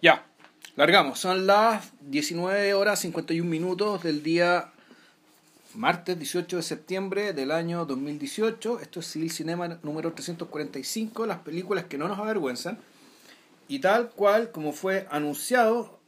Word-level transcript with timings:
Ya, 0.00 0.24
largamos. 0.76 1.18
Son 1.18 1.48
las 1.48 1.90
19 2.02 2.72
horas 2.74 3.00
51 3.00 3.50
minutos 3.50 4.04
del 4.04 4.22
día 4.22 4.70
martes 5.74 6.16
18 6.16 6.58
de 6.58 6.62
septiembre 6.62 7.32
del 7.32 7.50
año 7.50 7.84
2018. 7.84 8.78
Esto 8.78 9.00
es 9.00 9.06
Civil 9.08 9.32
Cinema 9.32 9.80
número 9.82 10.12
345, 10.12 11.26
las 11.26 11.38
películas 11.38 11.86
que 11.86 11.98
no 11.98 12.06
nos 12.06 12.20
avergüenzan. 12.20 12.78
Y 13.66 13.80
tal 13.80 14.10
cual 14.10 14.52
como 14.52 14.72
fue 14.72 15.08
anunciado 15.10 15.98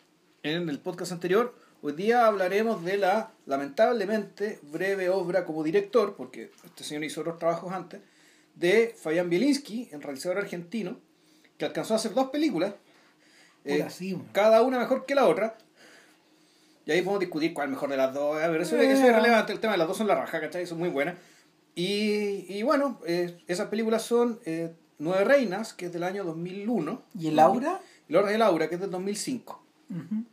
en 0.44 0.68
el 0.68 0.78
podcast 0.78 1.10
anterior, 1.10 1.52
hoy 1.82 1.94
día 1.94 2.26
hablaremos 2.26 2.84
de 2.84 2.96
la 2.96 3.32
lamentablemente 3.46 4.60
breve 4.70 5.10
obra 5.10 5.44
como 5.44 5.64
director, 5.64 6.14
porque 6.14 6.52
este 6.64 6.84
señor 6.84 7.02
hizo 7.02 7.22
otros 7.22 7.40
trabajos 7.40 7.72
antes, 7.72 8.00
de 8.54 8.94
Fabián 8.96 9.28
Bielinski, 9.28 9.88
el 9.90 10.00
realizador 10.00 10.38
argentino, 10.38 10.96
que 11.58 11.64
alcanzó 11.64 11.94
a 11.94 11.96
hacer 11.96 12.14
dos 12.14 12.30
películas, 12.30 12.74
eh, 13.64 13.86
cada 14.32 14.62
una 14.62 14.78
mejor 14.78 15.06
que 15.06 15.14
la 15.14 15.26
otra. 15.26 15.56
Y 16.86 16.92
ahí 16.92 17.02
podemos 17.02 17.20
discutir 17.20 17.52
cuál 17.54 17.66
es 17.68 17.70
mejor 17.72 17.90
de 17.90 17.96
las 17.96 18.12
dos. 18.14 18.40
A 18.40 18.48
ver, 18.48 18.62
eso, 18.62 18.76
Eh. 18.76 18.90
eso 18.90 19.06
es 19.06 19.14
relevante. 19.14 19.52
El 19.52 19.60
tema 19.60 19.72
de 19.74 19.78
las 19.78 19.86
dos 19.88 19.96
son 19.96 20.06
la 20.06 20.14
raja, 20.14 20.40
¿cachai? 20.40 20.66
Son 20.66 20.78
muy 20.78 20.88
buenas. 20.88 21.16
Y, 21.74 22.46
y 22.48 22.62
bueno, 22.62 22.98
eh, 23.06 23.38
esas 23.46 23.68
películas 23.68 24.02
son 24.02 24.40
eh, 24.44 24.72
Nueve 24.98 25.24
Reinas, 25.24 25.72
que 25.74 25.86
es 25.86 25.92
del 25.92 26.02
año 26.02 26.24
2001. 26.24 27.02
¿Y 27.18 27.28
el 27.28 27.38
Aura? 27.38 27.80
Y 28.08 28.12
La 28.12 28.20
Hora 28.20 28.30
de 28.30 28.38
Laura, 28.38 28.68
que 28.68 28.74
es 28.74 28.80
del 28.80 28.90
2005. 28.90 29.62
Ujú. 29.90 30.24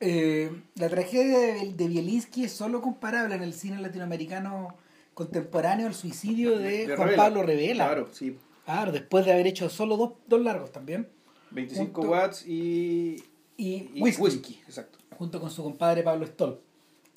Eh, 0.00 0.50
la 0.74 0.88
tragedia 0.88 1.38
de, 1.38 1.72
de 1.74 1.88
Bielinski 1.88 2.44
es 2.44 2.52
solo 2.52 2.80
comparable 2.80 3.34
en 3.36 3.42
el 3.42 3.54
cine 3.54 3.80
latinoamericano 3.80 4.74
contemporáneo 5.14 5.86
al 5.86 5.94
suicidio 5.94 6.58
de, 6.58 6.86
De 6.88 6.96
Juan 6.96 7.08
Revela. 7.08 7.22
Pablo 7.22 7.42
Revela. 7.42 7.84
Claro, 7.86 8.08
sí. 8.12 8.36
Claro, 8.64 8.92
después 8.92 9.24
de 9.24 9.32
haber 9.32 9.46
hecho 9.46 9.68
solo 9.68 9.96
dos, 9.96 10.12
dos 10.26 10.40
largos 10.40 10.72
también. 10.72 11.08
25 11.52 12.00
Junto- 12.02 12.10
watts 12.10 12.46
y, 12.46 13.22
Y, 13.56 13.90
y 13.94 14.02
Whisky, 14.02 14.60
exacto. 14.66 14.98
junto 15.18 15.40
con 15.40 15.50
su 15.50 15.62
compadre 15.62 16.02
Pablo 16.02 16.26
Stoll, 16.26 16.60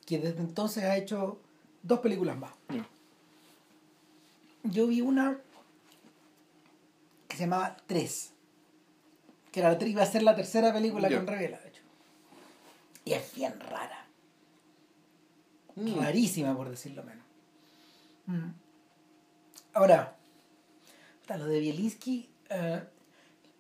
que 0.06 0.20
desde 0.20 0.40
entonces 0.40 0.84
ha 0.84 0.98
hecho 0.98 1.40
dos 1.84 2.00
películas 2.00 2.38
más. 2.38 2.52
Ya. 2.70 2.88
Yo 4.64 4.88
vi 4.88 5.02
una 5.02 5.38
que 7.28 7.38
se 7.38 7.44
llamaba 7.44 7.78
Tres, 7.88 8.32
que 9.52 9.60
era, 9.62 9.78
iba 9.88 10.04
a 10.04 10.06
ser 10.06 10.24
la 10.24 10.36
tercera 10.36 10.74
película 10.74 11.10
Ya. 11.10 11.18
con 11.18 11.28
Revela, 11.28 11.60
de 11.60 11.70
hecho. 11.70 11.82
Y 13.06 13.14
es 13.14 13.34
bien 13.36 13.60
rara, 13.60 14.06
Mm. 15.76 16.00
rarísima 16.00 16.56
por 16.56 16.70
decirlo 16.70 17.04
menos. 17.04 17.26
Mm. 18.28 18.50
Ahora, 19.74 20.16
lo 21.28 21.46
de 21.46 21.60
Bielinski, 21.60 22.30
eh, 22.50 22.84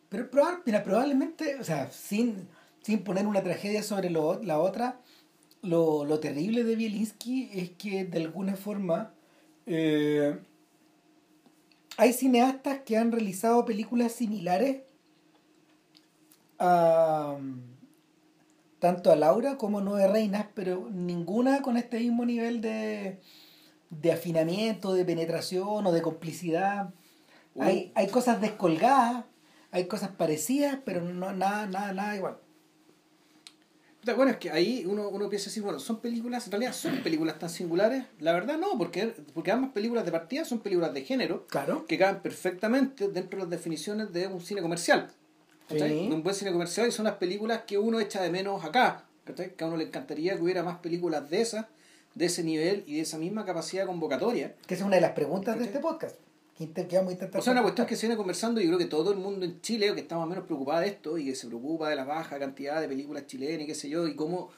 pero 0.09 0.30
mira, 0.66 0.84
probablemente, 0.84 1.59
o 1.59 1.64
sea, 1.64 1.92
sin, 1.92 2.48
sin 2.81 3.03
poner 3.03 3.28
una 3.28 3.44
tragedia 3.44 3.84
sobre 3.84 4.09
lo- 4.09 4.42
la 4.44 4.59
otra, 4.59 5.00
lo, 5.61 6.06
lo 6.06 6.20
terrible 6.20 6.64
de 6.64 6.75
Bielinski 6.75 7.50
es 7.53 7.72
que 7.72 8.06
de 8.06 8.20
alguna 8.20 8.56
forma 8.56 9.14
eh, 9.66 10.38
hay 11.98 12.14
cineastas 12.14 12.81
que 12.86 12.98
han 12.98 13.11
realizado 13.11 13.66
películas 13.66 14.11
similares 14.11 14.81
a 16.59 17.38
tanto 18.80 19.11
a 19.11 19.16
Laura 19.16 19.58
como 19.58 19.80
a 19.80 19.81
Nueve 19.81 20.08
Reinas, 20.08 20.45
pero 20.53 20.89
ninguna 20.92 21.61
con 21.64 21.76
este 21.78 22.00
mismo 22.00 22.23
nivel 22.26 22.61
de, 22.61 23.20
de 23.89 24.11
afinamiento, 24.11 24.94
de 24.94 25.03
penetración 25.06 25.88
o 25.88 25.92
de 25.92 26.02
complicidad. 26.03 26.94
Uh. 27.56 27.64
Hay, 27.64 27.92
hay 27.95 28.08
cosas 28.09 28.42
descolgadas, 28.42 29.26
hay 29.76 29.88
cosas 29.88 30.09
parecidas, 30.12 30.78
pero 30.86 31.02
no 31.02 31.34
nada, 31.34 31.68
nada, 31.68 31.92
nada 31.94 32.16
igual. 32.16 32.38
Bueno, 34.16 34.32
es 34.32 34.38
que 34.38 34.52
ahí 34.52 34.86
uno, 34.88 35.09
uno 35.09 35.28
piensa 35.30 35.50
así, 35.50 35.59
bueno, 35.59 35.80
son 35.80 36.00
películas, 36.00 36.45
en 36.45 36.52
realidad 36.52 36.73
son 36.73 37.02
películas 37.02 37.40
tan 37.40 37.50
singulares. 37.50 38.05
La 38.20 38.33
verdad 38.33 38.58
no, 38.58 38.77
porque, 38.77 39.08
porque 39.33 39.52
ambas 39.52 39.72
películas 39.72 40.05
de 40.05 40.11
partida 40.11 40.45
son 40.45 40.60
películas 40.60 40.94
de 40.94 41.02
género 41.02 41.45
Claro. 41.48 41.86
que 41.88 41.98
caben 41.98 42.22
perfectamente 42.22 43.08
dentro 43.10 43.38
de 43.39 43.45
las 43.45 43.49
definiciones 43.49 44.14
de 44.14 44.27
un 44.27 44.42
cine 44.42 44.61
comercial. 44.61 45.10
Sí. 45.70 46.08
Un 46.11 46.22
buen 46.22 46.36
cine 46.36 46.52
comercial 46.52 46.88
y 46.88 46.92
son 46.92 47.05
las 47.05 47.16
películas 47.16 47.64
que 47.66 47.78
uno 47.80 47.99
echa 47.99 48.22
de 48.22 48.30
menos 48.30 48.64
acá. 48.64 49.05
¿cachai? 49.26 49.55
Que 49.55 49.64
a 49.64 49.67
uno 49.67 49.76
le 49.78 49.86
encantaría 49.86 50.36
que 50.36 50.42
hubiera 50.44 50.61
más 50.61 50.78
películas 50.78 51.28
de 51.32 51.42
esas, 51.42 51.66
de 52.14 52.26
ese 52.28 52.44
nivel 52.44 52.83
y 52.86 52.98
de 52.98 53.02
esa 53.02 53.17
misma 53.17 53.44
capacidad 53.44 53.88
convocatoria. 53.88 54.54
Que 54.67 54.76
esa 54.76 54.83
es 54.83 54.88
una 54.88 54.98
de 54.98 55.02
las 55.02 55.11
preguntas 55.14 55.58
de 55.58 55.66
este 55.66 55.80
podcast. 55.80 56.16
Que, 56.58 56.67
vamos 56.95 57.10
a 57.10 57.14
intentar 57.14 57.42
O 57.42 57.43
sea, 57.43 57.52
una 57.52 57.61
cuestión 57.64 57.86
que 57.86 57.98
se 57.98 58.08
viene 58.08 58.16
conversando 58.16 58.61
yo 58.61 58.67
creo 58.67 58.77
que 58.80 58.86
todo 58.86 59.11
el 59.11 59.17
mundo 59.17 59.45
en 59.45 59.60
Chile 59.60 59.93
que 59.93 59.99
está 60.02 60.16
más 60.16 60.26
o 60.26 60.30
menos 60.30 60.45
preocupado 60.45 60.80
de 60.82 60.88
esto 60.88 61.17
y 61.17 61.26
que 61.26 61.36
se 61.36 61.48
preocupa 61.48 61.89
de 61.89 61.98
la 61.98 62.05
baja 62.05 62.39
cantidad 62.39 62.80
de 62.80 62.88
películas 62.88 63.27
chilenas 63.27 63.64
y 63.64 63.67
qué 63.67 63.76
sé 63.76 63.89
yo, 63.89 64.08
y 64.08 64.16
cómo, 64.16 64.49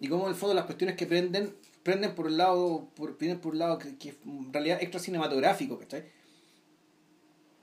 y 0.00 0.08
cómo 0.08 0.24
en 0.24 0.30
el 0.30 0.34
fondo 0.36 0.54
las 0.54 0.64
cuestiones 0.64 0.96
que 0.96 1.04
prenden, 1.06 1.54
prenden 1.82 2.14
por 2.14 2.26
un 2.26 2.38
lado, 2.38 2.88
por, 2.94 3.18
prenden 3.18 3.40
por 3.40 3.52
un 3.52 3.58
lado 3.58 3.78
que, 3.78 3.96
que 3.98 4.08
es 4.10 4.14
en 4.24 4.50
realidad 4.52 4.78
extra 4.80 5.00
cinematográfico, 5.00 5.78
¿cachai? 5.78 6.04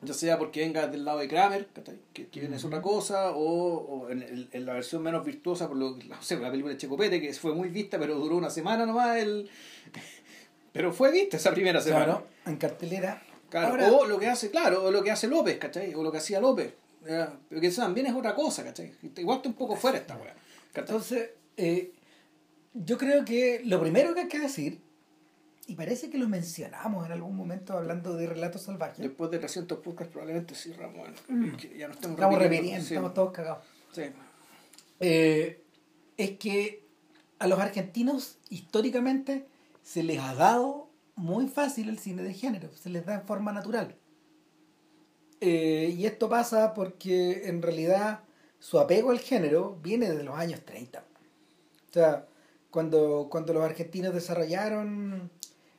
Ya 0.02 0.14
sea 0.14 0.38
porque 0.38 0.60
venga 0.60 0.86
del 0.88 1.04
lado 1.04 1.18
de 1.18 1.28
Kramer, 1.28 1.68
¿cachai? 1.74 1.98
Que, 2.14 2.28
que 2.28 2.40
viene 2.42 2.58
es 2.58 2.66
otra 2.66 2.84
cosa, 2.84 3.32
o, 3.32 3.78
o 3.78 4.10
en, 4.12 4.22
el- 4.22 4.50
en 4.52 4.66
la 4.68 4.74
versión 4.74 5.02
menos 5.02 5.26
virtuosa, 5.26 5.68
por 5.68 5.78
lo 5.78 5.98
no 5.98 6.22
sé, 6.22 6.38
la 6.38 6.52
película 6.52 6.74
de 6.74 6.78
Checopete, 6.78 7.20
que 7.20 7.34
fue 7.34 7.56
muy 7.56 7.70
vista, 7.70 7.98
pero 7.98 8.14
duró 8.20 8.36
una 8.38 8.52
semana 8.52 8.86
nomás 8.86 9.18
el... 9.18 9.50
Pero 10.72 10.92
fue 10.92 11.10
vista 11.12 11.38
esa 11.38 11.52
primera 11.54 11.80
semana. 11.80 12.06
Claro, 12.06 12.28
en 12.46 12.58
cartelera. 12.58 13.24
Claro, 13.56 13.70
Ahora- 13.70 13.92
o 13.94 14.06
lo 14.06 14.20
que 14.20 14.28
hace, 14.28 14.52
claro, 14.52 14.84
o 14.84 14.92
lo 14.92 15.02
que 15.02 15.12
hace 15.12 15.28
López, 15.30 15.58
¿cachai? 15.58 15.94
O 15.94 16.04
lo 16.04 16.12
que 16.12 16.18
hacía 16.18 16.42
López. 16.42 16.74
Eh, 17.06 17.26
pero 17.48 17.62
que 17.62 17.68
eso 17.68 17.82
también 17.82 18.06
es 18.08 18.14
otra 18.14 18.36
cosa, 18.36 18.66
¿cachai? 18.66 18.92
Igual 19.16 19.38
está 19.38 19.48
un 19.48 19.56
poco 19.56 19.78
fuera 19.78 19.98
esta 19.98 20.18
weá. 20.18 20.36
Entonces, 20.74 21.30
eh, 21.56 21.94
yo 22.74 22.98
creo 22.98 23.24
que 23.24 23.62
lo 23.64 23.80
primero 23.80 24.14
que 24.14 24.22
hay 24.22 24.28
que 24.28 24.40
decir, 24.40 24.82
y 25.68 25.76
parece 25.76 26.10
que 26.10 26.18
lo 26.18 26.28
mencionamos 26.28 27.06
en 27.06 27.14
algún 27.14 27.34
momento 27.38 27.78
hablando 27.78 28.18
de 28.18 28.28
relatos 28.28 28.64
salvajes, 28.64 28.98
Después 28.98 29.32
de 29.32 29.40
300 29.40 29.80
podcasts 29.80 30.12
probablemente 30.12 30.54
sí, 30.54 30.74
Ramón. 30.74 31.14
que 31.58 31.78
ya 31.78 31.88
no 31.88 31.94
estamos, 31.94 32.18
estamos 32.18 32.38
repitiendo, 32.40 32.82
sí, 32.86 32.94
estamos 32.96 33.14
todos 33.14 33.32
cagados. 33.32 33.64
sí. 33.94 34.02
Eh, 35.00 35.62
es 36.18 36.32
que 36.32 36.84
a 37.40 37.48
los 37.48 37.60
argentinos 37.60 38.38
históricamente 38.50 39.46
se 39.82 40.04
les 40.04 40.20
ha 40.20 40.34
dado 40.36 40.85
muy 41.16 41.48
fácil 41.48 41.90
el 41.90 42.00
cine 42.00 42.24
de 42.24 42.34
género, 42.34 42.70
se 42.74 42.90
les 42.90 43.06
da 43.06 43.16
en 43.16 43.26
forma 43.26 43.52
natural. 43.52 43.96
Eh, 45.42 45.94
y 45.98 46.06
esto 46.06 46.30
pasa 46.30 46.74
porque 46.74 47.48
en 47.48 47.62
realidad 47.62 48.22
su 48.60 48.80
apego 48.80 49.12
al 49.12 49.20
género 49.20 49.78
viene 49.82 50.10
desde 50.10 50.24
los 50.24 50.36
años 50.38 50.62
30. 50.66 51.04
O 51.90 51.94
sea, 51.94 52.26
cuando, 52.72 53.28
cuando 53.30 53.54
los 53.54 53.64
argentinos 53.64 54.14
desarrollaron 54.14 55.30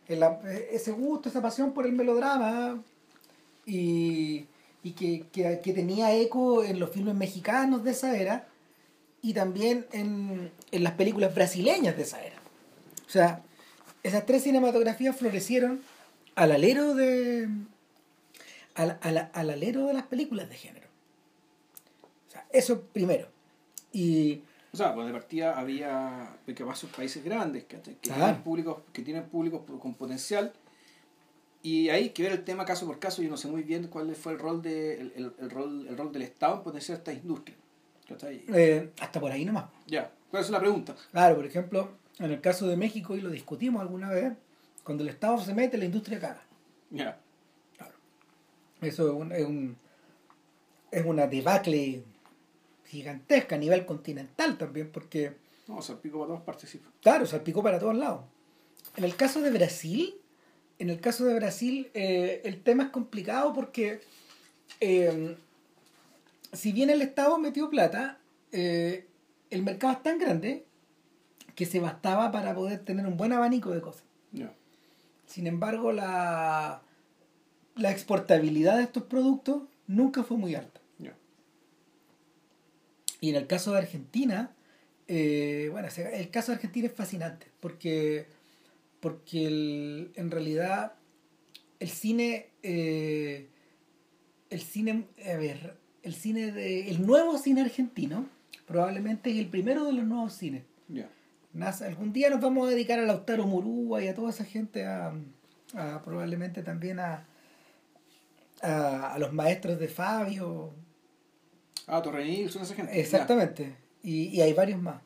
el- 0.07 0.23
ese 0.71 0.93
gusto, 0.93 1.29
esa 1.29 1.43
pasión 1.43 1.73
por 1.73 1.87
el 1.87 1.93
melodrama 1.93 2.83
y, 3.65 4.47
y 4.83 4.93
que, 4.93 5.27
que, 5.33 5.61
que 5.63 5.73
tenía 5.73 6.15
eco 6.15 6.63
en 6.63 6.79
los 6.79 6.91
filmes 6.91 7.15
mexicanos 7.15 7.83
de 7.83 7.91
esa 7.91 8.17
era 8.17 8.49
y 9.23 9.35
también 9.35 9.87
en, 9.93 10.53
en 10.71 10.85
las 10.85 10.93
películas 10.93 11.35
brasileñas 11.35 11.97
de 11.97 12.03
esa 12.03 12.23
era. 12.25 12.37
O 13.07 13.11
sea, 13.11 13.43
esas 14.07 14.27
tres 14.27 14.43
cinematografías 14.43 15.17
florecieron 15.17 15.83
al 16.35 16.53
alero 16.53 16.95
de 16.95 17.49
al, 18.75 18.99
al- 19.03 19.31
al 19.33 19.51
alero 19.51 19.87
de 19.87 19.95
las 19.95 20.05
películas 20.07 20.49
de 20.49 20.55
género. 20.57 20.87
O 22.29 22.31
sea, 22.31 22.47
eso 22.53 22.83
primero. 22.93 23.29
Y 23.93 24.43
O 24.73 24.77
sea, 24.77 24.95
pues 24.95 25.07
de 25.07 25.13
partida 25.13 25.59
había, 25.59 26.37
porque 26.45 26.65
más 26.65 26.79
son 26.79 26.91
países 26.91 27.25
grandes. 27.25 27.65
Que, 27.65 27.79
Claro. 27.79 27.97
tienen 28.01 28.43
públicos, 28.43 28.79
que 28.93 29.03
tienen 29.03 29.25
públicos 29.25 29.63
con 29.81 29.95
potencial. 29.95 30.53
Y 31.63 31.89
hay 31.89 32.11
que 32.11 32.23
ver 32.23 32.33
el 32.33 32.45
tema 32.45 32.65
caso 32.65 32.87
por 32.87 32.99
caso. 32.99 33.23
Yo 33.23 33.31
no 33.31 33.37
sé 33.39 33.49
muy 33.49 33.63
bien 33.63 33.89
cuál 33.89 34.15
fue 34.15 34.33
el 34.33 34.39
rol, 34.39 34.61
de, 34.63 35.01
el, 35.01 35.13
el- 35.17 35.33
el 35.41 35.51
rol, 35.51 35.87
el 35.89 35.97
rol 35.97 36.13
del 36.13 36.23
Estado 36.23 36.57
en 36.57 36.63
potenciar 36.63 36.99
esta 36.99 37.13
industria. 37.13 37.57
eh, 38.23 38.91
hasta 39.01 39.19
por 39.21 39.33
ahí 39.33 39.45
nomás. 39.45 39.65
Ya, 39.87 40.13
¿cuál 40.31 40.43
es 40.45 40.51
la 40.51 40.61
pregunta? 40.61 40.95
Claro, 41.11 41.37
por 41.37 41.47
ejemplo, 41.47 41.89
en 42.19 42.31
el 42.31 42.41
caso 42.41 42.67
de 42.67 42.77
México, 42.77 43.17
y 43.17 43.21
lo 43.21 43.31
discutimos 43.31 43.83
alguna 43.83 44.11
vez, 44.11 44.33
cuando 44.85 45.03
el 45.03 45.11
Estado 45.11 45.39
se 45.41 45.55
mete, 45.55 45.77
la 45.79 45.85
industria 45.85 46.19
caga. 46.21 46.43
Ya. 46.91 47.19
Eso 48.81 49.07
es, 49.09 49.15
un, 49.15 49.33
es, 49.33 49.45
un- 49.47 49.77
es 50.91 51.05
una 51.05 51.27
debacle 51.27 52.05
gigantesca 52.87 53.57
a 53.57 53.59
nivel 53.59 53.85
continental 53.87 54.57
también, 54.59 54.91
porque, 54.93 55.33
No, 55.67 55.81
pico 56.03 56.19
para 56.19 56.29
todas 56.29 56.43
partes, 56.43 56.71
sí. 56.71 56.81
claro, 57.03 57.27
salpicó 57.27 57.63
para 57.63 57.79
todos 57.79 57.97
lados. 57.97 58.23
En 58.97 59.05
el 59.05 59.17
caso 59.17 59.41
de 59.41 59.51
Brasil, 59.51 60.15
en 60.79 60.91
el 60.91 61.01
caso 61.01 61.25
de 61.25 61.35
Brasil, 61.35 61.91
eh, 61.95 62.43
el 62.45 62.63
tema 62.63 62.85
es 62.85 62.91
complicado 62.91 63.53
porque 63.53 64.01
eh, 64.81 65.37
si 66.53 66.73
bien 66.73 66.91
el 66.91 67.03
Estado 67.03 67.39
metió 67.39 67.69
plata, 67.71 68.19
eh, 68.53 69.07
el 69.51 69.63
mercado 69.63 69.95
es 69.95 70.03
tan 70.03 70.19
grande 70.19 70.66
que 71.57 71.67
se 71.67 71.81
bastaba 71.81 72.31
para 72.31 72.55
poder 72.55 72.85
tener 72.85 73.07
un 73.07 73.17
buen 73.17 73.33
abanico 73.33 73.71
de 73.71 73.81
cosas. 73.81 74.05
Sin 75.27 75.49
embargo, 75.49 75.91
la, 75.91 76.83
la 77.75 77.91
exportabilidad 77.91 78.77
de 78.77 78.85
estos 78.85 79.03
productos 79.03 79.63
nunca 79.89 80.23
fue 80.23 80.37
muy 80.37 80.55
alta. 80.55 80.81
Y 83.21 83.31
en 83.31 83.37
el 83.37 83.47
caso 83.47 83.73
de 83.73 83.79
Argentina, 83.79 84.55
eh, 85.09 85.69
bueno, 85.73 85.89
el 86.13 86.31
caso 86.31 86.53
de 86.53 86.57
Argentina 86.57 86.87
es 86.87 86.93
fascinante, 86.93 87.47
porque, 87.61 88.27
porque 89.01 89.47
el, 89.47 90.13
en 90.17 90.31
realidad 90.31 90.93
el 91.81 91.89
cine, 91.89 92.51
eh, 92.63 93.49
el 94.51 94.61
cine, 94.61 95.07
a 95.25 95.37
ver, 95.37 95.77
el 96.03 96.15
cine 96.15 96.53
de, 96.53 96.91
el 96.91 97.07
nuevo 97.07 97.39
cine 97.39 97.63
argentino 97.63 98.27
probablemente 98.67 99.31
es 99.31 99.39
el 99.39 99.49
primero 99.49 99.85
de 99.87 99.95
los 99.95 100.05
nuevos 100.05 100.35
cines. 100.35 100.63
Algún 101.63 102.13
día 102.13 102.31
nos 102.31 102.41
vamos 102.41 102.67
a 102.67 102.71
dedicar 102.71 102.99
a 102.99 103.03
Lautaro 103.03 103.47
Murúa 103.47 104.03
y 104.03 104.09
a 104.09 104.15
toda 104.15 104.31
esa 104.31 104.45
gente, 104.45 104.85
a, 104.85 105.13
probablemente 106.05 106.63
también 106.63 107.01
a, 107.01 107.27
a, 108.61 109.17
los 109.19 109.33
maestros 109.33 109.79
de 109.79 109.89
Fabio. 109.89 110.75
Ah, 111.87 112.03
Torrenil, 112.03 112.51
son 112.51 112.63
esa 112.63 112.75
gente. 112.75 113.01
Exactamente. 113.01 113.77
Y, 114.03 114.29
y, 114.29 114.41
hay 114.43 114.53
varios 114.53 114.81
más. 114.81 115.01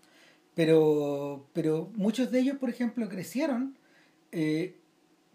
Pero, 0.55 1.47
pero 1.53 1.91
muchos 1.95 2.31
de 2.31 2.41
ellos, 2.41 2.59
por 2.59 2.69
ejemplo, 2.69 3.09
crecieron 3.09 3.77
eh, 4.33 4.77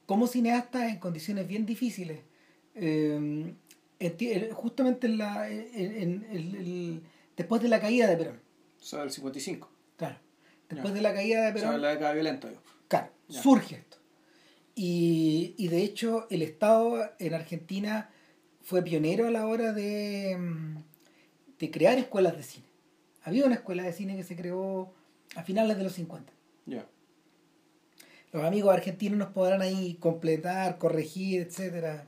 como 0.06 0.28
cineastas 0.28 0.92
en 0.92 1.00
condiciones 1.00 1.48
bien 1.48 1.66
difíciles. 1.66 2.20
Eh, 2.76 3.54
justamente 4.54 5.08
en 5.08 5.18
la, 5.18 5.50
en, 5.50 6.26
el, 6.30 7.02
después 7.38 7.62
de 7.62 7.70
la 7.70 7.80
caída 7.80 8.08
de 8.08 8.18
Perón. 8.18 8.40
O 8.82 8.84
sea, 8.84 9.04
el 9.04 9.12
55. 9.12 9.70
Claro. 9.98 10.25
Después 10.70 10.94
de 10.94 11.02
la 11.02 11.14
caída 11.14 11.46
de 11.46 11.54
Perón. 11.54 11.82
Claro, 12.88 13.12
surge 13.30 13.76
esto. 13.76 13.98
Y, 14.76 15.56
y 15.58 15.68
de 15.70 15.84
hecho, 15.84 16.28
el 16.30 16.42
Estado 16.42 17.12
en 17.20 17.34
Argentina 17.34 18.10
fue 18.62 18.82
pionero 18.82 19.28
a 19.28 19.32
la 19.32 19.48
hora 19.48 19.74
de, 19.74 20.36
mm, 20.38 20.78
de 21.60 21.72
crear 21.72 21.98
escuelas 21.98 22.36
de 22.36 22.44
cine. 22.44 22.66
Había 23.24 23.46
una 23.46 23.56
escuela 23.56 23.84
de 23.84 23.94
cine 23.94 24.16
que 24.16 24.24
se 24.24 24.36
creó 24.36 24.94
a 25.36 25.44
finales 25.44 25.78
de 25.78 25.84
los 25.84 25.94
50. 25.94 26.34
Ya. 26.66 26.88
Los 28.32 28.44
amigos 28.44 28.74
argentinos 28.74 29.18
nos 29.18 29.30
podrán 29.30 29.62
ahí 29.62 29.96
completar, 30.00 30.78
corregir, 30.78 31.42
etcétera. 31.42 32.08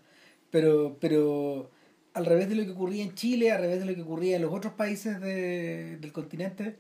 Pero, 0.50 0.98
pero 1.00 1.72
al 2.14 2.26
revés 2.26 2.50
de 2.50 2.56
lo 2.56 2.66
que 2.66 2.72
ocurría 2.72 3.04
en 3.04 3.16
Chile, 3.16 3.52
al 3.52 3.62
revés 3.62 3.80
de 3.80 3.86
lo 3.86 3.96
que 3.96 4.02
ocurría 4.02 4.36
en 4.36 4.42
los 4.42 4.54
otros 4.54 4.74
países 4.74 5.22
del 5.22 6.12
continente, 6.12 6.76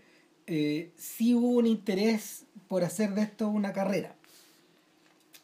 eh, 0.48 0.92
sí 0.96 1.36
hubo 1.36 1.50
un 1.50 1.68
interés 1.68 2.46
por 2.68 2.84
hacer 2.84 3.14
de 3.14 3.24
esto 3.24 3.50
una 3.50 3.74
carrera. 3.74 4.16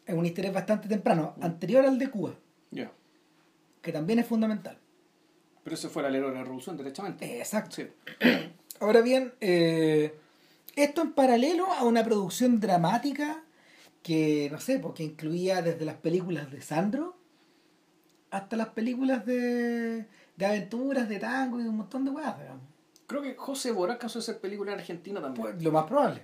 Es 0.06 0.14
un 0.14 0.26
interés 0.26 0.52
bastante 0.52 0.88
temprano, 0.88 1.34
anterior 1.40 1.84
al 1.84 1.98
de 1.98 2.10
Cuba. 2.10 2.34
Que 3.82 3.92
también 3.92 4.18
es 4.18 4.26
fundamental. 4.26 4.78
Pero 5.62 5.74
eso 5.74 5.90
fue 5.90 6.00
la 6.00 6.08
alero 6.08 6.28
de 6.28 6.36
la 6.36 6.42
revolución, 6.42 6.78
derechamente. 6.78 7.38
exacto. 7.38 7.82
Ahora 8.80 9.02
bien, 9.02 9.34
eh, 9.42 10.14
esto 10.74 11.02
en 11.02 11.12
paralelo 11.12 11.70
a 11.70 11.84
una 11.84 12.02
producción 12.02 12.60
dramática 12.60 13.44
que, 14.02 14.48
no 14.50 14.58
sé, 14.58 14.78
porque 14.78 15.02
incluía 15.02 15.60
desde 15.60 15.84
las 15.84 15.96
películas 15.96 16.50
de 16.50 16.62
Sandro 16.62 17.18
hasta 18.30 18.56
las 18.56 18.68
películas 18.68 19.26
de, 19.26 20.06
de 20.36 20.46
aventuras, 20.46 21.06
de 21.06 21.18
tango 21.18 21.60
y 21.60 21.64
un 21.64 21.76
montón 21.76 22.06
de 22.06 22.10
weas, 22.10 22.36
Creo 23.06 23.22
que 23.22 23.34
José 23.34 23.72
Borá 23.72 23.98
caso 23.98 24.18
de 24.18 24.24
ser 24.24 24.38
película 24.38 24.72
en 24.72 24.78
Argentina 24.78 25.20
también. 25.20 25.42
Pues, 25.42 25.62
lo 25.62 25.72
más 25.72 25.84
probable, 25.84 26.22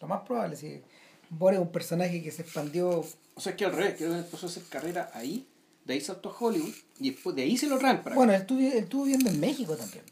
lo 0.00 0.08
más 0.08 0.22
probable, 0.22 0.56
sí. 0.56 0.82
Bora 1.28 1.56
es 1.56 1.62
un 1.62 1.70
personaje 1.70 2.22
que 2.22 2.30
se 2.30 2.42
expandió. 2.42 2.90
O 3.34 3.40
sea, 3.40 3.52
es 3.52 3.56
que 3.56 3.64
al 3.64 3.72
revés, 3.72 3.94
creo 3.96 4.10
que 4.10 4.18
empezó 4.18 4.46
a 4.46 4.48
hacer 4.48 4.62
carrera 4.64 5.10
ahí, 5.14 5.46
de 5.84 5.94
ahí 5.94 6.00
saltó 6.00 6.30
a 6.30 6.36
Hollywood 6.38 6.74
y 6.98 7.10
después 7.10 7.34
de 7.36 7.42
ahí 7.42 7.56
se 7.56 7.68
lo 7.68 7.78
traen 7.78 8.02
para 8.02 8.16
Bueno, 8.16 8.32
él 8.32 8.40
estuvo, 8.40 8.60
estuvo 8.60 9.04
viviendo 9.04 9.30
en 9.30 9.40
México 9.40 9.76
también. 9.76 10.04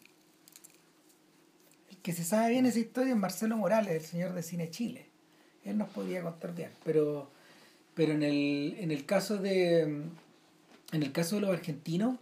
El 1.90 1.96
que 1.98 2.12
se 2.12 2.24
sabe 2.24 2.50
bien 2.50 2.66
esa 2.66 2.78
historia 2.78 3.12
es 3.12 3.18
Marcelo 3.18 3.56
Morales, 3.56 3.92
el 3.92 4.08
señor 4.08 4.32
de 4.32 4.42
Cine 4.42 4.70
Chile. 4.70 5.06
Él 5.64 5.76
nos 5.76 5.88
podría 5.90 6.22
contar 6.22 6.54
bien, 6.54 6.70
pero, 6.84 7.30
pero 7.94 8.12
en, 8.12 8.22
el, 8.22 8.76
en 8.78 8.90
el 8.90 9.04
caso 9.04 9.38
de 9.38 10.08
en 10.92 11.02
el 11.02 11.12
caso 11.12 11.36
de 11.36 11.42
los 11.42 11.50
argentinos, 11.50 12.18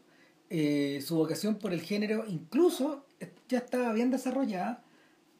eh, 0.50 1.02
su 1.04 1.16
vocación 1.16 1.56
por 1.56 1.72
el 1.72 1.82
género 1.82 2.24
incluso 2.26 3.04
ya 3.48 3.58
estaba 3.58 3.92
bien 3.92 4.10
desarrollada 4.10 4.82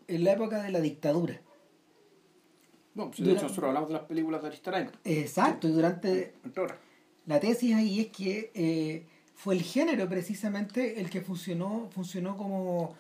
en 0.09 0.25
la 0.25 0.33
época 0.33 0.63
de 0.63 0.71
la 0.71 0.81
dictadura. 0.81 1.41
No, 2.95 3.11
pues 3.11 3.23
de 3.25 3.33
hecho 3.33 3.43
nosotros 3.43 3.69
hablamos 3.69 3.89
de 3.89 3.95
las 3.95 4.05
películas 4.05 4.43
de 4.43 4.49
Aristarán. 4.49 4.91
Exacto, 5.05 5.69
y 5.69 5.73
durante... 5.73 6.35
La 7.27 7.41
tesis 7.41 7.75
ahí 7.75 8.01
es 8.01 8.07
que 8.09 8.53
eh, 8.55 9.05
fue 9.35 9.55
el 9.55 9.63
género 9.63 10.09
precisamente 10.09 11.01
el 11.01 11.11
que 11.11 11.21
funcionó, 11.21 11.91
funcionó 11.93 12.37
como, 12.37 12.97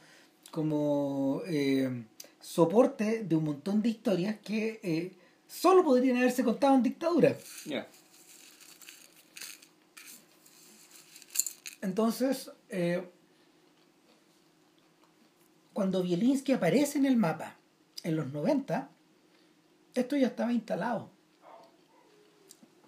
como 0.50 1.42
eh, 1.46 2.04
soporte 2.40 3.22
de 3.22 3.36
un 3.36 3.44
montón 3.44 3.82
de 3.82 3.90
historias 3.90 4.36
que 4.44 5.14
solo 5.46 5.84
podrían 5.84 6.16
haberse 6.16 6.42
contado 6.42 6.74
en 6.74 6.82
dictadura. 6.82 7.36
Entonces, 11.86 12.50
eh, 12.68 13.00
cuando 15.76 16.02
Bielinski 16.02 16.52
aparece 16.52 16.96
en 16.96 17.04
el 17.04 17.18
mapa 17.18 17.58
en 18.02 18.16
los 18.16 18.32
90, 18.32 18.88
esto 19.94 20.16
ya 20.16 20.28
estaba 20.28 20.50
instalado. 20.50 21.10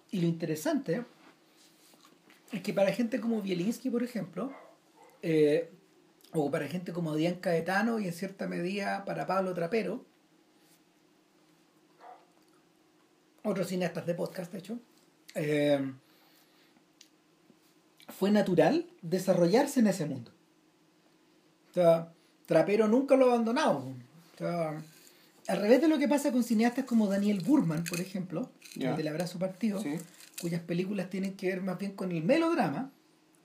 Y 0.09 0.21
lo 0.21 0.25
interesante 0.25 1.05
es 2.51 2.63
que 2.63 2.73
para 2.73 2.91
gente 2.91 3.21
como 3.21 3.43
Bielinski, 3.43 3.91
por 3.91 4.01
ejemplo, 4.01 4.51
eh, 5.21 5.69
o 6.33 6.49
para 6.49 6.67
gente 6.67 6.91
como 6.91 7.15
Dian 7.15 7.35
Caetano 7.35 7.99
y 7.99 8.07
en 8.07 8.13
cierta 8.13 8.47
medida 8.47 9.05
para 9.05 9.27
Pablo 9.27 9.53
Trapero, 9.53 10.03
otros 13.43 13.67
cineastas 13.67 14.07
de 14.07 14.15
podcast, 14.15 14.51
de 14.51 14.57
hecho, 14.57 14.79
eh, 15.35 15.93
fue 18.07 18.31
natural 18.31 18.89
desarrollarse 19.03 19.79
en 19.79 19.85
ese 19.85 20.07
mundo. 20.07 20.31
O 21.69 21.73
sea, 21.75 22.13
Trapero 22.49 22.87
nunca 22.87 23.15
lo 23.15 23.25
ha 23.25 23.33
abandonado. 23.33 23.77
O 24.33 24.37
sea, 24.39 24.81
al 25.47 25.61
revés 25.61 25.81
de 25.81 25.87
lo 25.87 25.99
que 25.99 26.07
pasa 26.07 26.31
con 26.31 26.43
cineastas 26.43 26.83
como 26.83 27.05
Daniel 27.05 27.41
Burman, 27.41 27.83
por 27.83 28.01
ejemplo, 28.01 28.49
del 28.73 29.07
Abrazo 29.07 29.37
Partido, 29.37 29.79
cuyas 30.41 30.59
películas 30.63 31.11
tienen 31.11 31.35
que 31.35 31.45
ver 31.45 31.61
más 31.61 31.77
bien 31.77 31.91
con 31.91 32.11
el 32.11 32.23
melodrama. 32.23 32.89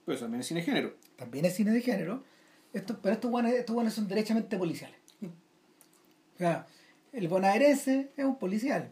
Pues 0.06 0.20
también 0.20 0.40
es 0.40 0.46
cine 0.46 0.60
de 0.60 0.64
género. 0.64 0.94
También 1.16 1.44
es 1.44 1.54
cine 1.54 1.72
de 1.72 1.82
género. 1.82 2.24
Esto, 2.72 2.98
pero 3.02 3.16
estos 3.16 3.30
buenos, 3.30 3.52
estos 3.52 3.92
son 3.92 4.08
derechamente 4.08 4.56
policiales. 4.56 4.96
O 5.20 6.38
sea, 6.38 6.66
el 7.12 7.28
bonaerense 7.28 8.10
es 8.16 8.24
un 8.24 8.38
policial. 8.38 8.90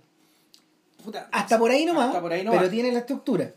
hasta, 1.30 1.58
por 1.58 1.70
ahí 1.70 1.86
nomás, 1.86 2.14
pero 2.22 2.68
tiene 2.68 2.92
la 2.92 2.98
estructura. 2.98 3.54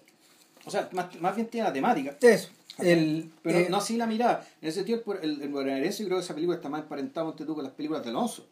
O 0.63 0.71
sea, 0.71 0.87
más, 0.93 1.19
más 1.19 1.35
bien 1.35 1.49
tiene 1.49 1.67
la 1.67 1.73
temática. 1.73 2.15
Eso. 2.21 2.47
El, 2.77 3.31
pero 3.41 3.59
eh, 3.59 3.67
no 3.69 3.77
así 3.77 3.95
la 3.95 4.05
mirada. 4.05 4.47
En 4.61 4.69
ese 4.69 4.83
tiempo, 4.83 5.13
el, 5.13 5.41
el 5.41 5.49
bonaerense, 5.49 6.03
yo 6.03 6.07
creo 6.07 6.19
que 6.19 6.25
esa 6.25 6.33
película 6.33 6.57
está 6.57 6.69
más 6.69 6.81
emparentada 6.81 7.33
tú 7.35 7.55
con 7.55 7.63
las 7.63 7.73
películas 7.73 8.03
de 8.03 8.09
Alonso. 8.09 8.47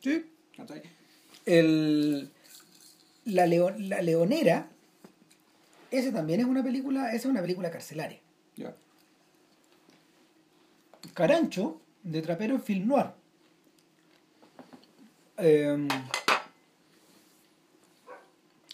Sí. 0.00 0.24
El, 1.44 2.30
la, 3.24 3.46
la 3.46 4.02
Leonera, 4.02 4.68
esa 5.90 6.12
también 6.12 6.40
es 6.40 6.46
una 6.46 6.62
película, 6.62 7.08
esa 7.08 7.16
es 7.16 7.26
una 7.26 7.42
película 7.42 7.70
carcelaria. 7.70 8.20
Carancho, 11.14 11.80
de 12.02 12.22
Trapero 12.22 12.54
en 12.54 12.62
Film 12.62 12.88
Noir. 12.88 13.06
Em, 15.38 15.88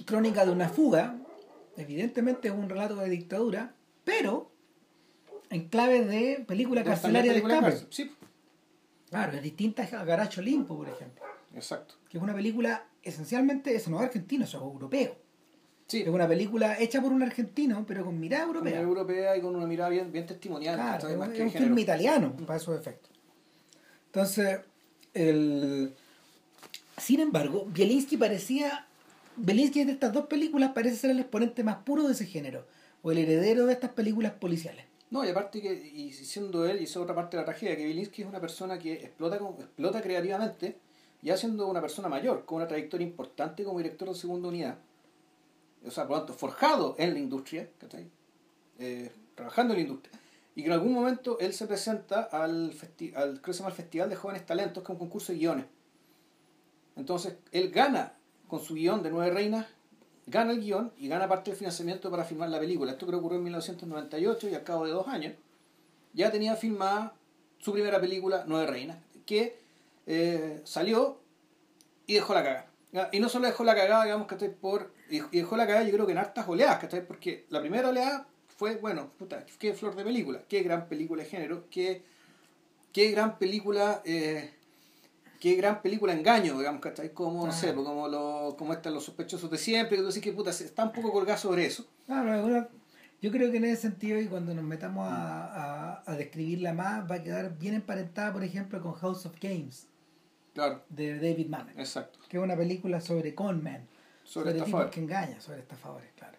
crónica 0.05 0.45
de 0.45 0.51
una 0.51 0.69
fuga, 0.69 1.17
evidentemente 1.77 2.49
es 2.49 2.55
un 2.55 2.69
relato 2.69 2.97
de 2.97 3.09
dictadura, 3.09 3.75
pero 4.05 4.52
en 5.53 5.69
clave 5.69 6.05
de 6.05 6.45
película 6.47 6.83
carcelaria 6.83 7.33
de 7.33 7.39
escape. 7.39 7.77
Sí. 7.91 8.11
Claro, 9.11 9.33
es 9.33 9.43
distinta 9.43 9.83
a 9.83 10.05
Garacho 10.05 10.41
Limpo, 10.41 10.77
por 10.77 10.89
ejemplo. 10.89 11.23
Exacto. 11.55 11.95
Que 12.09 12.17
es 12.17 12.23
una 12.23 12.35
película, 12.35 12.87
esencialmente, 13.03 13.75
eso 13.75 13.91
no 13.91 13.99
es 13.99 14.05
argentino, 14.05 14.45
eso 14.45 14.57
es 14.57 14.63
europeo. 14.63 15.17
Sí. 15.87 16.01
Es 16.01 16.09
una 16.09 16.27
película 16.27 16.79
hecha 16.81 17.03
por 17.03 17.13
un 17.13 17.23
argentino, 17.23 17.85
pero 17.87 18.05
con 18.05 18.19
mirada 18.19 18.45
europea. 18.45 18.79
Con 18.79 18.89
europea 18.89 19.37
y 19.37 19.43
con 19.43 19.55
una 19.55 19.67
mirada 19.67 19.91
bien, 19.91 20.11
bien 20.11 20.27
testimonial. 20.27 20.77
Claro, 20.77 21.09
es, 21.09 21.41
un 21.41 21.51
film 21.51 21.79
italiano, 21.79 22.35
para 22.47 22.57
esos 22.57 22.79
efectos. 22.81 23.11
Entonces, 24.07 24.61
el... 25.13 25.95
sin 26.97 27.21
embargo, 27.21 27.67
Bielinski 27.67 28.17
parecía 28.17 28.87
Belinsky 29.37 29.85
de 29.85 29.93
estas 29.93 30.13
dos 30.13 30.27
películas 30.27 30.73
parece 30.75 30.97
ser 30.97 31.11
el 31.11 31.21
exponente 31.21 31.65
más 31.65 31.77
puro 31.77 32.05
de 32.05 32.13
ese 32.13 32.27
género, 32.27 32.67
o 33.03 33.13
el 33.13 33.19
heredero 33.19 33.67
de 33.67 33.75
estas 33.75 33.91
películas 33.91 34.33
policiales. 34.33 34.87
No, 35.13 35.23
y 35.27 35.29
aparte 35.29 35.61
que, 35.61 35.75
y 35.75 36.11
siendo 36.11 36.65
él, 36.65 36.81
y 36.81 36.85
eso 36.85 37.01
es 37.01 37.05
otra 37.05 37.15
parte 37.15 37.37
de 37.37 37.43
la 37.43 37.45
tragedia, 37.45 37.77
que 37.77 37.85
Belinsky 37.85 38.23
es 38.23 38.29
una 38.29 38.41
persona 38.41 38.79
que 38.79 38.95
explota, 38.95 39.37
explota 39.37 40.01
creativamente, 40.01 40.79
ya 41.21 41.37
siendo 41.37 41.69
una 41.69 41.83
persona 41.83 42.09
mayor, 42.09 42.47
con 42.47 42.57
una 42.57 42.67
trayectoria 42.67 43.07
importante 43.07 43.63
como 43.63 43.77
director 43.77 44.09
de 44.09 44.15
segunda 44.15 44.49
unidad, 44.49 44.79
o 45.87 45.91
sea, 45.91 46.09
por 46.09 46.17
lo 46.17 46.23
tanto, 46.23 46.33
forjado 46.33 46.95
en 46.99 47.13
la 47.13 47.19
industria, 47.19 47.69
eh, 48.79 49.13
trabajando 49.35 49.75
en 49.75 49.81
la 49.81 49.83
industria, 49.83 50.19
y 50.55 50.63
que 50.63 50.69
en 50.69 50.73
algún 50.73 50.95
momento 50.95 51.39
él 51.41 51.53
se 51.53 51.67
presenta 51.67 52.23
al, 52.23 52.73
festi 52.73 53.13
al, 53.15 53.43
creo 53.43 53.55
que 53.55 53.71
Festival 53.71 54.09
de 54.09 54.17
Jóvenes 54.17 54.47
Talentos, 54.47 54.83
que 54.83 54.93
es 54.93 54.99
un 54.99 54.99
concurso 54.99 55.35
de 55.35 55.39
guiones. 55.39 55.67
Entonces, 56.97 57.35
él 57.51 57.71
gana 57.71 58.15
con 58.49 58.61
su 58.61 58.73
guion 58.73 59.03
de 59.03 59.11
Nueve 59.11 59.31
Reinas, 59.31 59.67
gana 60.27 60.53
el 60.53 60.61
guion 60.61 60.93
y 60.99 61.09
gana 61.09 61.29
parte 61.29 61.51
del 61.51 61.59
financiamiento 61.59 62.11
para 62.11 62.25
filmar 62.25 62.49
la 62.49 62.61
película. 62.61 62.93
Esto 62.93 63.07
creo 63.07 63.19
que 63.19 63.25
ocurrió 63.25 63.39
en 63.39 63.45
1998 63.45 64.49
y 64.49 64.55
al 64.55 64.65
cabo 64.65 64.87
de 64.87 64.93
dos 64.93 65.09
años 65.09 65.35
ya 66.15 66.31
tenía 66.31 66.57
filmada 66.57 67.15
su 67.59 67.73
primera 67.73 68.01
película, 68.01 68.45
Nueve 68.47 68.67
Reinas, 68.67 68.99
que 69.25 69.57
eh, 70.07 70.61
salió 70.65 71.21
y 72.07 72.15
dejó 72.15 72.35
la 72.35 72.43
cagada. 72.43 72.69
Y 73.13 73.21
no 73.21 73.29
solo 73.29 73.47
dejó 73.47 73.65
la 73.65 73.75
cagada, 73.75 74.05
digamos, 74.05 74.27
que 74.27 74.37
por. 74.51 74.93
Y 75.09 75.21
dejó 75.39 75.57
la 75.57 75.67
cagada, 75.67 75.85
yo 75.85 75.93
creo 75.93 76.07
que 76.07 76.13
en 76.13 76.19
hartas 76.19 76.47
oleadas, 76.47 76.79
¿cachai? 76.79 77.07
Porque 77.07 77.47
la 77.49 77.61
primera 77.61 77.89
oleada 77.89 78.27
fue, 78.49 78.77
bueno, 78.77 79.11
puta, 79.19 79.47
qué 79.59 79.73
flor 79.73 79.95
de 79.97 80.05
película, 80.05 80.43
qué 80.49 80.63
gran 80.63 80.89
película 80.89 81.23
de 81.23 81.29
género, 81.29 81.65
qué, 81.71 82.03
qué 82.93 83.11
gran 83.11 83.39
película. 83.39 84.03
Eh, 84.05 84.53
qué 85.43 85.57
gran 85.57 85.83
película 85.83 86.13
engaño, 86.13 86.57
digamos, 86.57 86.81
¿cachai? 86.81 87.13
Como, 87.13 87.45
no 87.45 87.53
sé, 87.53 87.73
pues, 87.73 87.85
como, 87.85 88.07
lo, 88.07 88.55
como 88.57 88.73
están 88.73 88.95
los 88.95 89.05
sospechosos 89.05 89.51
de 89.51 89.59
siempre, 89.59 89.97
que 89.97 90.03
tú 90.03 90.07
decís 90.07 90.23
que 90.23 90.33
puta, 90.33 90.51
está 90.51 90.85
un 90.85 90.93
poco 90.93 91.11
colgado 91.11 91.37
sobre 91.37 91.67
eso. 91.67 91.85
Claro, 92.07 92.69
yo 93.21 93.31
creo 93.33 93.51
que 93.51 93.57
en 93.57 93.65
ese 93.65 93.83
sentido, 93.83 94.21
y 94.21 94.29
cuando 94.29 94.55
nos 94.55 94.63
metamos 94.63 95.05
a, 95.11 95.47
a, 95.47 96.03
a, 96.07 96.15
describirla 96.15 96.73
más, 96.75 97.11
va 97.11 97.17
a 97.17 97.23
quedar 97.25 97.59
bien 97.59 97.75
emparentada, 97.75 98.33
por 98.33 98.45
ejemplo, 98.45 98.81
con 98.81 98.93
House 98.93 99.27
of 99.27 99.35
Games. 99.41 99.89
Claro. 100.55 100.85
De 100.89 101.17
David 101.17 101.49
Mamet. 101.49 101.77
Exacto. 101.77 102.21
Que 102.29 102.37
es 102.37 102.43
una 102.43 102.57
película 102.57 103.01
sobre 103.01 103.35
conmen. 103.35 103.89
Sobre, 104.23 104.57
sobre 104.57 104.91
que 104.91 105.01
engañan, 105.01 105.41
sobre 105.41 105.59
estafadores, 105.59 106.09
claro. 106.17 106.39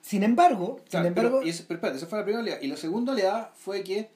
Sin 0.00 0.22
embargo, 0.22 0.80
sin 0.88 1.06
embargo. 1.06 1.40
Pero, 1.40 1.50
y 1.50 1.52
pero 1.66 1.74
espérate, 1.74 1.96
esa 1.96 2.06
fue 2.06 2.18
la 2.18 2.24
primera 2.24 2.42
oleada. 2.42 2.62
Y 2.62 2.68
la 2.68 2.76
segunda 2.76 3.12
oleada 3.12 3.52
fue 3.56 3.82
que 3.82 4.10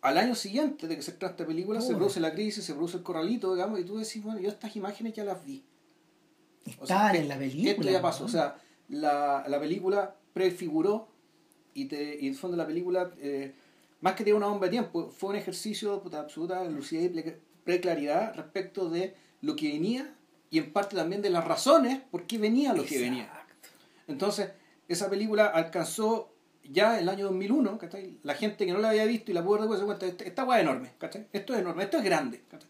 al 0.00 0.18
año 0.18 0.34
siguiente 0.34 0.86
de 0.86 0.96
que 0.96 1.02
se 1.02 1.12
trata 1.12 1.32
esta 1.32 1.46
película, 1.46 1.80
se 1.80 1.94
produce 1.94 2.20
la 2.20 2.32
crisis, 2.32 2.64
se 2.64 2.74
produce 2.74 2.98
el 2.98 3.02
corralito, 3.02 3.54
digamos, 3.54 3.80
y 3.80 3.84
tú 3.84 3.98
decís, 3.98 4.22
bueno, 4.22 4.40
yo 4.40 4.48
estas 4.48 4.74
imágenes 4.76 5.14
ya 5.14 5.24
las 5.24 5.44
vi. 5.44 5.64
Están 6.64 6.82
o 6.82 6.86
sea, 6.86 7.14
en 7.14 7.28
la 7.28 7.38
película. 7.38 7.70
Esto 7.70 7.82
ya 7.90 8.02
pasó. 8.02 8.24
O 8.24 8.28
sea, 8.28 8.56
la, 8.88 9.44
la 9.48 9.58
película 9.58 10.14
prefiguró 10.32 11.08
y, 11.74 11.86
te, 11.86 12.16
y 12.20 12.26
en 12.26 12.32
el 12.32 12.36
fondo 12.36 12.56
la 12.56 12.66
película, 12.66 13.10
eh, 13.18 13.54
más 14.00 14.14
que 14.14 14.24
tiene 14.24 14.36
una 14.36 14.46
bomba 14.46 14.66
de 14.66 14.70
tiempo, 14.70 15.10
fue 15.10 15.30
un 15.30 15.36
ejercicio 15.36 16.00
de 16.00 16.16
absoluta 16.16 16.64
lucidez 16.64 17.12
y 17.14 17.34
preclaridad 17.64 18.34
respecto 18.34 18.88
de 18.88 19.14
lo 19.40 19.56
que 19.56 19.72
venía 19.72 20.14
y 20.50 20.58
en 20.58 20.72
parte 20.72 20.96
también 20.96 21.22
de 21.22 21.30
las 21.30 21.44
razones 21.44 22.00
por 22.10 22.26
qué 22.26 22.38
venía 22.38 22.72
lo 22.72 22.84
que 22.84 22.98
venía. 22.98 23.30
Entonces, 24.06 24.50
esa 24.88 25.10
película 25.10 25.46
alcanzó 25.46 26.32
ya 26.70 26.98
el 26.98 27.08
año 27.08 27.26
2001, 27.26 27.78
¿cachai? 27.78 28.18
la 28.22 28.34
gente 28.34 28.66
que 28.66 28.72
no 28.72 28.78
la 28.78 28.90
había 28.90 29.04
visto 29.04 29.30
y 29.30 29.34
la 29.34 29.44
pudo 29.44 29.68
ver 29.68 29.78
se 29.78 29.84
cuenta, 29.84 30.06
esta 30.06 30.44
hueá 30.44 30.58
es 30.58 30.62
enorme, 30.62 30.92
¿cachai? 30.98 31.26
esto 31.32 31.54
es 31.54 31.60
enorme, 31.60 31.84
esto 31.84 31.98
es 31.98 32.04
grande. 32.04 32.42
¿cachai? 32.50 32.68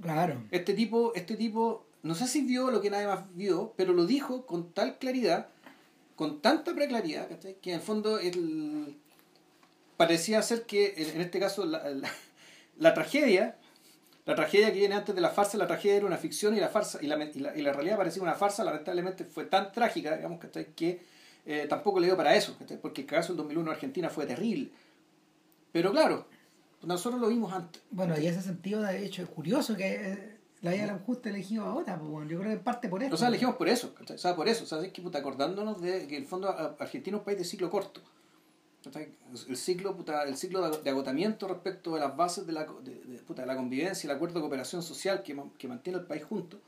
Claro. 0.00 0.42
Este 0.50 0.74
tipo, 0.74 1.12
este 1.14 1.36
tipo, 1.36 1.86
no 2.02 2.14
sé 2.14 2.26
si 2.26 2.42
vio 2.42 2.70
lo 2.70 2.80
que 2.80 2.90
nadie 2.90 3.06
más 3.06 3.24
vio, 3.34 3.72
pero 3.76 3.92
lo 3.92 4.06
dijo 4.06 4.46
con 4.46 4.72
tal 4.72 4.98
claridad, 4.98 5.48
con 6.14 6.40
tanta 6.40 6.74
preclaridad, 6.74 7.28
¿cachai? 7.28 7.56
que 7.60 7.70
en 7.70 7.76
el 7.76 7.82
fondo 7.82 8.18
el, 8.18 8.96
parecía 9.96 10.42
ser 10.42 10.64
que, 10.64 10.94
en 10.96 11.20
este 11.20 11.40
caso, 11.40 11.64
la, 11.64 11.88
la, 11.90 12.10
la, 12.78 12.94
tragedia, 12.94 13.56
la 14.26 14.34
tragedia 14.34 14.72
que 14.72 14.78
viene 14.78 14.94
antes 14.94 15.14
de 15.14 15.20
la 15.20 15.30
farsa, 15.30 15.56
la 15.56 15.66
tragedia 15.66 15.96
era 15.96 16.06
una 16.06 16.18
ficción 16.18 16.56
y 16.56 16.60
la 16.60 16.68
farsa 16.68 16.98
y 17.00 17.06
la, 17.06 17.22
y 17.24 17.38
la, 17.38 17.56
y 17.56 17.62
la 17.62 17.72
realidad 17.72 17.96
parecía 17.96 18.22
una 18.22 18.34
farsa, 18.34 18.64
lamentablemente 18.64 19.24
fue 19.24 19.44
tan 19.44 19.72
trágica, 19.72 20.16
digamos, 20.16 20.38
¿cachai? 20.38 20.66
que 20.74 21.15
eh, 21.46 21.66
tampoco 21.68 22.00
le 22.00 22.06
dio 22.06 22.16
para 22.16 22.34
eso, 22.34 22.56
porque 22.82 23.02
el 23.02 23.06
caso 23.06 23.28
del 23.28 23.38
2001 23.38 23.70
en 23.70 23.74
Argentina 23.74 24.10
fue 24.10 24.26
terrible. 24.26 24.70
Pero 25.70 25.92
claro, 25.92 26.26
nosotros 26.82 27.20
lo 27.20 27.28
vimos 27.28 27.52
antes. 27.52 27.82
Bueno, 27.90 28.18
y 28.18 28.26
ese 28.26 28.42
sentido, 28.42 28.82
de 28.82 29.04
hecho, 29.04 29.22
es 29.22 29.28
curioso 29.28 29.76
que 29.76 29.94
eh, 29.94 30.36
la 30.62 30.72
hayan 30.72 30.98
justo 31.00 31.28
elegido 31.28 31.64
ahora, 31.64 31.98
pues, 31.98 32.10
bueno, 32.10 32.28
yo 32.28 32.38
creo 32.38 32.50
que 32.50 32.56
en 32.56 32.64
parte 32.64 32.88
por 32.88 33.02
eso. 33.02 33.14
O 33.14 33.18
sea, 33.18 33.28
elegimos 33.28 33.54
por 33.56 33.68
eso, 33.68 33.94
o 33.98 34.18
sea, 34.18 34.34
por 34.34 34.48
eso, 34.48 34.64
o 34.64 34.66
sea, 34.66 34.80
es 34.80 34.92
que 34.92 35.00
puta, 35.00 35.18
acordándonos 35.18 35.80
de 35.80 36.06
que 36.08 36.16
el 36.16 36.26
fondo 36.26 36.48
Argentina 36.48 37.16
es 37.16 37.20
un 37.20 37.24
país 37.24 37.38
de 37.38 37.44
ciclo 37.44 37.70
corto. 37.70 38.00
El 39.48 39.56
ciclo, 39.56 39.96
puta, 39.96 40.22
el 40.22 40.36
ciclo 40.36 40.70
de 40.70 40.90
agotamiento 40.90 41.48
respecto 41.48 41.94
de 41.94 42.00
las 42.00 42.16
bases 42.16 42.46
de 42.46 42.52
la, 42.52 42.66
de, 42.84 42.94
de, 43.04 43.18
puta, 43.18 43.42
de 43.42 43.48
la 43.48 43.56
convivencia 43.56 44.06
y 44.06 44.10
el 44.10 44.16
acuerdo 44.16 44.36
de 44.36 44.40
cooperación 44.42 44.80
social 44.80 45.24
que, 45.24 45.36
que 45.58 45.66
mantiene 45.66 45.98
el 45.98 46.06
país 46.06 46.22
junto. 46.24 46.58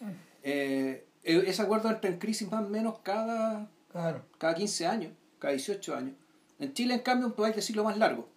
Mm. 0.00 0.10
Eh, 0.42 1.06
e, 1.22 1.36
ese 1.46 1.62
acuerdo 1.62 1.88
entra 1.88 2.10
en 2.10 2.18
crisis 2.18 2.50
más 2.50 2.64
o 2.64 2.68
menos 2.68 2.98
cada 3.04 3.70
Claro. 3.98 4.22
Cada 4.38 4.54
15 4.54 4.86
años, 4.86 5.12
cada 5.40 5.52
18 5.54 5.96
años. 5.96 6.14
En 6.60 6.72
Chile, 6.72 6.94
en 6.94 7.00
cambio, 7.00 7.26
un 7.26 7.32
país 7.32 7.56
de 7.56 7.62
ciclo 7.62 7.82
más 7.82 7.98
largo. 7.98 8.28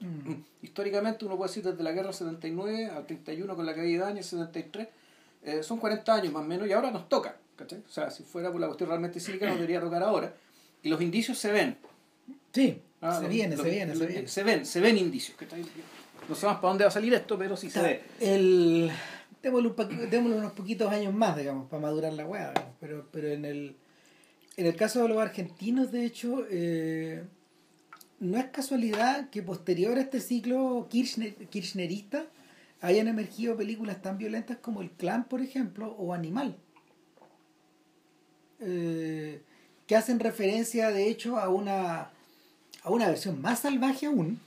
Mm. 0.00 0.32
Históricamente, 0.62 1.26
uno 1.26 1.36
puede 1.36 1.50
decir 1.50 1.62
desde 1.62 1.82
la 1.82 1.92
guerra 1.92 2.06
del 2.06 2.14
79 2.14 2.86
al 2.86 3.06
31 3.06 3.56
con 3.56 3.66
la 3.66 3.74
caída 3.74 4.06
de 4.06 4.12
años, 4.12 4.26
73, 4.26 4.88
eh, 5.42 5.62
son 5.62 5.78
40 5.78 6.14
años 6.14 6.32
más 6.32 6.42
o 6.42 6.46
menos 6.46 6.66
y 6.66 6.72
ahora 6.72 6.90
nos 6.90 7.10
toca. 7.10 7.36
¿cachai? 7.56 7.82
O 7.86 7.92
sea, 7.92 8.10
si 8.10 8.22
fuera 8.22 8.50
por 8.50 8.58
la 8.58 8.68
cuestión 8.68 8.88
realmente 8.88 9.20
cívica, 9.20 9.46
nos 9.46 9.56
debería 9.56 9.80
tocar 9.80 10.02
ahora. 10.02 10.32
Y 10.82 10.88
los 10.88 11.00
indicios 11.02 11.36
se 11.36 11.52
ven. 11.52 11.76
Sí, 12.52 12.80
ah, 13.02 13.20
se, 13.20 13.28
viene, 13.28 13.54
se 13.54 13.68
viene, 13.68 13.94
se 13.94 14.06
viene. 14.06 14.28
Se 14.28 14.42
ven, 14.44 14.64
se 14.64 14.80
ven 14.80 14.96
indicios. 14.96 15.36
¿cachai? 15.36 15.62
No 16.26 16.34
sabemos 16.34 16.60
para 16.62 16.70
dónde 16.70 16.84
va 16.84 16.88
a 16.88 16.92
salir 16.92 17.12
esto, 17.12 17.36
pero 17.36 17.54
sí 17.54 17.68
se 17.68 17.82
ve. 17.82 18.02
El... 18.18 18.90
Démosle, 19.42 19.68
un 20.18 20.32
unos 20.32 20.52
poquitos 20.52 20.90
años 20.90 21.12
más, 21.12 21.36
digamos, 21.36 21.68
para 21.68 21.82
madurar 21.82 22.14
la 22.14 22.26
hueá, 22.26 22.52
pero, 22.80 23.06
pero 23.12 23.28
en 23.28 23.44
el 23.44 23.76
en 24.56 24.66
el 24.66 24.76
caso 24.76 25.02
de 25.02 25.08
los 25.08 25.18
argentinos, 25.18 25.92
de 25.92 26.04
hecho, 26.04 26.46
eh, 26.50 27.24
no 28.20 28.38
es 28.38 28.46
casualidad 28.46 29.28
que 29.30 29.42
posterior 29.42 29.98
a 29.98 30.00
este 30.00 30.20
ciclo 30.20 30.86
Kirchner, 30.90 31.34
kirchnerista 31.48 32.26
hayan 32.80 33.08
emergido 33.08 33.56
películas 33.56 34.00
tan 34.00 34.16
violentas 34.16 34.58
como 34.58 34.80
El 34.80 34.90
Clan, 34.90 35.24
por 35.24 35.42
ejemplo, 35.42 35.94
o 35.98 36.14
Animal. 36.14 36.56
Eh, 38.60 39.42
que 39.86 39.96
hacen 39.96 40.18
referencia, 40.18 40.90
de 40.90 41.08
hecho, 41.08 41.38
a 41.38 41.48
una, 41.48 42.10
a 42.82 42.90
una 42.90 43.08
versión 43.08 43.40
más 43.40 43.60
salvaje 43.60 44.06
aún 44.06 44.40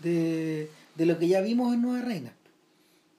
de, 0.00 0.70
de, 0.94 1.06
lo 1.06 1.18
que 1.18 1.28
ya 1.28 1.40
vimos 1.40 1.72
en 1.74 1.82
Nueva 1.82 2.04
Reina. 2.04 2.32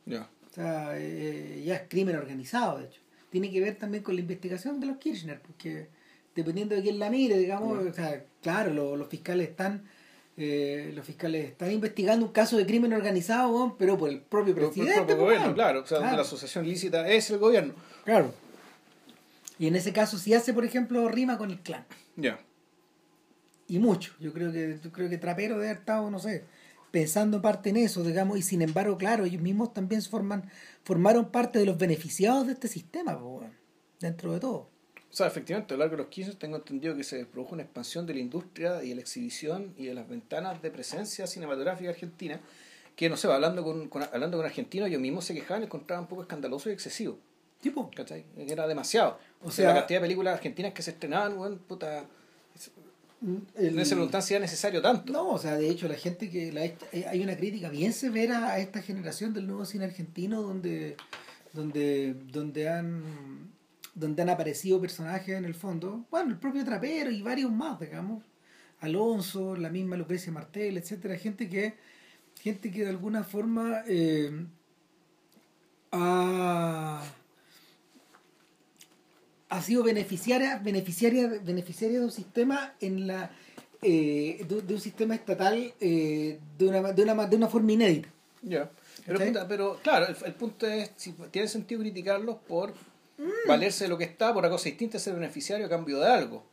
O 0.08 0.54
sea, 0.56 0.92
eh, 0.98 1.64
ya 1.66 1.76
es 1.76 1.82
crimen 1.90 2.16
organizado, 2.16 2.80
de 2.80 2.86
hecho. 2.86 3.02
Tiene 3.30 3.52
que 3.52 3.60
ver 3.60 3.76
también 3.76 4.04
con 4.04 4.16
la 4.16 4.22
investigación 4.22 4.80
de 4.80 4.86
los 4.86 4.98
Kirchner, 4.98 5.42
porque 5.42 5.90
dependiendo 6.36 6.76
de 6.76 6.82
quién 6.82 7.00
la 7.00 7.10
mire, 7.10 7.38
digamos, 7.38 7.78
o 7.80 7.94
sea, 7.94 8.24
claro, 8.42 8.74
los, 8.74 8.98
los 8.98 9.08
fiscales 9.08 9.50
están 9.50 9.84
eh, 10.38 10.92
los 10.94 11.06
fiscales 11.06 11.52
están 11.52 11.72
investigando 11.72 12.26
un 12.26 12.34
caso 12.34 12.58
de 12.58 12.66
crimen 12.66 12.92
organizado, 12.92 13.76
pero 13.80 13.98
por 13.98 14.10
el 14.10 14.20
propio 14.20 14.54
presidente. 14.54 14.92
Por 14.92 15.02
el 15.02 15.06
propio 15.06 15.24
gobierno, 15.24 15.54
claro, 15.54 15.82
o 15.82 15.86
sea, 15.86 16.00
donde 16.00 16.16
la 16.18 16.24
asociación 16.24 16.68
lícita 16.68 17.08
es 17.08 17.30
el 17.30 17.40
gobierno. 17.40 17.74
Claro. 18.04 18.34
Y 19.58 19.68
en 19.68 19.78
ese 19.78 19.94
caso 19.94 20.18
si 20.18 20.34
hace, 20.34 20.54
por 20.54 20.66
ejemplo, 20.66 21.08
rima 21.08 21.38
con 21.38 21.52
el 21.52 21.60
clan. 21.60 21.86
Ya. 22.18 22.38
Y 23.68 23.80
mucho. 23.80 24.14
Yo 24.20 24.34
creo 24.34 24.52
que 24.52 24.78
yo 24.84 24.92
creo 24.92 25.10
que 25.10 25.18
Trapero 25.18 25.56
debe 25.56 25.70
haber 25.70 25.80
estado, 25.80 26.12
no 26.12 26.20
sé, 26.20 26.44
pensando 26.92 27.42
parte 27.42 27.70
en 27.70 27.78
eso, 27.78 28.04
digamos, 28.04 28.38
y 28.38 28.42
sin 28.42 28.62
embargo, 28.62 28.98
claro, 28.98 29.24
ellos 29.24 29.42
mismos 29.42 29.74
también 29.74 30.02
forman, 30.02 30.50
formaron 30.84 31.32
parte 31.32 31.60
de 31.60 31.66
los 31.66 31.78
beneficiados 31.78 32.46
de 32.48 32.54
este 32.54 32.68
sistema, 32.68 33.18
dentro 34.02 34.34
de 34.34 34.40
todo. 34.42 34.70
O 35.16 35.18
sea, 35.18 35.28
efectivamente, 35.28 35.74
a 35.74 35.78
lo 35.78 35.84
largo 35.84 35.96
de 35.96 36.04
los 36.04 36.12
15 36.12 36.34
tengo 36.34 36.58
entendido 36.58 36.94
que 36.94 37.06
se 37.06 37.26
produjo 37.26 37.54
una 37.54 37.64
expansión 37.64 38.06
de 38.06 38.14
la 38.14 38.20
industria 38.20 38.84
y 38.84 38.90
de 38.90 38.96
la 38.96 39.02
exhibición 39.02 39.74
y 39.78 39.86
de 39.86 39.94
las 39.94 40.10
ventanas 40.10 40.62
de 40.62 40.70
presencia 40.70 41.26
cinematográfica 41.26 41.90
argentina, 41.90 42.42
que 42.98 43.10
no 43.10 43.16
sé, 43.16 43.32
hablando 43.32 43.64
con, 43.64 43.90
hablando 44.12 44.36
con 44.36 44.46
argentinos, 44.46 44.90
ellos 44.90 45.00
mismos 45.00 45.24
se 45.24 45.34
quejaban 45.34 45.62
y 45.62 45.68
encontraban 45.68 46.04
un 46.04 46.10
poco 46.10 46.24
escandaloso 46.24 46.70
y 46.70 46.74
excesivo. 46.74 47.18
Tipo. 47.62 47.90
¿Cachai? 47.96 48.26
Era 48.36 48.68
demasiado. 48.68 49.18
O 49.42 49.52
sea, 49.52 49.70
la 49.70 49.76
cantidad 49.76 50.02
de 50.02 50.06
películas 50.06 50.34
argentinas 50.34 50.74
que 50.74 50.82
se 50.82 50.92
estrenaban, 50.92 51.38
bueno, 51.38 51.60
puta. 51.66 52.04
El, 53.56 53.74
no 53.74 53.86
se 53.86 53.96
preguntan 53.96 54.22
si 54.22 54.34
era 54.34 54.42
necesario 54.42 54.82
tanto. 54.82 55.14
No, 55.14 55.30
o 55.30 55.40
sea, 55.40 55.56
de 55.56 55.70
hecho, 55.70 55.88
la 55.88 55.96
gente 55.96 56.30
que. 56.30 56.52
La, 56.52 56.66
eh, 56.66 57.06
hay 57.08 57.24
una 57.24 57.38
crítica 57.38 57.70
bien 57.70 57.94
severa 57.94 58.52
a 58.52 58.60
esta 58.60 58.82
generación 58.82 59.34
del 59.34 59.48
nuevo 59.48 59.64
cine 59.64 59.86
argentino 59.86 60.42
donde, 60.42 60.98
donde, 61.54 62.16
donde 62.34 62.68
han 62.68 63.55
donde 63.96 64.22
han 64.22 64.30
aparecido 64.30 64.80
personajes 64.80 65.36
en 65.36 65.46
el 65.46 65.56
fondo, 65.56 66.06
bueno, 66.12 66.32
el 66.32 66.38
propio 66.38 66.64
Trapero 66.64 67.10
y 67.10 67.22
varios 67.22 67.52
más, 67.52 67.80
digamos, 67.80 68.24
Alonso, 68.82 69.56
la 69.56 69.70
misma 69.70 69.96
Lucrecia 69.96 70.32
Martel, 70.32 70.78
etcétera, 70.78 71.16
gente 71.18 71.50
que, 71.50 71.76
gente 72.42 72.70
que 72.72 72.84
de 72.84 72.90
alguna 72.90 73.24
forma 73.24 73.84
eh, 73.88 74.46
ha, 75.92 77.02
ha 79.50 79.62
sido 79.62 79.84
beneficiaria, 79.84 80.60
beneficiaria, 80.60 81.28
beneficiaria 81.44 82.00
de 82.00 82.06
un 82.06 82.12
sistema 82.12 82.74
en 82.82 83.08
la 83.08 83.32
eh, 83.82 84.46
de, 84.48 84.74
un 84.74 84.80
sistema 84.82 85.16
estatal 85.16 85.74
eh, 85.80 86.40
de, 86.58 86.68
una, 86.68 86.92
de, 86.92 87.04
una, 87.04 87.28
de 87.28 87.36
una 87.36 87.48
forma 87.48 87.72
inédita. 87.72 88.10
Ya. 88.42 88.72
Pero, 89.06 89.48
pero, 89.48 89.80
claro, 89.84 90.08
el, 90.08 90.16
el, 90.26 90.34
punto 90.34 90.66
es 90.66 90.92
si 90.96 91.14
tiene 91.30 91.48
sentido 91.48 91.82
criticarlos 91.82 92.38
por 92.48 92.74
Mm. 93.18 93.48
Valerse 93.48 93.86
de 93.86 93.90
lo 93.90 93.98
que 93.98 94.04
está 94.04 94.34
por 94.34 94.44
una 94.44 94.50
cosa 94.50 94.66
distinta, 94.70 95.00
ser 95.00 95.14
beneficiario 95.14 95.66
a 95.66 95.70
cambio 95.70 96.00
de 96.00 96.08
algo. 96.08 96.46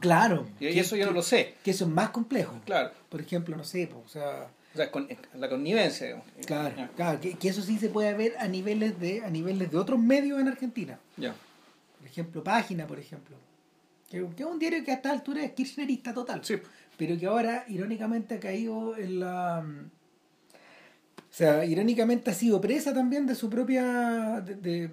Claro. 0.00 0.46
Y, 0.58 0.72
que- 0.72 0.80
eso 0.80 0.96
yo 0.96 1.06
no 1.06 1.12
lo 1.12 1.22
sé. 1.22 1.54
Que 1.62 1.70
eso 1.72 1.84
es 1.84 1.90
más 1.90 2.10
complejo. 2.10 2.58
Claro. 2.64 2.90
Por 3.08 3.20
ejemplo, 3.20 3.56
no 3.56 3.64
sé, 3.64 3.88
pues, 3.92 4.04
o 4.06 4.08
sea, 4.08 4.48
O 4.72 4.76
sea, 4.76 4.90
con, 4.90 5.06
la 5.34 5.48
connivencia, 5.48 6.06
digamos. 6.06 6.26
claro, 6.46 6.88
claro 6.96 7.20
que, 7.20 7.34
que 7.34 7.48
eso 7.48 7.62
sí 7.62 7.78
se 7.78 7.88
puede 7.90 8.14
ver 8.14 8.34
a 8.38 8.48
niveles 8.48 8.98
de 8.98 9.22
a 9.22 9.28
niveles 9.30 9.70
de 9.70 9.76
otros 9.76 9.98
medios 10.00 10.40
en 10.40 10.48
Argentina. 10.48 10.98
Ya. 11.16 11.34
Por 11.98 12.06
ejemplo, 12.06 12.42
Página, 12.42 12.86
por 12.86 12.98
ejemplo. 12.98 13.36
Que, 14.10 14.26
que 14.36 14.42
es 14.42 14.48
un 14.48 14.58
diario 14.58 14.82
que 14.84 14.90
a 14.90 14.94
esta 14.94 15.10
altura 15.10 15.44
es 15.44 15.52
kirchnerista 15.52 16.12
total. 16.14 16.44
Sí. 16.44 16.56
Pero 16.96 17.18
que 17.18 17.26
ahora, 17.26 17.64
irónicamente, 17.68 18.34
ha 18.36 18.40
caído 18.40 18.96
en 18.96 19.20
la... 19.20 19.64
O 21.18 21.34
sea, 21.34 21.64
irónicamente 21.64 22.30
ha 22.30 22.34
sido 22.34 22.60
presa 22.60 22.92
también 22.92 23.26
de 23.26 23.34
su 23.34 23.48
propia... 23.48 24.40
de, 24.40 24.54
de- 24.56 24.90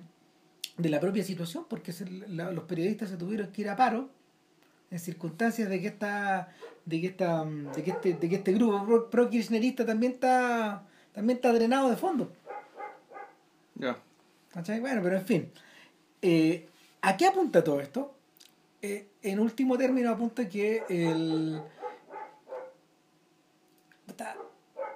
de 0.79 0.89
la 0.89 1.00
propia 1.00 1.24
situación, 1.24 1.65
porque 1.69 1.91
se- 1.91 2.09
la- 2.09 2.51
los 2.51 2.63
periodistas 2.63 3.09
se 3.09 3.17
tuvieron 3.17 3.51
que 3.51 3.62
ir 3.62 3.69
a 3.69 3.75
paro 3.75 4.09
en 4.89 5.00
circunstancias 5.00 5.69
de 5.69 5.79
que 5.81 5.88
esta 5.88 6.50
de 6.86 7.01
que 7.01 7.07
esta 7.07 7.45
de 7.45 7.83
que 7.83 7.91
este 7.91 8.13
de 8.15 8.29
que 8.29 8.36
este 8.38 8.53
grupo 8.53 9.07
pro, 9.09 9.29
kirchnerista 9.29 9.86
también 9.86 10.13
está 10.13 10.83
también 11.13 11.38
está 11.38 11.53
drenado 11.53 11.89
de 11.89 11.98
fondo 11.98 12.31
Ya. 13.75 13.98
¿Cachai? 14.53 14.79
Bueno, 14.79 15.01
pero 15.03 15.17
en 15.17 15.25
fin. 15.25 15.51
Eh, 16.21 16.67
¿A 17.01 17.15
qué 17.15 17.27
apunta 17.27 17.63
todo 17.63 17.79
esto? 17.81 18.15
Eh, 18.81 19.07
en 19.21 19.39
último 19.39 19.77
término 19.77 20.09
apunta 20.09 20.50
que 20.50 20.83
el... 20.89 21.62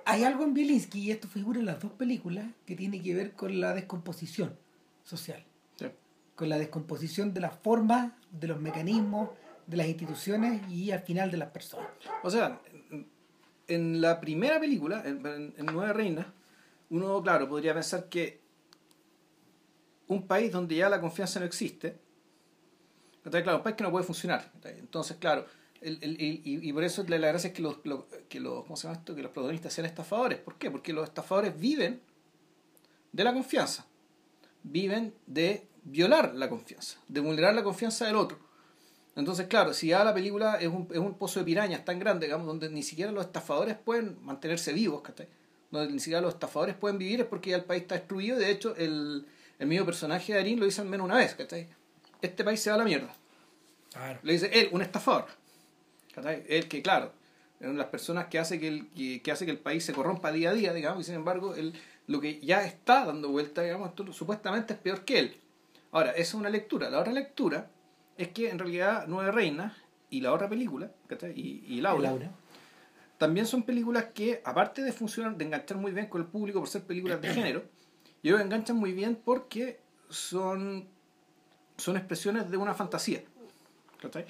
Hay 0.05 0.23
algo 0.25 0.43
en 0.43 0.53
Bielinski, 0.53 0.99
y 0.99 1.11
esto 1.11 1.27
figura 1.29 1.59
en 1.59 1.65
las 1.65 1.79
dos 1.79 1.91
películas, 1.93 2.45
que 2.65 2.75
tiene 2.75 3.01
que 3.01 3.13
ver 3.15 3.31
con 3.33 3.61
la 3.61 3.73
descomposición 3.73 4.53
social. 5.03 5.43
Con 6.35 6.49
la 6.49 6.57
descomposición 6.57 7.33
de 7.33 7.41
las 7.41 7.55
formas, 7.55 8.11
de 8.31 8.47
los 8.47 8.59
mecanismos, 8.59 9.29
de 9.67 9.77
las 9.77 9.87
instituciones 9.87 10.61
y 10.69 10.91
al 10.91 11.01
final 11.01 11.31
de 11.31 11.37
las 11.37 11.49
personas. 11.51 11.87
O 12.23 12.29
sea, 12.29 12.59
en- 13.67 14.01
la 14.01 14.19
primera 14.19 14.59
película, 14.59 15.01
en, 15.05 15.25
en- 15.25 15.65
Nueve 15.71 15.93
Reinas, 15.93 16.25
uno, 16.89 17.21
claro, 17.23 17.47
podría 17.47 17.73
pensar 17.73 18.09
que 18.09 18.41
un 20.07 20.27
país 20.27 20.51
donde 20.51 20.75
ya 20.75 20.89
la 20.89 20.99
confianza 20.99 21.39
no 21.39 21.45
existe, 21.45 21.97
¿cachai? 23.23 23.41
claro, 23.43 23.59
un 23.59 23.63
país 23.63 23.75
que 23.75 23.83
no 23.83 23.91
puede 23.91 24.05
funcionar. 24.05 24.51
Entonces, 24.65 25.17
claro, 25.17 25.45
el, 25.81 25.97
y, 26.01 26.71
por 26.73 26.83
eso 26.83 27.03
la, 27.07 27.17
la 27.17 27.27
gracia 27.29 27.49
es 27.49 27.53
que 27.53 27.61
los, 27.61 27.77
los- 27.85 28.05
que 28.29 28.39
los, 28.39 28.63
¿cómo 28.63 28.75
se 28.75 28.83
llama 28.87 28.99
esto? 28.99 29.15
Que 29.15 29.21
los 29.23 29.31
protagonistas 29.31 29.73
sean 29.73 29.85
estafadores. 29.85 30.39
¿Por 30.39 30.57
qué? 30.57 30.69
Porque 30.71 30.93
los 30.93 31.05
estafadores 31.05 31.57
viven 31.59 32.01
de 33.11 33.23
la 33.23 33.33
confianza, 33.33 33.85
viven 34.63 35.13
de 35.25 35.67
violar 35.83 36.33
la 36.35 36.49
confianza, 36.49 36.97
de 37.07 37.19
vulnerar 37.19 37.53
la 37.53 37.63
confianza 37.63 38.05
del 38.05 38.15
otro. 38.15 38.37
Entonces, 39.15 39.47
claro, 39.47 39.73
si 39.73 39.87
ya 39.87 40.03
la 40.03 40.13
película 40.13 40.55
es 40.55 40.67
un, 40.67 40.87
es 40.91 40.97
un 40.97 41.13
pozo 41.15 41.39
de 41.39 41.45
pirañas 41.45 41.85
tan 41.85 41.99
grande, 41.99 42.25
digamos, 42.25 42.47
donde 42.47 42.69
ni 42.69 42.81
siquiera 42.81 43.11
los 43.11 43.25
estafadores 43.25 43.75
pueden 43.75 44.17
mantenerse 44.23 44.73
vivos, 44.73 45.01
¿cachai? 45.01 45.27
Donde 45.69 45.91
ni 45.93 45.99
siquiera 45.99 46.21
los 46.21 46.33
estafadores 46.33 46.75
pueden 46.75 46.97
vivir 46.97 47.21
es 47.21 47.27
porque 47.27 47.51
ya 47.51 47.57
el 47.57 47.63
país 47.63 47.83
está 47.83 47.95
destruido. 47.95 48.37
De 48.37 48.49
hecho, 48.49 48.75
el, 48.75 49.27
el 49.59 49.67
mismo 49.67 49.85
personaje 49.85 50.33
de 50.33 50.39
Darín 50.39 50.59
lo 50.59 50.65
dice 50.65 50.81
al 50.81 50.87
menos 50.87 51.05
una 51.05 51.17
vez, 51.17 51.35
¿cachai? 51.35 51.67
Este 52.21 52.43
país 52.43 52.59
se 52.59 52.69
va 52.69 52.75
a 52.75 52.79
la 52.79 52.85
mierda. 52.85 53.13
Claro. 53.91 54.19
Le 54.23 54.33
dice 54.33 54.49
él, 54.51 54.69
un 54.71 54.81
estafador. 54.81 55.27
¿cachai? 56.15 56.43
Él 56.47 56.67
que, 56.67 56.81
claro, 56.81 57.11
es 57.59 57.65
una 57.65 57.73
de 57.73 57.77
las 57.79 57.87
personas 57.87 58.27
que 58.27 58.39
hace 58.39 58.59
que 58.59 58.67
el, 58.67 58.87
que, 58.89 59.21
que 59.21 59.31
hace 59.31 59.45
que 59.45 59.51
el 59.51 59.59
país 59.59 59.85
se 59.85 59.93
corrompa 59.93 60.31
día 60.31 60.49
a 60.49 60.53
día, 60.53 60.73
digamos, 60.73 61.01
y 61.01 61.03
sin 61.03 61.15
embargo, 61.15 61.53
él, 61.53 61.73
lo 62.07 62.19
que 62.19 62.39
ya 62.39 62.65
está 62.65 63.05
dando 63.05 63.29
vuelta, 63.29 63.61
digamos, 63.61 63.89
esto 63.89 64.11
supuestamente 64.11 64.73
es 64.73 64.79
peor 64.79 65.05
que 65.05 65.19
él. 65.19 65.35
Ahora, 65.93 66.11
esa 66.11 66.21
es 66.21 66.33
una 66.33 66.49
lectura. 66.49 66.89
La 66.89 66.99
otra 66.99 67.13
lectura 67.13 67.69
es 68.17 68.27
que 68.29 68.49
en 68.49 68.59
realidad 68.59 69.05
Nueve 69.07 69.31
Reinas 69.31 69.73
y 70.09 70.19
la 70.21 70.33
otra 70.33 70.49
película, 70.49 70.91
¿cachai? 71.07 71.31
Y, 71.39 71.63
y 71.67 71.79
Laura, 71.81 72.09
Laura. 72.09 72.31
también 73.17 73.45
son 73.47 73.63
películas 73.63 74.07
que, 74.13 74.41
aparte 74.43 74.81
de 74.83 74.91
funcionar, 74.91 75.37
de 75.37 75.45
enganchar 75.45 75.77
muy 75.77 75.91
bien 75.91 76.07
con 76.07 76.21
el 76.21 76.27
público 76.27 76.59
por 76.59 76.67
ser 76.67 76.83
películas 76.83 77.21
de 77.21 77.33
género, 77.33 77.63
yo 78.21 78.39
enganchan 78.39 78.75
muy 78.75 78.91
bien 78.91 79.15
porque 79.23 79.79
son, 80.09 80.87
son 81.77 81.95
expresiones 81.97 82.49
de 82.51 82.57
una 82.57 82.73
fantasía. 82.73 83.23
¿cachai? 84.01 84.25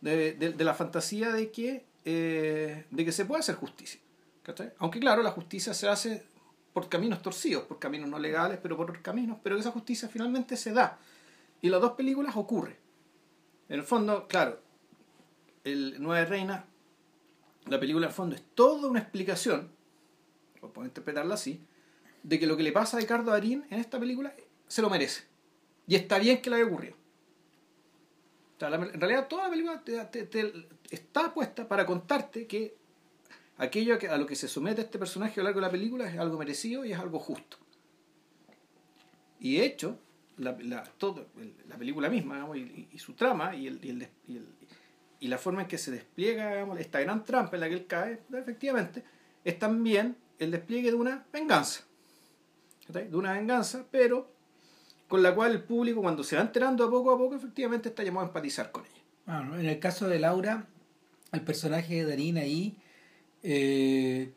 De, 0.00 0.32
de- 0.34 0.52
de 0.52 0.64
la 0.64 0.74
fantasía 0.74 1.32
de 1.32 1.50
que, 1.50 1.84
eh, 2.04 2.84
de 2.90 3.04
que 3.04 3.12
se 3.12 3.24
puede 3.24 3.40
hacer 3.40 3.54
justicia. 3.56 4.00
¿cachai? 4.42 4.72
Aunque 4.78 4.98
claro, 5.00 5.22
la 5.22 5.30
justicia 5.30 5.72
se 5.74 5.88
hace 5.88 6.24
por 6.72 6.88
caminos 6.88 7.22
torcidos, 7.22 7.64
por 7.64 7.78
caminos 7.78 8.08
no 8.08 8.18
legales, 8.18 8.58
pero 8.62 8.76
por 8.76 9.00
caminos, 9.02 9.38
pero 9.42 9.58
esa 9.58 9.70
justicia 9.70 10.08
finalmente 10.08 10.56
se 10.56 10.72
da. 10.72 10.98
Y 11.60 11.68
las 11.68 11.80
dos 11.80 11.92
películas 11.92 12.36
ocurre. 12.36 12.78
En 13.68 13.80
el 13.80 13.84
fondo, 13.84 14.26
claro, 14.26 14.60
el 15.64 15.96
Nueve 15.98 16.26
Reinas 16.26 16.64
la 17.66 17.78
película 17.78 18.08
al 18.08 18.12
fondo 18.12 18.34
es 18.34 18.42
toda 18.54 18.88
una 18.88 18.98
explicación, 19.00 19.70
o 20.60 20.68
puedo 20.68 20.86
interpretarla 20.86 21.34
así, 21.34 21.64
de 22.22 22.38
que 22.38 22.46
lo 22.46 22.56
que 22.56 22.62
le 22.62 22.72
pasa 22.72 22.96
a 22.96 23.00
Ricardo 23.00 23.30
Darín 23.30 23.64
en 23.70 23.78
esta 23.78 24.00
película 24.00 24.34
se 24.66 24.82
lo 24.82 24.90
merece. 24.90 25.24
Y 25.86 25.94
está 25.94 26.18
bien 26.18 26.42
que 26.42 26.50
le 26.50 26.56
haya 26.56 26.66
ocurrido. 26.66 26.96
En 28.60 29.00
realidad 29.00 29.26
toda 29.28 29.44
la 29.44 29.50
película 29.50 29.82
te- 29.82 30.68
está 30.90 31.34
puesta 31.34 31.66
para 31.66 31.84
contarte 31.84 32.46
que 32.46 32.76
aquello 33.58 33.98
que- 33.98 34.08
a 34.08 34.16
lo 34.16 34.26
que 34.26 34.36
se 34.36 34.48
somete 34.48 34.82
este 34.82 34.98
personaje 34.98 35.40
a 35.40 35.42
lo 35.42 35.44
largo 35.44 35.60
de 35.60 35.66
la 35.66 35.70
película 35.72 36.08
es 36.10 36.18
algo 36.18 36.38
merecido 36.38 36.84
y 36.84 36.92
es 36.92 36.98
algo 36.98 37.18
justo. 37.18 37.56
Y 39.40 39.56
de 39.56 39.64
hecho, 39.64 39.98
la, 40.38 40.56
la, 40.60 40.82
todo, 40.84 41.26
la 41.68 41.76
película 41.76 42.08
misma 42.08 42.46
y, 42.56 42.98
su 42.98 43.14
trama 43.14 43.54
y, 43.54 43.66
el, 43.66 43.84
y, 43.84 43.90
el 43.90 44.08
y 45.20 45.28
la 45.28 45.38
forma 45.38 45.62
en 45.62 45.68
que 45.68 45.78
se 45.78 45.92
despliega 45.92 46.50
digamos, 46.50 46.80
esta 46.80 46.98
gran 47.00 47.22
trampa 47.22 47.56
en 47.56 47.60
la 47.60 47.68
que 47.68 47.74
él 47.74 47.86
cae, 47.86 48.22
efectivamente, 48.32 49.04
es 49.44 49.56
también 49.56 50.16
el 50.40 50.50
despliegue 50.50 50.90
de 50.90 50.96
una 50.96 51.24
venganza. 51.32 51.84
De 52.88 53.16
una 53.16 53.32
venganza, 53.32 53.84
pero 53.88 54.32
con 55.06 55.22
la 55.22 55.32
cual 55.32 55.52
el 55.52 55.62
público, 55.62 56.02
cuando 56.02 56.24
se 56.24 56.34
va 56.34 56.42
enterando 56.42 56.84
a 56.84 56.90
poco 56.90 57.12
a 57.12 57.18
poco, 57.18 57.36
efectivamente 57.36 57.90
está 57.90 58.02
llamado 58.02 58.26
a 58.26 58.28
empatizar 58.30 58.72
con 58.72 58.84
ella. 58.84 59.02
Bueno, 59.26 59.60
en 59.60 59.66
el 59.66 59.78
caso 59.78 60.08
de 60.08 60.18
Laura, 60.18 60.66
el 61.30 61.42
personaje 61.42 61.94
de 61.94 62.04
Darín 62.04 62.38
ahí, 62.38 62.76
eh, 63.42 64.32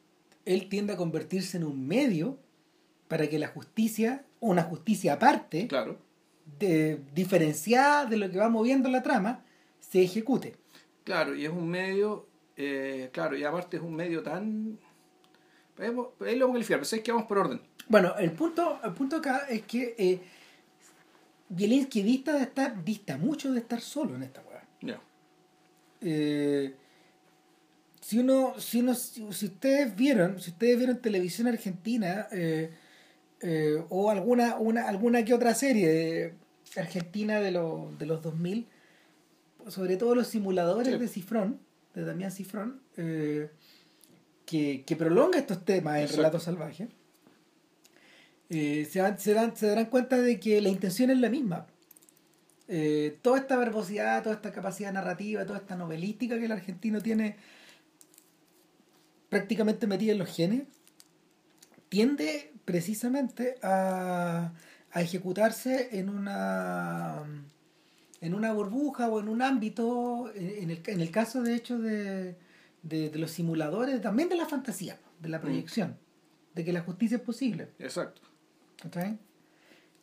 él 0.46 0.70
tiende 0.70 0.94
a 0.94 0.98
convertirse 0.98 1.58
en 1.58 1.64
un 1.64 1.88
medio 1.88 2.38
para 3.08 3.28
que 3.30 3.40
la 3.40 3.48
justicia, 3.48 4.26
una 4.40 4.64
justicia 4.64 5.14
aparte, 5.14 5.68
Claro. 5.68 5.98
de, 6.60 7.00
diferenciada 7.14 8.06
de 8.06 8.18
lo 8.18 8.30
que 8.30 8.38
va 8.38 8.50
moviendo 8.50 8.90
la 8.90 9.04
trama, 9.04 9.44
se 9.80 10.02
ejecute. 10.04 10.56
Claro, 11.04 11.36
y 11.36 11.46
es 11.46 11.52
un 11.52 11.68
medio, 11.70 12.28
eh, 12.58 13.10
claro, 13.12 13.38
y 13.38 13.44
aparte 13.44 13.78
es 13.78 13.84
un 13.84 13.96
medio 13.96 14.24
tan... 14.24 14.80
Ahí 15.78 15.88
lo 15.90 16.48
vamos 16.48 16.50
a 16.50 16.54
calificar, 16.54 16.80
pero 16.80 16.96
es 16.96 17.02
que 17.02 17.12
vamos 17.12 17.28
por 17.28 17.38
orden. 17.40 17.62
Bueno, 17.88 18.16
el 18.18 18.32
punto, 18.32 18.80
el 18.84 18.94
punto 18.94 19.18
acá 19.18 19.46
es 19.50 19.64
que 19.64 19.94
eh, 19.98 20.20
Bielinski 21.50 22.02
dista 22.02 22.34
de 22.34 22.44
estar, 22.44 22.84
dista 22.84 23.18
mucho 23.18 23.52
de 23.52 23.60
estar 23.60 23.82
solo 23.82 24.16
en 24.16 24.24
esta 24.24 24.42
weá. 24.42 24.64
Ya. 24.82 25.02
Eh, 26.02 26.74
si 28.06 28.20
uno, 28.20 28.54
si 28.60 28.82
uno, 28.82 28.94
si, 28.94 29.26
si 29.34 29.46
ustedes 29.48 29.96
vieron, 29.96 30.40
si 30.40 30.52
ustedes 30.52 30.78
vieron 30.78 31.02
televisión 31.02 31.48
argentina 31.48 32.28
eh, 32.32 32.70
eh, 33.42 33.84
o 33.90 34.12
alguna, 34.12 34.58
una, 34.58 34.88
alguna 34.88 35.26
que 35.26 35.34
otra 35.34 35.56
serie 35.56 35.88
de 35.90 36.34
argentina 36.80 37.40
de, 37.40 37.50
los 37.50 37.98
de 37.98 38.06
los 38.06 38.22
2000, 38.22 38.68
sobre 39.70 39.98
todo 39.98 40.14
los 40.14 40.28
simuladores 40.28 40.94
Sí. 40.94 41.00
de 41.00 41.08
Cifrón, 41.08 41.60
de 41.96 42.04
Damián 42.06 42.30
Cifrón, 42.32 42.80
eh, 42.98 43.50
que, 44.46 44.84
que 44.86 44.96
prolonga 44.96 45.40
estos 45.40 45.66
temas 45.66 45.96
en 45.96 46.02
Exacto. 46.02 46.18
Relato 46.22 46.40
Salvaje, 46.40 46.88
eh, 48.52 48.88
se, 48.88 49.00
dan- 49.00 49.18
se, 49.18 49.34
dan, 49.34 49.58
se 49.58 49.66
darán 49.66 49.88
cuenta 49.88 50.18
de 50.22 50.40
que 50.40 50.62
la 50.62 50.70
intención 50.70 51.10
es 51.10 51.18
la 51.18 51.30
misma. 51.30 51.66
Toda 53.24 53.38
esta 53.40 53.58
verbosidad, 53.58 54.22
toda 54.22 54.36
esta 54.36 54.52
capacidad 54.52 54.92
narrativa, 54.94 55.44
toda 55.46 55.58
esta 55.60 55.76
novelística 55.76 56.38
que 56.38 56.46
el 56.46 56.52
argentino 56.52 57.02
tiene 57.02 57.36
prácticamente 59.36 59.86
metida 59.86 60.14
en 60.14 60.20
los 60.20 60.34
genes, 60.34 60.64
tiende 61.90 62.54
precisamente 62.64 63.56
a, 63.62 64.54
a 64.92 65.02
ejecutarse 65.02 66.00
en 66.00 66.08
una 66.08 67.22
en 68.22 68.34
una 68.34 68.54
burbuja 68.54 69.10
o 69.10 69.20
en 69.20 69.28
un 69.28 69.42
ámbito, 69.42 70.32
en 70.36 70.70
el, 70.70 70.82
en 70.86 71.02
el 71.02 71.12
caso 71.12 71.44
de 71.44 71.54
hecho 71.54 71.78
de, 71.78 72.38
de, 72.82 73.10
de 73.10 73.20
los 73.20 73.32
simuladores, 73.32 74.02
también 74.02 74.30
de 74.30 74.38
la 74.38 74.46
fantasía, 74.46 74.98
de 75.20 75.28
la 75.28 75.42
proyección, 75.42 75.98
de 76.56 76.64
que 76.64 76.72
la 76.72 76.80
justicia 76.80 77.18
es 77.18 77.24
posible. 77.24 77.68
Exacto. 77.78 78.22
¿cachai? 78.82 79.20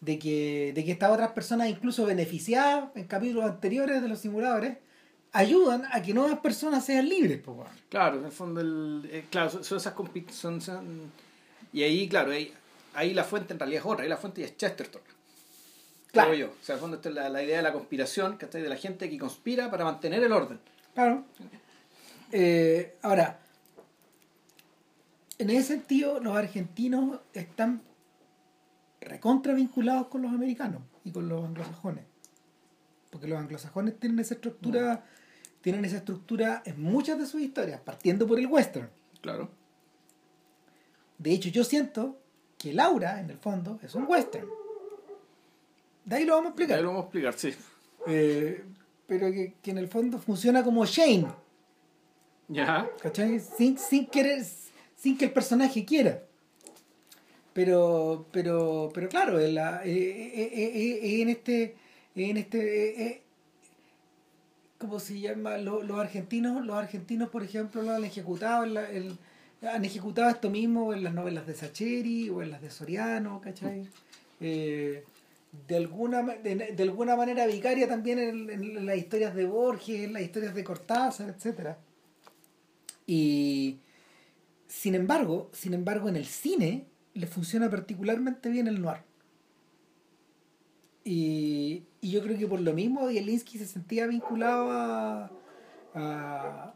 De 0.03 0.19
que, 0.19 0.73
de 0.75 0.85
que 0.85 0.93
estas 0.93 1.11
otras 1.11 1.33
personas, 1.33 1.71
incluso 1.71 2.05
beneficiadas 2.05 2.91
en 2.95 3.07
capítulos 3.07 3.47
anteriores 3.47 4.03
de 4.03 4.09
los 4.09 4.19
simuladores, 4.19 4.77
ayudan 5.33 5.85
a 5.91 6.03
que 6.03 6.13
nuevas 6.15 6.39
personas 6.41 6.85
sean 6.85 7.09
libres. 7.09 7.39
po. 7.41 7.65
Claro, 7.89 8.19
en 8.19 8.25
el 8.27 8.33
fondo, 8.33 8.61
el, 8.61 9.09
eh, 9.11 9.25
claro, 9.31 9.51
son, 9.51 9.65
son 9.65 9.79
esas 9.79 9.95
compi- 9.95 10.29
son, 10.31 10.61
son- 10.61 11.11
Y 11.73 11.83
ahí, 11.83 12.09
claro, 12.09 12.33
ahí, 12.33 12.53
ahí 12.95 13.15
la 13.15 13.25
fuente 13.25 13.53
en 13.55 13.59
realidad 13.59 13.81
es 13.83 13.87
otra, 13.91 14.03
ahí 14.05 14.09
la 14.11 14.17
fuente 14.19 14.41
ya 14.43 14.47
es 14.47 14.57
Chesterton. 14.57 15.01
Claro. 16.13 16.35
Yo. 16.35 16.49
O 16.49 16.63
sea, 16.65 16.75
al 16.75 16.81
fondo 16.81 16.97
esta 16.97 17.09
es 17.09 17.15
la, 17.15 17.29
la 17.31 17.43
idea 17.43 17.57
de 17.57 17.63
la 17.63 17.73
conspiración, 17.73 18.37
¿cachai? 18.37 18.61
De 18.61 18.69
la 18.69 18.77
gente 18.77 19.09
que 19.09 19.19
conspira 19.19 19.71
para 19.71 19.85
mantener 19.85 20.23
el 20.23 20.33
orden. 20.33 20.61
Claro. 20.95 21.25
Eh, 22.31 22.97
ahora, 23.01 23.39
en 25.39 25.49
ese 25.51 25.69
sentido, 25.69 26.21
los 26.21 26.37
argentinos 26.37 27.21
están 27.33 27.83
recontra 29.01 29.55
vinculados 29.55 30.09
con 30.09 30.23
los 30.23 30.31
americanos 30.33 30.83
y 31.05 31.11
con 31.11 31.29
los 31.29 31.43
anglosajones. 31.45 32.05
Porque 33.11 33.27
los 33.27 33.39
anglosajones 33.39 33.99
tienen 33.99 34.19
esa 34.21 34.35
estructura, 34.35 35.05
tienen 35.63 35.85
esa 35.87 35.97
estructura 35.99 36.63
en 36.67 36.83
muchas 36.83 37.19
de 37.19 37.25
sus 37.27 37.41
historias, 37.41 37.81
partiendo 37.81 38.27
por 38.27 38.39
el 38.39 38.47
western. 38.47 38.91
Claro. 39.23 39.49
De 41.19 41.33
hecho, 41.33 41.49
yo 41.49 41.65
siento 41.65 42.19
que 42.59 42.73
Laura, 42.75 43.21
en 43.21 43.31
el 43.31 43.39
fondo, 43.39 43.79
es 43.83 43.95
un 43.95 44.05
western. 44.07 44.49
De 46.05 46.17
ahí 46.17 46.25
lo 46.25 46.35
vamos 46.35 46.47
a 46.47 46.51
explicar. 46.51 46.77
Ahí 46.79 46.83
lo 46.83 46.89
vamos 46.91 47.03
a 47.05 47.07
explicar, 47.07 47.35
sí. 47.35 47.55
Eh, 48.09 48.65
pero 49.07 49.31
que, 49.31 49.55
que 49.63 49.71
en 49.71 49.79
el 49.79 49.89
fondo 49.89 50.19
funciona 50.19 50.63
como 50.65 50.85
Shane. 50.85 51.29
Ya. 52.49 52.91
¿Cachai? 53.01 53.39
Sin, 53.41 53.79
sin 53.79 54.07
querer, 54.07 54.45
sin 54.97 55.17
que 55.17 55.27
el 55.27 55.33
personaje 55.33 55.85
quiera. 55.85 56.23
Pero, 57.53 58.27
pero, 58.33 58.91
pero 58.93 59.09
claro, 59.09 59.39
en, 59.39 59.55
la- 59.55 59.85
eh, 59.85 59.91
eh, 59.93 61.21
en 61.23 61.29
este, 61.29 61.77
en 62.15 62.37
este, 62.39 63.23
¿cómo 64.83 64.99
se 65.01 65.19
llama? 65.21 65.57
Lo- 65.59 65.83
Los, 65.83 65.99
argentinos, 65.99 66.65
los 66.67 66.77
argentinos, 66.77 67.31
por 67.31 67.43
ejemplo, 67.43 67.83
lo 67.83 67.93
han 67.93 68.05
ejecutado, 68.05 68.65
en 68.65 68.75
la- 68.75 68.91
el- 68.91 69.17
han 69.63 69.85
ejecutado 69.85 70.29
esto 70.29 70.51
mismo 70.51 70.93
en 70.93 71.05
las 71.05 71.15
novelas 71.15 71.47
de 71.47 71.55
Sacheri 71.55 72.29
o 72.31 72.43
en 72.43 72.51
las 72.51 72.61
de 72.61 72.71
Soriano, 72.71 73.41
¿cachai? 73.41 73.87
Eh, 74.41 75.05
de 75.69 75.77
alguna, 75.77 76.23
de, 76.23 76.73
de 76.77 76.83
alguna 76.83 77.15
manera 77.15 77.47
vicaria 77.47 77.87
también 77.87 78.19
en, 78.19 78.87
las 78.87 78.97
historias 78.97 79.35
de 79.35 79.45
Borges, 79.47 80.01
en 80.05 80.13
las 80.15 80.23
historias 80.23 80.55
de 80.55 80.65
Cortázar, 80.65 81.29
etcétera. 81.31 81.79
Y 83.07 83.79
sin 84.67 84.95
embargo, 84.95 85.51
sin 85.53 85.75
embargo, 85.75 86.09
en 86.09 86.17
el 86.17 86.27
cine 86.27 86.87
le 87.15 87.27
funciona 87.27 87.69
particularmente 87.71 88.49
bien 88.49 88.67
el 88.67 88.81
noir. 88.81 88.99
Y, 91.05 91.83
y 92.01 92.11
yo 92.13 92.23
creo 92.23 92.39
que 92.39 92.47
por 92.47 92.61
lo 92.61 92.73
mismo 92.75 93.09
Bielinski 93.09 93.59
se 93.59 93.67
sentía 93.67 94.07
vinculado 94.07 94.71
a, 94.71 95.31
a- 95.95 96.75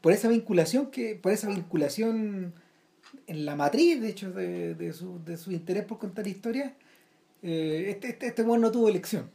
por 0.00 0.12
esa 0.12 0.28
vinculación 0.28 0.90
que 0.90 1.14
por 1.16 1.32
esa 1.32 1.48
vinculación 1.48 2.52
en 3.26 3.44
la 3.46 3.56
matriz 3.56 4.00
de 4.00 4.08
hecho 4.10 4.30
de, 4.30 4.74
de 4.74 4.92
su, 4.92 5.22
de 5.24 5.36
su 5.36 5.52
interés 5.52 5.84
por 5.86 5.98
contar 5.98 6.26
historias 6.26 6.72
eh, 7.42 7.86
este 7.88 8.10
este 8.10 8.26
este 8.28 8.44
no 8.44 8.70
tuvo 8.70 8.88
elección. 8.88 9.30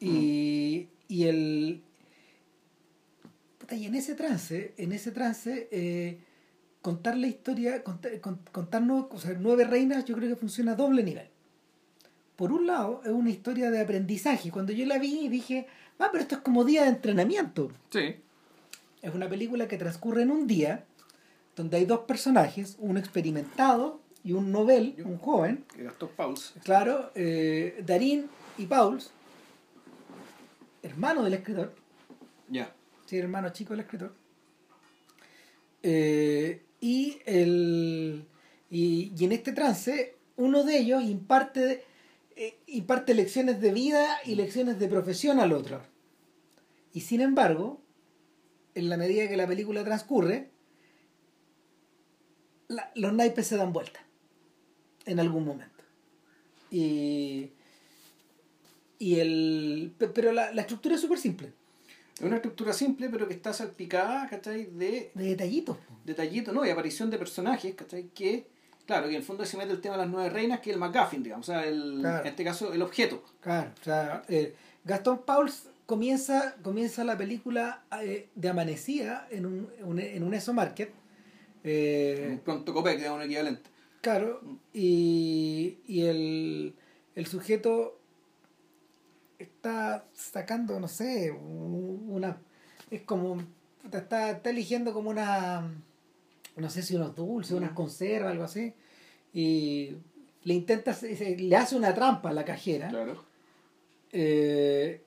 Y, 0.00 0.88
y 1.08 1.24
el 1.24 1.82
y 3.70 3.86
en 3.86 3.94
ese 3.94 4.14
trance 4.14 4.74
en 4.76 4.92
ese 4.92 5.12
trance 5.12 5.68
eh, 5.70 6.18
contar 6.80 7.16
la 7.16 7.26
historia 7.26 7.82
contar, 7.84 8.20
con- 8.20 8.40
contar 8.52 8.82
nueve, 8.82 9.08
o 9.10 9.18
sea, 9.18 9.36
nueve 9.38 9.64
reinas 9.64 10.04
yo 10.04 10.14
creo 10.16 10.28
que 10.28 10.36
funciona 10.36 10.72
a 10.72 10.76
doble 10.76 11.02
nivel 11.02 11.28
por 12.42 12.50
un 12.50 12.66
lado 12.66 13.00
es 13.04 13.10
una 13.12 13.30
historia 13.30 13.70
de 13.70 13.80
aprendizaje 13.80 14.50
cuando 14.50 14.72
yo 14.72 14.84
la 14.84 14.98
vi 14.98 15.28
dije 15.28 15.68
ah 16.00 16.08
pero 16.10 16.22
esto 16.22 16.34
es 16.34 16.40
como 16.40 16.64
día 16.64 16.82
de 16.82 16.88
entrenamiento 16.88 17.70
Sí. 17.90 18.16
es 19.00 19.14
una 19.14 19.28
película 19.28 19.68
que 19.68 19.78
transcurre 19.78 20.22
en 20.22 20.32
un 20.32 20.48
día 20.48 20.84
donde 21.54 21.76
hay 21.76 21.84
dos 21.84 22.00
personajes, 22.00 22.74
uno 22.80 22.98
experimentado 22.98 24.00
y 24.24 24.32
un 24.32 24.50
novel, 24.50 24.96
un 25.04 25.18
joven, 25.18 25.64
Que 25.72 25.84
gastó 25.84 26.08
Pauls. 26.10 26.54
claro, 26.64 27.12
eh, 27.14 27.80
Darín 27.86 28.26
y 28.58 28.66
Pauls, 28.66 29.12
hermano 30.82 31.22
del 31.22 31.34
escritor, 31.34 31.72
Ya. 32.48 32.72
sí, 33.06 33.18
hermano 33.18 33.50
chico 33.50 33.72
del 33.74 33.80
escritor, 33.80 34.12
eh, 35.84 36.64
y, 36.80 37.18
el, 37.24 38.26
y, 38.68 39.12
y 39.16 39.24
en 39.24 39.30
este 39.32 39.52
trance 39.52 40.16
uno 40.36 40.64
de 40.64 40.78
ellos 40.78 41.04
imparte, 41.04 41.84
imparte 42.66 43.14
lecciones 43.14 43.60
de 43.60 43.72
vida 43.72 44.18
y 44.24 44.34
lecciones 44.34 44.78
de 44.78 44.88
profesión 44.88 45.40
al 45.40 45.52
otro. 45.52 45.82
Y 46.92 47.00
sin 47.00 47.20
embargo, 47.20 47.80
en 48.74 48.88
la 48.88 48.96
medida 48.96 49.28
que 49.28 49.36
la 49.36 49.46
película 49.46 49.84
transcurre, 49.84 50.50
la- 52.68 52.90
los 52.94 53.12
naipes 53.12 53.46
se 53.46 53.56
dan 53.56 53.72
vuelta 53.72 54.00
en 55.06 55.20
algún 55.20 55.44
momento. 55.44 55.82
Y, 56.70 57.50
y 58.98 59.16
el, 59.20 59.94
pe- 59.98 60.08
pero 60.08 60.32
la, 60.32 60.52
la 60.52 60.62
estructura 60.62 60.94
es 60.94 61.00
súper 61.00 61.18
simple, 61.18 61.52
Es 62.16 62.22
una 62.22 62.36
estructura 62.36 62.72
simple, 62.72 63.08
pero 63.10 63.26
que 63.28 63.34
está 63.34 63.52
salpicada, 63.52 64.28
¿cachai? 64.28 64.66
De 64.66 65.10
de 65.14 65.24
detallitos. 65.24 65.76
detallitos, 66.04 66.54
¿no? 66.54 66.64
Y 66.64 66.70
aparición 66.70 67.10
de 67.10 67.18
personajes, 67.18 67.74
¿cachai? 67.74 68.08
Que, 68.14 68.46
claro, 68.86 69.04
que 69.04 69.10
en 69.10 69.16
el 69.16 69.22
fondo 69.22 69.44
se 69.44 69.56
mete 69.56 69.72
el 69.72 69.80
tema 69.80 69.96
de 69.96 70.02
las 70.02 70.10
nueve 70.10 70.30
reinas, 70.30 70.60
que 70.60 70.70
es 70.70 70.74
el 70.76 70.80
McGuffin, 70.80 71.22
digamos. 71.22 71.48
O 71.48 71.52
sea, 71.52 71.64
el, 71.66 71.98
Claro. 72.00 72.20
en 72.22 72.26
este 72.26 72.44
caso, 72.44 72.72
el 72.72 72.82
objeto. 72.82 73.22
Claro, 73.40 73.70
o 73.80 73.84
sea, 73.84 74.22
eh, 74.28 74.54
Gastón 74.84 75.22
Pauls 75.24 75.68
comienza, 75.86 76.56
comienza 76.62 77.04
la 77.04 77.16
película 77.18 77.82
eh, 78.02 78.28
de 78.34 78.48
amanecida 78.48 79.26
en 79.30 79.46
un, 79.46 79.68
un- 79.82 79.98
en 79.98 80.22
un 80.22 80.34
ESO 80.34 80.52
Market. 80.52 80.92
eh, 81.64 82.28
Un 82.32 82.38
pronto 82.40 82.74
copec, 82.74 82.96
digamos, 82.98 83.18
un 83.18 83.24
equivalente. 83.26 83.70
Claro, 84.00 84.40
y, 84.72 85.78
y 85.86 86.02
el, 86.06 86.74
el 87.14 87.26
sujeto 87.26 88.00
está 89.38 90.04
sacando, 90.12 90.78
no 90.80 90.88
sé, 90.88 91.30
un- 91.30 92.06
una. 92.08 92.38
Es 92.90 93.02
como. 93.02 93.38
Está, 93.92 94.30
está 94.30 94.50
eligiendo 94.50 94.92
como 94.92 95.10
una. 95.10 95.70
No 96.56 96.68
sé 96.70 96.82
si 96.82 96.94
unos 96.96 97.14
dulces, 97.14 97.52
unas 97.52 97.72
conservas, 97.72 98.32
algo 98.32 98.44
así. 98.44 98.74
Y 99.32 99.96
le 100.44 100.54
intenta. 100.54 100.96
Le 101.02 101.56
hace 101.56 101.76
una 101.76 101.94
trampa 101.94 102.30
a 102.30 102.32
la 102.32 102.44
cajera. 102.44 102.88
Claro. 102.88 103.24
Eh, 104.12 105.02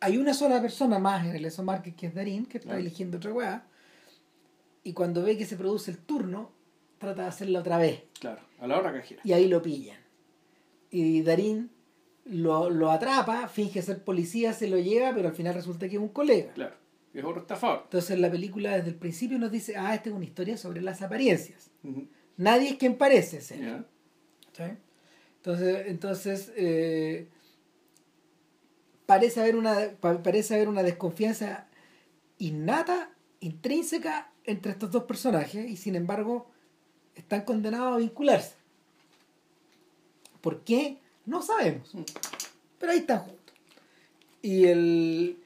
hay 0.00 0.16
una 0.18 0.34
sola 0.34 0.60
persona 0.60 0.98
más 0.98 1.24
en 1.26 1.36
el 1.36 1.44
ESO 1.44 1.62
Market 1.62 1.94
que 1.94 2.06
es 2.08 2.14
Darín, 2.14 2.46
que 2.46 2.58
está 2.58 2.70
Claro. 2.70 2.80
eligiendo 2.80 3.18
otra 3.18 3.32
weá. 3.32 3.66
Y 4.82 4.92
cuando 4.94 5.22
ve 5.22 5.36
que 5.38 5.46
se 5.46 5.56
produce 5.56 5.92
el 5.92 5.98
turno, 5.98 6.50
trata 6.98 7.22
de 7.22 7.28
hacerlo 7.28 7.60
otra 7.60 7.78
vez. 7.78 8.02
Claro. 8.18 8.40
A 8.58 8.66
la 8.66 8.78
hora 8.78 8.92
cajera. 8.92 9.20
Y 9.24 9.32
ahí 9.32 9.46
lo 9.46 9.62
pillan. 9.62 9.98
Y 10.90 11.22
Darín 11.22 11.70
lo, 12.24 12.68
lo 12.68 12.90
atrapa, 12.90 13.46
finge 13.48 13.80
ser 13.82 14.02
policía, 14.02 14.52
se 14.52 14.66
lo 14.68 14.78
lleva, 14.78 15.14
pero 15.14 15.28
al 15.28 15.34
final 15.34 15.54
resulta 15.54 15.88
que 15.88 15.96
es 15.96 16.02
un 16.02 16.08
colega. 16.08 16.52
Claro. 16.52 16.74
Es 17.14 17.24
otro 17.24 17.42
estafador. 17.42 17.80
Entonces 17.84 18.18
la 18.18 18.30
película 18.30 18.76
desde 18.76 18.88
el 18.90 18.94
principio 18.96 19.38
nos 19.38 19.50
dice, 19.52 19.76
ah, 19.76 19.94
esta 19.94 20.08
es 20.08 20.14
una 20.14 20.24
historia 20.24 20.56
sobre 20.56 20.80
las 20.80 21.02
apariencias. 21.02 21.70
Nadie 22.36 22.70
es 22.70 22.76
quien 22.76 22.96
parece 22.96 23.40
ser. 23.40 23.84
Entonces, 25.36 25.86
entonces 25.88 26.52
eh, 26.56 27.28
parece, 29.06 29.40
haber 29.40 29.56
una, 29.56 29.90
pa- 30.00 30.22
parece 30.22 30.54
haber 30.54 30.68
una 30.68 30.82
desconfianza 30.82 31.66
innata, 32.38 33.10
intrínseca 33.40 34.30
entre 34.44 34.72
estos 34.72 34.90
dos 34.90 35.04
personajes 35.04 35.68
y 35.70 35.76
sin 35.76 35.94
embargo 35.96 36.50
están 37.14 37.42
condenados 37.42 37.94
a 37.94 37.98
vincularse. 37.98 38.54
¿Por 40.40 40.62
qué? 40.64 40.98
No 41.26 41.42
sabemos. 41.42 41.92
Pero 42.78 42.92
ahí 42.92 42.98
están 42.98 43.20
juntos. 43.20 43.54
Y 44.40 44.64
el 44.64 45.41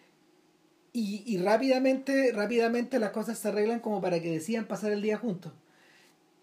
y, 0.98 1.22
y 1.26 1.38
rápidamente, 1.38 2.32
rápidamente 2.32 2.98
las 2.98 3.10
cosas 3.10 3.38
se 3.38 3.48
arreglan 3.48 3.80
como 3.80 4.00
para 4.00 4.20
que 4.20 4.30
decidan 4.30 4.66
pasar 4.66 4.92
el 4.92 5.02
día 5.02 5.18
juntos. 5.18 5.52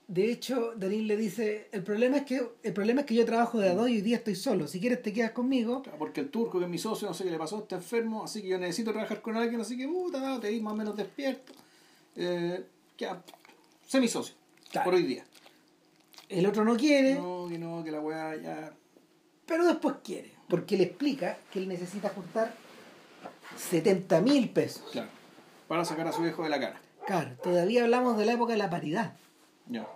De 0.08 0.30
hecho, 0.32 0.74
Darín 0.76 1.08
le 1.08 1.16
dice, 1.18 1.70
el 1.72 1.82
problema 1.82 2.18
es 2.18 2.24
que 2.24 2.46
el 2.62 2.74
problema 2.74 3.02
es 3.02 3.08
que 3.08 3.16
yo 3.16 3.26
trabajo 3.26 3.58
de 3.60 3.70
a 3.70 3.74
dos 3.74 3.90
y 3.90 3.94
hoy 3.94 4.02
día 4.02 4.18
estoy 4.18 4.36
solo. 4.36 4.68
Si 4.68 4.80
quieres 4.80 5.02
te 5.02 5.14
quedas 5.14 5.32
conmigo. 5.32 5.82
Claro, 5.82 5.98
Porque 5.98 6.20
el 6.22 6.30
turco, 6.30 6.60
que 6.60 6.66
es 6.66 6.70
mi 6.70 6.78
socio, 6.78 7.08
no 7.08 7.14
sé 7.14 7.24
qué 7.24 7.32
le 7.32 7.38
pasó, 7.40 7.60
está 7.60 7.78
enfermo, 7.78 8.26
así 8.26 8.42
que 8.42 8.50
yo 8.50 8.58
necesito 8.60 8.92
trabajar 8.92 9.22
con 9.22 9.38
alguien, 9.38 9.62
así 9.62 9.78
que 9.78 9.88
puta, 9.88 10.40
te 10.40 10.50
di 10.50 10.60
más 10.62 10.74
o 10.74 10.76
menos 10.76 10.96
despierto. 10.96 11.54
Eh, 12.16 12.64
ya, 12.98 13.24
sé 13.88 14.00
mi 14.02 14.08
socio, 14.08 14.36
Claro. 14.72 14.86
por 14.86 14.94
hoy 14.96 15.04
día. 15.04 15.24
El 16.30 16.46
otro 16.46 16.64
no 16.66 16.76
quiere, 16.76 17.16
No, 17.16 17.48
que 17.50 17.58
no, 17.58 17.84
que 17.84 17.92
la 17.92 18.02
weá 18.02 18.36
ya. 18.36 18.74
pero 19.48 19.66
después 19.66 19.96
quiere. 20.04 20.32
Porque 20.50 20.78
le 20.78 20.84
explica 20.84 21.38
que 21.52 21.60
él 21.60 21.68
necesita 21.68 22.10
juntar 22.10 22.54
70 23.58 24.22
mil 24.22 24.50
pesos. 24.50 24.84
Claro. 24.92 25.10
Para 25.68 25.86
sacar 25.86 26.08
a 26.08 26.12
su 26.12 26.26
hijo 26.26 26.44
de 26.44 26.50
la 26.50 26.60
cara. 26.60 26.82
Claro, 27.06 27.32
todavía 27.42 27.84
hablamos 27.84 28.18
de 28.18 28.26
la 28.26 28.34
época 28.34 28.54
de 28.54 28.60
la 28.60 28.70
paridad. 28.70 29.14
Ya. 29.68 29.88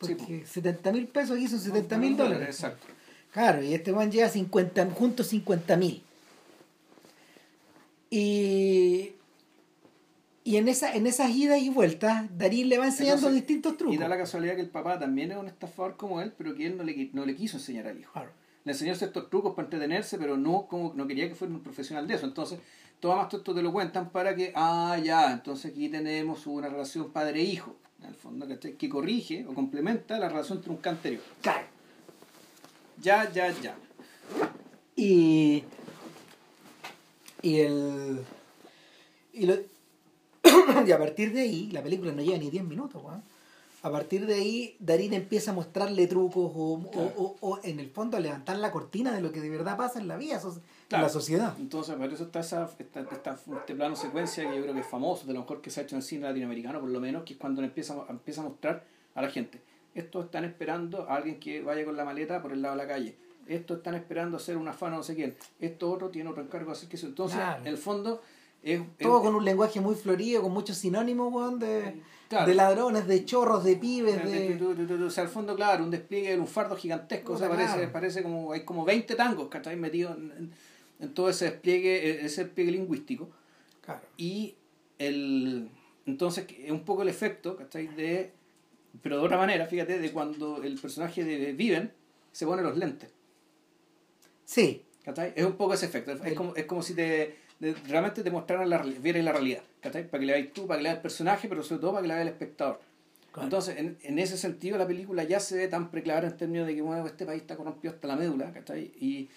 Sí, 0.00 0.14
Porque 0.14 0.46
70 0.46 0.92
mil 0.92 1.06
pesos 1.06 1.36
aquí 1.36 1.48
son 1.48 1.60
70 1.60 1.98
mil 1.98 2.16
dólares. 2.16 2.48
Exacto. 2.48 2.86
Claro, 3.32 3.62
y 3.62 3.72
este 3.72 3.92
man 3.92 4.10
lleva 4.10 4.28
50, 4.28 4.90
juntos 4.90 5.28
50 5.28 5.76
mil. 5.76 6.02
Y, 8.10 9.12
y 10.44 10.56
en, 10.56 10.68
esa, 10.68 10.94
en 10.94 11.06
esas 11.06 11.30
idas 11.30 11.60
y 11.62 11.70
vueltas, 11.70 12.26
Darín 12.36 12.68
le 12.68 12.76
va 12.76 12.86
enseñando 12.86 13.28
Entonces, 13.28 13.40
distintos 13.40 13.78
trucos. 13.78 13.94
Y 13.94 13.98
da 13.98 14.08
la 14.08 14.18
casualidad 14.18 14.54
que 14.54 14.60
el 14.60 14.68
papá 14.68 14.98
también 14.98 15.32
es 15.32 15.38
un 15.38 15.46
estafador 15.46 15.96
como 15.96 16.20
él, 16.20 16.34
pero 16.36 16.54
que 16.54 16.66
él 16.66 16.76
no 16.76 16.84
le, 16.84 17.10
no 17.14 17.24
le 17.24 17.34
quiso 17.34 17.56
enseñar 17.56 17.86
al 17.86 17.98
hijo. 17.98 18.12
Claro. 18.12 18.30
Le 18.64 18.72
enseñó 18.72 18.94
ciertos 18.94 19.28
trucos 19.30 19.54
para 19.54 19.66
entretenerse, 19.66 20.18
pero 20.18 20.36
no 20.36 20.66
como 20.68 20.92
no 20.94 21.06
quería 21.06 21.28
que 21.28 21.34
fuera 21.34 21.52
un 21.54 21.60
profesional 21.60 22.06
de 22.06 22.14
eso. 22.14 22.26
Entonces, 22.26 22.60
todo 23.00 23.20
esto 23.22 23.42
te 23.54 23.62
lo 23.62 23.72
cuentan 23.72 24.10
para 24.10 24.34
que, 24.36 24.52
ah, 24.54 24.96
ya, 25.02 25.32
entonces 25.32 25.72
aquí 25.72 25.88
tenemos 25.88 26.46
una 26.46 26.68
relación 26.68 27.10
padre-hijo, 27.10 27.74
en 28.00 28.06
el 28.08 28.14
fondo, 28.14 28.46
¿cachai? 28.48 28.74
que 28.76 28.88
corrige 28.88 29.44
o 29.46 29.54
complementa 29.54 30.18
la 30.18 30.28
relación 30.28 30.60
trunca 30.60 30.90
anterior. 30.90 31.22
Claro. 31.40 31.66
Ya, 33.00 33.30
ya, 33.32 33.50
ya. 33.60 33.76
Y. 34.94 35.64
Y 37.42 37.58
el. 37.60 38.20
Y, 39.32 39.46
lo- 39.46 39.58
y 40.86 40.92
a 40.92 40.98
partir 40.98 41.32
de 41.32 41.40
ahí, 41.40 41.70
la 41.72 41.82
película 41.82 42.12
no 42.12 42.22
lleva 42.22 42.38
ni 42.38 42.50
10 42.50 42.64
minutos, 42.64 43.02
weón. 43.02 43.22
A 43.84 43.90
partir 43.90 44.26
de 44.26 44.34
ahí, 44.34 44.76
Darín 44.78 45.12
empieza 45.12 45.50
a 45.50 45.54
mostrarle 45.54 46.06
trucos 46.06 46.52
o, 46.54 46.74
o- 46.74 46.90
Claro. 46.90 47.12
o- 47.16 47.36
o, 47.40 47.60
en 47.64 47.80
el 47.80 47.90
fondo 47.90 48.16
a 48.16 48.20
levantar 48.20 48.56
la 48.58 48.70
cortina 48.70 49.12
de 49.12 49.20
lo 49.20 49.32
que 49.32 49.40
de 49.40 49.50
verdad 49.50 49.76
pasa 49.76 49.98
en 49.98 50.06
la 50.06 50.16
vida, 50.16 50.38
so- 50.38 50.52
en 50.54 50.62
Claro. 50.88 51.04
la 51.04 51.08
sociedad. 51.10 51.54
Entonces, 51.58 51.96
por 51.96 52.12
eso 52.12 52.24
está 52.24 52.40
esa, 52.40 52.70
esta, 52.78 53.00
esta- 53.00 53.36
este 53.58 53.74
plano 53.74 53.96
secuencia 53.96 54.48
que 54.48 54.54
yo 54.56 54.62
creo 54.62 54.74
que 54.74 54.80
es 54.80 54.86
famoso, 54.86 55.26
de 55.26 55.32
lo 55.34 55.40
mejor 55.40 55.60
que 55.60 55.70
se 55.70 55.80
ha 55.80 55.82
hecho 55.82 55.96
en 55.96 56.00
el 56.00 56.04
cine 56.04 56.22
latinoamericano, 56.28 56.78
por 56.80 56.90
lo 56.90 57.00
menos, 57.00 57.24
que 57.24 57.32
es 57.32 57.38
cuando 57.40 57.60
empieza, 57.62 57.96
empieza 58.08 58.40
a 58.42 58.44
mostrar 58.44 58.84
a 59.16 59.22
la 59.22 59.28
gente. 59.30 59.60
Estos 59.96 60.26
están 60.26 60.44
esperando 60.44 61.08
a 61.10 61.16
alguien 61.16 61.40
que 61.40 61.60
vaya 61.62 61.84
con 61.84 61.96
la 61.96 62.04
maleta 62.04 62.40
por 62.40 62.52
el 62.52 62.62
lado 62.62 62.76
de 62.76 62.82
la 62.84 62.88
calle. 62.88 63.16
Estos 63.48 63.78
están 63.78 63.96
esperando 63.96 64.36
hacer 64.36 64.56
una 64.56 64.70
afano 64.70 64.98
no 64.98 65.02
sé 65.02 65.16
quién. 65.16 65.36
Esto 65.58 65.90
otro 65.90 66.08
tiene 66.10 66.30
otro 66.30 66.40
encargo 66.44 66.70
hacer 66.70 66.88
que 66.88 66.94
eso. 66.94 67.06
Entonces, 67.08 67.36
Claro. 67.36 67.60
en 67.62 67.66
el 67.66 67.76
fondo, 67.76 68.22
es, 68.62 68.80
Todo 68.98 69.18
es- 69.18 69.24
con 69.24 69.34
un 69.34 69.44
lenguaje 69.44 69.80
muy 69.80 69.94
florido, 69.94 70.42
con 70.42 70.52
muchos 70.52 70.76
sinónimos, 70.76 71.32
weón, 71.32 71.58
de, 71.58 72.00
Claro. 72.28 72.46
de 72.46 72.54
ladrones, 72.54 73.06
de 73.06 73.24
chorros, 73.26 73.62
de 73.64 73.76
pibes, 73.76 74.16
de... 74.24 75.04
O 75.04 75.10
sea, 75.10 75.24
al 75.24 75.28
fondo, 75.28 75.54
claro, 75.54 75.84
un 75.84 75.90
despliegue 75.90 76.30
de 76.30 76.38
un 76.40 76.46
fardo 76.46 76.76
gigantesco. 76.76 77.34
O 77.34 77.38
sea, 77.38 77.50
parece, 77.92 78.22
como 78.22 78.52
hay 78.52 78.64
como 78.64 78.84
20 78.84 79.14
tangos 79.16 79.48
que 79.48 79.58
están 79.58 79.78
metidos 79.80 80.16
en, 80.16 80.30
en- 80.32 80.52
en 81.00 81.14
todo 81.14 81.28
ese 81.28 81.46
despliegue, 81.46 82.08
eh, 82.10 82.24
ese 82.24 82.44
despliegue 82.44 82.70
lingüístico. 82.72 83.28
Claro. 83.82 84.00
Y 84.16 84.54
el 84.98 85.68
entonces 86.06 86.46
es 86.58 86.70
un 86.70 86.84
poco 86.84 87.02
el 87.02 87.08
efecto, 87.08 87.56
¿cachai? 87.56 87.88
De, 87.88 88.32
pero 89.02 89.18
de 89.18 89.24
otra 89.24 89.36
manera, 89.36 89.66
fíjate, 89.66 89.98
de 89.98 90.10
cuando 90.12 90.62
el 90.62 90.78
personaje 90.80 91.24
de 91.24 91.52
Viven 91.52 91.92
se 92.32 92.46
pone 92.46 92.62
los 92.62 92.76
lentes. 92.78 93.10
Sí, 94.44 94.84
¿cachai? 95.04 95.32
Es 95.36 95.44
un 95.44 95.56
poco 95.56 95.74
ese 95.74 95.86
efecto. 95.86 96.12
Es, 96.12 96.34
como, 96.34 96.54
es 96.54 96.64
como 96.66 96.82
si 96.82 96.94
te, 96.94 97.36
de- 97.62 97.74
realmente 97.88 98.22
te 98.22 98.30
mostraran 98.30 98.68
la, 98.68 98.78
vieras 98.82 99.24
la 99.24 99.32
realidad. 99.32 99.62
¿cachai? 99.80 100.06
Para 100.08 100.20
que 100.20 100.26
le 100.26 100.32
veáis 100.34 100.52
tú, 100.52 100.66
para 100.66 100.78
que 100.78 100.82
le 100.82 100.88
veas 100.90 100.96
el 100.98 101.02
personaje, 101.02 101.48
pero 101.48 101.62
sobre 101.62 101.80
todo 101.80 101.92
para 101.92 102.02
que 102.02 102.08
le 102.08 102.14
vea 102.14 102.22
el 102.22 102.28
espectador. 102.28 102.80
Claro. 103.32 103.46
Entonces, 103.46 103.78
en, 103.78 103.96
en 104.02 104.18
ese 104.18 104.36
sentido, 104.36 104.76
la 104.76 104.86
película 104.86 105.24
ya 105.24 105.40
se 105.40 105.56
ve 105.56 105.68
tan 105.68 105.90
preclara 105.90 106.28
en 106.28 106.36
términos 106.36 106.66
de 106.66 106.74
que 106.74 106.82
bueno, 106.82 107.06
este 107.06 107.24
país 107.24 107.40
está 107.40 107.56
corrompido 107.56 107.94
hasta 107.94 108.06
la 108.08 108.16
médula, 108.16 108.52
¿cachai? 108.52 108.92
Y, 109.00 109.28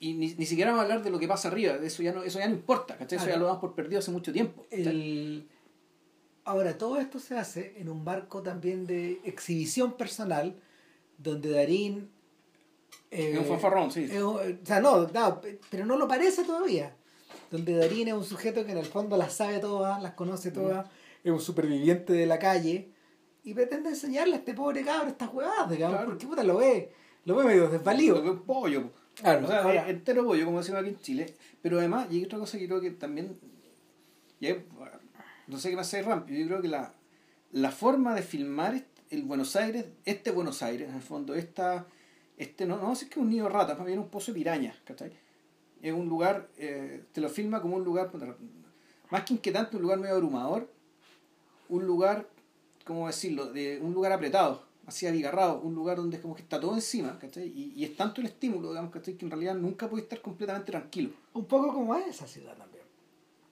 y 0.00 0.14
ni, 0.14 0.34
ni 0.34 0.46
siquiera 0.46 0.70
vamos 0.70 0.80
a 0.80 0.84
hablar 0.86 1.02
de 1.04 1.10
lo 1.10 1.18
que 1.18 1.28
pasa 1.28 1.48
arriba, 1.48 1.76
de 1.78 1.86
eso 1.88 2.02
ya 2.02 2.12
no, 2.12 2.22
eso 2.22 2.38
ya 2.38 2.48
no 2.48 2.54
importa, 2.54 2.96
¿cachai? 2.96 3.16
Eso 3.18 3.26
ya 3.26 3.32
Claro. 3.32 3.40
lo 3.42 3.46
damos 3.48 3.60
por 3.60 3.74
perdido 3.74 3.98
hace 3.98 4.10
mucho 4.10 4.32
tiempo. 4.32 4.64
El... 4.70 5.46
Ahora, 6.44 6.76
todo 6.76 6.98
esto 6.98 7.18
se 7.20 7.36
hace 7.38 7.74
en 7.78 7.88
un 7.88 8.02
marco 8.02 8.42
también 8.42 8.86
de 8.86 9.20
exhibición 9.24 9.92
personal, 9.96 10.56
donde 11.18 11.50
Darín... 11.50 12.10
eh, 13.12 13.32
Es 13.34 13.38
un 13.38 13.44
fanfarrón, 13.46 13.90
sí. 13.92 14.08
o 14.16 14.40
sea, 14.64 14.80
no, 14.80 15.06
no, 15.06 15.40
pe- 15.40 15.60
pero 15.70 15.86
no 15.86 15.96
lo 15.96 16.08
parece 16.08 16.42
todavía. 16.44 16.96
Donde 17.52 17.76
Darín 17.76 18.08
es 18.08 18.14
un 18.14 18.24
sujeto 18.24 18.64
que 18.64 18.72
en 18.72 18.78
el 18.78 18.86
fondo 18.86 19.16
las 19.16 19.34
sabe 19.34 19.58
todas, 19.60 20.02
las 20.02 20.14
conoce 20.14 20.50
todas, 20.50 20.88
es 21.22 21.30
un 21.30 21.38
superviviente 21.40 22.12
de 22.14 22.26
la 22.26 22.38
calle 22.38 22.88
y 23.44 23.52
pretende 23.54 23.90
enseñarle 23.90 24.34
a 24.34 24.38
este 24.38 24.54
pobre 24.54 24.82
cabro 24.82 25.08
estas 25.08 25.32
huevadas, 25.32 25.70
digamos, 25.70 25.96
Claro. 25.96 26.08
porque 26.10 26.26
puta 26.26 26.42
lo 26.42 26.56
ve, 26.56 26.92
lo 27.26 27.36
ve 27.36 27.44
medio 27.44 27.68
desvalido. 27.68 28.16
Lo 28.16 28.22
que 28.22 28.28
es 28.28 28.34
un 28.34 28.42
pollo. 28.42 28.82
po. 28.84 28.90
Claro, 29.14 29.44
o 29.44 29.48
sea, 29.48 29.62
ahora- 29.62 29.82
es 29.84 29.90
entero 29.90 30.24
pollo, 30.24 30.44
como 30.46 30.58
decimos 30.58 30.80
aquí 30.80 30.88
en 30.88 30.98
Chile. 31.00 31.34
Pero 31.60 31.78
además, 31.78 32.06
y 32.10 32.16
hay 32.16 32.24
otra 32.24 32.38
cosa 32.38 32.58
que 32.58 32.66
creo 32.66 32.80
que 32.80 32.90
también. 32.92 33.38
hay- 34.40 34.64
no 35.46 35.58
sé 35.58 35.70
qué 35.70 35.76
pasa 35.76 35.98
de 35.98 36.02
Ramp, 36.04 36.28
yo 36.28 36.46
creo 36.46 36.62
que 36.62 36.68
la, 36.68 36.94
la 37.52 37.70
forma 37.70 38.14
de 38.14 38.22
filmar 38.22 38.82
el 39.10 39.22
Buenos 39.24 39.54
Aires, 39.56 39.84
este 40.06 40.30
Buenos 40.30 40.62
Aires, 40.62 40.88
en 40.88 40.94
el 40.96 41.02
fondo, 41.02 41.34
esta, 41.34 41.86
este, 42.38 42.64
no, 42.64 42.78
no 42.78 42.94
sé 42.94 43.06
que 43.06 43.12
es 43.12 43.16
un 43.18 43.28
nido 43.28 43.46
de 43.46 43.52
ratas, 43.52 43.76
más 43.76 43.86
bien 43.86 43.98
un 43.98 44.08
pozo 44.08 44.32
de 44.32 44.38
pirañas, 44.38 44.76
¿cachai? 44.84 45.12
Es 45.82 45.92
un 45.92 46.08
lugar, 46.08 46.48
eh, 46.56 47.04
te 47.12 47.20
lo 47.20 47.28
filma 47.28 47.60
como 47.60 47.76
un 47.76 47.84
lugar, 47.84 48.10
más 49.10 49.24
que 49.24 49.34
inquietante, 49.34 49.76
un 49.76 49.82
lugar 49.82 49.98
medio 49.98 50.14
abrumador, 50.14 50.68
un 51.68 51.86
lugar, 51.86 52.28
¿cómo 52.84 53.06
decirlo?, 53.08 53.46
de 53.52 53.78
un 53.80 53.92
lugar 53.92 54.12
apretado, 54.12 54.62
así 54.86 55.06
abigarrado, 55.06 55.60
un 55.60 55.74
lugar 55.74 55.96
donde 55.96 56.20
como 56.20 56.34
que 56.34 56.42
está 56.42 56.60
todo 56.60 56.74
encima, 56.74 57.18
¿cachai? 57.18 57.48
Y, 57.48 57.72
y 57.76 57.84
es 57.84 57.96
tanto 57.96 58.20
el 58.20 58.28
estímulo, 58.28 58.70
digamos, 58.70 58.92
¿cachai? 58.92 59.14
Que 59.14 59.24
en 59.24 59.30
realidad 59.30 59.54
nunca 59.56 59.88
puede 59.90 60.04
estar 60.04 60.20
completamente 60.22 60.70
tranquilo. 60.70 61.10
Un 61.34 61.44
poco 61.46 61.72
como 61.74 61.94
es 61.96 62.06
esa 62.06 62.26
ciudad 62.26 62.56
también. 62.56 62.84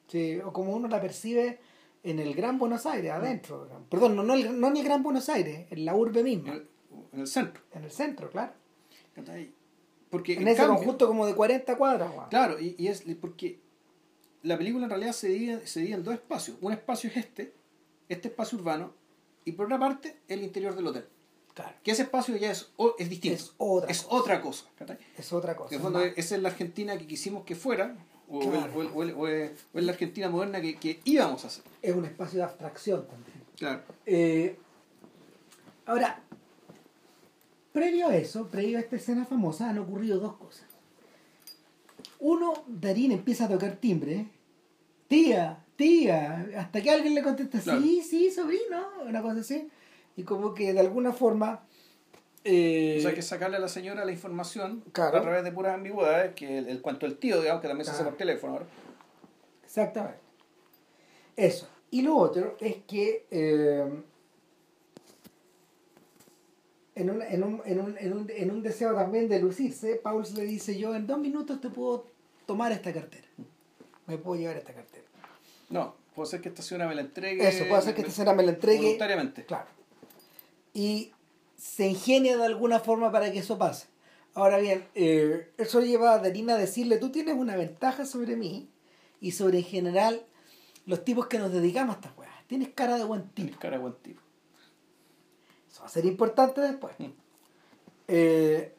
Sí, 0.08 0.38
o 0.44 0.52
como 0.52 0.74
uno 0.74 0.88
la 0.88 1.00
percibe 1.00 1.58
en 2.02 2.18
el 2.18 2.34
Gran 2.34 2.58
Buenos 2.58 2.86
Aires, 2.86 3.10
adentro. 3.12 3.64
digamos. 3.64 3.86
Perdón, 3.88 4.16
no, 4.16 4.22
no, 4.22 4.34
el- 4.34 4.58
no 4.58 4.68
en 4.68 4.76
el 4.76 4.84
Gran 4.84 5.02
Buenos 5.02 5.28
Aires, 5.28 5.66
en 5.70 5.84
la 5.84 5.94
urbe 5.94 6.20
En 6.20 6.24
misma, 6.24 6.52
el, 6.54 6.66
en 7.12 7.20
el 7.20 7.26
centro, 7.26 7.62
en 7.72 7.84
el 7.84 7.90
centro, 7.90 8.30
claro. 8.30 8.52
¿cachai? 9.14 9.52
Porque 10.10 10.34
En 10.34 10.48
ese 10.48 10.58
cambio- 10.58 10.76
conjunto 10.76 11.06
como 11.06 11.26
de 11.26 11.34
40 11.34 11.76
cuadras, 11.76 12.10
weón. 12.10 12.28
Claro, 12.30 12.58
y, 12.60 12.74
y 12.78 12.88
es 12.88 13.04
porque 13.20 13.60
la 14.42 14.58
película 14.58 14.84
en 14.84 14.90
realidad 14.90 15.12
se 15.12 15.28
divide, 15.28 15.66
se 15.66 15.80
divide 15.80 15.94
en 15.96 16.04
dos 16.04 16.14
espacios. 16.14 16.56
Un 16.60 16.72
espacio 16.72 17.08
es 17.10 17.16
este, 17.16 17.54
este 18.08 18.28
espacio 18.28 18.58
urbano, 18.58 18.92
y 19.44 19.52
por 19.52 19.66
otra 19.66 19.78
parte 19.78 20.16
el 20.28 20.42
interior 20.42 20.74
del 20.74 20.86
hotel. 20.88 21.06
Claro. 21.54 21.74
Que 21.82 21.90
ese 21.92 22.02
espacio 22.02 22.36
ya 22.36 22.50
es, 22.50 22.70
es 22.98 23.08
distinto. 23.10 23.36
Es 23.36 23.52
otra 23.58 23.90
es 23.90 24.02
cosa. 24.02 24.16
otra 24.16 24.40
cosa. 24.40 24.64
Es 25.16 25.32
otra 25.32 25.56
cosa. 25.56 25.74
En 25.74 25.80
fondo, 25.82 26.00
esa 26.02 26.36
es 26.36 26.42
la 26.42 26.48
Argentina 26.48 26.96
que 26.98 27.06
quisimos 27.06 27.44
que 27.44 27.54
fuera, 27.54 27.96
o, 28.28 28.38
Claro. 28.40 28.72
o 28.74 28.82
el- 28.82 28.88
o 28.94 29.02
el- 29.02 29.12
o 29.14 29.28
el- 29.28 29.52
o 29.74 29.78
es 29.78 29.84
la 29.84 29.92
Argentina 29.92 30.28
moderna 30.28 30.60
que, 30.60 30.76
que 30.76 31.00
íbamos 31.04 31.44
a 31.44 31.48
hacer. 31.48 31.64
Es 31.82 31.94
un 31.94 32.04
espacio 32.04 32.38
de 32.38 32.44
abstracción 32.44 33.06
también. 33.06 33.42
Claro. 33.56 33.82
Eh, 34.06 34.56
ahora, 35.86 36.22
previo 37.72 38.08
a 38.08 38.16
eso, 38.16 38.48
previo 38.48 38.78
a 38.78 38.80
esta 38.80 38.96
escena 38.96 39.24
famosa, 39.24 39.70
han 39.70 39.78
ocurrido 39.78 40.18
dos 40.18 40.36
cosas. 40.36 40.66
Uno, 42.18 42.52
Darín 42.66 43.12
empieza 43.12 43.44
a 43.46 43.48
tocar 43.48 43.76
timbre. 43.76 44.26
Tía, 45.08 45.64
tía, 45.76 46.46
hasta 46.56 46.80
que 46.82 46.90
alguien 46.90 47.14
le 47.14 47.22
contesta, 47.22 47.58
Claro. 47.60 47.80
sí, 47.80 48.02
sí, 48.02 48.30
sobrino, 48.30 48.86
una 49.06 49.22
cosa 49.22 49.40
así. 49.40 49.68
Y 50.16 50.22
como 50.22 50.54
que 50.54 50.72
de 50.72 50.80
alguna 50.80 51.12
forma... 51.12 51.62
eh, 52.44 52.96
O 52.98 53.00
sea, 53.00 53.10
hay 53.10 53.16
que 53.16 53.22
sacarle 53.22 53.56
a 53.56 53.60
la 53.60 53.68
señora 53.68 54.04
la 54.04 54.12
información 54.12 54.84
Claro. 54.92 55.18
a 55.18 55.22
través 55.22 55.42
de 55.44 55.50
puras 55.52 55.74
ambigüedades, 55.74 56.34
que 56.34 56.58
el, 56.58 56.68
el 56.68 56.80
cuento 56.82 57.06
del 57.06 57.16
tío, 57.16 57.40
digamos, 57.40 57.62
que 57.62 57.68
también 57.68 57.86
se 57.86 57.92
hace 57.92 58.04
por 58.04 58.16
teléfono 58.16 58.52
ahora. 58.54 58.66
Exactamente. 59.64 60.18
Eso. 61.36 61.68
Y 61.90 62.02
lo 62.02 62.16
otro 62.16 62.56
es 62.60 62.76
que 62.86 63.26
eh, 63.30 63.84
en, 67.00 67.10
un, 67.10 67.22
en, 67.22 67.42
un, 67.42 67.62
en, 67.64 67.80
un, 67.80 67.96
en, 67.98 68.12
un, 68.12 68.30
en 68.30 68.50
un 68.50 68.62
deseo 68.62 68.94
también 68.94 69.28
de 69.28 69.40
lucirse, 69.40 69.96
Pauls 69.96 70.34
le 70.34 70.44
dice, 70.44 70.78
yo 70.78 70.94
en 70.94 71.06
dos 71.06 71.18
minutos 71.18 71.60
te 71.60 71.68
puedo 71.68 72.06
tomar 72.46 72.72
esta 72.72 72.92
cartera. 72.92 73.26
Me 74.06 74.18
puedo 74.18 74.40
llevar 74.40 74.56
esta 74.56 74.72
cartera. 74.72 75.04
No, 75.68 75.94
puede 76.14 76.28
ser 76.30 76.40
que 76.40 76.48
esta 76.48 76.62
señora 76.62 76.88
me 76.88 76.94
la 76.94 77.02
entregue. 77.02 77.46
Eso, 77.46 77.66
puede 77.68 77.82
ser 77.82 77.94
que 77.94 78.00
esta 78.02 78.12
señora 78.12 78.34
me 78.34 78.42
la 78.42 78.50
entregue. 78.52 78.82
Voluntariamente. 78.82 79.44
Claro. 79.44 79.68
Y 80.74 81.12
se 81.56 81.86
ingenia 81.86 82.36
de 82.36 82.44
alguna 82.44 82.80
forma 82.80 83.12
para 83.12 83.30
que 83.30 83.38
eso 83.38 83.58
pase. 83.58 83.86
Ahora 84.34 84.58
bien, 84.58 84.84
eh, 84.94 85.50
eso 85.58 85.80
lleva 85.80 86.14
a 86.14 86.18
Darina 86.18 86.54
a 86.54 86.58
decirle, 86.58 86.98
tú 86.98 87.10
tienes 87.10 87.34
una 87.34 87.56
ventaja 87.56 88.04
sobre 88.06 88.36
mí 88.36 88.68
y 89.20 89.32
sobre 89.32 89.58
en 89.58 89.64
general 89.64 90.24
los 90.86 91.04
tipos 91.04 91.26
que 91.26 91.38
nos 91.38 91.52
dedicamos 91.52 91.96
a 91.96 91.98
estas 91.98 92.16
weas. 92.18 92.32
Tienes 92.46 92.68
cara 92.70 92.96
de 92.96 93.04
buen 93.04 93.28
Tienes 93.30 93.52
tipo. 93.52 93.60
cara 93.60 93.76
de 93.76 93.82
buen 93.82 93.94
tipo. 94.02 94.20
Eso 95.80 95.82
va 95.82 95.86
a 95.86 95.88
ser 95.88 96.04
importante 96.04 96.60
después. 96.60 96.94
Mm. 96.98 97.12
Eh, 98.08 98.74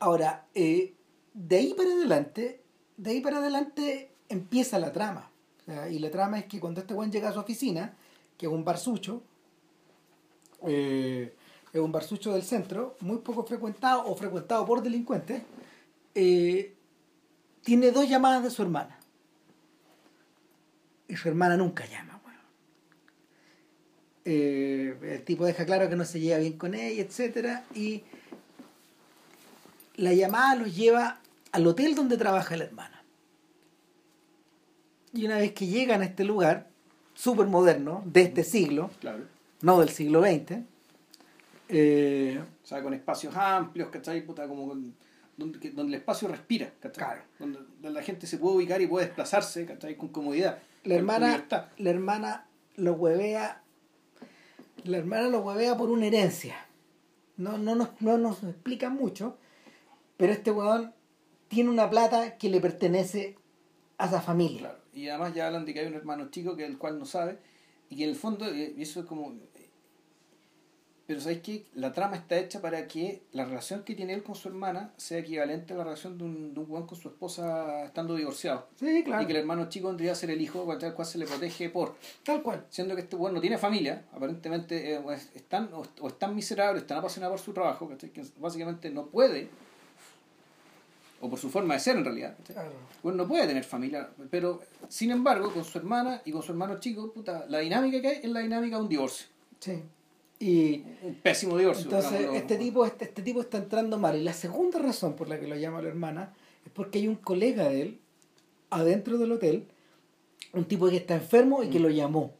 ahora, 0.00 0.46
eh, 0.54 0.94
de 1.32 1.56
ahí 1.56 1.74
para 1.74 1.92
adelante, 1.92 2.60
de 2.96 3.10
ahí 3.10 3.20
para 3.20 3.38
adelante 3.38 4.10
empieza 4.28 4.78
la 4.78 4.92
trama. 4.92 5.30
O 5.60 5.64
sea, 5.64 5.88
y 5.88 5.98
la 5.98 6.10
trama 6.10 6.38
es 6.38 6.46
que 6.46 6.58
cuando 6.58 6.80
este 6.80 6.94
buen 6.94 7.12
llega 7.12 7.28
a 7.28 7.32
su 7.32 7.38
oficina, 7.38 7.94
que 8.36 8.46
es 8.46 8.52
un 8.52 8.64
barsucho, 8.64 9.22
eh, 10.66 11.34
es 11.72 11.80
un 11.80 11.92
barsucho 11.92 12.32
del 12.32 12.42
centro, 12.42 12.96
muy 13.00 13.18
poco 13.18 13.44
frecuentado 13.44 14.04
o 14.06 14.16
frecuentado 14.16 14.64
por 14.66 14.82
delincuentes, 14.82 15.42
eh, 16.14 16.74
tiene 17.62 17.92
dos 17.92 18.08
llamadas 18.08 18.42
de 18.42 18.50
su 18.50 18.62
hermana. 18.62 18.98
Y 21.08 21.16
su 21.16 21.28
hermana 21.28 21.56
nunca 21.56 21.86
llama. 21.86 22.21
Eh, 24.24 24.96
el 25.02 25.22
tipo 25.24 25.44
deja 25.44 25.64
claro 25.66 25.88
que 25.88 25.96
no 25.96 26.04
se 26.04 26.20
lleva 26.20 26.38
bien 26.38 26.56
con 26.56 26.74
ella, 26.74 27.02
etcétera, 27.02 27.64
y 27.74 28.02
la 29.96 30.12
llamada 30.12 30.54
los 30.56 30.74
lleva 30.76 31.18
al 31.50 31.66
hotel 31.66 31.94
donde 31.94 32.16
trabaja 32.16 32.56
la 32.56 32.64
hermana. 32.64 33.02
Y 35.12 35.26
una 35.26 35.38
vez 35.38 35.52
que 35.52 35.66
llegan 35.66 36.00
a 36.02 36.04
este 36.06 36.24
lugar, 36.24 36.68
súper 37.14 37.46
moderno, 37.46 38.02
de 38.06 38.22
este 38.22 38.44
siglo, 38.44 38.90
Claro. 39.00 39.24
no 39.60 39.80
del 39.80 39.90
siglo 39.90 40.22
XX, 40.22 40.62
Eh, 41.74 42.38
O 42.62 42.66
sea, 42.66 42.82
con 42.82 42.92
espacios 42.92 43.34
amplios, 43.34 43.88
¿cachai? 43.88 44.20
Puta, 44.26 44.46
como 44.46 44.68
con- 44.68 44.94
donde, 45.38 45.58
el 45.68 45.94
espacio 45.94 46.28
respira, 46.28 46.70
¿cachai? 46.80 47.02
Claro. 47.04 47.22
Donde, 47.38 47.58
donde 47.80 47.90
la 47.98 48.02
gente 48.02 48.26
se 48.26 48.36
puede 48.36 48.56
ubicar 48.56 48.80
y 48.82 48.86
puede 48.86 49.06
desplazarse, 49.06 49.64
¿cachai? 49.64 49.96
Con 49.96 50.08
comodidad. 50.10 50.58
la 50.84 50.94
hermana, 50.96 51.46
la 51.78 51.90
hermana 51.90 52.46
lo 52.76 52.92
huevea. 52.94 53.61
La 54.84 54.98
hermana 54.98 55.28
lo 55.28 55.40
huevea 55.40 55.76
por 55.76 55.90
una 55.90 56.06
herencia. 56.06 56.56
No, 57.36 57.58
no, 57.58 57.74
nos, 57.74 57.88
no 58.00 58.18
nos 58.18 58.42
explica 58.42 58.90
mucho, 58.90 59.38
pero 60.16 60.32
este 60.32 60.50
weón 60.50 60.94
tiene 61.48 61.70
una 61.70 61.88
plata 61.88 62.36
que 62.38 62.48
le 62.48 62.60
pertenece 62.60 63.36
a 63.98 64.06
esa 64.06 64.20
familia. 64.20 64.76
Y 64.92 65.08
además 65.08 65.34
ya 65.34 65.46
hablan 65.46 65.64
de 65.64 65.72
que 65.72 65.80
hay 65.80 65.86
un 65.86 65.94
hermano 65.94 66.30
chico 66.30 66.56
que 66.56 66.64
el 66.64 66.78
cual 66.78 66.98
no 66.98 67.04
sabe 67.04 67.38
y 67.88 67.96
que 67.96 68.04
en 68.04 68.10
el 68.10 68.16
fondo, 68.16 68.54
y 68.54 68.74
y 68.76 68.82
eso 68.82 69.00
es 69.00 69.06
como... 69.06 69.34
Pero 71.12 71.20
¿sabes 71.20 71.40
qué? 71.42 71.66
La 71.74 71.92
trama 71.92 72.16
está 72.16 72.38
hecha 72.38 72.62
para 72.62 72.88
que 72.88 73.20
la 73.32 73.44
relación 73.44 73.82
que 73.82 73.94
tiene 73.94 74.14
él 74.14 74.22
con 74.22 74.34
su 74.34 74.48
hermana 74.48 74.94
sea 74.96 75.18
equivalente 75.18 75.74
a 75.74 75.76
la 75.76 75.84
relación 75.84 76.16
de 76.16 76.24
un, 76.24 76.54
de 76.54 76.60
un 76.60 76.70
weón 76.70 76.86
con 76.86 76.96
su 76.96 77.08
esposa 77.08 77.84
estando 77.84 78.16
divorciado. 78.16 78.68
Sí, 78.76 79.04
claro. 79.04 79.22
Y 79.22 79.26
que 79.26 79.32
el 79.32 79.40
hermano 79.40 79.68
chico 79.68 79.88
vendría 79.88 80.12
a 80.12 80.14
ser 80.14 80.30
el 80.30 80.40
hijo 80.40 80.66
el 80.72 80.94
cual 80.94 81.06
se 81.06 81.18
le 81.18 81.26
protege 81.26 81.68
por... 81.68 81.96
Tal 82.22 82.42
cual. 82.42 82.64
Siendo 82.70 82.94
que 82.94 83.02
este 83.02 83.16
weón 83.16 83.34
no 83.34 83.42
tiene 83.42 83.58
familia, 83.58 84.06
aparentemente 84.14 84.94
eh, 84.94 85.02
es, 85.12 85.28
es 85.34 85.42
tan, 85.42 85.68
o, 85.74 85.82
o 86.00 86.08
es 86.08 86.18
tan 86.18 86.34
miserable, 86.34 86.80
es 86.80 86.86
tan 86.86 86.96
apasionado 86.96 87.34
por 87.34 87.40
su 87.40 87.52
trabajo, 87.52 87.86
¿cachai? 87.90 88.08
que 88.08 88.24
básicamente 88.38 88.88
no 88.88 89.04
puede, 89.04 89.50
o 91.20 91.28
por 91.28 91.38
su 91.38 91.50
forma 91.50 91.74
de 91.74 91.80
ser 91.80 91.98
en 91.98 92.06
realidad. 92.06 92.34
Bueno, 93.02 93.18
no 93.18 93.28
puede 93.28 93.46
tener 93.46 93.64
familia, 93.64 94.08
pero 94.30 94.62
sin 94.88 95.10
embargo, 95.10 95.52
con 95.52 95.62
su 95.62 95.76
hermana 95.76 96.22
y 96.24 96.32
con 96.32 96.42
su 96.42 96.52
hermano 96.52 96.80
chico, 96.80 97.12
puta, 97.12 97.44
la 97.50 97.58
dinámica 97.58 98.00
que 98.00 98.08
hay 98.08 98.20
es 98.22 98.30
la 98.30 98.40
dinámica 98.40 98.76
de 98.76 98.82
un 98.82 98.88
divorcio. 98.88 99.26
Sí. 99.60 99.82
Y 100.44 100.82
Un 101.02 101.14
pésimo 101.22 101.56
divorcio. 101.56 101.84
entonces 101.84 102.28
este 102.34 102.56
tipo, 102.56 102.84
este, 102.84 103.04
este 103.04 103.22
tipo 103.22 103.40
está 103.42 103.58
entrando 103.58 103.96
mal. 103.98 104.16
Y 104.16 104.24
la 104.24 104.32
segunda 104.32 104.80
razón 104.80 105.14
por 105.14 105.28
la 105.28 105.38
que 105.38 105.46
lo 105.46 105.54
llama 105.54 105.80
la 105.80 105.88
hermana 105.88 106.34
es 106.66 106.72
porque 106.72 106.98
hay 106.98 107.06
un 107.06 107.14
colega 107.14 107.68
de 107.68 107.82
él 107.82 108.00
adentro 108.70 109.18
del 109.18 109.30
hotel, 109.30 109.68
un 110.52 110.64
tipo 110.64 110.88
que 110.88 110.96
está 110.96 111.14
enfermo 111.14 111.62
y 111.62 111.70
que 111.70 111.78
lo 111.78 111.90
llamó. 111.90 112.34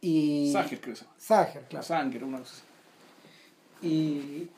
Y 0.00 0.50
Sager, 0.52 0.80
creo 0.80 0.94
que. 0.96 1.02
Sager, 1.18 1.62
La 1.62 1.68
claro. 1.68 1.86
sangre, 1.86 2.24
una 2.24 2.38
cosa 2.40 2.54
así. 3.80 3.86
Y, 3.86 4.48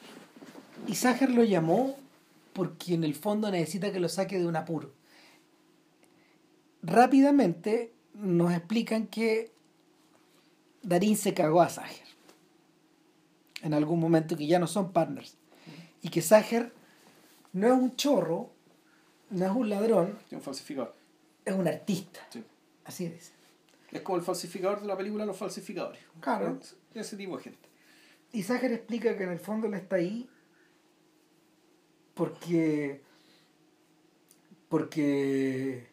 y 0.90 0.94
Sager 0.94 1.30
lo 1.30 1.44
llamó 1.44 1.96
porque 2.54 2.94
en 2.94 3.04
el 3.04 3.14
fondo 3.14 3.50
necesita 3.50 3.92
que 3.92 4.00
lo 4.00 4.08
saque 4.08 4.38
de 4.38 4.46
un 4.46 4.56
apuro. 4.56 4.92
Rápidamente 6.82 7.92
nos 8.14 8.52
explican 8.52 9.08
que 9.08 9.52
Darín 10.86 11.16
se 11.16 11.34
cagó 11.34 11.60
a 11.62 11.68
Sager 11.68 12.06
en 13.62 13.74
algún 13.74 13.98
momento 13.98 14.36
que 14.36 14.46
ya 14.46 14.58
no 14.58 14.66
son 14.66 14.92
partners 14.92 15.36
y 16.02 16.10
que 16.10 16.22
Sager 16.22 16.72
no 17.52 17.66
es 17.66 17.72
un 17.72 17.96
chorro, 17.96 18.50
no 19.30 19.44
es 19.46 19.50
un 19.52 19.68
ladrón, 19.68 20.18
Tiene 20.28 20.38
un 20.40 20.42
falsificador. 20.44 20.94
es 21.44 21.54
un 21.54 21.66
artista. 21.66 22.20
Sí. 22.30 22.44
Así 22.84 23.06
es. 23.06 23.32
Es 23.90 24.02
como 24.02 24.18
el 24.18 24.22
falsificador 24.22 24.80
de 24.80 24.86
la 24.86 24.96
película 24.96 25.24
Los 25.26 25.36
Falsificadores. 25.36 26.00
Claro. 26.20 26.58
Es- 26.60 26.76
Ese 26.94 27.16
tipo 27.16 27.36
de 27.36 27.42
gente. 27.44 27.68
Y 28.32 28.42
Sager 28.42 28.72
explica 28.72 29.16
que 29.16 29.24
en 29.24 29.30
el 29.30 29.38
fondo 29.40 29.66
él 29.66 29.74
está 29.74 29.96
ahí 29.96 30.28
porque 32.14 33.00
porque 34.68 35.86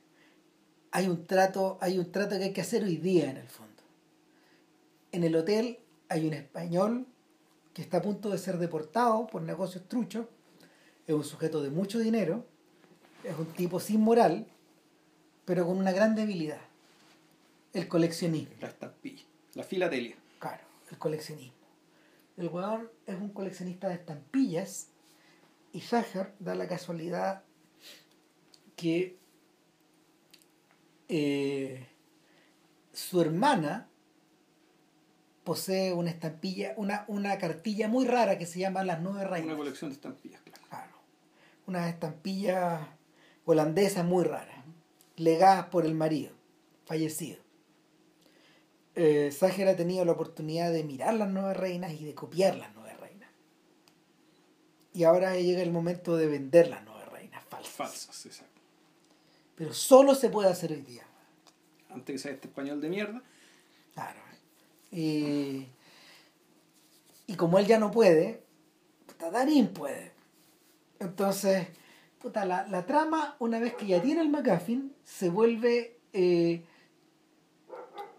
hay 0.92 1.08
un 1.08 1.26
trato, 1.26 1.78
hay 1.82 1.98
un 2.00 2.12
trato 2.12 2.38
que 2.38 2.44
hay 2.46 2.54
que 2.54 2.62
hacer 2.62 2.84
hoy 2.84 2.98
día 2.98 3.30
en 3.30 3.38
el 3.38 3.48
fondo. 3.48 3.63
En 5.14 5.24
el 5.24 5.36
hotel 5.36 5.78
hay 6.10 6.28
un 6.28 6.34
español 6.34 7.06
que 7.76 7.84
está 7.84 7.98
a 7.98 8.02
punto 8.02 8.32
de 8.32 8.40
ser 8.40 8.58
deportado 8.58 9.28
por 9.28 9.44
negocios 9.44 9.88
truchos, 9.88 10.26
es 11.06 11.14
un 11.14 11.24
sujeto 11.24 11.62
de 11.62 11.70
mucho 11.70 12.00
dinero, 12.00 12.46
es 13.24 13.38
un 13.38 13.46
tipo 13.46 13.80
sin 13.80 14.02
moral, 14.02 14.48
pero 15.46 15.68
con 15.68 15.78
una 15.78 15.92
gran 15.92 16.16
debilidad, 16.16 16.62
el 17.74 17.88
coleccionismo. 17.88 18.56
La 18.60 18.70
estampilla. 18.70 19.24
La 19.54 19.64
filatelia. 19.64 20.16
Claro, 20.40 20.64
el 20.90 20.98
coleccionismo. 20.98 21.54
El 22.36 22.48
weón 22.48 22.90
es 23.06 23.16
un 23.16 23.30
coleccionista 23.30 23.90
de 23.90 23.96
estampillas 23.96 24.88
y 25.74 25.82
Sacher 25.82 26.34
da 26.40 26.56
la 26.56 26.68
casualidad 26.68 27.44
que 28.76 29.16
eh, 31.08 31.88
su 32.92 33.22
hermana 33.22 33.90
posee 35.44 35.94
una 35.94 36.10
estampilla, 36.10 36.74
una, 36.78 37.06
una 37.08 37.38
cartilla 37.38 37.88
muy 37.88 38.06
rara 38.06 38.38
que 38.38 38.46
se 38.46 38.60
llama 38.60 38.84
Las 38.84 39.02
Nueve 39.02 39.26
Reinas. 39.26 39.48
Una 39.48 39.58
colección 39.58 39.90
de 39.90 39.96
estampillas, 39.96 40.42
claro. 40.42 40.62
Claro. 40.70 40.92
Unas 41.68 41.90
estampillas 41.90 42.82
holandesas 43.46 44.06
muy 44.06 44.24
raras, 44.24 44.64
legadas 45.18 45.66
por 45.68 45.86
el 45.86 45.96
marido, 45.96 46.34
fallecido. 46.86 47.38
Eh, 48.96 49.32
Sager 49.32 49.68
ha 49.68 49.76
tenido 49.76 50.06
la 50.06 50.12
oportunidad 50.12 50.72
de 50.72 50.84
mirar 50.84 51.16
las 51.16 51.30
nueve 51.30 51.54
reinas 51.56 51.94
y 51.94 52.06
de 52.06 52.14
copiar 52.14 52.56
las 52.56 52.74
nueve 52.76 52.96
reinas. 53.00 53.30
Y 54.94 55.04
ahora 55.04 55.36
llega 55.36 55.62
el 55.62 55.72
momento 55.72 56.16
de 56.16 56.28
vender 56.28 56.68
las 56.68 56.84
nueve 56.84 57.06
reinas 57.12 57.44
falsas. 57.50 57.74
Falsas, 57.74 58.26
exacto. 58.26 58.62
Pero 59.56 59.74
solo 59.74 60.16
se 60.16 60.30
puede 60.30 60.50
hacer 60.50 60.72
hoy 60.72 60.82
día. 60.82 61.04
Antes 61.90 62.14
que 62.14 62.20
sea 62.20 62.32
este 62.32 62.48
español 62.48 62.82
de 62.82 62.90
mierda. 62.90 63.22
Claro. 63.94 64.20
Y, 64.94 65.68
y 67.28 67.36
como 67.36 67.58
él 67.60 67.66
ya 67.66 67.80
no 67.80 67.92
puede, 67.92 68.44
puta, 69.08 69.32
Darín 69.32 69.70
puede. 69.70 70.12
Entonces, 71.00 71.68
puta, 72.22 72.46
la, 72.46 72.68
la 72.68 72.86
trama, 72.86 73.36
una 73.40 73.60
vez 73.60 73.74
que 73.74 73.88
ya 73.88 74.02
tiene 74.02 74.22
el 74.22 74.30
McGuffin, 74.30 74.94
se 75.04 75.30
vuelve 75.30 76.00
eh, 76.14 76.64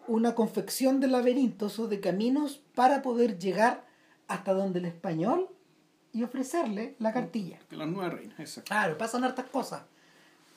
una 0.09 0.35
confección 0.35 1.01
de 1.01 1.07
laberintos 1.07 1.79
o 1.79 1.87
de 1.89 2.01
caminos 2.01 2.61
para 2.75 3.03
poder 3.03 3.39
llegar 3.39 3.85
hasta 4.29 4.53
donde 4.53 4.81
el 4.81 4.87
español 4.87 5.49
y 6.13 6.23
ofrecerle 6.23 6.97
la 6.99 7.13
cartilla. 7.13 7.59
Que 7.69 7.77
las 7.77 7.89
nueve 7.89 8.17
reinas, 8.17 8.39
exacto. 8.39 8.69
Claro, 8.69 8.99
pasan 8.99 9.25
hartas 9.25 9.47
cosas. 9.47 9.83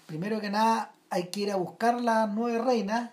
Primero 0.06 0.40
que 0.40 0.50
nada, 0.50 0.94
hay 1.10 1.28
que 1.28 1.42
ir 1.42 1.52
a 1.52 1.56
buscar 1.56 2.02
las 2.02 2.34
nueve 2.34 2.60
reinas 2.60 3.12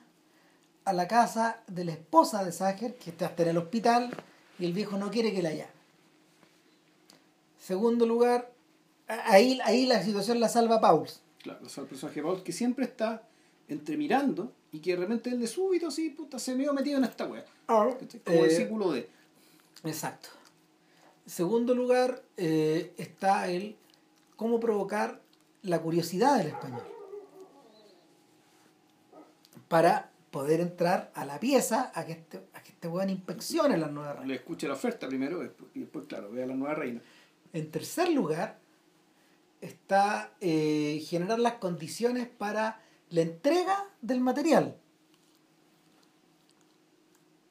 a 0.85 0.93
la 0.93 1.09
casa 1.09 1.61
de 1.67 1.85
la 1.85 1.93
esposa 1.93 2.45
de 2.45 2.53
Sager, 2.53 2.95
que 2.97 3.11
está 3.11 3.27
hasta 3.27 3.43
en 3.45 3.49
el 3.51 3.59
hospital, 3.59 4.11
y 4.59 4.67
el 4.67 4.73
viejo 4.73 4.97
no 4.99 5.11
quiere 5.11 5.33
que 5.33 5.43
la 5.43 5.51
llame. 5.51 5.73
Segundo 7.59 8.07
lugar, 8.07 8.53
ahí, 9.09 9.59
ahí 9.65 9.87
la 9.87 10.03
situación 10.03 10.41
la 10.41 10.49
salva 10.49 10.81
Pauls. 10.81 11.21
Claro, 11.43 11.61
el 11.67 11.87
personaje 11.87 12.23
de 12.23 12.43
que 12.43 12.53
siempre 12.53 12.85
está 12.85 13.23
entre 13.69 13.97
mirando 13.97 14.53
y 14.73 14.81
que 14.81 14.91
de 14.93 14.97
repente 14.97 15.31
él 15.31 15.41
de 15.41 15.47
súbito 15.47 15.89
así, 15.89 16.11
puta, 16.11 16.39
se 16.39 16.55
me 16.55 16.67
ha 16.67 16.73
metido 16.73 16.99
en 16.99 17.05
esta 17.05 17.27
wea. 17.27 17.45
¿cachai? 17.67 18.21
Como 18.21 18.45
el 18.45 18.51
Eh, 18.51 18.57
círculo 18.57 18.93
de. 18.93 19.09
Exacto. 19.85 20.29
Segundo 21.27 21.75
lugar, 21.75 22.23
eh, 22.37 22.93
está 22.99 23.49
el 23.49 23.77
cómo 24.37 24.61
provocar 24.61 25.21
la 25.63 25.81
curiosidad 25.81 26.37
del 26.39 26.49
español. 26.49 26.83
Para 29.69 30.11
poder 30.35 30.61
entrar 30.61 31.13
a 31.15 31.25
la 31.25 31.39
pieza 31.39 31.93
a 31.95 32.05
que 32.05 32.11
este, 32.11 32.39
a 32.55 32.61
que 32.61 32.73
este 32.73 32.89
weón 32.89 33.09
inspeccione 33.09 33.79
las 33.79 33.93
nuevas 33.93 34.15
reinas. 34.15 34.27
Le 34.27 34.35
escuche 34.35 34.67
la 34.67 34.75
oferta 34.75 35.07
primero 35.07 35.41
y 35.75 35.79
después, 35.79 36.07
claro, 36.09 36.29
vea 36.33 36.45
la 36.45 36.57
nueva 36.57 36.75
reina. 36.75 37.01
En 37.53 37.71
tercer 37.71 38.11
lugar, 38.11 38.59
está 39.61 40.33
eh, 40.41 41.01
generar 41.09 41.39
las 41.39 41.55
condiciones 41.55 42.27
para 42.27 42.81
la 43.11 43.21
entrega 43.21 43.89
del 44.03 44.21
material. 44.23 44.75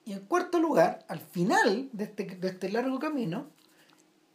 Y 0.04 0.12
en 0.12 0.20
cuarto 0.26 0.60
lugar, 0.60 1.06
al 1.08 1.22
final 1.22 1.88
de 1.94 2.04
este, 2.04 2.26
de 2.26 2.50
este 2.50 2.70
largo 2.70 3.00
camino, 3.00 3.48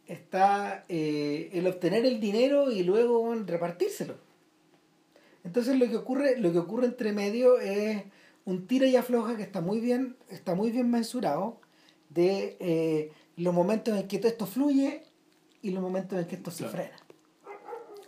está 0.07 0.85
eh, 0.89 1.51
el 1.53 1.67
obtener 1.67 2.03
el 2.03 2.19
dinero 2.19 2.71
y 2.71 2.81
luego 2.81 3.31
repartírselo. 3.45 4.15
Entonces 5.43 5.77
lo 5.77 5.87
que 5.87 5.97
ocurre, 5.97 6.39
lo 6.39 6.51
que 6.51 6.57
ocurre 6.57 6.87
entre 6.87 7.13
medio 7.13 7.59
es 7.59 8.05
un 8.49 8.67
tira 8.67 8.87
y 8.87 8.95
afloja 8.95 9.35
que 9.37 9.43
está 9.43 9.61
muy 9.61 9.79
bien, 9.79 10.17
está 10.29 10.55
muy 10.55 10.71
bien 10.71 10.89
mensurado 10.89 11.59
de 12.09 12.57
eh, 12.59 13.11
los 13.37 13.53
momentos 13.53 13.97
en 13.97 14.07
que 14.07 14.17
todo 14.17 14.29
esto 14.29 14.45
fluye 14.47 15.03
y 15.61 15.69
los 15.71 15.81
momentos 15.83 16.17
en 16.19 16.25
que 16.27 16.35
esto 16.35 16.49
se 16.51 16.63
Claro. 16.63 16.71
frena. 16.77 16.97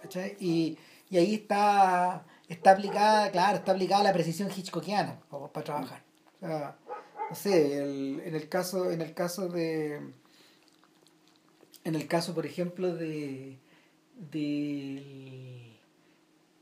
¿Cachai? 0.02 0.36
Y, 0.40 0.78
y 1.10 1.18
ahí 1.18 1.36
está, 1.36 2.26
está 2.48 2.72
aplicada, 2.72 3.30
claro, 3.32 3.58
está 3.58 3.72
aplicada 3.74 4.04
la 4.04 4.14
precisión 4.14 4.50
hitchcockiana 4.56 5.20
para, 5.30 5.48
para 5.48 5.64
trabajar. 5.64 6.04
O 6.38 6.40
sea, 6.48 6.76
no 7.30 7.36
sé, 7.36 7.78
el- 7.84 8.22
en 8.26 8.36
el 8.36 8.50
caso, 8.50 8.90
en 8.92 9.02
el 9.02 9.14
caso 9.14 9.48
de 9.48 10.02
en 11.84 11.96
el 11.96 12.08
caso, 12.08 12.34
por 12.34 12.46
ejemplo, 12.46 12.96
de 12.96 13.60
de, 14.32 15.78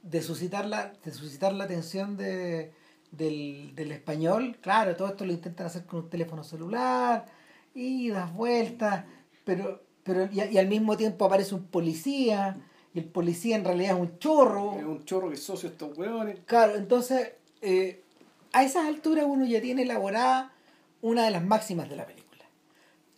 de 0.04 0.22
suscitar 0.22 0.66
la 0.66 0.94
de 1.04 1.12
suscitar 1.12 1.54
la 1.54 1.64
atención 1.66 2.16
de, 2.18 2.72
del, 3.12 3.74
del 3.76 3.92
español, 3.92 4.58
claro, 4.62 4.96
todo 4.96 5.10
esto 5.10 5.26
lo 5.26 5.34
intentan 5.34 5.68
hacer 5.68 5.86
con 5.86 6.02
un 6.02 6.10
teléfono 6.10 6.44
celular 6.44 7.26
y 7.74 8.08
idas, 8.08 8.34
vueltas, 8.34 9.06
pero, 9.44 9.82
pero 10.04 10.30
y, 10.32 10.42
y 10.42 10.58
al 10.58 10.68
mismo 10.68 10.96
tiempo 10.98 11.26
aparece 11.26 11.56
un 11.56 11.66
policía, 11.66 12.58
y 12.94 13.00
el 13.00 13.06
policía 13.06 13.56
en 13.56 13.66
realidad 13.66 13.96
es 13.96 14.02
un 14.02 14.20
chorro. 14.20 14.78
Es 14.78 14.86
un 14.86 15.06
chorro 15.06 15.30
que 15.30 15.36
es 15.36 15.44
socio 15.44 15.70
de 15.70 15.74
estos 15.74 15.98
hueones. 15.98 16.40
Claro, 16.46 16.76
entonces, 16.76 17.34
eh, 17.62 18.04
a 18.52 18.64
esas 18.64 18.86
alturas 18.88 19.26
uno 19.28 19.46
ya 19.46 19.62
tiene 19.62 19.84
elaborada 19.84 20.54
una 21.02 21.26
de 21.26 21.32
las 21.32 21.44
máximas 21.44 21.90
de 21.90 21.96
la 21.96 22.06
película. 22.06 22.46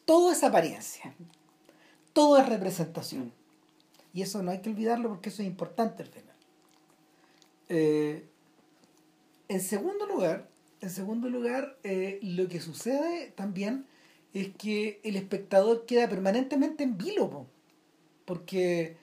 Todo 0.06 0.32
es 0.32 0.44
apariencia, 0.44 1.14
todo 2.14 2.38
es 2.38 2.50
representación. 2.50 3.32
Y 4.14 4.24
eso 4.24 4.44
no 4.44 4.52
hay 4.52 4.60
que 4.60 4.70
olvidarlo 4.70 5.08
porque 5.08 5.30
eso 5.30 5.42
es 5.42 5.48
importante 5.48 6.04
al 6.04 6.10
final. 6.10 6.36
Eh, 7.70 8.28
en 9.52 9.60
segundo 9.60 10.06
lugar, 10.06 10.49
en 10.80 10.89
segundo 10.89 11.30
lugar, 11.30 11.78
eh, 11.84 12.20
lo 12.22 12.47
que 12.47 12.62
sucede 12.62 13.34
también 13.36 13.86
es 14.34 14.49
que 14.56 15.02
el 15.04 15.18
espectador 15.18 15.86
queda 15.86 16.08
permanentemente 16.08 16.86
en 16.86 16.97
vilo, 16.97 17.30
po. 17.30 17.47
porque 18.24 18.95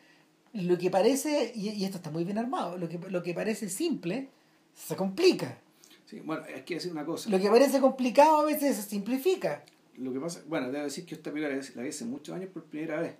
lo 0.55 0.79
que 0.79 0.91
parece, 0.91 1.53
y, 1.55 1.69
y 1.69 1.85
esto 1.85 1.99
está 1.99 2.11
muy 2.11 2.25
bien 2.25 2.39
armado, 2.39 2.79
lo 2.79 2.89
que, 2.89 2.99
lo 2.99 3.23
que 3.23 3.35
parece 3.35 3.69
simple 3.69 4.31
se 4.75 4.97
complica. 4.97 5.61
Sí, 6.07 6.21
bueno, 6.21 6.45
hay 6.45 6.63
que 6.63 6.75
decir 6.77 6.93
una 6.93 7.05
cosa. 7.05 7.29
Lo 7.29 7.39
que 7.39 7.51
parece 7.51 7.79
complicado 7.79 8.41
a 8.41 8.45
veces 8.45 8.77
se 8.77 8.83
simplifica. 8.83 9.63
Lo 9.99 10.15
que 10.15 10.21
pasa, 10.21 10.41
bueno, 10.49 10.73
debo 10.73 10.85
decir 10.85 11.05
que 11.05 11.15
esta 11.15 11.31
película 11.31 11.61
la 11.75 11.83
vi 11.83 11.89
hace 11.91 12.07
muchos 12.07 12.35
años 12.35 12.49
por 12.49 12.65
primera 12.65 12.99
vez. 13.01 13.17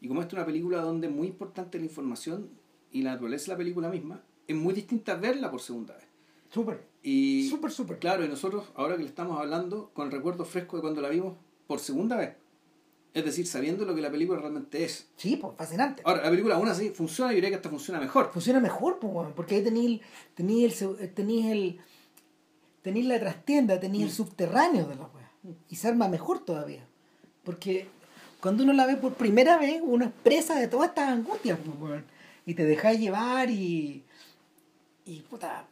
Y 0.00 0.06
como 0.06 0.20
esta 0.20 0.36
es 0.36 0.38
una 0.38 0.46
película 0.46 0.80
donde 0.82 1.08
es 1.08 1.12
muy 1.12 1.26
importante 1.26 1.78
la 1.78 1.84
información 1.84 2.48
y 2.92 3.02
la 3.02 3.12
naturaleza 3.12 3.46
de 3.46 3.52
la 3.52 3.58
película 3.58 3.88
misma, 3.88 4.22
es 4.46 4.54
muy 4.54 4.72
distinta 4.72 5.16
verla 5.16 5.50
por 5.50 5.60
segunda 5.60 5.96
vez. 5.96 6.09
Súper. 6.50 6.84
Y 7.02 7.48
Súper, 7.48 7.70
súper. 7.70 7.98
claro, 7.98 8.24
y 8.24 8.28
nosotros, 8.28 8.66
ahora 8.74 8.96
que 8.96 9.02
le 9.02 9.08
estamos 9.08 9.38
hablando, 9.40 9.90
con 9.94 10.06
el 10.06 10.12
recuerdo 10.12 10.44
fresco 10.44 10.76
de 10.76 10.82
cuando 10.82 11.00
la 11.00 11.08
vimos 11.08 11.36
por 11.66 11.80
segunda 11.80 12.16
vez. 12.16 12.34
Es 13.12 13.24
decir, 13.24 13.46
sabiendo 13.46 13.84
lo 13.84 13.94
que 13.94 14.02
la 14.02 14.10
película 14.10 14.38
realmente 14.38 14.84
es. 14.84 15.08
Sí, 15.16 15.36
pues 15.36 15.54
fascinante. 15.56 16.02
Ahora, 16.04 16.22
la 16.22 16.30
película 16.30 16.54
aún 16.54 16.68
así 16.68 16.90
funciona 16.90 17.32
y 17.32 17.36
diría 17.36 17.50
que 17.50 17.56
hasta 17.56 17.68
funciona 17.68 17.98
mejor. 17.98 18.30
Funciona 18.32 18.60
mejor, 18.60 18.98
pues, 19.00 19.12
weón, 19.12 19.32
porque 19.34 19.56
ahí 19.56 19.64
tenéis 19.64 20.00
tení 20.34 20.64
el, 20.64 20.72
tení 21.14 21.50
el, 21.50 21.80
tení 22.82 23.02
la 23.02 23.18
trastienda, 23.18 23.80
tení 23.80 24.02
el 24.04 24.10
subterráneo 24.12 24.86
de 24.86 24.94
la 24.94 25.02
weá. 25.02 25.30
Y 25.68 25.76
se 25.76 25.88
arma 25.88 26.06
mejor 26.06 26.44
todavía. 26.44 26.86
Porque 27.42 27.88
cuando 28.40 28.62
uno 28.62 28.72
la 28.74 28.86
ve 28.86 28.96
por 28.96 29.14
primera 29.14 29.58
vez, 29.58 29.80
uno 29.82 30.04
es 30.04 30.12
presa 30.22 30.58
de 30.60 30.68
todas 30.68 30.90
estas 30.90 31.08
angustias, 31.08 31.58
pues, 31.64 31.80
weón. 31.80 32.04
Y 32.46 32.54
te 32.54 32.64
dejas 32.64 32.98
llevar 32.98 33.50
y. 33.50 34.04
Y 35.04 35.20
puta. 35.22 35.66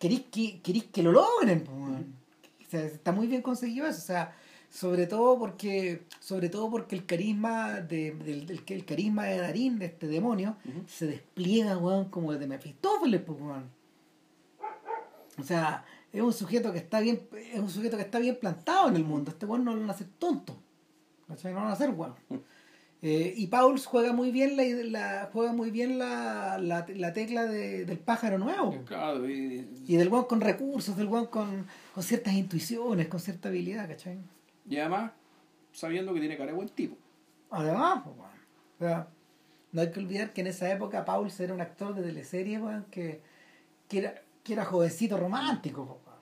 Querís 0.00 0.22
que, 0.32 0.60
querís 0.62 0.84
que 0.84 1.02
lo 1.04 1.12
logren. 1.12 1.64
O 1.68 2.70
sea, 2.70 2.84
está 2.84 3.12
muy 3.12 3.26
bien 3.28 3.42
conseguido 3.42 3.86
eso. 3.86 3.98
O 3.98 4.04
sea, 4.04 4.34
sobre 4.70 5.06
todo 5.06 5.38
porque. 5.38 6.02
Sobre 6.18 6.48
todo 6.48 6.68
porque 6.70 6.96
el 6.96 7.06
carisma 7.06 7.80
de, 7.80 8.12
del, 8.12 8.46
del- 8.46 8.62
el 8.66 8.84
carisma 8.84 9.26
de 9.26 9.36
Darín, 9.38 9.78
de 9.78 9.86
este 9.86 10.06
demonio, 10.08 10.56
Ujú. 10.64 10.82
se 10.88 11.06
despliega, 11.06 11.76
weón, 11.78 12.06
como 12.06 12.32
el 12.32 12.38
de 12.40 12.46
Mefistófeles, 12.48 13.20
pues, 13.20 13.38
weón. 13.40 13.70
O 15.38 15.42
sea, 15.42 15.84
es 16.12 16.20
un 16.22 16.32
sujeto 16.32 16.72
que 16.72 16.78
está 16.78 17.00
bien, 17.00 17.28
es 17.52 17.58
un 17.60 17.70
sujeto 17.70 17.96
que 17.96 18.02
está 18.02 18.18
bien 18.18 18.36
plantado 18.40 18.88
en 18.88 18.96
el 18.96 19.04
mundo. 19.04 19.30
Este 19.30 19.46
weón 19.46 19.64
no 19.64 19.74
lo 19.74 19.80
van 19.80 19.90
a 19.90 19.92
hacer 19.92 20.08
tonto. 20.18 20.56
No 21.28 21.36
lo 21.42 21.54
van 21.54 21.66
a 21.68 21.72
hacer 21.72 21.90
weón. 21.90 22.14
Eh, 23.02 23.32
y 23.34 23.46
Pauls 23.46 23.86
juega 23.86 24.12
muy 24.12 24.30
bien 24.30 24.56
la, 24.58 24.64
la- 24.64 25.30
juega 25.32 25.52
muy 25.54 25.70
bien 25.70 25.98
la, 25.98 26.58
la, 26.58 26.84
la 26.94 27.12
tecla 27.14 27.46
de- 27.46 27.86
del 27.86 27.98
pájaro 27.98 28.36
nuevo. 28.38 28.84
Claro, 28.84 29.28
y, 29.28 29.66
Y 29.86 29.96
del 29.96 30.08
weón 30.08 30.26
con 30.26 30.40
recursos, 30.42 30.96
del 30.96 31.06
weón 31.08 31.26
con, 31.26 31.66
con 31.94 32.02
ciertas 32.02 32.34
intuiciones, 32.34 33.08
con 33.08 33.18
cierta 33.20 33.48
habilidad, 33.48 33.88
¿cachai? 33.88 34.18
y 34.68 34.76
además, 34.76 35.12
sabiendo 35.72 36.12
que 36.12 36.20
tiene 36.20 36.36
cara 36.36 36.50
de 36.50 36.56
buen 36.56 36.68
tipo. 36.68 36.96
Además, 37.50 38.02
pues, 38.04 38.16
weón. 38.18 38.30
O 38.78 38.84
sea, 38.84 39.08
no 39.72 39.80
hay 39.80 39.90
que 39.90 40.00
olvidar 40.00 40.32
que 40.34 40.42
en 40.42 40.48
esa 40.48 40.70
época 40.70 41.04
Pauls 41.06 41.40
era 41.40 41.54
un 41.54 41.60
actor 41.62 41.94
de 41.94 42.02
teleserie, 42.02 42.58
weón, 42.58 42.84
que, 42.90 43.20
que, 43.88 43.98
era, 44.00 44.14
que 44.44 44.52
era 44.52 44.64
jovencito 44.66 45.16
romántico, 45.16 45.98
pues. 46.04 46.16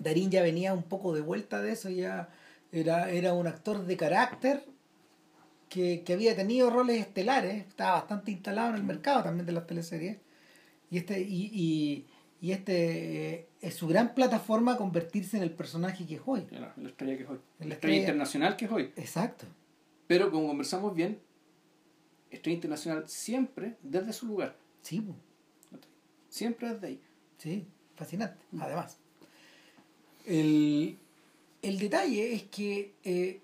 Darín 0.00 0.30
ya 0.30 0.42
venía 0.42 0.74
un 0.74 0.82
poco 0.84 1.14
de 1.14 1.20
vuelta 1.20 1.60
de 1.62 1.72
eso, 1.72 1.90
ya 1.90 2.28
era, 2.72 3.10
era 3.10 3.34
un 3.34 3.46
actor 3.46 3.84
de 3.84 3.96
carácter 3.96 4.64
que, 5.68 6.02
que 6.04 6.12
había 6.14 6.34
tenido 6.36 6.70
roles 6.70 7.00
estelares, 7.00 7.66
estaba 7.66 7.92
bastante 8.00 8.30
instalado 8.30 8.70
en 8.70 8.76
el 8.76 8.84
mercado 8.84 9.22
también 9.22 9.46
de 9.46 9.52
las 9.52 9.66
teleseries. 9.66 10.18
Y 10.90 10.98
este, 10.98 11.20
y, 11.20 11.50
y, 11.52 12.06
y 12.40 12.52
este 12.52 13.34
eh, 13.34 13.48
es 13.60 13.74
su 13.74 13.86
gran 13.88 14.14
plataforma 14.14 14.76
convertirse 14.76 15.36
en 15.36 15.42
el 15.42 15.50
personaje 15.50 16.06
que 16.06 16.14
es 16.16 16.20
hoy. 16.24 16.46
La, 16.50 16.72
la 16.76 16.88
estrella 16.88 17.16
que 17.16 17.22
es 17.24 17.28
hoy. 17.28 17.38
La 17.58 17.66
La 17.66 17.74
estrella 17.74 17.74
estrella- 17.74 17.98
internacional 18.00 18.56
que 18.56 18.64
es 18.64 18.70
hoy. 18.70 18.82
Exacto. 18.96 19.44
Pero 20.06 20.30
como 20.30 20.46
conversamos 20.48 20.94
bien, 20.94 21.18
estrella 22.30 22.54
internacional 22.54 23.06
siempre 23.08 23.76
desde 23.82 24.12
su 24.12 24.26
lugar. 24.26 24.56
Sí. 24.82 25.02
Siempre 26.30 26.72
desde 26.72 26.86
ahí. 26.86 27.00
Sí, 27.38 27.66
fascinante, 27.94 28.42
además. 28.58 28.98
El, 30.26 30.98
el 31.62 31.78
detalle 31.78 32.34
es 32.34 32.42
que 32.44 32.94
eh, 33.04 33.40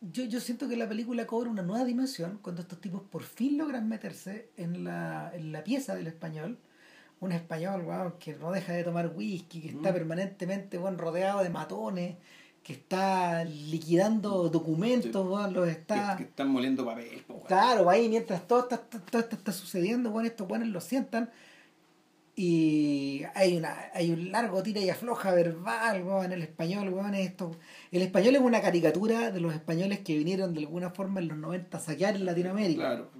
yo, 0.00 0.24
yo 0.24 0.40
siento 0.40 0.68
que 0.68 0.76
la 0.76 0.88
película 0.88 1.26
cobra 1.26 1.50
una 1.50 1.62
nueva 1.62 1.84
dimensión 1.84 2.38
cuando 2.42 2.62
estos 2.62 2.80
tipos 2.80 3.02
por 3.02 3.22
fin 3.22 3.58
logran 3.58 3.88
meterse 3.88 4.50
en 4.56 4.84
la, 4.84 5.32
en 5.34 5.52
la 5.52 5.64
pieza 5.64 5.94
del 5.94 6.06
español. 6.06 6.58
Un 7.18 7.32
español 7.32 7.82
weón, 7.86 8.14
que 8.18 8.34
no 8.34 8.52
deja 8.52 8.74
de 8.74 8.84
tomar 8.84 9.12
whisky, 9.14 9.62
que 9.62 9.68
está 9.68 9.90
Mm. 9.90 9.94
permanentemente 9.94 10.78
weón, 10.78 10.98
rodeado 10.98 11.42
de 11.42 11.48
matones, 11.48 12.16
que 12.62 12.74
está 12.74 13.42
liquidando 13.44 14.48
documentos, 14.50 15.26
weón, 15.26 15.54
los 15.54 15.66
está... 15.68 16.16
Que, 16.16 16.24
que 16.24 16.28
están 16.30 16.50
moliendo 16.50 16.84
papel. 16.84 17.22
po. 17.26 17.42
Claro, 17.44 17.88
ahí 17.88 18.08
mientras 18.08 18.46
todo, 18.46 18.60
está, 18.60 18.78
todo 18.78 19.20
esto 19.20 19.36
está 19.36 19.52
sucediendo, 19.52 20.10
bueno, 20.10 20.28
estos 20.28 20.46
buenos 20.46 20.68
lo 20.68 20.80
sientan 20.80 21.30
y 22.38 23.22
hay 23.34 23.56
una 23.56 23.74
hay 23.94 24.10
un 24.10 24.30
largo 24.30 24.62
tira 24.62 24.80
y 24.80 24.90
afloja 24.90 25.32
verbal, 25.32 26.02
weón, 26.02 26.26
en 26.26 26.32
el 26.32 26.42
español, 26.42 26.90
weón, 26.90 27.14
esto. 27.14 27.56
El 27.90 28.02
español 28.02 28.36
es 28.36 28.42
una 28.42 28.60
caricatura 28.60 29.30
de 29.30 29.40
los 29.40 29.54
españoles 29.54 30.00
que 30.00 30.16
vinieron 30.18 30.52
de 30.52 30.60
alguna 30.60 30.90
forma 30.90 31.20
en 31.20 31.28
los 31.28 31.38
90 31.38 31.76
a 31.76 31.80
saquear 31.80 32.14
en 32.14 32.26
Latinoamérica. 32.26 32.80
Claro. 32.82 33.10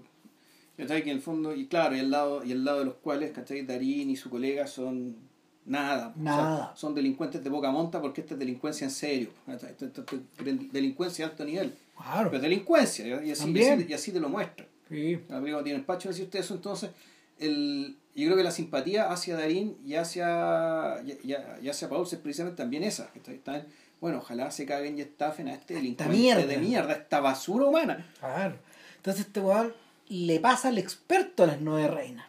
¿Cachai? 0.77 1.03
Que 1.03 1.11
en 1.11 1.17
el 1.17 1.23
fondo, 1.23 1.55
y 1.55 1.67
claro, 1.67 1.97
y 1.97 2.01
al 2.01 2.11
lado, 2.11 2.45
y 2.45 2.53
al 2.53 2.63
lado 2.63 2.81
de 2.81 2.85
los 2.85 2.95
cuales, 2.97 3.31
¿cachai? 3.33 3.65
Darín 3.65 4.11
y 4.11 4.17
su 4.17 4.29
colega 4.29 4.67
son 4.67 5.17
nada. 5.65 6.09
o 6.09 6.13
sea, 6.15 6.23
Nada. 6.23 6.73
son 6.77 6.95
delincuentes 6.95 7.43
de 7.43 7.51
poca 7.51 7.71
monta 7.71 8.01
porque 8.03 8.21
esta 8.21 8.35
es 8.35 8.39
delincuencia 8.41 8.85
en 8.85 8.91
serio. 8.91 9.31
¿cachai? 9.47 9.71
Esto- 9.71 9.87
esto- 9.87 10.03
esto 10.03 10.17
es 10.45 10.73
delincuencia 10.73 11.25
de 11.25 11.31
alto 11.31 11.45
nivel. 11.47 11.73
Claro. 11.97 12.31
Pero 12.31 12.43
delincuencia, 12.43 13.07
y 13.07 13.31
así, 13.31 13.51
y 13.51 13.63
así, 13.65 13.87
y 13.89 13.93
así 13.95 14.13
te 14.13 14.21
lo 14.21 14.29
muestra. 14.29 14.67
Sí. 14.91 15.19
La 15.31 15.41
película 15.41 15.65
tiene 15.65 15.79
el 15.79 15.85
pacho 15.87 16.11
decirte 16.11 16.39
eso, 16.41 16.53
entonces 16.55 16.91
el, 17.39 17.97
yo 18.23 18.29
creo 18.29 18.37
que 18.37 18.45
la 18.45 18.51
simpatía 18.51 19.11
hacia 19.11 19.37
Darín 19.37 19.77
y 19.85 19.95
hacia, 19.95 20.97
y, 21.05 21.19
y- 21.63 21.69
hacia 21.69 21.89
Paul 21.89 22.07
es 22.11 22.15
precisamente 22.19 22.57
también 22.63 22.83
esa. 22.83 23.11
que 23.13 23.19
está- 23.19 23.33
está 23.33 23.57
en, 23.59 23.67
bueno, 24.01 24.19
ojalá 24.19 24.51
se 24.51 24.67
caguen 24.67 24.99
y 24.99 25.03
estafen 25.03 25.49
a 25.49 25.55
este 25.55 25.75
delincuente 25.75 26.15
mierda. 26.17 26.47
de 26.47 26.59
mierda, 26.59 26.93
esta 26.93 27.21
basura 27.21 27.65
humana. 27.67 28.07
Claro. 28.21 28.57
Entonces 28.97 29.27
este 29.27 29.41
weón 29.41 29.73
le 30.09 30.41
pasa 30.41 30.69
al 30.69 30.79
experto 30.79 31.45
a 31.45 31.47
las 31.47 31.61
nueve 31.61 31.89
reinas. 31.89 32.27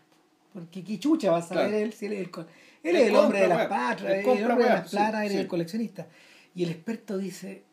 Porque 0.54 0.84
qué 0.84 0.98
chucha 1.00 1.32
va 1.32 1.38
a 1.38 1.42
saber 1.42 1.68
Claro. 1.70 1.84
él 1.84 1.94
si 1.94 2.06
él 2.08 2.14
es 2.14 2.20
el, 2.20 2.32
él 2.84 2.96
es 2.96 3.08
el 3.10 3.16
hombre 3.16 3.42
de 3.42 3.48
las 3.48 3.68
patras, 3.68 4.12
el 4.14 4.26
hombre 4.28 4.64
de 4.64 4.70
las 4.70 4.90
platas, 4.90 5.30
Sí, 5.30 5.38
el 5.38 5.48
coleccionista. 5.48 6.08
Y 6.56 6.64
el 6.64 6.72
experto 6.72 7.18
dice, 7.18 7.64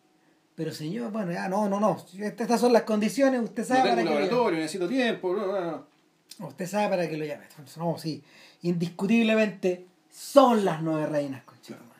pero 0.55 0.73
señor, 0.73 1.11
bueno, 1.11 1.33
ya 1.33 1.49
no, 1.49 1.69
no, 1.69 1.81
no, 1.81 1.97
estas 2.19 2.61
son 2.61 2.73
las 2.73 2.83
condiciones, 2.83 3.41
usted 3.41 3.63
No 3.63 3.69
sabe 3.69 3.81
tengo 3.91 3.95
para 3.95 4.03
un 4.03 4.15
laboratorio, 4.15 4.59
necesito 4.61 4.89
tiempo. 4.89 5.33
bla, 5.33 5.45
bla, 5.45 5.61
bla. 5.61 5.83
Usted 6.41 6.67
sabe 6.67 6.89
para 6.89 7.09
qué 7.09 7.17
lo 7.17 7.25
llame. 7.25 7.45
No, 7.77 7.97
sí, 7.99 8.23
indiscutiblemente 8.63 9.87
son 10.11 10.65
las 10.65 10.83
nueve 10.83 11.07
reinas, 11.07 11.43
conchetumare. 11.45 11.95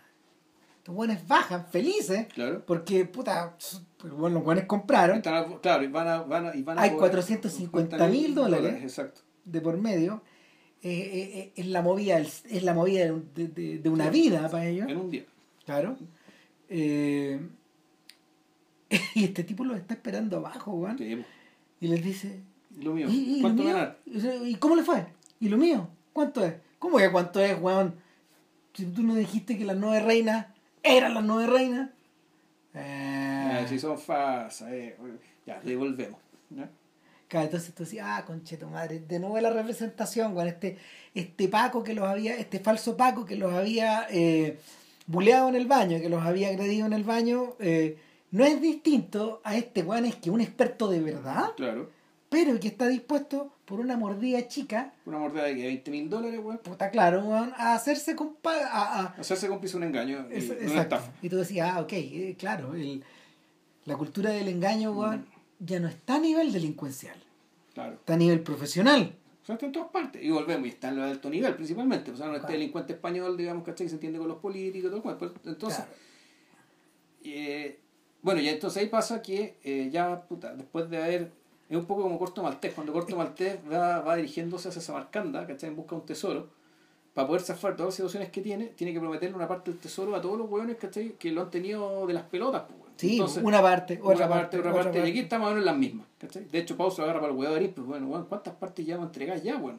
Estos 0.79 0.95
buenos 0.95 1.27
bajan 1.27 1.67
felices 1.69 2.27
Claro. 2.35 2.65
porque, 2.67 3.05
puta, 3.07 3.57
bueno, 4.17 4.29
los 4.37 4.45
buenos 4.45 4.65
compraron. 4.65 5.19
A- 5.27 5.61
claro, 5.61 5.83
y 5.85 5.87
van 5.89 6.09
a, 6.09 6.23
van 6.23 6.47
a, 6.49 6.55
y 6.57 6.63
van 6.63 6.79
a 6.79 6.83
Hay 6.83 6.91
cobrar 6.91 7.11
450 7.13 8.07
mil 8.09 8.35
dólares. 8.35 8.83
Exacto. 8.83 9.21
de 9.45 9.61
por 9.61 9.77
medio 9.79 10.23
eh, 10.83 10.91
eh, 10.91 11.39
eh, 11.39 11.53
es 11.57 11.67
la 11.67 11.81
movida 11.81 12.19
es 12.19 12.63
la 12.63 12.75
movida 12.75 13.05
de, 13.07 13.49
de- 13.49 13.79
de 13.79 13.89
una 13.89 14.11
vida 14.11 14.49
para 14.51 14.67
ellos 14.67 14.89
En 14.91 14.97
un 14.99 15.11
día. 15.11 15.25
claro 15.65 15.97
Eh, 16.69 17.41
y 19.15 19.25
este 19.25 19.45
tipo 19.45 19.65
los 19.65 19.77
está 19.79 19.95
esperando 19.95 20.37
abajo 20.39 20.87
Sí, 20.99 21.25
y 21.81 21.87
les 21.89 22.03
dice 22.05 22.41
lo 22.83 22.93
mío. 22.93 23.07
¿y, 23.11 23.39
y 23.39 23.41
¿Cuánto 23.41 23.63
lo 23.63 23.69
mío? 23.69 23.77
ganar? 23.77 23.97
¿y 24.47 24.55
cómo 24.57 24.77
le 24.77 24.83
fue? 24.83 25.07
¿y 25.41 25.49
lo 25.49 25.57
mío? 25.57 25.89
¿cuánto 26.13 26.45
es? 26.45 26.55
¿cómo 26.79 26.99
que 26.99 27.11
cuánto 27.11 27.41
es 27.41 27.61
weón? 27.61 27.95
si 28.75 28.87
tú 28.87 29.03
no 29.03 29.15
dijiste 29.15 29.57
que 29.59 29.65
las 29.65 29.77
nueve 29.77 30.01
reinas 30.01 30.47
eran 30.83 31.15
las 31.15 31.25
nueve 31.25 31.47
reinas 31.47 31.91
Eh, 32.75 33.51
Ah, 33.63 33.67
si 33.69 33.79
son 33.79 33.97
falsas, 33.99 34.69
eh, 34.73 34.97
ya, 35.47 35.61
devolvemos. 35.63 36.19
¿ya? 36.51 36.69
Claro, 37.29 37.47
entonces 37.47 37.73
tú 37.75 37.85
decías, 37.85 38.07
ah, 38.09 38.25
concheto 38.27 38.69
madre, 38.69 38.99
de 39.01 39.19
nuevo 39.21 39.39
la 39.41 39.51
representación, 39.51 40.35
con 40.35 40.47
este, 40.49 40.77
este 41.15 41.49
Paco 41.49 41.83
que 41.85 41.95
los 41.95 42.05
había, 42.07 42.37
este 42.37 42.59
falso 42.59 42.97
Paco 42.97 43.25
que 43.25 43.37
los 43.37 43.53
había, 43.53 44.07
eh, 44.11 44.59
buleado 45.07 45.49
en 45.49 45.55
el 45.55 45.67
baño, 45.67 46.01
que 46.01 46.09
los 46.09 46.23
había 46.25 46.49
agredido 46.49 46.87
en 46.87 46.93
el 46.95 47.05
baño, 47.05 47.55
eh, 47.61 47.97
no 48.33 48.45
es 48.45 48.61
distinto 48.61 49.41
a 49.45 49.57
este 49.57 49.83
weón, 49.83 50.05
es 50.07 50.17
que 50.17 50.31
un 50.31 50.41
experto 50.41 50.89
de 50.89 51.01
verdad, 51.01 51.51
Claro. 51.57 51.91
Pero 52.35 52.59
que 52.59 52.67
está 52.69 52.89
dispuesto 52.89 53.53
por 53.65 53.79
una 53.79 53.97
mordida 53.97 54.49
chica, 54.49 54.93
Una 55.07 55.19
mordida 55.19 55.45
de 55.45 55.55
que 55.55 55.67
20 55.67 55.91
mil 55.93 56.11
dólares, 56.11 56.41
weón. 56.43 56.59
puta 56.59 56.91
claro, 56.91 57.21
weón, 57.25 57.53
a 57.57 57.75
hacerse 57.75 58.17
compa 58.17 58.53
a, 58.67 59.01
a- 59.01 59.07
Hacerse 59.21 59.47
cómplice 59.49 59.77
un 59.77 59.85
engaño 59.85 60.27
y 60.33 60.35
es- 60.39 60.51
una 60.51 60.59
exacto. 60.59 60.81
estafa. 60.97 61.13
Y 61.23 61.29
tú 61.29 61.37
decías, 61.37 61.71
ah, 61.73 61.81
ok, 61.81 61.93
eh, 61.93 62.35
claro, 62.37 62.75
el- 62.75 63.05
la 63.85 63.97
cultura 63.97 64.31
del 64.31 64.49
engaño, 64.49 64.91
weón, 64.93 65.21
Mm. 65.61 65.65
ya 65.67 65.79
no 65.79 65.87
está 65.89 66.17
a 66.17 66.19
nivel 66.19 66.53
delincuencial, 66.53 67.17
Claro. 67.73 67.95
está 67.95 68.15
a 68.15 68.17
nivel 68.17 68.41
profesional. 68.41 69.15
O 69.43 69.47
sea, 69.47 69.55
está 69.55 69.67
en 69.67 69.73
todas 69.73 69.91
partes. 69.91 70.23
Y 70.25 70.31
volvemos, 70.31 70.67
y 70.67 70.71
está 70.71 70.89
en 70.89 70.97
lo 70.97 71.05
de 71.05 71.11
alto 71.13 71.31
nivel 71.31 71.55
principalmente. 71.55 72.11
O 72.11 72.17
sea, 72.17 72.27
no 72.27 72.33
este 72.33 72.47
Claro. 72.47 72.59
delincuente 72.59 72.93
español, 72.95 73.37
digamos, 73.37 73.63
¿cachai? 73.63 73.89
Se 73.89 73.95
entiende 73.95 74.19
con 74.19 74.27
los 74.27 74.39
políticos 74.39 74.87
y 74.87 74.89
todo 74.89 74.97
el 74.97 75.03
cuento. 75.03 75.19
Pues, 75.21 75.33
Entonces, 75.55 75.85
Claro. 75.85 75.93
eh, 77.25 77.79
bueno, 78.23 78.41
y 78.41 78.49
entonces 78.49 78.83
ahí 78.83 78.89
pasa 78.89 79.21
que 79.23 79.57
eh, 79.63 79.89
ya, 79.93 80.23
puta, 80.23 80.55
después 80.55 80.89
de 80.91 80.97
haber. 81.03 81.44
Es 81.75 81.81
un 81.81 81.87
poco 81.87 82.03
como 82.03 82.19
Corto 82.19 82.43
Maltés. 82.43 82.73
Cuando 82.73 82.93
Corto 82.93 83.17
Maltés 83.17 83.59
va, 83.71 84.01
va 84.01 84.17
dirigiéndose 84.17 84.69
hacia 84.69 84.81
Samarcanda, 84.81 85.47
¿cachai? 85.47 85.71
En 85.71 85.77
busca 85.77 85.95
de 85.97 86.01
un 86.01 86.07
tesoro. 86.07 86.49
Para 87.13 87.27
poder 87.29 87.43
zafar 87.43 87.77
todas 87.77 87.89
las 87.89 87.95
situaciones 87.95 88.31
que 88.31 88.41
tiene, 88.41 88.67
tiene 88.67 88.93
que 88.93 89.01
prometerle 89.01 89.37
una 89.37 89.47
parte 89.47 89.71
del 89.71 89.81
tesoro 89.81 90.15
a 90.17 90.21
todos 90.21 90.39
los 90.39 90.51
hueones, 90.51 90.77
¿cachai? 90.77 91.13
Que 91.19 91.31
lo 91.33 91.43
han 91.43 91.51
tenido 91.51 92.07
de 92.07 92.15
las 92.15 92.25
pelotas, 92.25 92.63
pues. 92.63 92.85
Sí, 92.97 93.13
Entonces, 93.13 93.43
una 93.43 93.61
parte, 93.61 93.99
otra 94.03 94.27
una 94.27 94.29
parte, 94.29 94.59
otra 94.59 94.73
parte, 94.73 94.91
y 94.91 94.93
parte. 95.01 95.11
aquí 95.11 95.19
estamos 95.21 95.53
en 95.53 95.65
las 95.65 95.77
mismas. 95.77 96.07
¿cachai? 96.19 96.45
De 96.45 96.59
hecho, 96.59 96.77
Pau 96.77 96.91
se 96.91 96.99
lo 96.99 97.05
agarra 97.05 97.21
para 97.21 97.33
el 97.33 97.39
huevo 97.39 97.55
de 97.55 97.69
pues 97.69 97.87
bueno, 97.87 98.07
weón, 98.07 98.27
¿cuántas 98.27 98.55
partes 98.55 98.87
ya 98.87 98.95
vamos 98.95 99.07
a 99.07 99.11
entregar 99.11 99.43
ya, 99.43 99.59
tú 99.59 99.73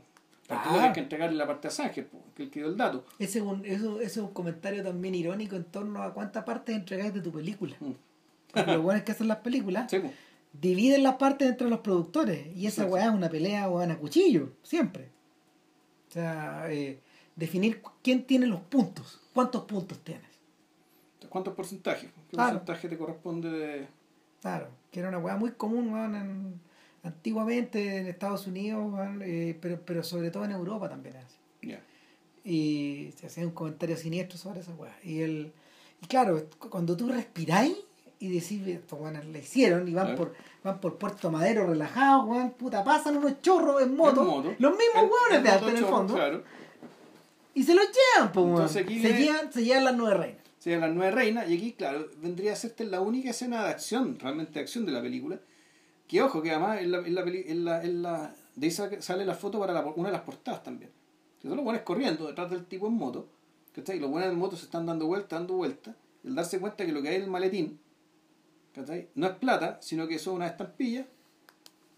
Ah. 0.50 0.92
que 0.94 1.00
entregarle 1.00 1.36
la 1.38 1.48
parte 1.48 1.70
a 1.70 1.72
Sánchez, 1.72 2.06
pues, 2.12 2.24
que 2.36 2.44
el 2.44 2.52
que 2.52 2.60
dio 2.60 2.70
el 2.70 2.78
dato. 2.78 3.04
Ese 3.18 3.40
es, 3.40 3.46
un, 3.46 3.66
eso, 3.66 4.00
ese 4.00 4.06
es 4.06 4.18
un 4.18 4.32
comentario 4.34 4.84
también 4.84 5.16
irónico 5.16 5.56
en 5.56 5.64
torno 5.64 6.04
a 6.04 6.14
cuántas 6.14 6.44
partes 6.44 6.76
entregáis 6.76 7.14
de 7.14 7.22
tu 7.22 7.32
película. 7.32 7.76
Mm. 7.80 7.92
Porque 8.54 8.74
Los 8.74 8.84
buenos 8.84 9.04
que 9.04 9.12
hacen 9.12 9.28
las 9.28 9.38
películas 9.40 9.86
Sí, 9.90 10.00
pues. 10.00 10.14
Dividen 10.62 11.04
las 11.04 11.16
partes 11.16 11.50
entre 11.50 11.70
los 11.70 11.80
productores. 11.80 12.48
Y 12.56 12.68
esa 12.68 12.84
Exacto. 12.84 12.94
weá 12.94 13.06
es 13.06 13.12
una 13.14 13.30
pelea 13.30 13.70
weón, 13.70 13.92
a 13.92 13.98
cuchillo, 13.98 14.54
siempre. 14.64 15.10
O 16.10 16.12
sea, 16.14 16.72
eh, 16.72 17.00
definir 17.36 17.82
quién 18.02 18.24
tiene 18.26 18.48
los 18.48 18.62
puntos. 18.62 19.22
¿Cuántos 19.34 19.64
puntos 19.64 20.00
tienes? 20.00 20.24
¿Cuántos 21.30 21.54
porcentajes? 21.56 22.10
¿Qué 22.30 22.36
Claro. 22.36 22.60
porcentaje 22.60 22.88
te 22.88 22.98
corresponde 22.98 23.50
de.? 23.50 23.88
Claro, 24.42 24.68
que 24.92 25.00
era 25.00 25.10
una 25.10 25.18
weá 25.18 25.36
muy 25.36 25.52
común 25.52 25.92
weón, 25.92 26.16
en- 26.16 26.60
antiguamente 27.04 27.98
en 27.98 28.08
Estados 28.08 28.48
Unidos, 28.48 28.94
weón, 28.94 29.22
eh, 29.24 29.58
pero, 29.60 29.82
pero 29.86 30.04
sobre 30.04 30.32
todo 30.32 30.46
en 30.46 30.52
Europa 30.52 30.90
también 30.90 31.16
es 31.18 31.36
y 32.48 33.12
se 33.18 33.26
hacía 33.26 33.44
un 33.44 33.54
comentario 33.54 33.98
siniestro 33.98 34.38
sobre 34.38 34.60
esa 34.60 34.72
weá. 34.76 34.96
Y, 35.04 35.22
el, 35.22 35.52
y 36.00 36.06
claro, 36.06 36.48
cuando 36.70 36.96
tú 36.96 37.08
respiráis 37.08 37.76
y 38.20 38.30
decís, 38.30 38.66
estos 38.68 39.00
weones 39.00 39.26
le 39.26 39.40
hicieron 39.40 39.88
y 39.88 39.94
van 39.94 40.16
por 40.16 40.34
van 40.64 40.80
por 40.80 40.98
Puerto 40.98 41.30
Madero 41.30 41.68
relajados, 41.68 42.26
weón, 42.28 42.52
puta, 42.52 42.84
pasan 42.84 43.18
unos 43.18 43.40
chorros 43.42 43.82
en 43.84 43.96
moto, 43.96 44.22
En 44.22 44.28
moto. 44.28 44.56
los 44.58 44.72
mismos 44.72 44.96
El- 45.04 45.10
weones 45.12 45.38
el 45.38 45.44
de 45.44 45.50
alto 45.50 45.70
en 45.70 45.78
el 45.78 45.86
fondo, 45.86 46.14
Claro. 46.16 46.44
y 47.54 47.64
se 47.64 47.76
los 47.76 47.86
llevan, 47.86 48.32
pues, 48.32 48.46
weón. 48.46 48.70
Se 48.70 48.84
viene- 48.84 49.20
llevan, 49.22 49.54
se 49.54 49.64
llevan 49.64 49.84
las 49.86 49.96
nueve 49.96 50.16
reinas. 50.18 50.42
Se 50.60 50.72
llama 50.72 50.88
Las 50.88 50.96
Nueve 50.96 51.12
Reinas, 51.12 51.48
y 51.48 51.58
aquí, 51.58 51.74
claro, 51.74 52.08
vendría 52.24 52.54
a 52.54 52.56
ser 52.56 52.74
la 52.88 53.00
única 53.00 53.30
escena 53.30 53.64
de 53.64 53.70
acción, 53.70 54.18
realmente 54.20 54.54
de 54.54 54.62
acción 54.62 54.84
de 54.88 54.92
la 54.94 55.00
película. 55.04 55.40
Que 56.08 56.24
ojo, 56.24 56.42
que 56.42 56.50
además 56.50 56.82
en 56.82 56.92
la, 56.92 56.98
en 57.00 57.14
la, 57.14 57.22
en 57.22 57.66
la, 57.66 57.84
en 57.84 58.02
la- 58.02 58.34
de 58.56 58.66
ahí 58.66 58.72
sa- 58.72 59.00
sale 59.00 59.26
la 59.28 59.36
foto 59.36 59.60
para 59.60 59.74
la- 59.74 59.86
una 59.86 60.10
de 60.10 60.14
las 60.14 60.24
portadas 60.24 60.64
también. 60.64 60.90
Que 61.40 61.48
son 61.48 61.58
los 61.58 61.64
buenos 61.64 61.84
corriendo 61.84 62.26
detrás 62.26 62.50
del 62.50 62.66
tipo 62.66 62.88
en 62.88 62.94
moto. 62.94 63.28
¿cachai? 63.76 63.98
Y 63.98 64.00
los 64.00 64.10
buenos 64.10 64.32
en 64.32 64.40
moto 64.40 64.56
se 64.58 64.66
están 64.66 64.88
dando 64.88 65.06
vuelta, 65.06 65.36
dando 65.36 65.54
vuelta. 65.54 65.94
Y 66.24 66.30
al 66.30 66.36
darse 66.36 66.58
cuenta 66.60 66.84
que 66.84 66.92
lo 66.92 67.04
que 67.04 67.10
hay 67.10 67.18
en 67.18 67.24
el 67.24 67.30
maletín 67.30 67.80
¿cachai? 68.76 69.08
no 69.16 69.28
es 69.28 69.34
plata, 69.34 69.80
sino 69.82 70.08
que 70.08 70.20
son 70.20 70.36
unas 70.36 70.52
estampillas, 70.52 71.06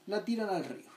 la 0.05 0.23
tiran 0.23 0.49
al 0.49 0.63
río. 0.63 0.87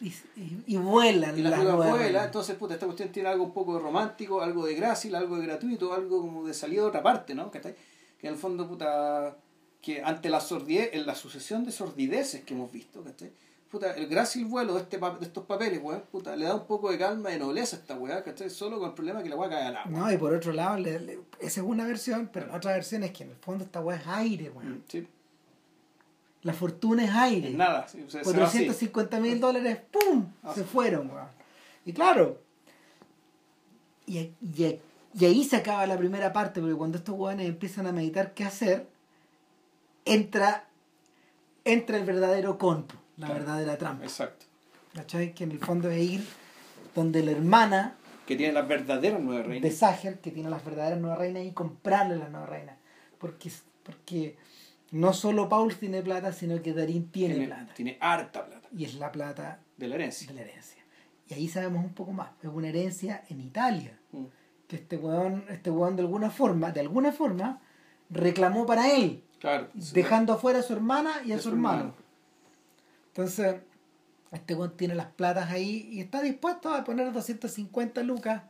Y, 0.00 0.08
y, 0.36 0.62
y 0.66 0.76
vuelan 0.76 1.38
Y 1.38 1.42
la 1.42 1.58
vuela, 1.74 2.24
entonces, 2.24 2.54
puta, 2.56 2.74
esta 2.74 2.84
cuestión 2.86 3.08
tiene 3.10 3.28
algo 3.30 3.44
un 3.44 3.52
poco 3.54 3.78
romántico, 3.78 4.42
algo 4.42 4.66
de 4.66 4.74
grácil, 4.74 5.14
algo 5.14 5.38
de 5.38 5.46
gratuito, 5.46 5.94
algo 5.94 6.20
como 6.20 6.46
de 6.46 6.52
salida 6.52 6.82
de 6.82 6.88
otra 6.88 7.02
parte, 7.02 7.34
¿no? 7.34 7.50
¿Cachai? 7.50 7.74
Que 8.18 8.26
en 8.26 8.34
el 8.34 8.38
fondo, 8.38 8.68
puta, 8.68 9.36
que 9.80 10.02
ante 10.02 10.28
la 10.28 10.40
sordidez, 10.40 10.90
en 10.92 11.06
la 11.06 11.14
sucesión 11.14 11.64
de 11.64 11.72
sordideces 11.72 12.42
que 12.44 12.52
hemos 12.54 12.70
visto, 12.70 13.02
¿cachai? 13.02 13.30
Puta, 13.70 13.92
el 13.94 14.06
grácil 14.06 14.44
vuelo 14.44 14.74
de, 14.74 14.80
este, 14.82 14.98
de 14.98 15.10
estos 15.22 15.44
papeles, 15.44 15.80
weón, 15.82 16.02
puta, 16.12 16.36
le 16.36 16.44
da 16.44 16.54
un 16.54 16.66
poco 16.66 16.90
de 16.90 16.98
calma, 16.98 17.30
de 17.30 17.38
nobleza 17.38 17.76
a 17.76 17.78
esta 17.80 17.96
weá, 17.98 18.22
¿cachai? 18.22 18.50
Solo 18.50 18.78
con 18.78 18.88
el 18.90 18.94
problema 18.94 19.22
que 19.22 19.28
la 19.30 19.36
weá 19.36 19.48
cae 19.48 19.64
al 19.64 19.76
agua. 19.76 19.90
No, 19.98 20.12
y 20.12 20.16
por 20.18 20.32
otro 20.34 20.52
lado, 20.52 20.76
le- 20.78 21.00
le- 21.00 21.18
esa 21.40 21.60
es 21.62 21.66
una 21.66 21.84
versión, 21.86 22.28
pero 22.32 22.46
la 22.48 22.56
otra 22.56 22.72
versión 22.72 23.02
es 23.02 23.12
que 23.12 23.24
en 23.24 23.30
el 23.30 23.36
fondo 23.36 23.64
esta 23.64 23.80
weá 23.80 23.96
es 23.96 24.06
aire, 24.06 24.50
weón. 24.50 24.72
Mm, 24.72 24.82
Sí, 24.88 25.06
La 26.46 26.52
fortuna 26.52 27.04
es 27.04 27.10
aire. 27.10 27.48
es 27.48 27.54
nada, 27.54 27.88
sí, 27.88 28.02
o 28.06 28.10
sea, 28.10 28.22
se 28.22 28.30
va 28.38 28.46
así. 28.46 28.58
450 28.66 29.20
mil 29.20 29.40
dólares, 29.40 29.78
¡pum! 29.90 30.26
Así. 30.42 30.60
Se 30.60 30.66
fueron, 30.66 31.10
weón. 31.10 31.26
Y 31.84 31.92
claro, 31.92 32.40
y, 34.06 34.18
y- 34.18 34.80
y 35.18 35.24
ahí 35.24 35.44
se 35.44 35.56
acaba 35.56 35.86
la 35.86 35.96
primera 35.96 36.32
parte, 36.32 36.60
porque 36.60 36.76
cuando 36.76 36.98
estos 36.98 37.14
weones 37.18 37.48
empiezan 37.48 37.86
a 37.86 37.92
meditar 37.92 38.34
qué 38.34 38.44
hacer, 38.44 38.86
entra, 40.04 40.64
entra 41.64 41.96
el 41.96 42.04
verdadero 42.04 42.58
conto, 42.58 42.94
la 43.16 43.26
Claro. 43.26 43.40
verdadera 43.40 43.78
trampa. 43.78 44.04
Exacto. 44.04 44.44
¿Cachai? 44.94 45.34
Que 45.34 45.44
en 45.44 45.52
el 45.52 45.58
fondo 45.58 45.90
es 45.90 45.98
ir 46.02 46.24
donde 46.94 47.22
la 47.22 47.32
hermana 47.32 47.96
Que 48.26 48.36
tiene 48.36 48.52
las 48.52 48.66
verdaderas 48.68 49.20
nueve 49.22 49.42
de 49.42 49.48
reinas. 49.48 49.74
Sager, 49.74 50.18
que 50.20 50.30
tiene 50.30 50.50
las 50.50 50.64
verdaderas 50.64 50.98
nuevas 51.00 51.18
reinas, 51.18 51.44
y 51.44 51.52
comprarle 51.52 52.16
las 52.16 52.30
nuevas 52.30 52.48
reinas. 52.50 52.76
Porque, 53.18 53.50
porque 53.84 54.36
no 54.96 55.12
solo 55.12 55.48
Paul 55.48 55.74
tiene 55.76 56.02
plata, 56.02 56.32
sino 56.32 56.60
que 56.62 56.72
Darín 56.72 57.10
tiene, 57.10 57.34
Tiene, 57.34 57.46
plata. 57.48 57.74
tiene 57.74 57.98
harta 58.00 58.46
plata 58.46 58.68
Y 58.76 58.84
es 58.84 58.94
la 58.94 59.10
plata 59.12 59.60
de 59.76 59.88
la 59.88 59.94
herencia. 59.96 60.28
de 60.28 60.34
la 60.34 60.40
herencia. 60.42 60.82
Y 61.28 61.34
ahí 61.34 61.48
sabemos 61.48 61.84
un 61.84 61.92
poco 61.92 62.12
más. 62.12 62.30
Es 62.42 62.48
una 62.52 62.68
herencia 62.68 63.24
en 63.28 63.40
Italia. 63.40 63.98
Mm. 64.12 64.24
Que 64.68 64.76
este 64.76 64.96
weón, 64.96 65.44
este 65.48 65.70
weón 65.70 65.96
de 65.96 66.02
alguna 66.02 66.30
forma, 66.30 66.70
de 66.72 66.80
alguna 66.80 67.12
forma, 67.12 67.60
reclamó 68.10 68.64
para 68.66 68.92
él, 68.92 69.22
Claro. 69.38 69.68
dejando 69.92 70.32
afuera 70.32 70.60
a 70.60 70.62
su 70.62 70.72
hermana 70.72 71.12
y 71.24 71.32
a 71.32 71.36
de 71.36 71.42
su 71.42 71.48
hermano. 71.50 71.94
Entonces, 73.08 73.56
este 74.32 74.54
weón 74.54 74.76
tiene 74.76 74.94
las 74.94 75.06
platas 75.06 75.50
ahí 75.50 75.88
y 75.92 76.00
está 76.00 76.20
dispuesto 76.22 76.72
a 76.72 76.84
poner 76.84 77.12
250 77.12 78.02
lucas. 78.02 78.42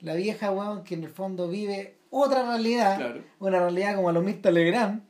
La 0.00 0.14
vieja 0.14 0.50
weón 0.50 0.84
que 0.84 0.94
en 0.94 1.04
el 1.04 1.10
fondo 1.10 1.48
vive 1.48 1.96
otra 2.10 2.42
realidad, 2.46 2.96
Claro. 2.96 3.22
una 3.40 3.58
realidad 3.60 3.96
como 3.96 4.08
a 4.08 4.12
los 4.12 4.24
Mirta 4.24 4.50
Legrand, 4.50 5.02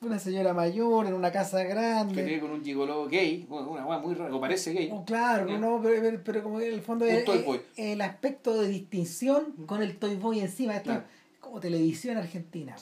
una 0.00 0.18
señora 0.18 0.52
mayor 0.54 1.06
en 1.06 1.14
una 1.14 1.32
casa 1.32 1.62
Que 1.62 1.68
grande. 1.70 2.14
tiene 2.22 2.40
con 2.40 2.50
un 2.52 2.64
gigoló 2.64 3.08
gay, 3.08 3.46
una 3.50 3.84
weá 3.84 3.98
muy 3.98 4.14
rara, 4.14 4.38
parece 4.40 4.72
gay. 4.72 4.88
Oh, 4.92 5.04
claro, 5.04 5.58
no, 5.58 5.80
pero, 5.82 6.00
pero- 6.02 6.20
pero 6.24 6.42
como 6.42 6.58
que 6.58 6.68
en 6.68 6.74
el 6.74 6.82
fondo 6.82 7.04
es, 7.04 7.24
Boy. 7.44 7.60
el 7.76 8.00
aspecto 8.00 8.60
de 8.60 8.68
distinción 8.68 9.52
con 9.66 9.82
el 9.82 9.96
Toy 9.98 10.14
Boy 10.16 10.40
encima. 10.40 10.76
Esto 10.76 10.90
Claro. 10.90 11.00
es 11.32 11.38
como 11.40 11.58
televisión 11.60 12.16
argentina. 12.16 12.76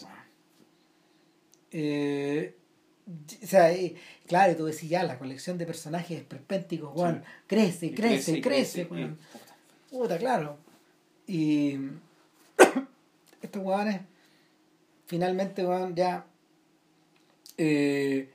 Eh, 1.72 2.54
o 3.42 3.46
sea, 3.46 3.72
eh, 3.72 3.94
claro, 4.26 4.56
tú 4.56 4.66
decís 4.66 4.88
ya, 4.88 5.02
la 5.04 5.18
colección 5.18 5.58
de 5.58 5.66
personajes 5.66 6.18
esperpénticos, 6.18 6.94
weón, 6.94 7.22
Sí. 7.22 7.30
crece, 7.46 7.94
crece, 7.94 8.40
crece. 8.40 8.86
weón. 8.90 9.16
puta. 9.32 9.56
Puta, 9.90 10.18
claro. 10.18 10.58
Y 11.26 11.76
estos 13.42 13.62
weones 13.62 14.00
finalmente 15.06 15.64
weón, 15.66 15.94
ya 15.94 16.24
eh, 17.58 18.30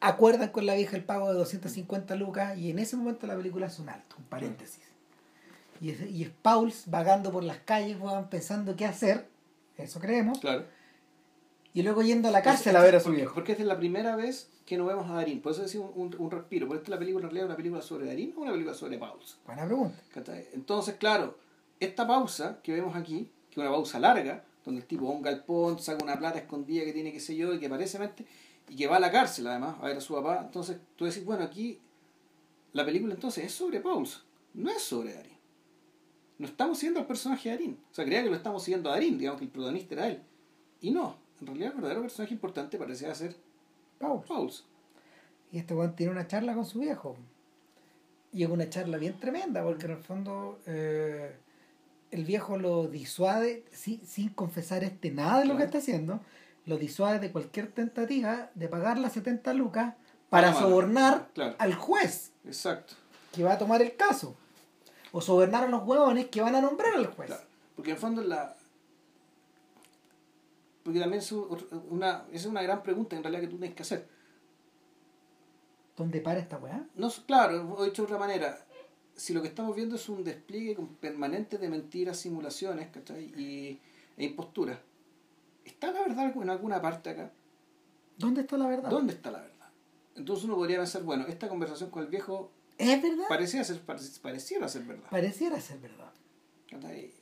acuerdan 0.00 0.50
con 0.50 0.66
la 0.66 0.74
vieja 0.74 0.96
el 0.96 1.04
pago 1.04 1.28
de 1.28 1.34
250 1.38 2.14
lucas 2.16 2.56
y 2.56 2.70
en 2.70 2.78
ese 2.78 2.96
momento 2.96 3.26
la 3.26 3.36
película 3.36 3.66
es 3.66 3.78
un 3.78 3.88
alto, 3.88 4.16
un 4.18 4.24
paréntesis. 4.24 4.82
Y 5.80 5.90
es, 5.90 6.00
y 6.10 6.22
es 6.24 6.30
Pauls 6.42 6.84
vagando 6.86 7.30
por 7.30 7.44
las 7.44 7.58
calles, 7.58 7.96
pensando 8.30 8.74
qué 8.76 8.84
hacer, 8.86 9.28
eso 9.76 10.00
creemos, 10.00 10.38
Claro. 10.40 10.64
y 11.72 11.82
luego 11.82 12.02
yendo 12.02 12.28
a 12.28 12.30
la 12.32 12.42
cárcel 12.42 12.74
a 12.76 12.82
ver 12.82 12.96
a 12.96 13.00
su 13.00 13.04
Porque- 13.06 13.16
viejo. 13.16 13.34
Porque 13.34 13.52
esta 13.52 13.62
es 13.62 13.68
la 13.68 13.78
primera 13.78 14.16
vez 14.16 14.50
que 14.66 14.76
no 14.76 14.86
vemos 14.86 15.08
a 15.08 15.14
Darín. 15.14 15.40
Por 15.40 15.52
eso 15.52 15.62
decimos 15.62 15.92
un, 15.94 16.14
un 16.18 16.30
respiro. 16.30 16.66
Porque 16.66 16.78
esta 16.80 16.86
es 16.88 16.90
la 16.90 16.98
película 16.98 17.24
en 17.24 17.30
realidad 17.30 17.44
es 17.44 17.48
una 17.48 17.56
película 17.56 17.80
sobre 17.82 18.06
Darín 18.06 18.34
o 18.36 18.40
una 18.42 18.50
película 18.50 18.74
sobre 18.74 18.98
pausa. 18.98 19.36
Buena 19.46 19.64
pregunta. 19.64 19.98
Entonces, 20.52 20.96
claro, 20.96 21.38
esta 21.80 22.06
pausa 22.06 22.58
que 22.62 22.72
vemos 22.72 22.94
aquí, 22.96 23.30
que 23.50 23.52
es 23.52 23.66
una 23.66 23.70
pausa 23.70 23.98
larga, 24.00 24.44
donde 24.64 24.80
el 24.80 24.86
tipo 24.86 25.06
va 25.06 25.12
a 25.12 25.16
un 25.16 25.22
galpón, 25.22 25.78
saca 25.78 26.02
una 26.04 26.18
plata 26.18 26.38
escondida 26.38 26.84
que 26.84 26.92
tiene, 26.92 27.12
qué 27.12 27.20
sé 27.20 27.36
yo, 27.36 27.54
y 27.54 27.58
que 27.58 27.66
aparentemente, 27.66 28.24
y 28.68 28.76
que 28.76 28.86
va 28.86 28.96
a 28.96 29.00
la 29.00 29.10
cárcel 29.10 29.46
además, 29.46 29.76
a 29.80 29.86
ver 29.86 29.96
a 29.96 30.00
su 30.00 30.14
papá. 30.14 30.42
Entonces, 30.44 30.78
tú 30.96 31.04
decís, 31.04 31.24
bueno, 31.24 31.44
aquí 31.44 31.80
la 32.72 32.84
película 32.84 33.14
entonces 33.14 33.44
es 33.44 33.52
sobre 33.52 33.80
pausa, 33.80 34.22
no 34.54 34.70
es 34.70 34.82
sobre 34.82 35.14
Darín. 35.14 35.38
No 36.38 36.46
estamos 36.46 36.78
siguiendo 36.78 37.00
al 37.00 37.06
personaje 37.06 37.48
de 37.48 37.56
Darín. 37.56 37.78
O 37.90 37.94
sea, 37.94 38.04
creía 38.04 38.22
que 38.22 38.30
lo 38.30 38.36
estamos 38.36 38.62
siguiendo 38.62 38.90
a 38.90 38.92
Darín, 38.92 39.18
digamos 39.18 39.38
que 39.38 39.46
el 39.46 39.50
protagonista 39.50 39.94
era 39.94 40.08
él. 40.08 40.22
Y 40.80 40.90
no, 40.90 41.16
en 41.40 41.46
realidad 41.46 41.70
el 41.70 41.76
verdadero 41.76 42.02
personaje 42.02 42.34
importante 42.34 42.78
parecía 42.78 43.14
ser 43.14 43.34
Pauls. 43.98 44.26
Pauls. 44.26 44.64
Y 45.50 45.58
este 45.58 45.74
weón 45.74 45.96
tiene 45.96 46.12
una 46.12 46.26
charla 46.26 46.54
con 46.54 46.66
su 46.66 46.80
viejo. 46.80 47.16
Y 48.32 48.44
es 48.44 48.50
una 48.50 48.68
charla 48.68 48.98
bien 48.98 49.18
tremenda, 49.18 49.64
porque 49.64 49.86
en 49.86 49.92
el 49.92 49.98
fondo 49.98 50.60
eh, 50.66 51.34
el 52.10 52.24
viejo 52.24 52.56
lo 52.58 52.86
disuade 52.88 53.64
sin, 53.72 54.04
sin 54.06 54.28
confesar 54.30 54.84
este 54.84 55.10
nada 55.10 55.40
de 55.40 55.44
lo 55.46 55.56
que 55.56 55.64
está 55.64 55.78
haciendo, 55.78 56.20
lo 56.66 56.76
disuade 56.78 57.18
de 57.18 57.30
cualquier 57.32 57.68
tentativa 57.72 58.50
de 58.54 58.68
pagar 58.68 58.98
las 58.98 59.12
70 59.14 59.52
lucas 59.54 59.94
para 60.30 60.50
Ah, 60.50 60.54
sobornar 60.54 61.28
Claro. 61.34 61.54
al 61.58 61.74
juez 61.74 62.32
Exacto. 62.44 62.94
que 63.32 63.42
va 63.44 63.52
a 63.54 63.58
tomar 63.58 63.80
el 63.82 63.96
caso. 63.96 64.36
O 65.12 65.20
sobornar 65.22 65.64
a 65.64 65.68
los 65.68 65.86
huevones 65.86 66.26
que 66.26 66.42
van 66.42 66.54
a 66.54 66.60
nombrar 66.60 66.94
al 66.94 67.06
juez. 67.06 67.28
Claro. 67.28 67.42
Porque 67.76 67.92
en 67.92 67.96
fondo 67.96 68.22
la. 68.22 68.54
Porque 70.82 71.00
también 71.00 71.20
es 71.22 71.32
una, 71.32 72.24
esa 72.28 72.36
es 72.36 72.46
una 72.46 72.62
gran 72.62 72.82
pregunta 72.82 73.16
en 73.16 73.22
realidad 73.22 73.42
que 73.42 73.48
tú 73.48 73.56
tienes 73.58 73.74
que 73.74 73.82
hacer. 73.82 74.06
¿Dónde 75.96 76.20
para 76.20 76.38
esta 76.40 76.58
weá? 76.58 76.84
No, 76.94 77.10
claro, 77.26 77.74
o 77.76 77.84
dicho 77.84 78.02
de 78.02 78.06
otra 78.06 78.18
manera, 78.18 78.58
si 79.18 79.34
lo 79.34 79.42
que 79.42 79.48
estamos 79.48 79.74
viendo 79.74 79.96
es 79.96 80.08
un 80.08 80.22
despliegue 80.22 80.76
permanente 81.00 81.58
de 81.58 81.68
mentiras, 81.68 82.16
simulaciones 82.18 82.88
¿cachai? 82.88 83.24
y, 83.36 83.80
e 84.16 84.24
imposturas, 84.24 84.78
¿está 85.64 85.90
la 85.92 86.00
verdad 86.00 86.32
en 86.40 86.48
alguna 86.50 86.80
parte 86.80 87.10
acá? 87.10 87.32
¿Dónde 88.16 88.42
está 88.42 88.56
la 88.56 88.68
verdad? 88.68 88.90
¿Dónde 88.90 89.12
está 89.12 89.30
la 89.30 89.40
verdad? 89.40 89.68
Entonces 90.14 90.44
uno 90.44 90.54
podría 90.54 90.78
pensar, 90.78 91.02
bueno, 91.02 91.26
esta 91.26 91.48
conversación 91.48 91.90
con 91.90 92.02
el 92.04 92.08
viejo 92.08 92.50
¿Es 92.78 93.02
verdad? 93.02 93.24
parecía 93.28 93.62
ser, 93.64 93.84
parec- 93.84 94.20
pareciera 94.20 94.68
ser 94.68 94.82
verdad. 94.82 95.10
Pareciera 95.10 95.60
ser 95.60 95.78
verdad. 95.78 96.12
¿cachai? 96.70 97.12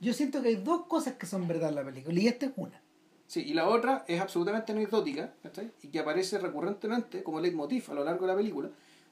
Yo 0.00 0.12
siento 0.12 0.42
que 0.42 0.48
hay 0.48 0.56
dos 0.56 0.86
cosas 0.86 1.14
que 1.14 1.24
son 1.26 1.48
verdad 1.48 1.70
en 1.70 1.74
la 1.76 1.84
película 1.84 2.18
y 2.20 2.28
esta 2.28 2.46
es 2.46 2.52
una. 2.56 2.80
Sí, 3.26 3.42
y 3.46 3.54
la 3.54 3.66
otra 3.68 4.04
es 4.06 4.20
absolutamente 4.20 4.72
anecdótica 4.72 5.32
¿cachai? 5.42 5.70
y 5.82 5.88
que 5.88 5.98
aparece 6.00 6.38
recurrentemente 6.38 7.22
como 7.22 7.40
leitmotiv 7.40 7.90
a 7.90 7.94
lo 7.94 8.04
largo 8.04 8.26
de 8.26 8.32
la 8.32 8.36
película, 8.36 8.68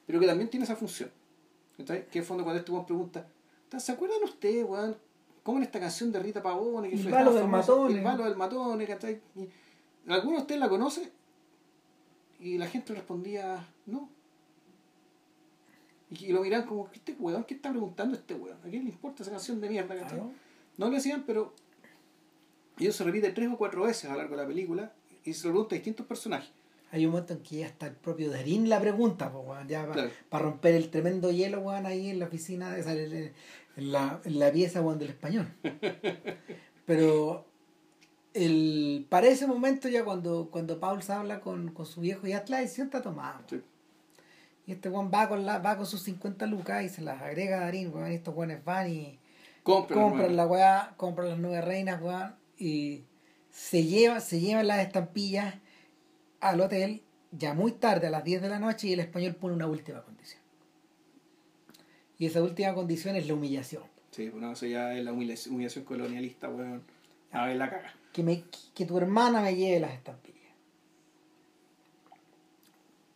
pero 0.07 0.21
que 0.21 0.27
también 0.27 0.51
tiene 0.51 0.65
esa 0.65 0.77
función. 0.77 1.11
¿Cachai? 1.77 2.07
Que 2.09 2.23
fondo 2.23 2.45
cuando 2.45 2.61
este 2.61 2.73
weón 2.73 2.87
pregunta, 2.87 3.27
¿se 3.79 3.93
acuerdan 3.93 4.23
ustedes, 4.23 4.65
weón? 4.65 4.97
¿Cómo 5.43 5.59
en 5.59 5.65
esta 5.65 5.81
canción 5.81 6.13
de 6.13 6.21
Rita 6.21 6.43
Pavone? 6.43 6.89
Que 6.91 6.97
El 6.97 7.11
balo 7.11 7.33
del 7.33 7.43
famosa, 7.43 7.73
matone. 7.73 7.99
El 7.99 8.05
balo 8.05 8.25
del 8.25 8.37
matone, 8.37 8.87
¿cachai? 8.87 9.21
Y, 9.35 9.49
¿Alguno 10.11 10.37
de 10.37 10.43
ustedes 10.43 10.61
la 10.61 10.69
conoce? 10.69 11.11
Y 12.41 12.59
la 12.59 12.67
gente 12.67 12.95
respondía, 12.95 13.67
no. 13.87 14.09
Y, 16.11 16.27
y 16.27 16.33
lo 16.33 16.43
miran 16.43 16.65
como, 16.67 16.89
este 16.93 17.17
weón, 17.19 17.45
¿qué 17.45 17.55
está 17.55 17.71
preguntando 17.71 18.17
este 18.17 18.35
weón? 18.35 18.59
¿A 18.65 18.69
quién 18.69 18.85
le 18.85 18.91
importa 18.91 19.23
esa 19.23 19.33
canción 19.33 19.61
de 19.61 19.69
mierda? 19.69 19.95
¿cachai? 19.95 20.19
Claro. 20.19 20.33
No 20.77 20.89
lo 20.89 20.95
decían, 20.95 21.25
pero 21.27 21.55
ellos 22.79 22.97
se 22.97 23.05
repite 23.05 23.31
tres 23.31 23.51
o 23.53 23.57
cuatro 23.57 23.83
veces 23.83 24.07
a 24.07 24.13
lo 24.13 24.19
largo 24.19 24.37
de 24.37 24.43
la 24.43 24.49
película 24.49 24.93
y 25.25 25.35
se 25.35 25.47
lo 25.47 25.53
pregunta 25.53 25.75
a 25.75 25.79
distintos 25.79 26.07
personajes. 26.07 26.51
Hay 26.93 27.05
un 27.07 27.13
momento 27.13 27.33
en 27.33 27.41
que 27.41 27.57
ya 27.57 27.67
está 27.67 27.87
el 27.87 27.95
propio 27.95 28.31
Darín 28.31 28.69
la 28.69 28.79
pregunta, 28.81 29.33
pues, 29.33 29.45
weón, 29.47 29.67
ya 29.67 29.81
para 29.89 29.95
Claro. 29.95 30.11
romper 30.31 30.75
el 30.75 30.91
tremendo 30.91 31.31
hielo, 31.33 31.61
weón, 31.61 31.87
ahí 31.87 32.11
en 32.11 32.19
la 32.21 32.27
oficina, 32.27 32.77
o 32.79 32.83
sea, 32.83 32.93
en, 32.93 33.33
la, 33.77 34.21
en 34.25 34.39
la 34.39 34.53
pieza, 34.53 34.81
weón, 34.83 34.99
del 34.99 35.09
español. 35.11 35.49
Pero 36.87 37.47
el, 38.35 39.07
para 39.09 39.29
ese 39.29 39.47
momento 39.47 39.89
ya 39.89 40.05
cuando, 40.05 40.49
cuando 40.51 40.79
Paul 40.81 41.03
se 41.03 41.13
habla 41.13 41.41
con, 41.41 41.73
con 41.73 41.87
su 41.87 42.01
viejo, 42.01 42.27
ya 42.27 42.45
la 42.49 42.59
decisión 42.59 42.89
está 42.89 43.03
tomada. 43.03 43.43
Sí. 43.49 43.61
Y 44.67 44.73
este 44.73 44.89
weón 44.89 45.11
va 45.13 45.29
con, 45.29 45.45
la, 45.45 45.59
va 45.59 45.77
con 45.77 45.87
sus 45.87 46.03
50 46.03 46.47
lucas 46.47 46.85
y 46.85 46.89
se 46.89 47.03
las 47.03 47.21
agrega 47.23 47.59
a 47.59 47.61
Darín, 47.65 47.93
weón, 47.93 48.11
estos 48.13 48.35
weones 48.35 48.65
van 48.65 48.91
y 48.91 49.19
Compren, 49.63 50.01
compran 50.01 50.37
la 50.37 50.47
weá, 50.47 50.95
compran 50.97 51.29
las 51.31 51.39
nueve 51.39 51.61
reinas, 51.63 52.03
weón, 52.03 52.35
y 52.59 53.05
se 53.51 53.85
lleva, 53.85 54.21
se 54.21 54.41
llevan 54.41 54.67
las 54.67 54.81
estampillas 54.81 55.55
al 56.43 56.61
hotel 56.61 57.03
ya 57.31 57.55
muy 57.55 57.73
tarde, 57.73 58.09
a 58.09 58.11
las 58.11 58.25
10 58.25 58.43
de 58.43 58.49
la 58.51 58.59
noche, 58.59 58.89
y 58.89 58.93
el 58.93 59.01
español 59.01 59.35
pone 59.37 59.55
una 59.55 59.67
última 59.67 60.03
condición. 60.03 60.43
Y 62.19 62.27
esa 62.27 62.43
última 62.43 62.75
condición 62.75 63.17
es 63.17 63.27
la 63.27 63.35
humillación. 63.35 63.85
Sí, 64.11 64.29
bueno, 64.29 64.53
eso 64.53 64.67
ya 64.67 64.95
es 64.95 65.05
la 65.05 65.13
humillación, 65.13 65.85
colonialista, 65.85 66.51
weón. 66.51 66.83
A 67.31 67.47
ver 67.47 67.57
la 67.57 67.71
caga. 67.71 67.95
Que, 68.13 68.23
me, 68.23 68.45
que 68.75 68.85
tu 68.85 68.99
hermana 68.99 69.41
me 69.41 69.57
lleve 69.57 69.81
las 69.81 69.95
estampillas. 69.95 70.39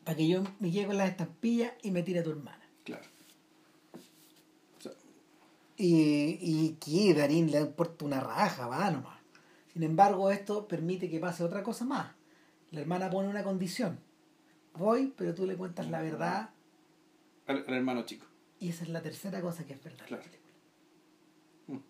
Para 0.05 0.17
que 0.17 0.29
yo 0.29 0.43
me 0.61 0.71
lleve 0.71 0.87
con 0.87 0.97
las 0.97 1.11
estampillas 1.11 1.73
y 1.83 1.91
me 1.91 2.03
tire 2.03 2.21
a 2.21 2.23
tu 2.23 2.31
hermana. 2.31 2.63
Claro. 2.85 3.05
O 4.79 4.83
sea, 4.83 4.93
Y, 5.77 6.39
y 6.41 6.77
que 6.81 7.13
Darín 7.13 7.51
le 7.51 7.61
importa 7.61 8.05
una 8.05 8.21
raja, 8.21 8.67
va 8.69 8.91
nomás. 8.91 9.19
Sin 9.73 9.83
embargo, 9.83 10.31
esto 10.31 10.67
permite 10.67 11.11
que 11.11 11.21
pase 11.21 11.45
otra 11.45 11.63
cosa 11.63 11.85
más. 11.85 12.16
La 12.73 12.81
hermana 12.81 13.11
pone 13.11 13.29
una 13.29 13.43
condición. 13.45 13.99
Voy, 14.75 15.15
pero 15.17 15.35
tú 15.35 15.47
le 15.47 15.57
cuentas 15.57 15.89
la 15.89 16.03
verdad. 16.03 16.51
al, 17.47 17.65
al 17.67 17.75
hermano 17.75 18.03
chico. 18.05 18.27
Y 18.61 18.69
esa 18.71 18.85
es 18.85 18.91
la 18.91 19.03
tercera 19.03 19.41
cosa 19.41 19.65
que 19.67 19.73
es 19.75 19.83
verdad 19.83 20.07
en 20.07 20.13
la 20.13 20.19
Claro. 20.19 20.23
película. 20.25 20.53
Mm. 21.69 21.83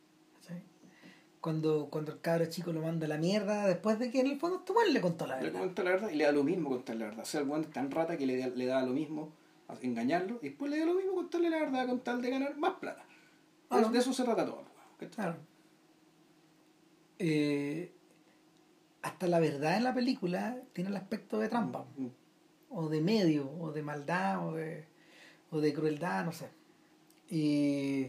Cuando, 1.41 1.89
cuando 1.91 2.13
el 2.13 2.21
cabro 2.21 2.47
chico 2.47 2.73
lo 2.73 2.81
manda 2.83 3.07
a 3.07 3.09
la 3.09 3.19
mierda, 3.19 3.67
después 3.69 3.99
de 4.01 4.11
que 4.11 4.21
en 4.21 4.27
el 4.27 4.39
fondo 4.39 4.59
este 4.59 4.73
weón 4.73 4.93
le 4.93 5.01
contó 5.01 5.27
la 5.27 5.37
Le 5.37 5.45
verdad. 5.45 5.59
cuenta 5.61 5.83
la 5.85 5.91
verdad 5.91 6.11
y 6.11 6.17
le 6.17 6.25
da 6.25 6.33
lo 6.33 6.43
mismo 6.45 6.69
contar 6.71 6.97
la 6.97 7.07
verdad. 7.07 7.23
O 7.23 7.27
sea, 7.27 7.41
el 7.41 7.49
weón 7.49 7.63
es 7.63 7.71
tan 7.71 7.91
rata 7.91 8.17
que 8.17 8.27
le, 8.27 8.37
da- 8.39 8.49
le 8.49 8.67
da 8.67 8.83
lo 8.83 8.93
mismo 8.93 9.33
a 9.69 9.75
engañarlo 9.81 10.39
y 10.43 10.49
después 10.49 10.71
le 10.71 10.79
da 10.81 10.87
lo 10.87 10.95
mismo 10.95 11.15
contarle 11.15 11.51
la 11.51 11.59
verdad 11.61 11.87
con 11.87 12.01
tal 12.01 12.21
de 12.21 12.31
ganar 12.31 12.57
más 12.57 12.75
plata. 12.75 13.05
Ah. 13.71 13.81
De 13.81 13.99
eso 13.99 14.13
se 14.13 14.25
trata 14.25 14.45
todo. 14.45 14.65
¿cachai? 14.99 15.15
Claro. 15.15 15.37
Eh, 17.19 17.93
hasta 19.07 19.29
la 19.29 19.39
verdad 19.39 19.77
en 19.77 19.85
la 19.85 19.95
película 19.95 20.61
tiene 20.73 20.91
el 20.91 20.97
aspecto 20.97 21.39
de 21.39 21.49
trampa. 21.49 21.87
Mm. 21.97 22.09
o 22.71 22.89
de 22.89 23.01
medio, 23.01 23.49
o 23.61 23.71
de 23.73 23.83
maldad, 23.83 24.49
o 24.49 24.55
de, 24.55 24.85
o 25.51 25.61
de 25.61 25.73
crueldad, 25.73 26.25
no 26.25 26.33
sé. 26.33 26.49
Y, 27.31 28.09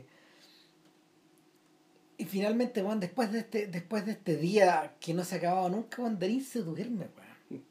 y 2.17 2.25
finalmente, 2.25 2.81
bueno, 2.81 2.99
después 2.99 3.31
de 3.31 3.39
este, 3.39 3.67
después 3.67 4.05
de 4.07 4.13
este 4.13 4.37
día 4.37 4.95
que 4.99 5.13
no 5.13 5.23
se 5.23 5.35
acababa 5.35 5.69
nunca, 5.69 5.97
Juan 5.97 6.17
Darín 6.17 6.43
se 6.43 6.61
duerme, 6.61 7.07
weón. 7.15 7.63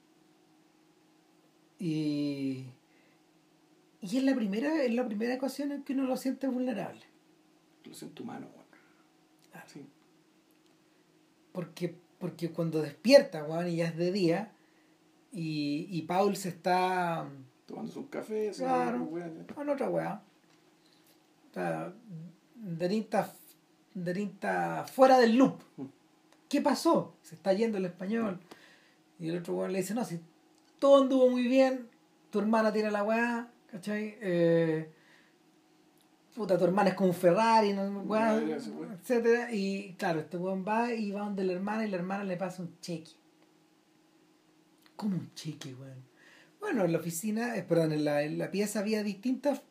Y, 1.79 2.65
y 4.01 4.17
es 4.17 4.23
la 4.23 4.35
primera, 4.37 4.85
es 4.85 4.95
la 4.95 5.05
primera 5.05 5.35
ocasión 5.35 5.73
en 5.73 5.83
que 5.83 5.95
uno 5.95 6.05
lo 6.05 6.17
siente 6.17 6.47
vulnerable. 6.47 7.05
Lo 7.85 7.93
siento 7.93 8.23
humano, 8.23 8.47
weón. 8.55 8.67
Ah. 9.53 9.65
Sí. 9.67 9.85
Porque, 11.53 12.06
porque 12.27 12.51
cuando 12.51 12.83
despierta, 12.83 13.45
weón, 13.45 13.69
y 13.69 13.77
ya 13.77 13.87
es 13.87 13.97
de 13.97 14.11
día, 14.11 14.51
y, 15.33 15.87
y 15.91 16.03
Paul 16.03 16.35
se 16.35 16.49
está 16.49 17.29
Tomándose 17.67 18.01
un 18.01 18.07
café, 18.07 18.51
Claro. 18.57 19.09
con 19.55 19.69
otra 19.69 19.89
weá. 19.89 20.23
O 21.51 21.55
sea, 21.55 21.93
está, 22.81 23.33
fuera 24.93 25.21
del 25.21 25.37
loop. 25.37 25.61
¿Qué 26.49 26.61
pasó? 26.61 27.15
Se 27.23 27.37
está 27.37 27.53
yendo 27.53 27.79
el 27.79 27.85
español. 27.85 28.41
Y 29.21 29.29
el 29.29 29.39
otro 29.39 29.55
weón 29.55 29.73
le 29.73 29.79
dice, 29.79 29.95
no, 29.95 30.05
si 30.05 30.19
todo 30.81 31.03
anduvo 31.03 31.31
muy 31.31 31.47
bien, 31.47 31.89
tu 32.31 32.41
hermana 32.41 32.73
tiene 32.73 32.91
la 32.91 33.05
weá, 33.05 33.49
¿cachai? 33.71 34.17
Eh, 34.21 34.91
puta, 36.37 36.59
tu 36.59 36.65
hermana 36.65 36.91
es 36.91 36.95
como 36.95 37.09
un 37.09 37.15
Ferrari, 37.15 37.73
¿no? 37.73 37.83
Weá, 38.03 38.37
etcétera. 39.01 39.53
Y 39.53 39.95
claro, 39.99 40.21
este 40.21 40.37
weón 40.37 40.65
va 40.67 40.93
y 40.93 41.11
va 41.11 41.21
donde 41.23 41.43
la 41.45 41.55
hermana 41.55 41.87
y 41.87 41.91
la 41.91 41.97
hermana 41.97 42.25
le 42.25 42.37
pasa 42.37 42.63
un 42.63 42.79
cheque. 42.81 43.11
¿Cómo 44.95 45.17
un 45.17 45.33
cheque, 45.35 45.75
weón? 45.75 46.05
Bueno, 46.61 46.85
en 46.85 46.93
la 46.93 46.99
oficina, 46.99 47.57
eh, 47.57 47.63
perdón, 47.63 47.93
en 47.93 48.05
la, 48.05 48.23
en 48.23 48.39
la 48.39 48.51
pieza 48.51 48.81
había 48.81 49.03
distintas 49.03 49.63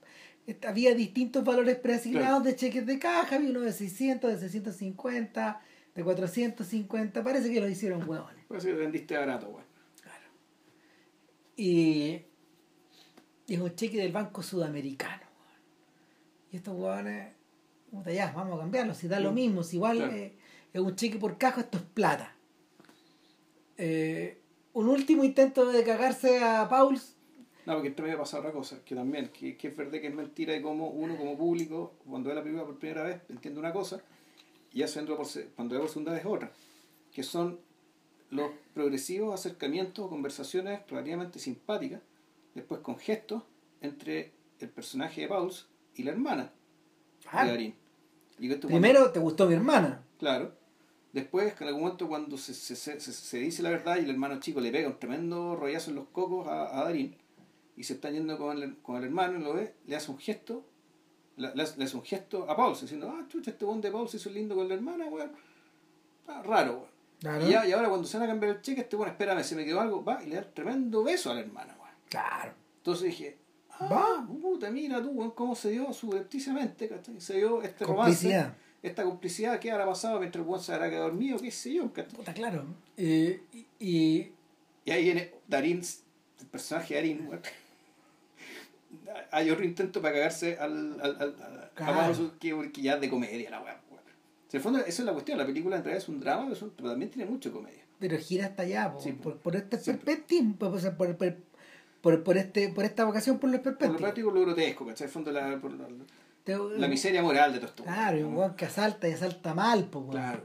había 0.68 0.94
distintos 0.94 1.44
valores 1.44 1.76
preasignados 1.78 2.28
Claro. 2.28 2.44
de 2.44 2.56
cheques 2.56 2.86
de 2.86 3.00
caja, 3.00 3.36
había 3.38 3.50
uno 3.50 3.62
de 3.62 3.72
600, 3.74 4.32
de 4.32 4.38
650, 4.40 5.60
de 5.96 6.04
450, 6.04 7.24
parece 7.24 7.52
que 7.52 7.60
lo 7.60 7.68
hicieron 7.68 8.08
huevones. 8.08 8.46
Pues 8.48 8.62
sí, 8.62 8.72
vendiste 8.72 9.18
barato, 9.18 9.48
weón. 9.50 9.66
Y 11.58 12.22
y 13.48 13.54
es 13.54 13.60
un 13.60 13.74
cheque 13.76 13.98
del 13.98 14.12
Banco 14.12 14.42
Sudamericano. 14.44 15.24
Y 16.56 16.60
estos 16.60 16.74
huevones, 16.74 17.34
puta, 17.92 18.14
ya, 18.14 18.32
vamos 18.32 18.56
a 18.58 18.62
cambiarlo, 18.62 18.94
si 18.94 19.10
da 19.10 19.20
lo 19.20 19.34
mismo, 19.34 19.62
si 19.62 19.76
igual 19.76 19.98
claro. 19.98 20.14
eh, 20.14 20.38
es 20.72 20.80
un 20.80 20.96
cheque 20.96 21.18
por 21.18 21.38
caja, 21.38 21.60
esto 21.60 21.80
es 21.80 21.84
plata. 21.84 22.34
Eh, 23.78 24.40
un 24.72 24.88
último 24.88 25.26
intento 25.26 25.66
de 25.70 25.84
cagarse 25.84 26.42
a 26.42 26.70
Pauls 26.70 27.18
No, 27.66 27.74
porque 27.74 27.90
esto 27.90 28.04
me 28.04 28.08
había 28.08 28.22
pasado 28.22 28.44
otra 28.44 28.54
cosa, 28.54 28.80
que 28.86 28.96
también, 28.96 29.34
que, 29.34 29.58
que 29.58 29.68
es 29.68 29.76
verdad 29.76 30.00
que 30.00 30.08
es 30.08 30.16
mentira 30.16 30.54
de 30.54 30.62
cómo 30.62 30.88
uno 30.92 31.18
como 31.18 31.38
público, 31.38 31.96
cuando 32.08 32.30
ve 32.30 32.36
la 32.36 32.42
película 32.42 32.66
por 32.66 32.80
primera 32.80 33.04
vez, 33.04 33.20
entiende 33.28 33.60
una 33.60 33.74
cosa, 33.74 34.02
y 34.72 34.80
ya 34.80 34.88
por, 35.06 35.28
cuando 35.58 35.76
ve 35.76 35.82
por 35.82 35.90
segunda 35.90 36.14
vez 36.14 36.26
otra, 36.26 36.54
que 37.12 37.24
son 37.24 37.60
los 38.30 38.50
progresivos 38.74 39.34
acercamientos 39.34 40.06
o 40.06 40.10
conversaciones 40.10 40.80
relativamente 40.88 41.38
simpáticas, 41.38 42.00
después 42.54 42.80
con 42.80 42.98
gestos, 42.98 43.44
entre 43.82 44.32
el 44.62 44.70
personaje 44.70 45.20
de 45.20 45.28
Pauls 45.28 45.68
y 45.96 46.04
la 46.04 46.12
hermana 46.12 46.52
Claro. 47.30 47.46
de 47.48 47.52
Darín. 47.54 47.76
Y 48.40 48.48
que 48.48 48.54
esto 48.56 48.68
Primero, 48.68 49.12
te 49.12 49.20
gustó 49.20 49.48
mi 49.48 49.54
hermana. 49.56 50.04
Claro. 50.20 50.54
Después, 51.14 51.54
que 51.54 51.64
en 51.64 51.70
algún 51.70 51.84
momento 51.84 52.08
cuando 52.08 52.38
se, 52.38 52.54
se, 52.54 52.76
se, 52.76 53.00
se- 53.00 53.38
dice 53.40 53.64
la 53.64 53.70
verdad 53.70 53.96
y 53.98 54.00
el 54.00 54.10
hermano 54.10 54.40
chico 54.42 54.60
le 54.60 54.72
pega 54.72 54.90
un 54.90 55.00
tremendo 55.00 55.56
rollazo 55.56 55.90
en 55.92 55.96
los 55.96 56.08
cocos 56.08 56.48
a, 56.48 56.78
a 56.80 56.84
Darín 56.84 57.16
y 57.78 57.84
se 57.84 57.94
está 57.94 58.10
yendo 58.10 58.38
con 58.38 58.62
el, 58.62 58.78
con 58.80 58.98
el 58.98 59.06
hermano 59.06 59.40
y 59.40 59.44
lo 59.44 59.54
ve, 59.54 59.74
le 59.88 59.96
hace 59.96 60.12
un 60.12 60.18
gesto 60.18 60.66
le, 61.38 61.54
le 61.54 61.64
hace 61.64 61.96
un 61.98 62.04
gesto 62.04 62.50
a 62.50 62.56
Paul, 62.56 62.78
diciendo, 62.80 63.14
ah, 63.14 63.26
chucha, 63.28 63.52
este 63.52 63.66
buen 63.66 63.82
de 63.82 63.92
Paul 63.92 64.08
se 64.08 64.16
hizo 64.18 64.30
lindo 64.30 64.56
con 64.56 64.68
la 64.70 64.74
hermana, 64.76 65.06
weón. 65.08 65.32
Ah, 66.28 66.42
raro, 66.44 66.72
weón. 66.74 66.86
Claro. 67.20 67.46
Y, 67.48 67.52
ya, 67.52 67.68
y 67.68 67.72
ahora 67.74 67.90
cuando 67.90 68.08
se 68.08 68.18
van 68.18 68.26
a 68.26 68.30
cambiar 68.32 68.56
el 68.56 68.62
cheque, 68.62 68.82
este 68.82 68.96
bueno, 68.96 69.12
espérame, 69.12 69.44
se 69.44 69.56
me 69.56 69.66
quedó 69.66 69.82
algo, 69.82 70.04
va 70.04 70.24
y 70.24 70.28
le 70.28 70.36
da 70.38 70.44
tremendo 70.54 71.04
beso 71.04 71.32
a 71.32 71.34
la 71.36 71.42
hermana, 71.42 71.76
weón. 71.80 71.94
Claro. 72.10 72.54
Entonces 72.78 73.06
dije, 73.08 73.38
ah, 73.80 73.88
Va. 73.92 74.28
puta, 74.28 74.70
mira 74.72 75.02
tú, 75.02 75.34
cómo 75.36 75.56
se 75.56 75.72
dio 75.72 75.92
subrepticiamente, 75.94 76.88
¿cachai? 76.88 77.20
Se 77.20 77.36
dio 77.38 77.62
este 77.62 77.86
Complicidad. 77.86 78.42
romance, 78.44 78.60
esta 78.84 79.04
complicidad 79.04 79.60
que 79.60 79.72
habrá 79.72 79.86
pasado 79.86 80.20
mientras 80.20 80.44
el 80.44 80.50
weón 80.50 80.62
se 80.64 80.74
habrá 80.74 80.90
quedado 80.90 81.06
dormido, 81.06 81.38
qué 81.40 81.52
sé 81.52 81.74
yo, 81.74 81.92
¿cachai? 81.94 82.14
Puta, 82.16 82.34
claro. 82.34 82.66
Eh, 82.98 83.42
y, 83.54 83.66
y- 83.80 84.32
Y 84.86 84.92
ahí 84.92 85.04
viene 85.04 85.32
Darín, 85.48 85.82
el 86.40 86.48
personaje 86.48 86.94
de 86.94 87.00
Darín, 87.02 87.28
weón. 87.28 87.42
Hay 89.32 89.50
otro 89.50 89.64
intento 89.66 90.02
para 90.02 90.14
cagarse 90.16 90.58
al, 90.58 91.00
al, 91.02 91.22
al, 91.22 91.72
Claro. 91.76 92.00
a 92.14 92.40
que, 92.40 92.72
que 92.72 92.82
ya 92.82 92.94
es 92.96 93.02
de 93.02 93.10
comedia 93.10 93.50
la 93.50 93.62
weón. 93.62 93.76
En 94.52 94.58
el 94.60 94.62
fondo, 94.62 94.80
esa 94.80 94.88
es 94.88 95.00
la 95.06 95.12
cuestión, 95.12 95.38
la 95.38 95.46
película 95.46 95.76
en 95.76 95.84
realidad 95.84 96.02
es 96.02 96.08
un 96.08 96.20
drama, 96.22 96.50
pero, 96.78 96.90
también 96.92 97.12
tiene 97.12 97.30
mucho 97.30 97.52
comedia. 97.52 97.84
pero 98.00 98.18
gira 98.18 98.46
hasta 98.46 98.64
allá, 98.64 98.94
po, 98.94 99.02
Sí, 99.02 99.12
por, 99.12 99.38
por 99.40 99.54
este 99.58 99.78
siempre. 99.78 100.16
perspective, 100.16 100.54
por, 100.58 101.18
por, 101.18 101.36
por, 102.06 102.22
por, 102.22 102.38
este, 102.38 102.70
por 102.70 102.86
esta 102.86 103.04
vocación 103.04 103.40
por 103.40 103.50
los 103.50 103.62
Por 103.62 103.82
lo 103.82 103.98
práctico, 103.98 104.30
lo 104.30 104.42
grotesco, 104.42 104.86
¿cachai? 104.86 105.08
El 105.08 105.12
fondo, 105.12 105.32
la, 105.32 105.60
por 105.60 105.74
la, 105.74 105.88
Te- 106.44 106.56
la 106.78 106.88
miseria 106.88 107.24
moral 107.24 107.52
de 107.52 107.58
todo 107.58 107.70
esto. 107.70 107.84
Claro, 107.84 108.20
y 108.20 108.22
un 108.22 108.38
weón 108.38 108.56
que 108.56 108.66
asalta 108.66 109.10
y 109.10 109.14
asalta 109.14 109.56
mal, 109.56 109.86
po, 109.86 110.02
weón. 110.02 110.12
Claro. 110.12 110.44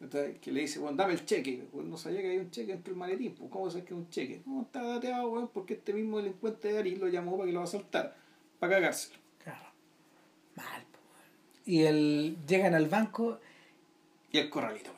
Entonces, 0.00 0.38
que 0.40 0.50
le 0.50 0.62
dice, 0.62 0.80
bueno, 0.80 0.96
dame 0.96 1.12
el 1.14 1.24
cheque. 1.24 1.68
Bueno, 1.72 1.90
no 1.90 1.96
sabía 1.96 2.22
que 2.22 2.26
había 2.26 2.40
un 2.40 2.50
cheque 2.50 2.72
dentro 2.72 2.90
del 2.92 2.98
maletín. 2.98 3.36
Pues, 3.36 3.48
¿Cómo 3.52 3.70
sabes 3.70 3.84
que 3.86 3.94
es 3.94 4.00
un 4.00 4.10
cheque? 4.10 4.42
No, 4.46 4.62
está 4.62 4.82
dateado, 4.82 5.28
weón, 5.30 5.48
porque 5.54 5.74
este 5.74 5.92
mismo 5.92 6.16
delincuente 6.18 6.66
de 6.66 6.74
Darín 6.74 6.98
lo 6.98 7.06
llamó 7.06 7.36
para 7.36 7.46
que 7.46 7.52
lo 7.52 7.62
asaltara. 7.62 8.16
Para 8.58 8.72
cagárselo. 8.74 9.20
Claro. 9.44 9.66
Mal, 10.56 10.82
po, 10.90 10.98
weón. 11.12 11.30
Y 11.66 11.82
el, 11.84 12.36
llegan 12.48 12.74
al 12.74 12.88
banco 12.88 13.38
Y 14.32 14.38
el 14.38 14.50
corralito, 14.50 14.90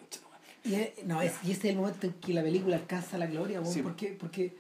y, 0.65 0.75
es- 0.75 1.05
no, 1.05 1.21
es, 1.21 1.35
y 1.45 1.51
ese 1.53 1.69
es 1.69 1.75
el 1.75 1.77
momento 1.77 2.07
en 2.07 2.15
que 2.15 2.33
la 2.33 2.43
película 2.43 2.77
alcanza 2.77 3.19
la 3.19 3.27
gloria, 3.27 3.61
weón, 3.61 3.75
Sí. 3.75 3.83
porque, 3.83 4.17
porque 4.19 4.57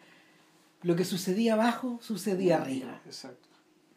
lo 0.89 0.97
que 0.97 1.05
sucedía 1.05 1.53
abajo 1.55 1.99
sucedía 2.03 2.63
arriba. 2.63 3.01
Exacto. 3.05 3.47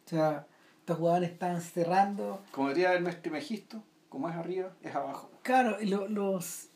O 0.06 0.10
sea, 0.10 0.46
estos 0.80 0.98
jugadores 0.98 1.32
estaban 1.32 1.62
cerrando. 1.62 2.42
Como 2.52 2.68
diría 2.70 2.94
el 2.94 3.04
maestro 3.04 3.32
Mejisto, 3.32 3.82
como 4.10 4.28
es 4.30 4.36
arriba, 4.36 4.76
es 4.84 4.94
abajo. 4.94 5.32
Claro, 5.42 5.78
lo- 5.82 6.08
los, 6.10 6.68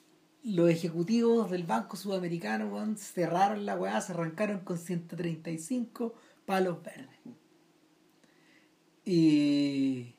los 0.44 0.70
ejecutivos 0.70 1.52
del 1.52 1.64
Banco 1.64 1.98
Sudamericano 1.98 2.68
weón, 2.68 2.98
cerraron 2.98 3.66
la 3.66 3.76
weá, 3.78 4.00
se 4.00 4.14
arrancaron 4.14 4.60
con 4.62 4.78
135 4.78 6.14
palos 6.46 6.82
verdes. 6.82 7.10
Y, 9.04 10.16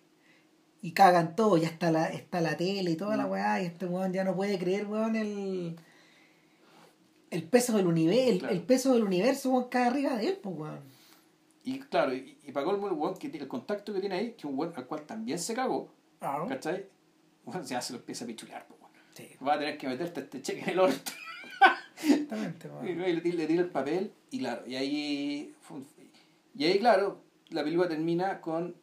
y 0.82 0.92
cagan 0.92 1.34
todo, 1.36 1.56
ya 1.56 1.68
está 1.68 1.90
la, 1.90 2.08
está 2.08 2.40
la 2.40 2.56
tele 2.56 2.90
y 2.90 2.96
toda 2.96 3.16
la 3.16 3.26
Mm. 3.26 3.30
weá, 3.30 3.62
y 3.62 3.66
este 3.66 3.86
weón 3.86 4.12
ya 4.12 4.24
no 4.24 4.36
puede 4.36 4.58
creer, 4.58 4.86
weón, 4.86 5.16
el, 5.16 5.76
el 7.30 7.42
peso 7.44 7.76
del 7.76 7.86
universo, 7.86 8.30
el, 8.30 8.38
Claro. 8.38 8.54
el 8.54 8.62
peso 8.62 8.92
del 8.94 9.02
universo, 9.04 9.50
weón, 9.50 9.68
cae 9.68 9.86
arriba 9.86 10.16
de 10.16 10.28
él, 10.28 10.38
pues 10.42 10.56
weón. 10.56 10.80
Y 11.64 11.80
claro, 11.80 12.14
y, 12.14 12.38
y 12.44 12.52
para 12.52 12.64
colmo 12.66 12.86
el 12.86 12.92
weón 12.94 13.16
que 13.16 13.26
el 13.26 13.48
contacto 13.48 13.92
que 13.92 14.00
tiene 14.00 14.14
ahí, 14.14 14.30
que 14.32 14.38
es 14.38 14.44
un 14.44 14.58
weón 14.58 14.72
al 14.76 14.86
cual 14.86 15.02
también 15.02 15.38
se 15.38 15.54
cagó, 15.54 15.90
Claro. 16.20 16.46
¿cachai? 16.46 16.86
Bueno, 17.44 17.62
ya 17.64 17.80
se 17.80 17.92
lo 17.92 17.98
empieza 18.00 18.24
a 18.24 18.26
pichulear, 18.28 18.66
pues, 18.66 18.80
weón. 18.80 18.92
Sí, 19.14 19.28
Va 19.44 19.54
a 19.54 19.58
tener 19.58 19.76
que 19.78 19.88
meterte 19.88 20.20
este 20.20 20.42
cheque 20.42 20.62
en 20.62 20.68
el 20.70 20.78
orto. 20.80 21.12
exactamente, 22.02 22.68
Y 22.82 22.86
weón. 22.98 22.98
le 23.14 23.20
tira, 23.20 23.36
le 23.36 23.46
tira 23.46 23.62
el 23.62 23.70
papel 23.70 24.12
y 24.30 24.38
claro, 24.40 24.66
y 24.66 24.76
ahí, 24.76 25.54
y 26.54 26.64
ahí 26.64 26.78
claro, 26.78 27.22
la 27.50 27.62
película 27.64 27.88
termina 27.88 28.40
con, 28.40 28.76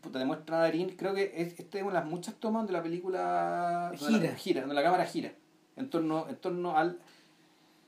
puta, 0.00 0.18
demuestra 0.18 0.58
a 0.58 0.60
Darín, 0.62 0.90
creo 0.96 1.14
que 1.14 1.32
es, 1.36 1.58
esta 1.58 1.78
es 1.78 1.84
una 1.84 1.94
de 1.94 2.00
las 2.00 2.06
muchas 2.10 2.34
tomas 2.36 2.66
de 2.66 2.72
la 2.72 2.82
película 2.82 3.92
donde 3.98 4.18
Gira. 4.18 4.30
la, 4.32 4.36
gira, 4.38 4.60
donde 4.62 4.74
la 4.74 4.82
cámara 4.82 5.04
gira, 5.06 5.32
en 5.76 5.90
torno, 5.90 6.28
en 6.28 6.36
torno 6.36 6.76
al, 6.76 6.98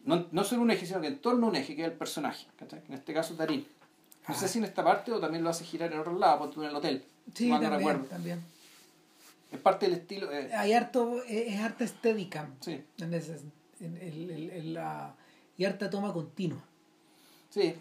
no, 0.04 0.26
no 0.32 0.44
solo 0.44 0.62
un 0.62 0.70
eje, 0.70 0.86
sino 0.86 1.00
que 1.00 1.08
en 1.08 1.18
torno 1.18 1.46
a 1.46 1.50
un 1.50 1.56
eje, 1.56 1.74
que 1.76 1.82
es 1.82 1.88
el 1.88 1.94
personaje, 1.94 2.46
¿cachai? 2.58 2.82
en 2.88 2.94
este 2.94 3.12
caso 3.12 3.34
Darín. 3.34 3.66
No 4.28 4.34
sé 4.34 4.44
Ah. 4.44 4.48
si 4.48 4.58
en 4.58 4.64
esta 4.64 4.84
parte 4.84 5.10
o 5.12 5.18
también 5.20 5.42
lo 5.42 5.50
hace 5.50 5.64
girar 5.64 5.92
en 5.92 5.98
otro 5.98 6.16
lado, 6.18 6.38
ponte 6.40 6.54
tú 6.54 6.62
en 6.62 6.68
el 6.70 6.76
hotel, 6.76 7.04
Sí, 7.34 7.48
no 7.48 7.54
también, 7.60 7.72
recuerdo. 7.78 8.04
también. 8.04 8.40
Es 9.50 9.58
parte 9.58 9.86
del 9.86 9.96
estilo, 9.98 10.30
eh, 10.32 10.50
Hay 10.54 10.72
harto, 10.72 11.22
es, 11.24 11.54
es 11.54 11.60
harta 11.60 11.86
steadicam. 11.86 12.54
sí, 12.60 12.80
En 12.98 13.12
ese, 13.14 13.38
en, 13.80 13.96
el- 13.96 14.30
el- 14.30 14.50
el- 14.50 14.74
la, 14.74 15.14
y 15.56 15.64
harta 15.64 15.90
toma 15.90 16.12
continua. 16.12 16.62
sí. 17.50 17.74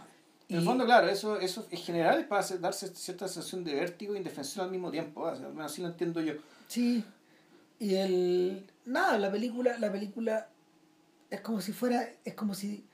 En 0.52 0.58
el 0.58 0.64
fondo, 0.66 0.84
claro, 0.84 1.08
eso, 1.08 1.40
eso 1.40 1.68
en 1.70 1.78
general 1.78 2.22
es 2.22 2.26
para 2.26 2.42
hacer- 2.42 2.60
darse 2.60 2.88
cierta 2.96 3.28
sensación 3.28 3.64
de 3.64 3.76
vértigo 3.76 4.16
e 4.16 4.18
indefensión 4.18 4.66
al 4.66 4.72
mismo 4.72 4.90
tiempo. 4.90 5.22
o 5.22 5.36
sea, 5.36 5.48
así 5.64 5.80
lo 5.84 5.90
entiendo 5.90 6.22
yo. 6.22 6.34
Sí. 6.68 7.06
Y 7.80 7.94
el. 7.94 8.66
Nada, 8.86 9.20
la 9.20 9.30
película, 9.32 9.78
la 9.78 9.92
película 9.92 10.50
es 11.30 11.42
como 11.42 11.62
si 11.62 11.72
fuera. 11.74 12.08
Es 12.26 12.34
como 12.36 12.54
si 12.54 12.86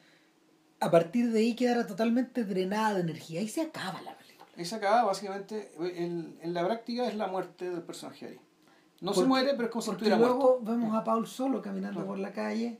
a 0.79 0.91
partir 0.91 1.31
de 1.31 1.39
ahí 1.39 1.55
quedara 1.55 1.87
totalmente 1.87 2.43
drenada 2.43 2.95
de 2.95 3.01
energía. 3.01 3.39
Ahí 3.39 3.47
se 3.47 3.61
acaba 3.61 4.01
la 4.01 4.15
película. 4.17 4.47
Ahí 4.57 4.65
se 4.65 4.75
acaba, 4.75 5.03
básicamente, 5.03 5.71
en, 5.79 6.37
en 6.41 6.53
la 6.53 6.65
práctica 6.65 7.07
es 7.07 7.15
la 7.15 7.27
muerte 7.27 7.69
del 7.69 7.81
personaje 7.81 8.27
ahí. 8.27 8.39
No 9.01 9.13
se 9.13 9.25
muere, 9.25 9.51
pero 9.51 9.65
es 9.65 9.69
como 9.71 9.81
si 9.81 9.91
estuviera 9.91 10.17
luego 10.17 10.59
muerto. 10.61 10.71
vemos 10.71 10.95
a 10.95 11.03
Paul 11.03 11.27
solo 11.27 11.61
caminando 11.61 11.95
Claro. 11.99 12.07
por 12.07 12.17
la 12.19 12.31
calle 12.31 12.79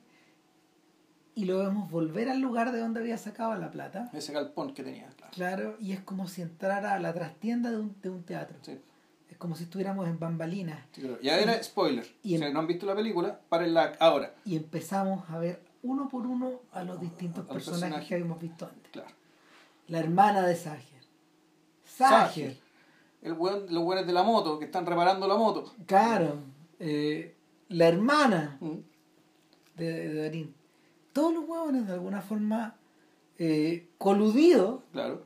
y 1.36 1.44
lo 1.46 1.60
vemos 1.60 1.92
volver 1.92 2.30
al 2.30 2.40
lugar 2.40 2.72
de 2.72 2.80
donde 2.80 3.02
había 3.02 3.18
sacado 3.18 3.54
la 3.56 3.70
plata. 3.70 4.10
Ese 4.14 4.32
galpón 4.32 4.74
que 4.74 4.84
tenía, 4.84 5.08
claro. 5.10 5.32
Claro, 5.34 5.78
y 5.82 5.92
es 5.92 6.00
como 6.00 6.28
si 6.30 6.42
entrara 6.42 6.94
a 6.94 7.00
la 7.00 7.14
trastienda 7.14 7.70
de 7.72 7.78
un, 7.78 7.96
de 8.02 8.10
un 8.10 8.24
teatro. 8.24 8.58
Sí, 8.62 8.80
Es 9.36 9.40
como 9.40 9.54
si 9.58 9.66
estuviéramos 9.66 10.08
en 10.08 10.18
bambalinas. 10.18 10.80
claro. 10.94 11.20
Ya 11.22 11.38
era 11.38 11.62
spoiler. 11.62 12.08
Y 12.24 12.36
en- 12.36 12.44
si 12.48 12.54
no 12.54 12.60
han 12.60 12.68
visto 12.68 12.86
la 12.86 12.96
película, 12.96 13.38
párenla 13.50 13.92
ahora. 14.00 14.34
y 14.46 14.56
empezamos 14.56 15.30
a 15.30 15.38
ver 15.40 15.62
uno 15.84 16.08
por 16.08 16.26
uno 16.26 16.62
a 16.72 16.86
los 16.86 17.02
distintos 17.02 17.44
A 17.50 17.52
personajes 17.52 18.08
que 18.08 18.14
habíamos 18.14 18.40
visto 18.40 18.66
antes. 18.66 18.90
Claro. 18.94 19.10
La 19.88 20.00
hermana 20.00 20.42
de 20.48 20.56
Sager. 20.56 21.02
Sager. 21.84 22.58
El 23.22 23.34
weón, 23.34 23.66
los 23.70 23.84
buenos 23.84 24.08
de 24.08 24.14
la 24.14 24.24
moto, 24.24 24.58
que 24.58 24.66
están 24.66 24.86
reparando 24.86 25.28
la 25.28 25.36
moto. 25.36 25.74
Claro. 25.86 26.38
eh, 26.80 27.36
la 27.70 27.88
hermana 27.88 28.58
Mm. 28.62 28.78
de, 29.76 30.10
de 30.10 30.22
Darín. 30.24 30.56
Todos 31.12 31.34
los 31.34 31.44
huevones 31.44 31.88
de 31.88 31.94
alguna 31.94 32.22
forma 32.22 32.78
eh, 33.38 33.90
coludidos 33.98 34.82
Claro. 34.94 35.26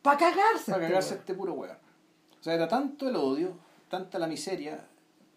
para 0.00 0.16
cagarse. 0.18 0.70
Para 0.72 0.84
este 0.84 0.88
cagarse 0.88 1.08
hueón. 1.10 1.18
este 1.20 1.34
puro 1.34 1.52
weón. 1.52 1.76
O 2.42 2.44
sea, 2.44 2.54
era 2.54 2.66
tanto 2.68 3.08
el 3.08 3.14
odio, 3.16 3.52
tanta 3.88 4.18
la 4.18 4.26
miseria, 4.26 4.84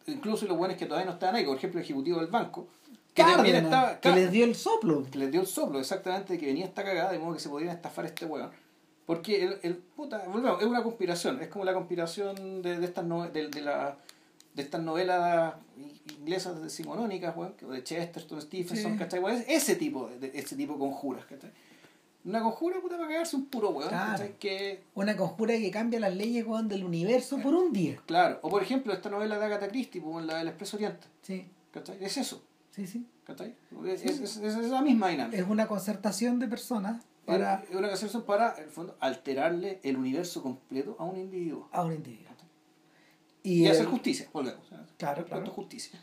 incluso 0.08 0.45
los 0.47 0.58
buenos 0.58 0.76
que 0.76 0.88
todavía 0.88 1.06
no 1.06 1.12
estaban 1.14 1.36
ahí, 1.36 1.45
por 1.45 1.56
ejemplo, 1.56 1.80
el 1.80 1.86
ejecutivo 1.86 2.18
del 2.20 2.28
banco, 2.28 2.68
que 3.14 3.22
también 3.24 3.58
estaba. 3.58 3.99
que 4.01 4.10
les 4.10 4.32
dio 4.32 4.43
el 4.43 4.56
soplo. 4.56 5.06
que 5.12 5.20
les 5.20 5.32
dio 5.32 5.39
el 5.41 5.47
soplo 5.47 5.80
exactamente 5.80 6.34
de 6.34 6.39
que 6.39 6.47
venía 6.47 6.66
esta 6.66 6.84
cagada 6.84 7.12
de 7.12 7.20
modo 7.20 7.36
que 7.36 7.39
se 7.39 7.49
podían 7.49 7.76
estafar 7.76 8.06
a 8.06 8.08
este 8.08 8.26
weón. 8.26 8.49
Porque 9.06 9.43
el, 9.43 9.60
el 9.62 9.76
puta, 9.78 10.24
volvemos, 10.28 10.60
es 10.60 10.66
una 10.68 10.82
conspiración, 10.82 11.39
es 11.39 11.47
como 11.47 11.64
la 11.64 11.76
conspiración 11.76 12.64
de, 12.64 12.80
de 12.80 12.86
estas 12.86 13.06
no- 13.06 13.30
de, 13.30 13.49
de 13.49 13.62
la 13.62 13.97
de 14.56 14.62
estas 14.64 14.82
novelas 14.82 15.53
inglesas 16.20 16.62
decimonónicas, 16.64 17.36
weón, 17.38 17.53
de 17.70 17.84
Chesterton, 17.84 18.41
Stephenson, 18.41 18.93
Sí. 18.93 18.97
¿cachai? 18.97 19.20
Weón, 19.20 19.43
ese 19.47 19.76
tipo 19.76 20.08
de, 20.08 20.18
de- 20.30 20.39
ese 20.39 20.56
tipo 20.56 20.74
de 20.74 20.80
conjuras, 20.80 21.26
¿cachai? 21.26 21.51
Una 22.26 22.41
conjura 22.41 22.82
puta 22.82 22.97
para 22.97 23.07
cagarse 23.09 23.36
un 23.36 23.45
puro 23.45 23.69
weón, 23.69 23.89
Claro. 23.89 24.26
Que 24.39 24.84
Una 24.95 25.15
conjura 25.15 25.53
que 25.57 25.69
cambia 25.71 25.99
las 25.99 26.15
leyes 26.15 26.45
weón, 26.45 26.67
del 26.67 26.84
universo 26.84 27.38
por 27.39 27.53
un 27.53 27.71
día. 27.71 28.01
Claro, 28.07 28.39
o 28.41 28.49
por 28.49 28.63
ejemplo 28.63 28.91
esta 28.93 29.09
novela 29.11 29.38
de 29.38 29.45
Agatha 29.45 29.67
Christie, 29.67 30.01
pues, 30.01 30.26
la 30.26 30.38
del 30.39 30.47
Expreso 30.47 30.78
Oriente, 30.78 31.05
Sí, 31.21 31.45
¿cachai? 31.71 31.97
Es 32.03 32.17
eso, 32.17 32.41
sí, 32.71 32.88
sí. 32.88 33.05
¿cachai? 33.26 33.53
Es, 33.86 34.03
es, 34.03 34.19
es- 34.21 34.38
es 34.38 34.55
esa 34.55 34.82
misma 34.82 35.09
dinámica. 35.09 35.38
Es 35.38 35.47
una 35.47 35.67
concertación 35.67 36.39
de 36.39 36.47
personas 36.47 37.03
para 37.26 37.63
Es 37.69 37.76
una 37.76 37.89
canción 37.89 38.23
para, 38.23 38.55
en 38.57 38.63
el 38.65 38.69
fondo, 38.69 38.95
alterarle 38.99 39.80
el 39.84 39.97
universo 39.97 40.41
completo 40.41 40.95
a 40.99 41.03
un 41.05 41.17
individuo. 41.17 41.69
a 41.71 41.84
un 41.84 41.93
individuo. 41.93 42.26
Y, 43.43 43.65
el- 43.65 43.71
hacer 43.73 43.86
justicia, 43.86 44.28
volvemos. 44.34 44.65
Claro, 44.97 45.26
claro. 45.26 45.45
justicia. 45.51 45.99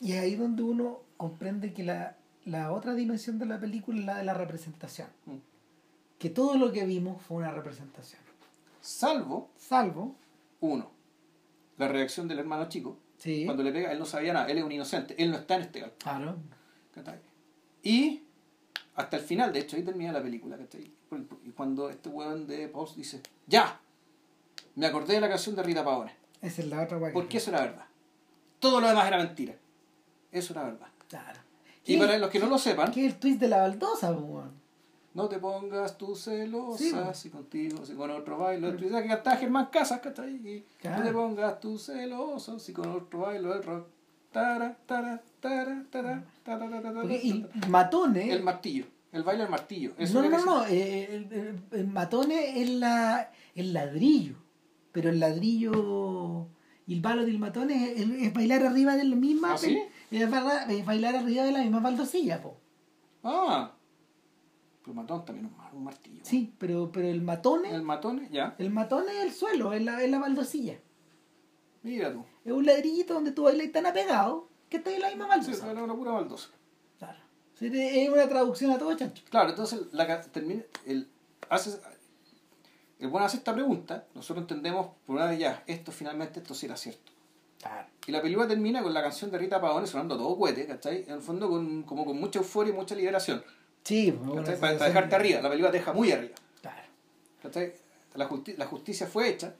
Y 0.00 0.12
es 0.12 0.20
ahí 0.22 0.36
donde 0.36 0.62
uno 0.62 1.00
comprende 1.16 1.72
que 1.72 1.82
la, 1.82 2.16
la 2.44 2.72
otra 2.72 2.94
dimensión 2.94 3.38
de 3.38 3.46
la 3.46 3.58
película 3.58 3.98
es 4.00 4.04
la 4.06 4.16
de 4.18 4.24
la 4.24 4.34
representación. 4.34 5.08
Mm. 5.26 5.36
Que 6.18 6.30
todo 6.30 6.56
lo 6.56 6.72
que 6.72 6.84
vimos 6.84 7.20
fue 7.22 7.38
una 7.38 7.50
representación. 7.50 8.20
Salvo, 8.80 9.50
Salvo, 9.56 10.14
uno, 10.60 10.90
la 11.78 11.88
reacción 11.88 12.28
del 12.28 12.38
hermano 12.38 12.68
chico. 12.68 12.98
sí, 13.18 13.44
Cuando 13.46 13.62
le 13.62 13.72
pega, 13.72 13.92
él 13.92 13.98
no 13.98 14.04
sabía 14.04 14.32
nada, 14.32 14.46
él 14.50 14.58
es 14.58 14.64
un 14.64 14.72
inocente, 14.72 15.14
él 15.22 15.30
no 15.30 15.38
está 15.38 15.56
en 15.56 15.62
este 15.62 15.80
galpón. 15.80 15.98
claro. 16.02 16.36
Y 17.82 18.22
hasta 18.94 19.16
el 19.16 19.22
final, 19.22 19.52
de 19.52 19.60
hecho, 19.60 19.76
ahí 19.76 19.82
termina 19.82 20.12
la 20.12 20.22
película. 20.22 20.56
Y 21.44 21.50
cuando 21.50 21.90
este 21.90 22.08
weón 22.08 22.46
de 22.46 22.68
Paus 22.68 22.96
dice, 22.96 23.20
¡Ya! 23.46 23.80
Me 24.76 24.86
acordé 24.86 25.14
de 25.14 25.20
la 25.20 25.28
canción 25.28 25.54
de 25.54 25.62
Rita 25.62 25.84
Pavone. 25.84 26.12
esa 26.40 26.62
es 26.62 26.68
la 26.68 26.82
otra. 26.82 26.98
Porque 27.12 27.36
eso 27.38 27.50
era 27.50 27.60
verdad. 27.60 27.86
Todo 28.58 28.80
lo 28.80 28.88
demás 28.88 29.06
era 29.06 29.18
mentira. 29.18 29.54
Eso 30.32 30.52
era 30.52 30.64
verdad. 30.64 30.88
Claro. 31.08 31.40
Y 31.86 31.94
¿Qué- 31.94 31.98
para 31.98 32.18
los 32.18 32.30
que 32.30 32.38
no 32.38 32.46
lo 32.46 32.58
sepan, 32.58 32.90
¿Qué 32.92 33.06
es 33.06 33.12
el 33.14 33.18
twist 33.20 33.40
de 33.40 33.48
la 33.48 33.58
baldosa, 33.58 34.12
weón? 34.12 34.52
No 35.12 35.28
te 35.28 35.38
pongas 35.38 35.96
tú 35.96 36.16
celosa 36.16 37.14
Sí, 37.14 37.20
si 37.22 37.30
contigo, 37.30 37.84
si 37.86 37.92
con 37.94 38.10
otro 38.10 38.36
bailo. 38.38 38.72
Tú 38.72 38.84
dices 38.84 39.00
que 39.02 39.08
cantaba 39.08 39.36
Germán 39.36 39.66
Casas, 39.70 40.00
¿cachai? 40.00 40.34
Y 40.34 40.64
Claro. 40.80 40.98
No 40.98 41.04
te 41.06 41.12
pongas 41.12 41.60
tú 41.60 41.78
celoso 41.78 42.58
si 42.58 42.72
con 42.72 42.90
otro 42.90 43.20
bailo 43.20 43.54
el 43.54 43.62
rock. 43.62 43.86
Tara, 44.32 44.76
tara, 44.86 45.22
tara, 45.40 45.84
tara, 45.90 46.24
tara, 46.42 46.58
tara, 46.68 46.82
tara, 46.82 47.00
Porque 47.00 47.20
el 47.22 47.46
tara. 47.48 47.68
matone. 47.68 48.32
El 48.32 48.42
martillo. 48.42 48.86
El 49.12 49.22
baile 49.22 49.42
del 49.42 49.50
martillo. 49.52 49.92
Eso 49.96 50.20
no, 50.20 50.28
no, 50.28 50.36
que 50.36 50.44
no, 50.44 50.66
eh, 50.66 51.14
el, 51.14 51.32
el- 51.32 51.60
el 51.70 51.86
matone 51.86 52.60
es 52.60 52.70
la, 52.70 53.30
el 53.54 53.72
ladrillo. 53.72 54.34
Pero 54.90 55.10
el 55.10 55.20
ladrillo 55.20 56.48
y 56.88 56.94
el 56.94 57.00
balo 57.00 57.24
del 57.24 57.38
matone 57.38 57.92
es, 57.92 58.00
es 58.10 58.32
bailar 58.34 58.64
arriba 58.64 58.96
de 58.96 59.04
la 59.04 59.14
misma. 59.14 59.52
¿Ah, 59.54 59.58
sí? 59.58 59.78
Es, 60.22 60.30
bailar, 60.30 60.70
es 60.70 60.84
bailar 60.86 61.16
arriba 61.16 61.44
de 61.44 61.52
la 61.52 61.58
misma 61.60 61.80
baldosilla, 61.80 62.40
po. 62.42 62.56
Ah. 63.22 63.72
Pero 64.82 64.94
matón 64.94 65.24
también 65.24 65.46
es 65.46 65.72
un, 65.72 65.84
martillo. 65.84 66.20
Sí, 66.24 66.54
pero, 66.58 66.92
pero 66.92 67.08
el 67.08 67.22
matone, 67.22 67.70
El 67.70 67.76
el, 67.76 67.82
matón, 67.82 68.28
ya. 68.30 68.54
matone 68.70 69.12
es 69.12 69.24
el 69.24 69.32
suelo, 69.32 69.72
es 69.72 69.82
la, 69.82 70.02
es 70.02 70.10
la 70.10 70.18
baldosilla. 70.18 70.78
Mira 71.82 72.12
tú. 72.12 72.24
Es 72.44 72.52
un 72.52 72.66
ladrillito 72.66 73.14
donde 73.14 73.32
tú 73.32 73.44
bailas 73.44 73.72
tan 73.72 73.86
apegado 73.86 74.48
que 74.68 74.76
está 74.78 74.92
en 74.94 75.00
la 75.00 75.08
misma 75.08 75.24
Sí, 75.24 75.30
baldosa. 75.50 75.70
era 75.70 75.82
una 75.84 75.94
pura 75.94 76.12
baldosa. 76.12 76.50
Claro. 76.98 77.18
Sí, 77.54 77.70
Es 77.72 78.08
una 78.10 78.28
traducción 78.28 78.72
a 78.72 78.78
todo 78.78 78.94
chancho. 78.94 79.22
Claro, 79.30 79.50
entonces 79.50 79.80
la, 79.92 80.20
termina, 80.20 80.62
el, 80.84 81.08
hace, 81.48 81.78
el 82.98 83.08
bueno 83.08 83.26
hace 83.26 83.38
esta 83.38 83.54
pregunta, 83.54 84.06
nosotros 84.14 84.42
entendemos 84.42 84.88
por 85.06 85.16
una 85.16 85.26
vez 85.26 85.38
ya, 85.38 85.62
esto 85.66 85.92
finalmente, 85.92 86.40
esto 86.40 86.52
sí 86.54 86.66
era 86.66 86.76
cierto. 86.76 87.12
Claro. 87.64 87.88
Y 88.06 88.12
la 88.12 88.20
película 88.20 88.46
termina 88.46 88.82
con 88.82 88.92
la 88.92 89.02
canción 89.02 89.30
de 89.30 89.38
Rita 89.38 89.60
Pavone 89.60 89.86
sonando 89.86 90.16
todo 90.18 90.36
cohete, 90.38 90.66
¿cachai? 90.66 91.04
En 91.06 91.14
el 91.14 91.22
fondo 91.22 91.48
con, 91.48 91.82
como 91.84 92.04
con 92.04 92.18
mucha 92.20 92.38
euforia 92.40 92.72
y 92.72 92.76
mucha 92.76 92.94
liberación. 92.94 93.42
Sí, 93.82 94.12
pues, 94.12 94.26
bueno, 94.26 94.42
Para, 94.44 94.58
para 94.76 94.86
dejarte 94.88 95.14
arriba, 95.16 95.40
la 95.40 95.48
película 95.48 95.70
te 95.70 95.78
deja 95.78 95.92
muy 95.94 96.12
arriba. 96.12 96.34
Claro. 96.60 96.82
¿cachai? 97.42 97.72
La, 98.14 98.28
justi- 98.28 98.56
la 98.58 98.66
justicia 98.66 99.06
fue 99.06 99.28
hecha. 99.30 99.54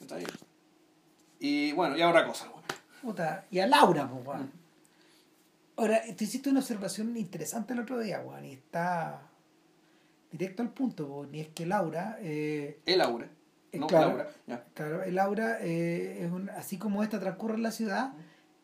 ¿cachai? 0.00 0.24
Y 1.38 1.72
bueno, 1.72 1.96
y 1.96 2.02
ahora 2.02 2.26
cosa. 2.26 2.48
bueno. 2.48 2.62
Puta, 3.02 3.44
y 3.50 3.58
a 3.60 3.66
Laura, 3.66 4.08
pues, 4.10 4.26
weón. 4.26 4.50
Ahora, 5.76 6.00
tú 6.16 6.24
hiciste 6.24 6.50
una 6.50 6.60
observación 6.60 7.16
interesante 7.16 7.72
el 7.72 7.80
otro 7.80 7.98
día, 7.98 8.20
weón, 8.20 8.44
y 8.44 8.52
está 8.52 9.20
directo 10.32 10.62
al 10.62 10.70
punto, 10.70 11.06
weón, 11.06 11.34
y 11.34 11.40
es 11.40 11.48
que 11.48 11.66
Laura, 11.66 12.16
eh, 12.20 12.80
El 12.86 13.00
aura. 13.00 13.28
Eh, 13.74 13.78
No, 13.78 13.86
claro. 13.86 14.08
Laura. 14.46 14.64
Claro, 14.74 15.02
el 15.02 15.18
aura, 15.18 15.58
eh, 15.60 16.24
es 16.24 16.30
un, 16.32 16.48
así 16.50 16.78
como 16.78 17.02
esta 17.02 17.18
transcurre 17.18 17.54
en 17.54 17.62
la 17.62 17.70
ciudad, 17.72 18.12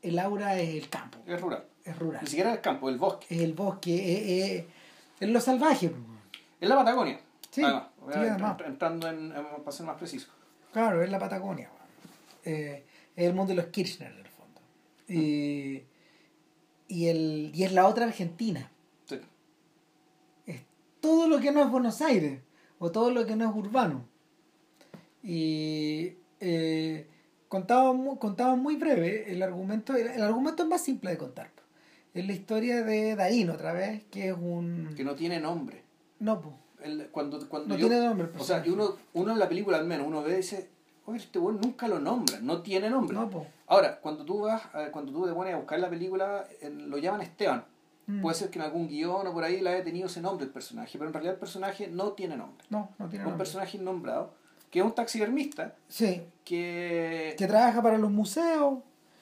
el 0.02 0.18
aura 0.18 0.58
es 0.58 0.74
el 0.82 0.88
campo, 0.88 1.18
Es 1.26 1.40
rural. 1.40 1.64
es 1.84 1.98
rural, 1.98 2.20
Ni 2.22 2.28
siquiera 2.28 2.52
el 2.52 2.60
campo, 2.60 2.88
el 2.88 2.96
bosque. 2.98 3.26
es 3.34 3.40
el 3.42 3.52
bosque, 3.54 3.94
es, 3.94 4.50
es- 4.60 4.64
es 5.20 5.28
lo 5.28 5.40
salvaje, 5.40 5.88
pues. 5.90 6.02
Es 6.60 6.68
la 6.68 6.76
Patagonia. 6.76 7.20
Sí, 7.50 7.62
Además, 7.64 7.84
sí, 8.06 8.12
además. 8.18 8.56
ent- 8.58 8.66
entrando 8.66 9.08
en, 9.08 9.32
para 9.58 9.72
ser 9.72 9.86
más 9.86 9.96
preciso. 9.98 10.28
Claro, 10.72 11.02
es 11.02 11.10
la 11.10 11.18
Patagonia. 11.18 11.68
Eh, 12.44 12.84
es 13.16 13.26
el 13.26 13.34
mundo 13.34 13.50
de 13.50 13.56
los 13.56 13.66
Kirchner, 13.66 14.12
en 14.12 14.18
el 14.18 14.28
fondo. 14.28 14.60
Y, 15.08 15.82
y, 16.88 17.08
el, 17.08 17.50
y 17.54 17.64
es 17.64 17.72
la 17.72 17.86
otra 17.88 18.06
Argentina. 18.06 18.70
Sí. 19.06 19.20
Es 20.46 20.62
todo 21.00 21.26
lo 21.28 21.40
que 21.40 21.50
no 21.52 21.60
es 21.62 21.70
Buenos 21.70 22.00
Aires 22.00 22.40
o 22.78 22.90
todo 22.92 23.10
lo 23.10 23.26
que 23.26 23.34
no 23.36 23.50
es 23.50 23.54
urbano. 23.56 24.04
Y 25.22 26.14
eh, 26.40 27.06
contaba, 27.48 27.92
mu- 27.92 28.18
contaba 28.18 28.56
muy 28.56 28.76
breve 28.76 29.30
el 29.32 29.42
argumento. 29.42 29.94
El, 29.94 30.08
el 30.08 30.22
argumento 30.22 30.62
es 30.62 30.68
más 30.68 30.82
simple 30.82 31.10
de 31.10 31.18
contar. 31.18 31.50
Es 32.14 32.26
la 32.26 32.32
historia 32.32 32.82
de 32.82 33.14
Darín, 33.14 33.50
otra 33.50 33.72
vez, 33.72 34.04
que 34.10 34.28
es 34.30 34.34
un. 34.36 34.92
Que 34.96 35.04
no 35.04 35.14
tiene 35.14 35.38
nombre. 35.40 35.84
No, 36.18 36.40
po. 36.40 36.54
El- 36.82 37.08
cuando, 37.10 37.46
cuando 37.48 37.68
No 37.68 37.76
yo- 37.78 37.88
tiene 37.88 38.04
nombre 38.04 38.28
O 38.38 38.42
sea, 38.44 38.62
y 38.66 38.70
uno, 38.70 38.96
uno 39.12 39.32
en 39.32 39.38
la 39.38 39.48
película 39.48 39.76
al 39.78 39.86
menos, 39.86 40.06
uno 40.06 40.22
ve 40.22 40.32
y 40.32 40.36
dice, 40.36 40.70
oye, 41.04 41.18
este 41.18 41.38
weón 41.38 41.60
nunca 41.60 41.86
lo 41.88 42.00
nombra, 42.00 42.38
no 42.40 42.62
tiene 42.62 42.88
nombre. 42.90 43.14
No, 43.16 43.28
po. 43.28 43.46
Ahora, 43.66 44.00
cuando 44.00 44.24
tú 44.24 44.40
vas, 44.40 44.62
eh, 44.74 44.88
cuando 44.90 45.12
tú 45.12 45.26
te 45.26 45.32
pones 45.32 45.54
a 45.54 45.58
buscar 45.58 45.78
la 45.78 45.90
película, 45.90 46.46
lo 46.72 46.96
llaman 46.98 47.20
Esteban. 47.20 47.64
Mm. 48.06 48.22
Puede 48.22 48.34
ser 48.34 48.50
que 48.50 48.58
en 48.58 48.64
algún 48.64 48.88
guion 48.88 49.26
o 49.26 49.32
por 49.32 49.44
ahí 49.44 49.60
le 49.60 49.70
haya 49.70 49.84
tenido 49.84 50.06
ese 50.06 50.20
nombre 50.20 50.46
el 50.46 50.50
personaje, 50.52 50.98
pero 50.98 51.08
en 51.08 51.12
realidad 51.12 51.34
el 51.34 51.38
personaje 51.40 51.86
no 51.86 52.12
tiene 52.14 52.36
nombre. 52.36 52.64
No, 52.70 52.90
no 52.98 53.08
tiene 53.08 53.24
un 53.24 53.30
nombre. 53.32 53.44
personaje 53.44 53.76
innombrado, 53.76 54.34
que 54.70 54.78
es 54.80 54.84
un 54.84 54.94
taxidermista, 54.94 55.74
Sí, 55.88 56.22
que, 56.44 57.34
que 57.38 57.46
trabaja 57.46 57.82
para 57.82 57.98
los 57.98 58.10
museos. 58.10 58.78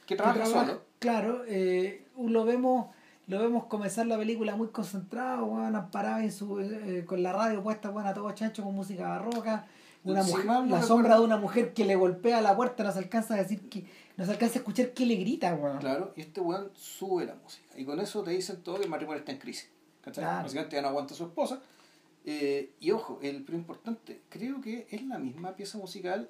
que 0.07 0.16
trabaja 0.16 0.38
que 0.44 0.44
trabaja- 0.51 0.66
solo. 0.66 0.82
Claro, 0.99 1.42
eh, 1.46 2.05
lo 2.18 2.44
vemos 2.44 2.86
lo 3.28 3.38
vemos 3.40 3.66
comenzar 3.66 4.07
la 4.07 4.16
película 4.16 4.57
muy 4.57 4.68
concentrado, 4.68 5.44
weón, 5.44 5.76
amparado 5.76 6.20
en 6.20 6.32
su, 6.32 6.61
eh, 6.61 7.05
con 7.07 7.22
la 7.22 7.30
radio 7.32 7.62
puesta 7.62 7.90
bueno, 7.90 8.09
a 8.09 8.14
todo 8.14 8.30
chancho 8.32 8.62
con 8.64 8.74
música 8.74 9.07
barroca. 9.07 9.66
Una 10.05 10.22
mujer, 10.22 10.46
no 10.46 10.64
la 10.64 10.82
sombra 10.82 11.16
de 11.16 11.20
una 11.24 11.36
mujer 11.36 11.74
que 11.74 11.84
le 11.84 11.94
golpea 11.94 12.40
la 12.40 12.57
puerta, 12.57 12.84
no 12.84 12.90
se 12.92 13.01
alcanza 13.01 13.34
a 13.34 13.36
decir 13.36 13.68
que, 13.68 13.84
no 14.16 14.24
se 14.24 14.30
alcanza 14.30 14.55
a 14.55 14.59
escuchar 14.61 14.90
que 14.94 15.05
le 15.05 15.16
grita, 15.16 15.53
weón. 15.55 15.76
Claro, 15.78 16.12
y 16.16 16.22
este 16.22 16.40
weón 16.40 16.70
sube 16.74 17.26
la 17.26 17.34
música. 17.34 17.66
Y 17.76 17.84
con 17.84 18.01
eso 18.01 18.22
te 18.22 18.30
dicen 18.30 18.62
todo 18.62 18.76
que 18.78 18.84
el 18.84 18.88
matrimonio 18.90 19.18
está 19.18 19.32
en 19.32 19.38
crisis. 19.38 19.68
¿Cachai? 20.01 20.24
Claro. 20.24 20.42
Básicamente 20.44 20.76
ya 20.76 20.82
no 20.82 20.88
aguanta 20.88 21.12
a 21.12 21.16
su 21.18 21.24
esposa. 21.24 21.61
Eh, 22.31 22.74
y 22.79 22.91
ojo, 22.91 23.18
el 23.22 23.43
pero 23.43 23.57
importante, 23.57 24.20
creo 24.29 24.61
que 24.61 24.87
es 24.91 25.03
la 25.05 25.18
misma 25.18 25.57
pieza 25.57 25.79
musical. 25.79 26.29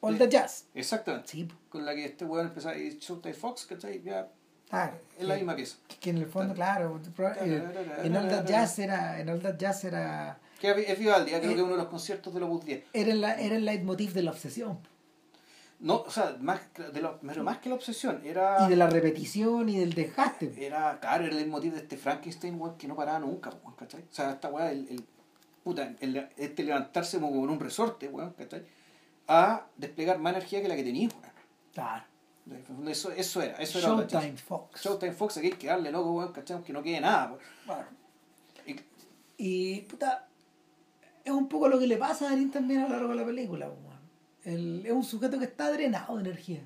All 0.00 0.18
the 0.18 0.28
jazz. 0.28 0.66
Exactamente. 0.74 1.26
Sí. 1.28 1.48
Con 1.70 1.86
la 1.86 1.94
que 1.94 2.04
este 2.04 2.26
weón 2.26 2.48
empezó 2.48 2.68
a 2.68 2.76
ir 2.76 2.98
Showtime 2.98 3.32
Fox, 3.34 3.64
¿cachai? 3.64 4.02
Ya 4.02 4.30
Ah, 4.70 4.92
es 5.18 5.26
la 5.26 5.36
misma 5.36 5.56
pieza. 5.56 5.76
Que 6.00 6.10
en 6.10 6.18
el 6.18 6.26
fondo, 6.26 6.52
claro, 6.52 7.00
eh, 7.40 7.62
en 8.04 8.14
All 8.14 8.28
That 8.28 8.46
Jazz 8.46 8.78
era, 8.78 9.18
en 9.18 9.30
All 9.30 9.40
That 9.40 9.56
Jazz 9.56 9.84
era, 9.84 10.38
Que 10.60 10.70
es 10.86 10.98
Vivaldi, 10.98 11.30
ya 11.30 11.38
creo 11.40 11.52
Eh, 11.52 11.56
que 11.56 11.62
uno 11.62 11.72
de 11.72 11.78
los 11.78 11.88
conciertos 11.88 12.34
de 12.34 12.40
los 12.40 12.50
Opus 12.50 12.66
10. 12.66 12.84
era, 12.92 13.14
la, 13.14 13.34
era 13.40 13.56
el 13.56 13.64
leitmotiv 13.64 14.12
de 14.12 14.22
la 14.22 14.32
obsesión. 14.32 14.78
No, 15.80 16.02
o 16.02 16.10
sea, 16.10 16.36
más, 16.40 16.60
de 16.92 17.00
lo, 17.00 17.18
pero 17.20 17.42
más 17.42 17.58
que 17.58 17.70
la 17.70 17.76
obsesión, 17.76 18.20
era. 18.26 18.66
Y 18.66 18.68
de 18.68 18.76
la 18.76 18.90
repetición 18.90 19.70
y 19.70 19.78
del 19.78 19.94
desgaste. 19.94 20.52
Era, 20.58 20.98
claro, 21.00 21.24
era 21.24 21.38
el 21.38 21.46
motivo 21.48 21.74
de 21.76 21.80
este 21.82 21.96
Frankenstein, 21.96 22.60
weón, 22.60 22.76
que 22.76 22.86
no 22.88 22.94
paraba 22.94 23.20
nunca, 23.20 23.50
¿cachai? 23.78 24.02
O 24.02 24.12
sea, 24.14 24.32
esta 24.32 24.48
weá, 24.50 24.70
el, 24.70 24.86
el, 24.90 25.04
puta, 25.68 25.94
el, 26.00 26.28
este 26.36 26.62
levantarse 26.64 27.20
como 27.20 27.44
en 27.44 27.50
un 27.50 27.60
resorte, 27.60 28.08
weón, 28.08 28.32
¿cachai? 28.32 28.62
A 29.26 29.66
desplegar 29.76 30.18
más 30.18 30.32
energía 30.34 30.62
que 30.62 30.68
la 30.68 30.76
que 30.76 30.82
tenía, 30.84 31.08
weón. 31.08 31.32
Claro. 31.74 32.04
Eso, 32.88 33.10
eso 33.12 33.42
era, 33.42 33.56
eso 33.58 33.78
era. 33.78 33.94
otra 33.94 34.20
Showtime. 34.20 34.38
Fox. 34.38 34.82
Showtime 34.82 35.12
Fox, 35.12 35.36
aquí 35.36 35.48
hay 35.48 35.52
que 35.52 35.66
darle 35.66 35.90
loco, 35.92 36.12
weón, 36.12 36.32
¿cachai? 36.32 36.54
Aunque 36.56 36.72
no 36.72 36.82
quede 36.82 37.00
nada, 37.00 37.26
weón. 37.26 37.40
Claro. 37.64 37.88
Y- 38.66 38.76
Y 39.40 39.80
puta, 39.82 40.26
es 41.24 41.30
un 41.32 41.46
poco 41.48 41.68
lo 41.68 41.78
que 41.78 41.86
le 41.86 41.96
pasa 41.98 42.26
a 42.26 42.30
Darín 42.30 42.50
también 42.50 42.80
a 42.80 42.88
lo 42.88 42.94
largo 42.96 43.08
de 43.10 43.14
la 43.16 43.24
película. 43.26 43.66
weón. 43.66 43.98
El- 44.44 44.86
es 44.86 44.92
un 44.92 45.04
sujeto 45.04 45.38
que 45.38 45.44
está 45.44 45.70
drenado 45.70 46.16
de 46.16 46.22
energía. 46.22 46.62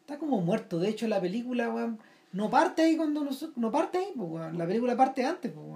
Está 0.00 0.16
como 0.18 0.40
muerto. 0.40 0.78
De 0.78 0.88
hecho, 0.88 1.08
la 1.08 1.20
película, 1.20 1.68
weón, 1.70 1.98
no 2.32 2.48
parte 2.48 2.82
ahí 2.82 2.96
cuando 2.96 3.24
nos- 3.24 3.50
no 3.56 3.72
parte 3.72 3.98
ahí, 3.98 4.12
po, 4.16 4.24
weón. 4.24 4.56
La 4.56 4.64
película 4.66 4.96
parte 4.96 5.24
antes, 5.24 5.50
po, 5.52 5.60
weón. 5.60 5.75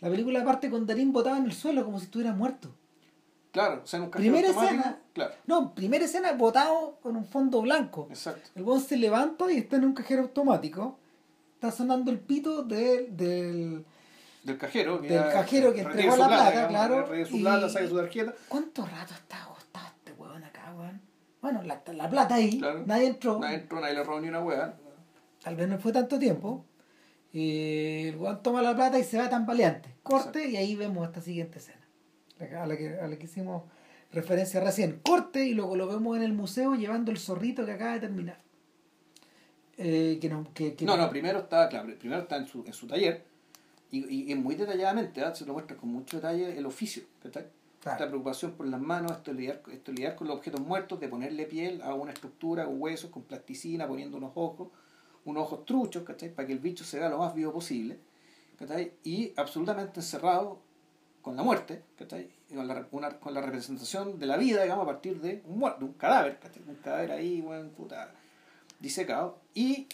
La 0.00 0.10
película 0.10 0.44
parte 0.44 0.70
con 0.70 0.86
Darín 0.86 1.12
botado 1.12 1.36
en 1.36 1.44
el 1.46 1.52
suelo 1.52 1.84
como 1.84 1.98
si 1.98 2.04
estuviera 2.06 2.32
muerto. 2.34 2.74
Claro, 3.52 3.80
o 3.82 3.86
sea, 3.86 3.98
en 3.98 4.04
un 4.04 4.10
Primera 4.10 4.48
escena. 4.48 4.98
Claro, 5.14 5.32
No, 5.46 5.74
primera 5.74 6.04
escena 6.04 6.32
botado 6.32 6.98
con 7.02 7.16
un 7.16 7.24
fondo 7.24 7.62
blanco. 7.62 8.06
exacto. 8.10 8.50
El 8.54 8.62
weón 8.64 8.80
se 8.82 8.96
levanta 8.98 9.50
y 9.50 9.56
está 9.58 9.76
en 9.76 9.86
un 9.86 9.94
cajero 9.94 10.22
automático. 10.22 10.98
Está 11.54 11.70
sonando 11.70 12.10
el 12.10 12.18
pito 12.18 12.62
del- 12.62 13.16
del, 13.16 13.84
Del 14.44 14.58
cajero. 14.58 15.00
Que 15.00 15.08
Del 15.08 15.32
cajero 15.32 15.72
que 15.72 15.80
entregó 15.80 16.12
su 16.12 16.18
la 16.18 16.26
plata, 16.28 16.50
digamos, 16.50 16.68
claro, 16.70 17.06
su 17.26 17.36
y- 17.36 17.40
plata, 17.40 17.68
saque 17.70 17.88
su 17.88 17.96
tarjeta. 17.96 18.34
¿Cuánto 18.48 18.84
rato 18.84 19.14
está 19.14 19.42
acostado 19.44 19.86
este 19.96 20.12
weón 20.12 20.44
acá, 20.44 20.74
weón? 20.76 21.00
Bueno, 21.40 21.62
la, 21.62 21.80
la 21.94 22.10
plata 22.10 22.34
ahí, 22.34 22.58
Claro. 22.58 22.82
nadie 22.86 23.06
entró, 23.06 23.38
Nadie 23.38 23.56
entró, 23.56 23.80
nadie 23.80 23.94
le 23.94 24.04
robó 24.04 24.20
ni 24.20 24.28
una 24.28 24.40
weá. 24.40 24.76
tal 25.42 25.56
vez 25.56 25.66
no 25.68 25.78
fue 25.78 25.92
tanto 25.92 26.18
tiempo. 26.18 26.64
Y 27.36 28.08
el 28.08 28.16
weón 28.16 28.42
toma 28.42 28.62
la 28.62 28.74
plata 28.74 28.98
y 28.98 29.04
se 29.04 29.18
va 29.18 29.28
tan 29.28 29.44
valiente. 29.44 29.94
Corte 30.02 30.38
Exacto. 30.38 30.48
y 30.48 30.56
ahí 30.56 30.74
vemos 30.74 31.06
esta 31.06 31.20
siguiente 31.20 31.58
escena. 31.58 31.86
A 32.58 32.66
la, 32.66 32.78
que, 32.78 32.98
a 32.98 33.06
la 33.06 33.18
que 33.18 33.24
hicimos 33.26 33.64
referencia 34.10 34.58
recién. 34.60 35.00
Corte 35.02 35.44
y 35.44 35.52
luego 35.52 35.76
lo 35.76 35.86
vemos 35.86 36.16
en 36.16 36.22
el 36.22 36.32
museo 36.32 36.74
llevando 36.76 37.10
el 37.10 37.18
zorrito 37.18 37.66
que 37.66 37.72
acaba 37.72 37.92
de 37.92 38.00
terminar. 38.00 38.40
Eh, 39.76 40.16
que 40.18 40.30
no, 40.30 40.50
que, 40.54 40.74
que 40.76 40.86
No, 40.86 40.96
no, 40.96 41.10
primero 41.10 41.40
está, 41.40 41.68
claro, 41.68 41.94
primero 41.98 42.22
está 42.22 42.38
en 42.38 42.46
su, 42.46 42.64
en 42.66 42.72
su 42.72 42.86
taller 42.86 43.22
y, 43.90 44.32
y, 44.32 44.34
muy 44.34 44.54
detalladamente, 44.54 45.20
¿ah? 45.20 45.34
se 45.34 45.44
lo 45.44 45.52
muestra 45.52 45.76
con 45.76 45.90
mucho 45.90 46.16
detalle 46.16 46.56
el 46.56 46.64
oficio. 46.64 47.02
Claro. 47.20 47.48
Esta 47.82 48.08
preocupación 48.08 48.52
por 48.52 48.66
las 48.66 48.80
manos, 48.80 49.12
esto 49.12 49.34
lidiar, 49.34 49.62
esto 49.70 49.92
lidiar 49.92 50.16
con 50.16 50.26
los 50.26 50.38
objetos 50.38 50.62
muertos, 50.62 50.98
de 51.00 51.08
ponerle 51.08 51.44
piel 51.44 51.82
a 51.82 51.92
una 51.92 52.12
estructura 52.12 52.64
con 52.64 52.80
huesos, 52.80 53.10
con 53.10 53.24
plasticina, 53.24 53.86
poniendo 53.86 54.16
unos 54.16 54.32
ojos, 54.34 54.68
unos 55.26 55.42
ojos 55.44 55.66
truchos, 55.66 56.02
¿cachai? 56.04 56.30
Para 56.34 56.46
que 56.46 56.54
el 56.54 56.58
bicho 56.58 56.84
se 56.84 56.98
vea 56.98 57.08
lo 57.08 57.18
más 57.18 57.34
vivo 57.34 57.52
posible, 57.52 57.98
¿cachai? 58.58 58.92
Y 59.04 59.32
absolutamente 59.36 60.00
encerrado 60.00 60.60
con 61.20 61.36
la 61.36 61.42
muerte, 61.42 61.82
¿cachai? 61.98 62.30
Con 62.48 62.66
la, 62.66 62.86
con 62.88 63.34
la 63.34 63.40
representación 63.40 64.18
de 64.18 64.26
la 64.26 64.36
vida, 64.36 64.62
digamos, 64.62 64.84
a 64.84 64.86
partir 64.86 65.20
de 65.20 65.42
un 65.46 65.58
muerto, 65.58 65.84
un 65.84 65.92
cadáver, 65.94 66.38
¿cachai? 66.38 66.62
Un 66.66 66.76
cadáver 66.76 67.10
ahí, 67.12 67.40
weón, 67.40 67.70
puta, 67.70 68.12
disecado. 68.80 69.38
Y 69.52 69.88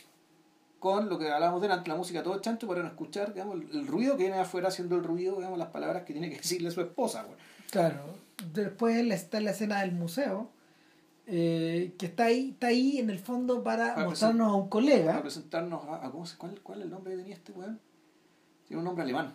con 0.78 1.08
lo 1.08 1.18
que 1.18 1.30
hablábamos 1.30 1.62
delante, 1.62 1.88
la 1.88 1.96
música 1.96 2.22
todo 2.22 2.40
chancho 2.40 2.66
para 2.66 2.82
no 2.82 2.88
escuchar 2.88 3.32
digamos, 3.32 3.56
el 3.72 3.86
ruido 3.86 4.16
que 4.16 4.24
viene 4.24 4.38
afuera 4.38 4.66
haciendo 4.66 4.96
el 4.96 5.04
ruido, 5.04 5.36
digamos, 5.36 5.58
las 5.58 5.68
palabras 5.68 6.02
que 6.02 6.12
tiene 6.12 6.28
que 6.28 6.36
decirle 6.42 6.70
su 6.70 6.80
esposa. 6.80 7.22
Güey. 7.22 7.38
Claro. 7.70 8.02
Después 8.52 8.96
está 9.10 9.40
la 9.40 9.52
escena 9.52 9.80
del 9.80 9.92
museo, 9.92 10.50
eh, 11.34 11.94
que 11.96 12.04
está 12.04 12.24
ahí, 12.24 12.50
está 12.50 12.66
ahí 12.66 12.98
en 12.98 13.08
el 13.08 13.18
fondo 13.18 13.64
para, 13.64 13.96
mostrarnos 14.04 14.52
a 14.52 14.54
un 14.54 14.68
colega. 14.68 15.12
Para 15.12 15.22
presentarnos 15.22 15.82
a, 15.88 16.10
¿cómo 16.10 16.26
se, 16.26 16.36
cuál, 16.36 16.60
¿cuál 16.62 16.80
es 16.80 16.84
el 16.84 16.90
nombre 16.90 17.12
que 17.12 17.20
tenía 17.20 17.34
este 17.34 17.52
weón? 17.52 17.80
Tiene 18.68 18.80
un 18.80 18.84
nombre 18.84 19.02
alemán. 19.02 19.34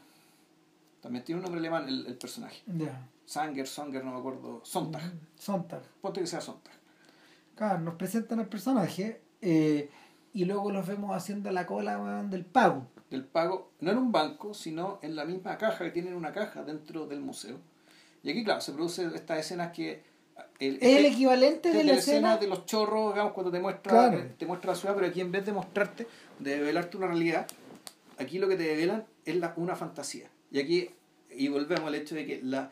También 1.01 1.25
tiene 1.25 1.39
un 1.39 1.45
nombre 1.45 1.59
alemán 1.59 1.89
el, 1.89 2.05
el 2.05 2.15
personaje. 2.15 2.61
Ya. 2.67 3.09
Sanger, 3.25 3.65
Songer, 3.65 4.05
no 4.05 4.11
me 4.11 4.19
acuerdo. 4.19 4.61
Sontag. 4.63 5.11
Sontag. 5.35 5.81
Ponte 5.99 6.21
que 6.21 6.27
sea 6.27 6.39
Sontag. 6.39 6.75
Claro, 7.55 7.79
nos 7.79 7.95
presentan 7.95 8.41
al 8.41 8.47
personaje 8.47 9.19
eh, 9.41 9.89
y 10.33 10.45
luego 10.45 10.71
los 10.71 10.85
vemos 10.85 11.15
haciendo 11.15 11.49
la 11.49 11.65
cola 11.65 11.99
weón, 11.99 12.29
del 12.29 12.45
pago. 12.45 12.85
Del 13.09 13.25
pago, 13.25 13.71
no 13.79 13.89
en 13.89 13.97
un 13.97 14.11
banco, 14.11 14.53
sino 14.53 14.99
en 15.01 15.15
la 15.15 15.25
misma 15.25 15.57
caja, 15.57 15.85
que 15.85 15.89
tienen 15.89 16.13
una 16.13 16.31
caja 16.31 16.61
dentro 16.61 17.07
del 17.07 17.21
museo. 17.21 17.57
Y 18.21 18.29
aquí, 18.29 18.43
claro, 18.43 18.61
se 18.61 18.73
produce 18.73 19.03
estas 19.15 19.39
escenas 19.39 19.71
que 19.71 20.06
el, 20.59 20.77
es 20.81 20.97
el 20.97 21.05
equivalente 21.05 21.71
de 21.71 21.83
la, 21.83 21.93
escena, 21.93 22.37
de 22.37 22.47
los 22.47 22.65
chorros, 22.65 23.13
digamos, 23.13 23.33
cuando 23.33 23.51
te 23.51 23.59
muestra, 23.59 24.33
te 24.37 24.45
muestra 24.45 24.71
la 24.71 24.77
ciudad, 24.77 24.95
pero 24.95 25.07
aquí 25.07 25.21
en 25.21 25.31
vez 25.31 25.45
de 25.45 25.51
mostrarte, 25.51 26.07
de 26.39 26.57
develarte 26.57 26.97
una 26.97 27.07
realidad, 27.07 27.47
aquí 28.17 28.39
lo 28.39 28.47
que 28.47 28.55
te 28.55 28.63
develan 28.63 29.05
es 29.25 29.35
la, 29.35 29.53
una 29.57 29.75
fantasía. 29.75 30.29
Y 30.51 30.59
aquí, 30.59 30.89
y 31.29 31.47
volvemos 31.49 31.87
al 31.87 31.95
hecho 31.95 32.15
de 32.15 32.25
que 32.25 32.41
la, 32.43 32.71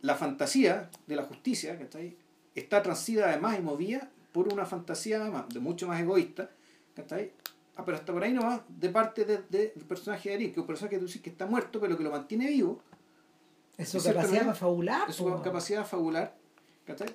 la 0.00 0.14
fantasía 0.14 0.90
de 1.06 1.16
la 1.16 1.24
justicia, 1.24 1.76
que 1.76 1.84
está 1.84 1.98
ahí, 1.98 2.16
está 2.54 2.82
transida 2.82 3.28
además 3.28 3.58
y 3.58 3.62
movida 3.62 4.10
por 4.32 4.52
una 4.52 4.64
fantasía 4.64 5.20
además, 5.20 5.44
de 5.50 5.60
mucho 5.60 5.88
más 5.88 6.00
egoísta, 6.00 6.50
que 6.94 7.02
está 7.02 7.16
ahí. 7.16 7.32
Ah, 7.76 7.84
pero 7.84 7.98
hasta 7.98 8.12
por 8.12 8.24
ahí 8.24 8.32
no 8.32 8.42
va 8.42 8.64
de 8.68 8.88
parte 8.88 9.24
del 9.24 9.44
de, 9.48 9.68
personaje 9.86 10.30
de 10.30 10.34
Erin, 10.36 10.48
que 10.48 10.54
es 10.54 10.58
un 10.58 10.66
personaje 10.66 10.96
que 10.96 11.00
tú 11.00 11.06
dices 11.06 11.22
que 11.22 11.30
está 11.30 11.46
muerto, 11.46 11.80
pero 11.80 11.96
que 11.96 12.02
lo 12.02 12.10
mantiene 12.10 12.46
vivo. 12.48 12.80
Es 13.76 13.90
su 13.90 14.02
capacidad 14.02 14.54
fabular. 14.54 15.08
Es 15.08 15.16
su 15.16 15.42
capacidad 15.42 15.86
fabular 15.86 16.39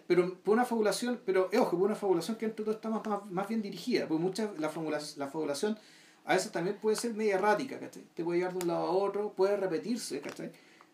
pero 0.07 0.36
por 0.36 0.53
una 0.53 0.65
fabulación, 0.65 1.19
pero 1.26 1.49
eh, 1.51 1.59
ojo, 1.59 1.78
por 1.78 1.88
una 1.88 1.95
fabulación 1.95 2.38
que 2.38 2.45
entre 2.45 2.63
todo 2.63 2.76
está 2.76 2.89
más, 2.89 3.03
más, 3.30 3.47
bien 3.47 3.61
dirigida, 3.61 4.07
porque 4.07 4.21
muchas 4.21 4.59
la 4.59 4.69
fabulación, 4.69 5.19
la 5.19 5.28
fabulación 5.28 5.78
a 6.26 6.34
veces 6.34 6.51
también 6.51 6.78
puede 6.78 6.95
ser 6.95 7.13
media 7.13 7.36
errática, 7.36 7.80
Te 7.80 8.23
puede 8.23 8.39
llevar 8.39 8.53
de 8.53 8.63
un 8.63 8.67
lado 8.67 8.86
a 8.86 8.91
otro, 8.91 9.34
puede 9.34 9.57
repetirse, 9.57 10.21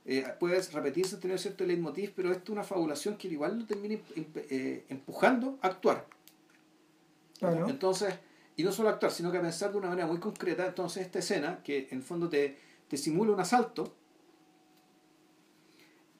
eh, 0.05 0.25
puede 0.39 0.61
repetirse, 0.61 1.17
tener 1.17 1.39
cierto 1.39 1.63
leitmotiv, 1.63 2.11
pero 2.15 2.31
esto 2.31 2.43
es 2.43 2.49
una 2.49 2.63
fabulación 2.63 3.17
que 3.17 3.29
igual 3.29 3.59
lo 3.59 3.65
termina 3.65 3.97
eh, 4.15 4.85
empujando 4.89 5.57
a 5.61 5.67
actuar. 5.67 6.05
Entonces, 7.67 8.13
y 8.57 8.63
no 8.63 8.71
solo 8.71 8.89
a 8.89 8.93
actuar, 8.93 9.11
sino 9.11 9.31
que 9.31 9.37
a 9.37 9.41
pensar 9.41 9.71
de 9.71 9.77
una 9.77 9.89
manera 9.89 10.05
muy 10.05 10.19
concreta, 10.19 10.67
entonces 10.67 11.03
esta 11.05 11.19
escena, 11.19 11.63
que 11.63 11.87
en 11.91 12.03
fondo 12.03 12.27
te, 12.27 12.57
te 12.87 12.97
simula 12.97 13.31
un 13.31 13.39
asalto, 13.39 13.95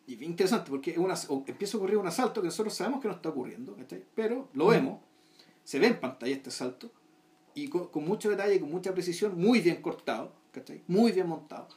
y 0.07 0.23
interesante 0.23 0.69
porque 0.69 0.97
una, 0.97 1.15
empieza 1.47 1.77
a 1.77 1.79
ocurrir 1.79 1.97
un 1.97 2.07
asalto 2.07 2.41
que 2.41 2.47
nosotros 2.47 2.73
sabemos 2.73 3.01
que 3.01 3.07
no 3.07 3.13
está 3.13 3.29
ocurriendo, 3.29 3.77
pero 4.15 4.49
lo 4.53 4.67
vemos, 4.67 4.99
se 5.63 5.79
ve 5.79 5.87
en 5.87 5.99
pantalla 5.99 6.33
este 6.33 6.49
asalto, 6.49 6.91
y 7.53 7.67
con, 7.67 7.89
mucho 8.05 8.29
detalle, 8.29 8.59
con 8.59 8.71
mucha 8.71 8.93
precisión, 8.93 9.39
muy 9.39 9.61
bien 9.61 9.81
cortado, 9.81 10.33
muy 10.87 11.11
bien 11.11 11.27
montado. 11.27 11.67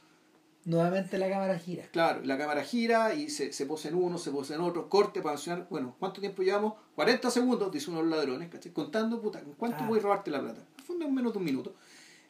Nuevamente 0.65 1.19
la 1.19 1.29
cámara 1.29 1.59
gira. 1.59 1.85
Claro, 1.93 2.23
la 2.25 2.39
cámara 2.39 2.65
gira 2.65 3.15
y 3.15 3.29
se, 3.29 3.53
se 3.53 3.67
posa 3.67 3.89
en 3.89 3.97
uno, 3.97 4.17
se 4.17 4.31
posa 4.31 4.55
en 4.55 4.63
otro, 4.63 4.89
corte 4.89 5.21
para 5.21 5.35
mencionar, 5.35 5.67
bueno, 5.69 5.95
¿cuánto 5.99 6.21
tiempo 6.23 6.43
llevamos? 6.43 6.75
40 6.95 7.31
segundos, 7.31 7.71
dice 7.71 7.91
uno 7.91 8.03
de 8.03 8.09
los 8.09 8.19
ladrones, 8.19 8.51
Contando, 8.73 9.21
puta, 9.21 9.43
¿cuánto 9.59 9.85
voy 9.85 9.99
a 9.99 10.03
robarte 10.03 10.31
la 10.31 10.41
plata? 10.41 10.65
En 10.79 10.85
fondo 10.85 11.09
menos 11.11 11.33
de 11.33 11.39
un 11.39 11.45
minuto. 11.45 11.75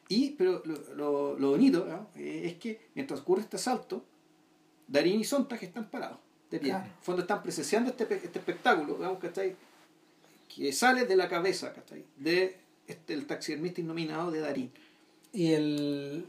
Y, 0.09 0.31
pero 0.31 0.61
lo, 0.95 1.39
lo, 1.39 1.51
bonito 1.51 1.87
es 2.15 2.55
que 2.55 2.89
mientras 2.93 3.21
ocurre 3.21 3.41
este 3.41 3.55
asalto, 3.55 4.03
Darín 4.87 5.19
y 5.19 5.23
Sontag 5.23 5.63
están 5.63 5.89
parados, 5.89 6.19
de 6.51 6.59
pie. 6.59 6.71
En 6.71 6.83
fondo 7.01 7.21
están 7.21 7.41
presenciando 7.41 7.91
este, 7.91 8.03
este 8.03 8.39
espectáculo, 8.39 8.95
digamos, 8.95 9.19
¿cachai? 9.19 9.55
Que 10.53 10.71
sale 10.71 11.05
de 11.05 11.15
la 11.15 11.27
cabeza, 11.27 11.73
¿cachai? 11.73 12.05
De 12.17 12.57
este, 12.87 13.13
el 13.13 13.25
taxidermista 13.25 13.81
nominado 13.81 14.31
de 14.31 14.39
Darín. 14.39 14.71
Y 15.33 15.53
el... 15.53 16.25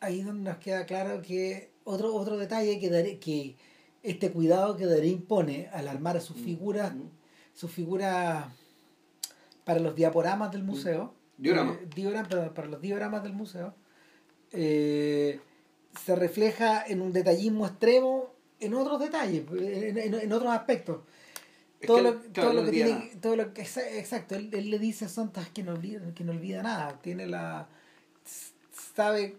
Ahí 0.00 0.22
donde 0.22 0.50
nos 0.50 0.58
queda 0.58 0.84
claro 0.84 1.22
que 1.22 1.70
otro, 1.84 2.14
otro 2.14 2.36
detalle 2.36 2.78
que, 2.78 3.18
que 3.18 3.56
este 4.02 4.32
cuidado 4.32 4.76
que 4.76 4.86
Darín 4.86 5.22
pone 5.22 5.68
al 5.72 5.88
armar 5.88 6.20
sus 6.20 6.36
mm, 6.36 6.44
figuras, 6.44 6.94
mm. 6.94 7.08
sus 7.54 7.70
figuras 7.70 8.46
para 9.64 9.80
los 9.80 9.94
diaporamas 9.94 10.50
del 10.50 10.62
mm. 10.62 10.66
museo, 10.66 11.14
dioramas, 11.38 11.76
eh, 11.80 12.50
para 12.54 12.68
los 12.68 12.80
dioramas 12.80 13.22
del 13.22 13.32
museo, 13.32 13.74
eh, 14.50 15.40
se 16.04 16.16
refleja 16.16 16.84
en 16.86 17.00
un 17.00 17.12
detallismo 17.12 17.66
extremo 17.66 18.32
en 18.60 18.74
otros 18.74 19.00
detalles, 19.00 19.44
en, 19.50 20.32
otros 20.32 20.52
aspectos. 20.52 21.00
todo, 21.84 22.00
lo, 22.00 22.14
todo 22.14 22.52
lo 22.52 22.64
que 22.64 22.70
tiene, 22.70 23.12
todo 23.20 23.36
lo 23.36 23.52
que 23.52 23.62
exacto, 23.62 24.36
él, 24.36 24.50
le 24.52 24.78
dice 24.78 25.06
a 25.06 25.08
Sontas 25.08 25.48
que 25.48 25.64
no 25.64 25.72
olvida, 25.72 26.00
que 26.14 26.22
no 26.22 26.32
olvida 26.32 26.62
nada, 26.62 27.00
tiene 27.02 27.26
la 27.26 27.68
sabe 28.94 29.36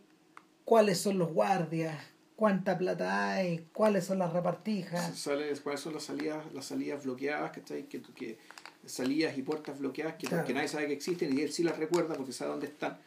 cuáles 0.66 1.00
son 1.00 1.18
los 1.18 1.32
guardias, 1.32 1.96
cuánta 2.36 2.78
plata 2.78 3.32
hay, 3.32 3.66
cuáles 3.72 4.06
son 4.06 4.20
las 4.20 4.34
repartijas. 4.34 5.18
Sale, 5.18 5.54
cuáles 5.60 5.82
son 5.82 5.94
las 5.94 6.04
salidas, 6.04 6.52
las 6.54 6.66
salidas 6.66 7.04
bloqueadas 7.04 7.52
que, 7.52 7.86
que, 7.86 8.02
que 8.02 8.38
salidas 8.86 9.38
y 9.38 9.42
puertas 9.42 9.80
bloqueadas 9.80 10.16
que, 10.16 10.28
que 10.28 10.54
nadie 10.54 10.68
sabe 10.68 10.88
que 10.88 10.94
existen 10.94 11.38
y 11.38 11.42
él 11.42 11.52
sí 11.52 11.64
las 11.64 11.78
recuerda 11.78 12.16
porque 12.16 12.34
sabe 12.34 12.52
dónde 12.52 12.68
están 12.68 12.98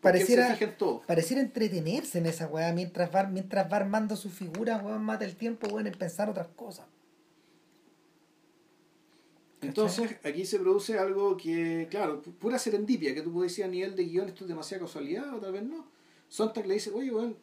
pareciera, 0.00 0.56
pareciera 1.06 1.42
entretenerse 1.42 2.18
en 2.18 2.26
esa 2.26 2.46
weá 2.46 2.72
mientras 2.72 3.14
va, 3.14 3.24
mientras 3.24 3.70
va 3.70 3.76
armando 3.78 4.16
su 4.16 4.30
figura, 4.30 4.78
weón, 4.78 5.04
mata 5.04 5.24
el 5.24 5.36
tiempo, 5.36 5.68
weón, 5.68 5.86
en 5.86 5.94
pensar 5.94 6.28
otras 6.30 6.48
cosas. 6.48 6.86
Entonces, 9.62 10.16
aquí 10.22 10.44
se 10.44 10.58
produce 10.58 10.98
algo 10.98 11.36
que, 11.36 11.88
claro, 11.90 12.22
pura 12.22 12.58
serendipia, 12.58 13.14
que 13.14 13.22
tú 13.22 13.32
puedes 13.32 13.52
decir 13.52 13.64
a 13.64 13.68
nivel 13.68 13.96
de 13.96 14.04
guion, 14.04 14.28
esto 14.28 14.44
es 14.44 14.48
demasiada 14.48 14.84
casualidad, 14.84 15.34
o 15.34 15.40
tal 15.40 15.52
vez 15.52 15.62
no. 15.62 15.86
Sontag 16.28 16.66
le 16.66 16.74
dice, 16.74 16.90
oye, 16.90 17.10
weón, 17.10 17.36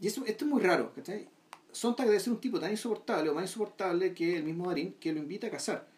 y 0.00 0.06
eso, 0.06 0.24
esto 0.26 0.44
es 0.44 0.50
muy 0.50 0.62
raro, 0.62 0.92
¿cachai? 0.94 1.28
Sontag 1.72 2.06
debe 2.06 2.20
ser 2.20 2.32
un 2.32 2.40
tipo 2.40 2.58
tan 2.58 2.70
insoportable 2.70 3.30
o 3.30 3.34
más 3.34 3.44
insoportable 3.44 4.14
que 4.14 4.36
el 4.36 4.44
mismo 4.44 4.68
Darín, 4.68 4.94
que 4.94 5.12
lo 5.12 5.18
invita 5.18 5.48
a 5.48 5.50
casar, 5.50 5.88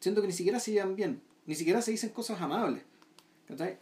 siendo 0.00 0.20
que 0.20 0.26
ni 0.26 0.32
siquiera 0.32 0.60
se 0.60 0.72
llevan 0.72 0.96
bien, 0.96 1.22
ni 1.46 1.54
siquiera 1.54 1.80
se 1.82 1.92
dicen 1.92 2.10
cosas 2.10 2.40
amables. 2.40 2.82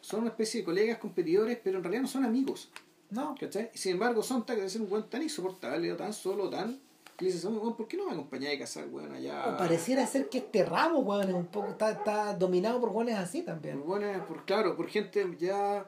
Son 0.00 0.20
una 0.20 0.30
especie 0.30 0.60
de 0.60 0.64
colegas, 0.64 0.98
competidores, 0.98 1.58
pero 1.62 1.78
en 1.78 1.84
realidad 1.84 2.02
no 2.02 2.08
son 2.08 2.24
amigos. 2.24 2.70
No. 3.10 3.34
¿cachai? 3.38 3.70
Sin 3.74 3.92
embargo, 3.92 4.22
son 4.22 4.44
que 4.44 4.68
ser 4.68 4.82
un 4.82 4.88
buen 4.88 5.04
tan 5.04 5.22
insoportable, 5.22 5.92
tan 5.94 6.12
solo, 6.12 6.48
tan. 6.50 6.80
Y 7.20 7.24
dices, 7.24 7.44
¿por 7.44 7.88
qué 7.88 7.96
no 7.96 8.06
me 8.06 8.12
acompañáis 8.12 8.56
a 8.56 8.60
casar, 8.60 8.86
weón, 8.88 9.12
allá? 9.12 9.54
O 9.54 9.56
pareciera 9.56 10.06
ser 10.06 10.28
que 10.28 10.38
este 10.38 10.64
ramo, 10.64 11.00
weón, 11.00 11.28
es 11.28 11.34
un 11.34 11.46
poco, 11.46 11.70
está, 11.70 11.90
está 11.90 12.34
dominado 12.34 12.80
por 12.80 12.90
weones 12.90 13.16
así 13.16 13.42
también. 13.42 13.82
Por 13.82 14.26
por, 14.26 14.44
claro, 14.44 14.76
por 14.76 14.88
gente 14.88 15.26
ya. 15.38 15.84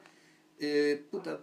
Eh, 0.59 1.07
puta, 1.09 1.41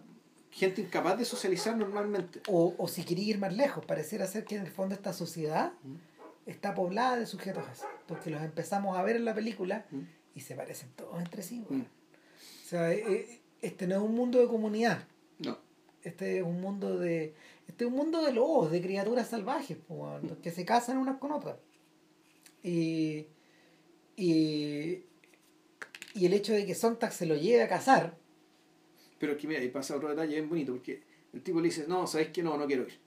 gente 0.52 0.82
incapaz 0.82 1.18
de 1.18 1.24
socializar 1.24 1.78
normalmente. 1.78 2.42
O, 2.50 2.76
o 2.78 2.88
si 2.90 3.04
quería 3.04 3.30
ir 3.30 3.40
más 3.40 3.56
lejos, 3.56 3.86
pareciera 3.86 4.28
ser 4.28 4.44
que 4.44 4.56
en 4.56 4.64
el 4.64 4.72
fondo 4.72 4.94
esta 4.94 5.14
sociedad 5.14 5.72
está 6.46 6.74
poblada 6.74 7.16
de 7.16 7.26
sujetos 7.26 7.64
así. 7.72 7.86
Porque 8.08 8.30
los 8.30 8.42
empezamos 8.42 8.98
a 8.98 9.04
ver 9.04 9.16
en 9.16 9.24
la 9.24 9.34
película 9.34 9.86
y 10.36 10.42
se 10.42 10.56
parecen 10.56 10.90
todos 10.98 11.18
entre 11.18 11.44
sí, 11.44 11.64
weón. 11.70 11.84
O 11.84 11.97
sea, 12.68 12.94
eh, 12.94 13.04
eh, 13.08 13.42
este 13.62 13.88
no 13.88 13.96
es 13.96 14.02
un 14.02 14.16
mundo 14.16 14.40
de 14.40 14.48
comunidad. 14.48 15.08
No. 15.40 15.58
Este 16.04 16.38
es 16.38 16.44
un 16.44 16.62
mundo 16.62 16.98
de. 16.98 17.34
Este 17.68 17.86
es 17.86 17.90
un 17.90 17.98
mundo 17.98 18.22
de 18.24 18.34
lobos, 18.34 18.72
de 18.72 18.82
criaturas 18.82 19.30
salvajes, 19.30 19.78
que 20.42 20.52
se 20.52 20.66
casan 20.66 20.98
unas 20.98 21.18
con 21.18 21.32
otras. 21.32 21.58
Y, 22.64 23.28
y, 24.16 25.04
y 26.14 26.26
el 26.26 26.34
hecho 26.34 26.54
de 26.54 26.66
que 26.66 26.76
Sontag 26.76 27.12
se 27.12 27.26
lo 27.26 27.36
lleve 27.36 27.64
a 27.64 27.68
casar. 27.68 28.18
Pero 29.20 29.34
aquí 29.34 29.48
mira, 29.48 29.60
ahí 29.60 29.70
pasa 29.70 29.96
otro 29.96 30.10
detalle 30.10 30.36
bien 30.36 30.50
bonito, 30.50 30.74
porque 30.74 31.04
el 31.34 31.42
tipo 31.42 31.60
le 31.60 31.66
dice, 31.66 31.86
no, 31.88 32.08
¿sabes 32.08 32.30
que 32.30 32.42
No, 32.44 32.58
no 32.58 32.68
quiero 32.68 32.84
ir. 32.84 33.00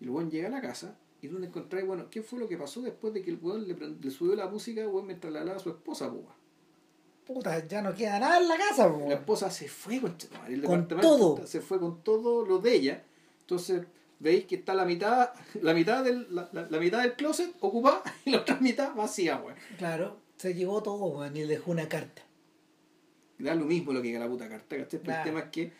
Y 0.00 0.04
el 0.04 0.10
buen 0.10 0.30
llega 0.30 0.48
a 0.48 0.50
la 0.50 0.60
casa 0.60 0.96
y 1.20 1.26
donde 1.26 1.48
encontráis, 1.48 1.86
bueno, 1.86 2.08
¿qué 2.10 2.22
fue 2.22 2.38
lo 2.38 2.48
que 2.48 2.56
pasó 2.56 2.80
después 2.80 3.12
de 3.12 3.22
que 3.22 3.30
el 3.30 3.36
buen 3.36 3.66
le, 3.66 4.10
subió 4.10 4.36
la 4.36 4.48
música 4.48 4.86
mientras 5.04 5.32
le 5.32 5.40
hablaba 5.40 5.58
a 5.58 5.62
su 5.62 5.70
esposa, 5.70 6.10
pues? 6.12 6.24
Puta, 7.28 7.66
ya 7.66 7.82
no 7.82 7.94
queda 7.94 8.18
nada 8.18 8.38
en 8.38 8.48
la 8.48 8.56
casa. 8.56 8.88
La 9.06 9.14
esposa 9.14 9.50
se 9.50 9.68
fue 9.68 10.00
con, 10.00 10.16
el 10.48 10.62
con 10.62 10.88
todo. 10.88 11.46
Se 11.46 11.60
fue 11.60 11.78
con 11.78 12.02
todo 12.02 12.44
lo 12.44 12.58
de 12.58 12.74
ella. 12.74 13.04
Entonces, 13.42 13.82
veis 14.18 14.46
que 14.46 14.56
está 14.56 14.74
la 14.74 14.86
mitad, 14.86 15.30
la 15.60 15.74
mitad 15.74 16.02
del, 16.02 16.26
la, 16.34 16.48
la, 16.52 16.78
mitad 16.78 17.02
del 17.02 17.14
closet 17.14 17.54
ocupada 17.60 18.02
y 18.24 18.30
la 18.30 18.38
otra 18.38 18.56
mitad 18.60 18.94
vacía, 18.94 19.36
güey. 19.36 19.54
Claro, 19.76 20.16
se 20.36 20.54
llevó 20.54 20.82
todo, 20.82 21.10
güey, 21.10 21.30
y 21.30 21.44
le 21.44 21.46
dejó 21.46 21.70
una 21.70 21.88
carta. 21.88 22.22
Da 23.38 23.54
lo 23.54 23.66
mismo 23.66 23.92
lo 23.92 24.00
que 24.00 24.08
diga 24.08 24.18
la 24.18 24.28
puta 24.28 24.48
carta, 24.48 24.74
El 24.74 24.86
tema 24.88 25.40
es 25.40 25.50
que. 25.50 25.72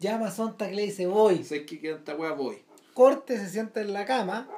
Llama 0.00 0.26
a 0.26 0.30
Sonta 0.32 0.68
que 0.68 0.74
le 0.74 0.82
dice 0.82 1.06
voy. 1.06 1.44
Sé 1.44 1.64
que 1.64 1.80
queda 1.80 1.96
esta 1.96 2.16
weá 2.16 2.32
voy. 2.32 2.58
Corte, 2.92 3.38
se 3.38 3.48
sienta 3.48 3.80
en 3.80 3.92
la 3.92 4.04
cama. 4.04 4.48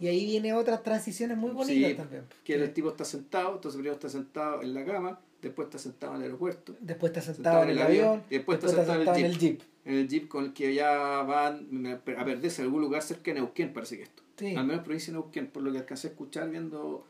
Y 0.00 0.08
ahí 0.08 0.26
viene 0.26 0.52
otras 0.52 0.82
transiciones 0.82 1.38
muy 1.38 1.52
bonitas 1.52 1.96
también. 1.96 2.26
Que 2.42 2.54
el 2.54 2.72
tipo 2.74 2.90
está 2.90 3.04
sentado, 3.04 3.54
entonces 3.54 3.76
primero 3.76 3.94
está 3.94 4.08
sentado 4.08 4.60
en 4.60 4.74
la 4.74 4.84
cama, 4.84 5.20
después 5.48 5.66
está 5.66 5.78
sentado 5.78 6.12
en 6.14 6.18
el 6.18 6.24
aeropuerto, 6.24 6.74
Después 6.80 7.10
está 7.10 7.20
sentado, 7.34 7.62
en 7.64 7.70
el 7.70 7.82
avión. 7.82 8.22
y 8.30 8.34
después 8.36 8.58
está 8.58 8.68
sentado 8.70 9.02
en 9.14 9.24
el 9.24 9.38
jeep. 9.38 9.60
en 9.84 9.94
el 9.94 10.08
jeep 10.08 10.28
con 10.28 10.44
el 10.46 10.52
que 10.52 10.74
ya 10.74 11.22
van 11.22 11.86
a 12.18 12.24
perderse 12.24 12.62
en 12.62 12.66
algún 12.66 12.82
lugar 12.82 13.02
cerca 13.02 13.30
de 13.32 13.34
Neuquén, 13.40 13.72
parece 13.72 13.96
que 13.96 14.02
esto. 14.04 14.22
Sí. 14.36 14.54
Al 14.56 14.66
menos 14.66 14.82
provincia 14.84 15.12
de 15.12 15.18
Neuquén, 15.20 15.46
por 15.48 15.62
lo 15.62 15.70
que 15.72 15.78
alcancé 15.78 16.08
a 16.08 16.10
escuchar 16.10 16.50
viendo, 16.50 17.06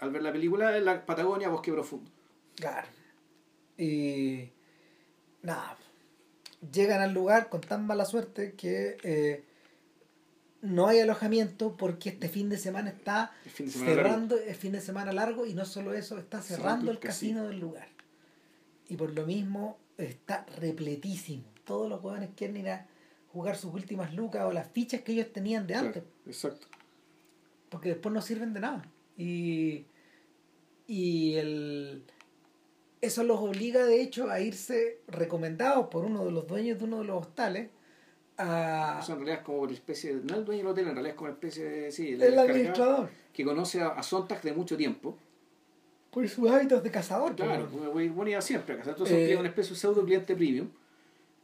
al 0.00 0.10
ver 0.10 0.22
la 0.22 0.32
película, 0.32 0.76
en 0.76 0.84
la 0.84 1.04
Patagonia, 1.04 1.48
bosque 1.48 1.72
profundo. 1.72 2.10
Claro. 2.56 2.88
Y 3.78 4.50
nada, 5.42 5.76
llegan 6.72 7.00
al 7.00 7.12
lugar 7.12 7.48
con 7.48 7.60
tan 7.60 7.86
mala 7.86 8.04
suerte 8.04 8.52
que 8.54 8.96
eh, 9.02 9.44
no 10.62 10.86
hay 10.86 11.00
alojamiento 11.00 11.76
porque 11.76 12.10
este 12.10 12.28
fin 12.28 12.48
de 12.48 12.56
semana 12.56 12.90
está 12.90 13.32
El 13.44 13.50
fin 13.50 13.66
de 13.66 13.72
semana 13.72 13.94
cerrando, 13.94 14.38
el 14.38 14.54
fin 14.54 14.72
de 14.72 14.80
semana 14.80 15.12
largo 15.12 15.44
y 15.44 15.54
no 15.54 15.64
solo 15.64 15.92
eso, 15.92 16.18
está 16.18 16.40
Cerrando 16.40 16.62
cerrando 16.62 16.90
el 16.92 16.98
casino 17.00 17.48
del 17.48 17.58
lugar. 17.58 17.88
Y 18.88 18.96
por 18.96 19.12
lo 19.12 19.26
mismo 19.26 19.78
está 19.98 20.46
repletísimo. 20.58 21.44
Todos 21.64 21.88
los 21.88 22.00
jóvenes 22.00 22.30
quieren 22.36 22.56
ir 22.56 22.70
a 22.70 22.86
jugar 23.32 23.56
sus 23.56 23.74
últimas 23.74 24.14
lucas 24.14 24.44
o 24.44 24.52
las 24.52 24.68
fichas 24.70 25.00
que 25.02 25.12
ellos 25.12 25.32
tenían 25.32 25.66
de 25.66 25.74
antes. 25.74 26.02
Exacto. 26.26 26.68
porque 27.68 27.90
después 27.90 28.12
no 28.14 28.22
sirven 28.22 28.52
de 28.54 28.60
nada. 28.60 28.84
Y, 29.16 29.86
y 30.86 31.34
el, 31.34 32.04
eso 33.00 33.24
los 33.24 33.40
obliga, 33.40 33.84
de 33.84 34.00
hecho, 34.00 34.30
a 34.30 34.40
irse 34.40 35.00
recomendados 35.08 35.88
por 35.88 36.04
uno 36.04 36.24
de 36.24 36.30
los 36.30 36.46
dueños 36.46 36.78
de 36.78 36.84
uno 36.84 36.98
de 36.98 37.04
los 37.04 37.26
hostales 37.26 37.70
a, 38.38 38.98
O 39.00 39.04
sea, 39.04 39.14
en 39.14 39.20
realidad 39.20 39.40
es 39.40 39.44
como 39.44 39.58
una 39.60 39.72
especie 39.72 40.16
de, 40.16 40.24
no 40.24 40.36
el 40.36 40.44
dueño 40.44 40.60
del 40.62 40.66
hotel, 40.72 40.88
en 40.88 40.94
realidad 40.94 41.10
es 41.10 41.16
como 41.16 41.26
una 41.28 41.34
especie 41.34 41.64
de, 41.64 41.92
sí, 41.92 42.08
el 42.08 42.22
encargado 42.22 42.48
administrador 42.48 43.10
que 43.32 43.44
conoce 43.44 43.80
a, 43.80 43.88
a 43.88 44.02
Sontag 44.02 44.42
de 44.42 44.52
mucho 44.52 44.76
tiempo. 44.76 45.16
por 46.10 46.28
sus 46.28 46.50
hábitos 46.50 46.82
de 46.82 46.90
cazador. 46.90 47.34
Claro, 47.36 47.68
pues, 47.70 47.86
güey, 47.90 48.08
bueno, 48.08 48.30
iba 48.30 48.40
siempre 48.40 48.74
a 48.74 48.78
casa. 48.78 48.90
Entonces 48.90 49.30
Eh, 49.30 49.36
una 49.36 49.48
especie 49.48 49.72
de 49.74 49.78
pseudo 49.80 50.04
cliente 50.04 50.34
premium. 50.34 50.68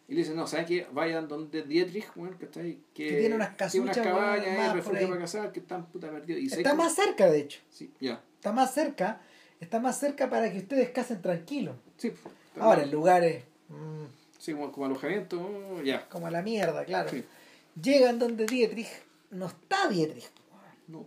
Y 0.08 0.12
le 0.14 0.18
dicen, 0.20 0.36
no, 0.36 0.46
¿saben 0.46 0.64
qué? 0.64 0.86
Vayan 0.90 1.28
donde 1.28 1.62
Dietrich, 1.62 2.10
güey, 2.14 2.32
que 2.38 2.46
está 2.46 2.60
ahí. 2.60 2.80
Que, 2.94 3.08
Que 3.08 3.16
tiene 3.20 3.34
unas 3.36 3.56
tiene 3.56 3.84
unas 3.84 3.96
casuchas, 3.96 3.98
cabañas, 4.06 4.46
eh, 4.46 4.72
refugio 4.74 5.08
para 5.08 5.20
cazar, 5.20 5.52
que 5.52 5.60
están 5.60 5.84
puta 5.86 6.10
perdidos. 6.10 6.40
Y 6.42 6.46
está 6.46 6.62
¿sabes 6.62 6.76
más 6.78 6.94
cerca, 6.94 7.30
de 7.30 7.40
hecho. 7.40 7.60
Sí, 7.70 7.90
ya. 8.00 8.22
Está 8.36 8.52
más 8.52 8.72
cerca. 8.72 9.20
Está 9.60 9.80
más 9.80 9.98
cerca 9.98 10.30
para 10.30 10.50
que 10.50 10.58
ustedes 10.58 10.88
casen 10.90 11.20
tranquilos. 11.20 11.76
Sí, 11.98 12.08
está 12.08 12.64
Ahora, 12.64 12.78
mal. 12.78 12.84
el 12.86 12.90
lugar 12.90 13.22
es 13.24 13.44
mm, 13.68 14.04
Sí, 14.38 14.52
como, 14.52 14.70
como 14.72 14.86
alojamiento, 14.86 15.82
ya. 15.82 16.08
como 16.08 16.30
la 16.30 16.42
mierda, 16.42 16.84
claro. 16.84 17.10
Sí. 17.10 17.24
Llegan 17.80 18.18
donde 18.18 18.46
Dietrich. 18.46 18.88
No 19.30 19.46
está 19.46 19.88
Dietrich. 19.88 20.30
No. 20.86 21.06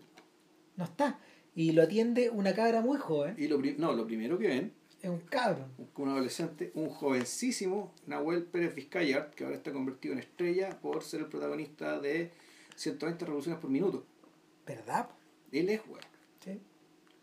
No 0.76 0.84
está. 0.86 1.20
Y 1.56 1.72
lo 1.72 1.84
atiende 1.84 2.30
una 2.30 2.54
cabra 2.54 2.82
muy 2.82 2.98
joven. 2.98 3.36
Y 3.38 3.48
lo, 3.48 3.58
no, 3.78 3.94
lo 3.94 4.06
primero 4.06 4.38
que 4.38 4.48
ven, 4.48 4.74
Es 5.02 5.10
un 5.10 5.20
cabro. 5.22 5.66
un 5.96 6.10
adolescente, 6.10 6.72
un 6.76 6.90
jovencísimo 6.90 7.94
Nahuel 8.08 8.44
Pérez 8.44 8.76
Vizcayart, 8.76 9.34
que 9.34 9.44
ahora 9.44 9.56
está 9.58 9.72
convertido 9.74 10.14
en 10.14 10.20
estrella 10.20 10.80
por 10.82 11.04
ser 11.04 11.22
el 11.22 11.28
protagonista 11.28 12.00
de 12.00 12.32
120 12.76 13.26
revoluciones 13.26 13.60
por 13.60 13.70
minuto. 13.70 14.06
¿Verdad? 14.66 15.10
Él 15.52 15.70
es, 15.70 15.86
güey. 15.86 16.02
Sí. 16.44 16.60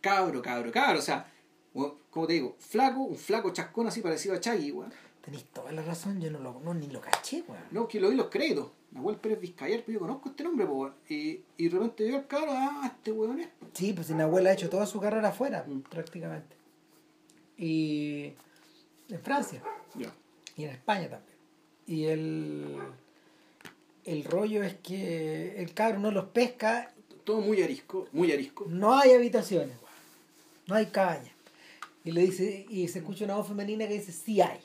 Cabro, 0.00 0.42
cabro, 0.42 0.70
cabro. 0.72 0.98
O 0.98 1.02
sea, 1.02 1.30
weón, 1.74 1.94
como 2.10 2.26
te 2.26 2.34
digo, 2.34 2.56
flaco, 2.58 3.00
un 3.02 3.16
flaco 3.16 3.50
chascón 3.52 3.86
así 3.86 4.00
parecido 4.00 4.34
a 4.34 4.40
Chaggy, 4.40 4.72
weón. 4.72 4.92
Tenéis 5.28 5.44
toda 5.52 5.72
la 5.72 5.82
razón, 5.82 6.20
yo 6.22 6.30
no 6.30 6.38
lo 6.38 6.58
no, 6.60 6.72
ni 6.72 6.86
lo 6.86 7.00
caché, 7.02 7.44
weón. 7.46 7.62
No, 7.70 7.86
que 7.86 8.00
lo 8.00 8.08
vi 8.08 8.16
los 8.16 8.28
créditos. 8.28 8.70
Nahuel 8.92 9.16
Pérez 9.16 9.38
Vizcayar, 9.40 9.82
pero 9.84 9.98
yo 9.98 10.00
conozco 10.00 10.30
este 10.30 10.42
nombre, 10.44 10.64
weón. 10.64 10.94
Y, 11.08 11.40
y 11.58 11.68
de 11.68 11.70
repente 11.70 12.04
veo 12.04 12.16
al 12.16 12.26
cabro, 12.26 12.50
ah, 12.52 12.90
este 12.96 13.12
weón 13.12 13.40
es. 13.40 13.48
Sí, 13.74 13.92
pues 13.92 14.10
abuela 14.10 14.48
ha 14.48 14.52
hecho 14.54 14.70
toda 14.70 14.86
su 14.86 14.98
carrera 15.00 15.28
afuera, 15.28 15.64
Mm. 15.68 15.80
prácticamente. 15.80 16.56
Y 17.58 18.32
en 19.10 19.20
Francia 19.22 19.62
Ya. 19.94 20.10
y 20.56 20.64
en 20.64 20.70
España 20.70 21.10
también. 21.10 21.36
Y 21.86 22.04
el, 22.04 22.78
el 24.04 24.24
rollo 24.24 24.62
es 24.62 24.76
que 24.76 25.60
el 25.60 25.74
cabro 25.74 25.98
no 25.98 26.10
los 26.10 26.26
pesca, 26.26 26.92
Todo 27.24 27.40
muy 27.42 27.62
arisco, 27.62 28.08
muy 28.12 28.32
arisco. 28.32 28.64
no 28.68 28.96
hay 28.98 29.12
habitaciones, 29.12 29.76
no 30.66 30.74
hay 30.74 30.86
cabañas. 30.86 31.32
Y 32.04 32.12
le 32.12 32.22
dice, 32.22 32.64
y 32.70 32.88
se 32.88 33.00
escucha 33.00 33.26
una 33.26 33.36
voz 33.36 33.48
femenina 33.48 33.86
que 33.86 33.94
dice, 33.94 34.12
sí 34.12 34.40
hay. 34.40 34.60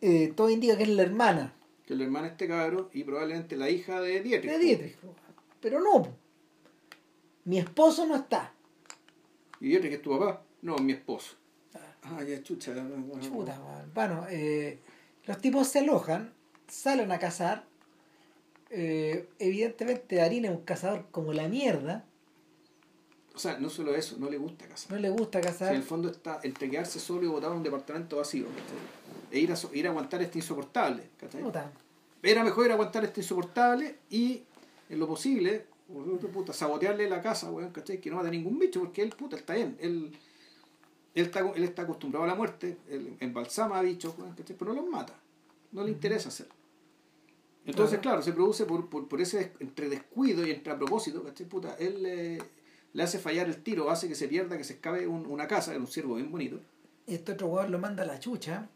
Eh, 0.00 0.32
todo 0.36 0.50
indica 0.50 0.76
que 0.76 0.84
es 0.84 0.88
la 0.90 1.02
hermana 1.02 1.52
Que 1.86 1.94
el 1.94 2.02
hermano 2.02 2.26
este 2.26 2.46
cabro 2.46 2.88
y 2.92 3.02
probablemente 3.04 3.56
la 3.56 3.68
hija 3.68 4.00
de 4.00 4.20
Dietrich. 4.20 4.52
de 4.52 4.58
Dietrich. 4.58 4.96
weón. 5.02 5.16
Pero 5.60 5.80
no, 5.80 6.02
po. 6.04 6.10
mi 7.44 7.58
esposo 7.58 8.06
no 8.06 8.14
está. 8.16 8.52
Y 9.60 9.68
Dietrich 9.68 9.94
es 9.94 10.02
tu 10.02 10.16
papá. 10.18 10.42
No, 10.62 10.76
mi 10.78 10.92
esposo. 10.92 11.36
Ah, 12.02 12.22
ya, 12.22 12.42
chucha. 12.42 12.74
Chuta. 13.20 13.86
Bueno, 13.94 14.26
eh, 14.30 14.78
los 15.26 15.38
tipos 15.38 15.68
se 15.68 15.80
alojan, 15.80 16.32
salen 16.68 17.12
a 17.12 17.18
cazar. 17.18 17.64
Eh, 18.70 19.28
evidentemente 19.38 20.16
Darín 20.16 20.44
es 20.44 20.50
un 20.50 20.62
cazador 20.64 21.06
como 21.10 21.32
la 21.32 21.48
mierda. 21.48 22.04
O 23.38 23.40
sea, 23.40 23.56
no 23.56 23.70
solo 23.70 23.94
eso, 23.94 24.16
no 24.18 24.28
le 24.28 24.36
gusta 24.36 24.66
casar. 24.66 24.90
No 24.90 24.98
le 24.98 25.10
gusta 25.10 25.38
O 25.38 25.52
sea, 25.52 25.70
en 25.70 25.76
el 25.76 25.84
fondo 25.84 26.08
está 26.10 26.40
entre 26.42 26.68
quedarse 26.68 26.98
solo 26.98 27.24
y 27.24 27.28
botar 27.28 27.52
un 27.52 27.62
departamento 27.62 28.16
vacío. 28.16 28.46
¿cachai? 28.46 29.30
E 29.30 29.38
ir 29.38 29.52
a, 29.52 29.56
ir 29.74 29.86
a 29.86 29.90
aguantar 29.90 30.20
este 30.22 30.38
insoportable. 30.38 31.04
¿cachai? 31.16 31.44
Era 32.20 32.42
mejor 32.42 32.64
ir 32.64 32.72
a 32.72 32.74
aguantar 32.74 33.04
este 33.04 33.20
insoportable 33.20 33.98
y, 34.10 34.42
en 34.88 34.98
lo 34.98 35.06
posible, 35.06 35.66
puta, 36.32 36.52
sabotearle 36.52 37.08
la 37.08 37.22
casa, 37.22 37.48
weón, 37.52 37.70
¿cachai? 37.70 38.00
Que 38.00 38.10
no 38.10 38.16
mata 38.16 38.28
ningún 38.28 38.58
bicho, 38.58 38.80
porque 38.80 39.02
él, 39.02 39.10
puta, 39.10 39.36
está 39.36 39.54
bien. 39.54 39.78
Él, 39.78 40.10
él, 41.14 41.26
está, 41.26 41.38
él 41.38 41.62
está 41.62 41.82
acostumbrado 41.82 42.24
a 42.24 42.26
la 42.26 42.34
muerte, 42.34 42.76
él 42.88 43.18
embalsama 43.20 43.78
a 43.78 43.82
bichos, 43.82 44.18
weón, 44.18 44.34
¿cachai? 44.34 44.56
Pero 44.58 44.74
no 44.74 44.80
los 44.82 44.90
mata. 44.90 45.14
No 45.70 45.84
le 45.84 45.92
interesa 45.92 46.30
hacerlo. 46.30 46.54
Entonces, 47.64 48.00
Claro. 48.00 48.16
claro, 48.16 48.22
se 48.22 48.32
produce 48.32 48.64
por, 48.64 48.90
por, 48.90 49.06
por 49.06 49.20
ese 49.20 49.52
entre 49.60 49.88
descuido 49.88 50.44
y 50.44 50.50
entre 50.50 50.72
a 50.72 50.76
propósito, 50.76 51.22
¿cachai? 51.22 51.46
Puta, 51.46 51.76
él 51.78 52.04
eh, 52.04 52.38
le 52.92 53.02
hace 53.02 53.18
fallar 53.18 53.46
el 53.46 53.62
tiro, 53.62 53.90
hace 53.90 54.08
que 54.08 54.14
se 54.14 54.28
pierda, 54.28 54.56
que 54.56 54.64
se 54.64 54.74
escape 54.74 55.06
un- 55.06 55.26
una 55.26 55.46
casa, 55.46 55.72
era 55.72 55.80
un 55.80 55.86
ciervo 55.86 56.14
bien 56.16 56.30
bonito. 56.30 56.60
Y 57.06 57.14
este 57.14 57.32
otro 57.32 57.48
weón 57.48 57.70
lo 57.70 57.78
manda 57.78 58.02
a 58.02 58.06
la 58.06 58.18
chucha. 58.18 58.68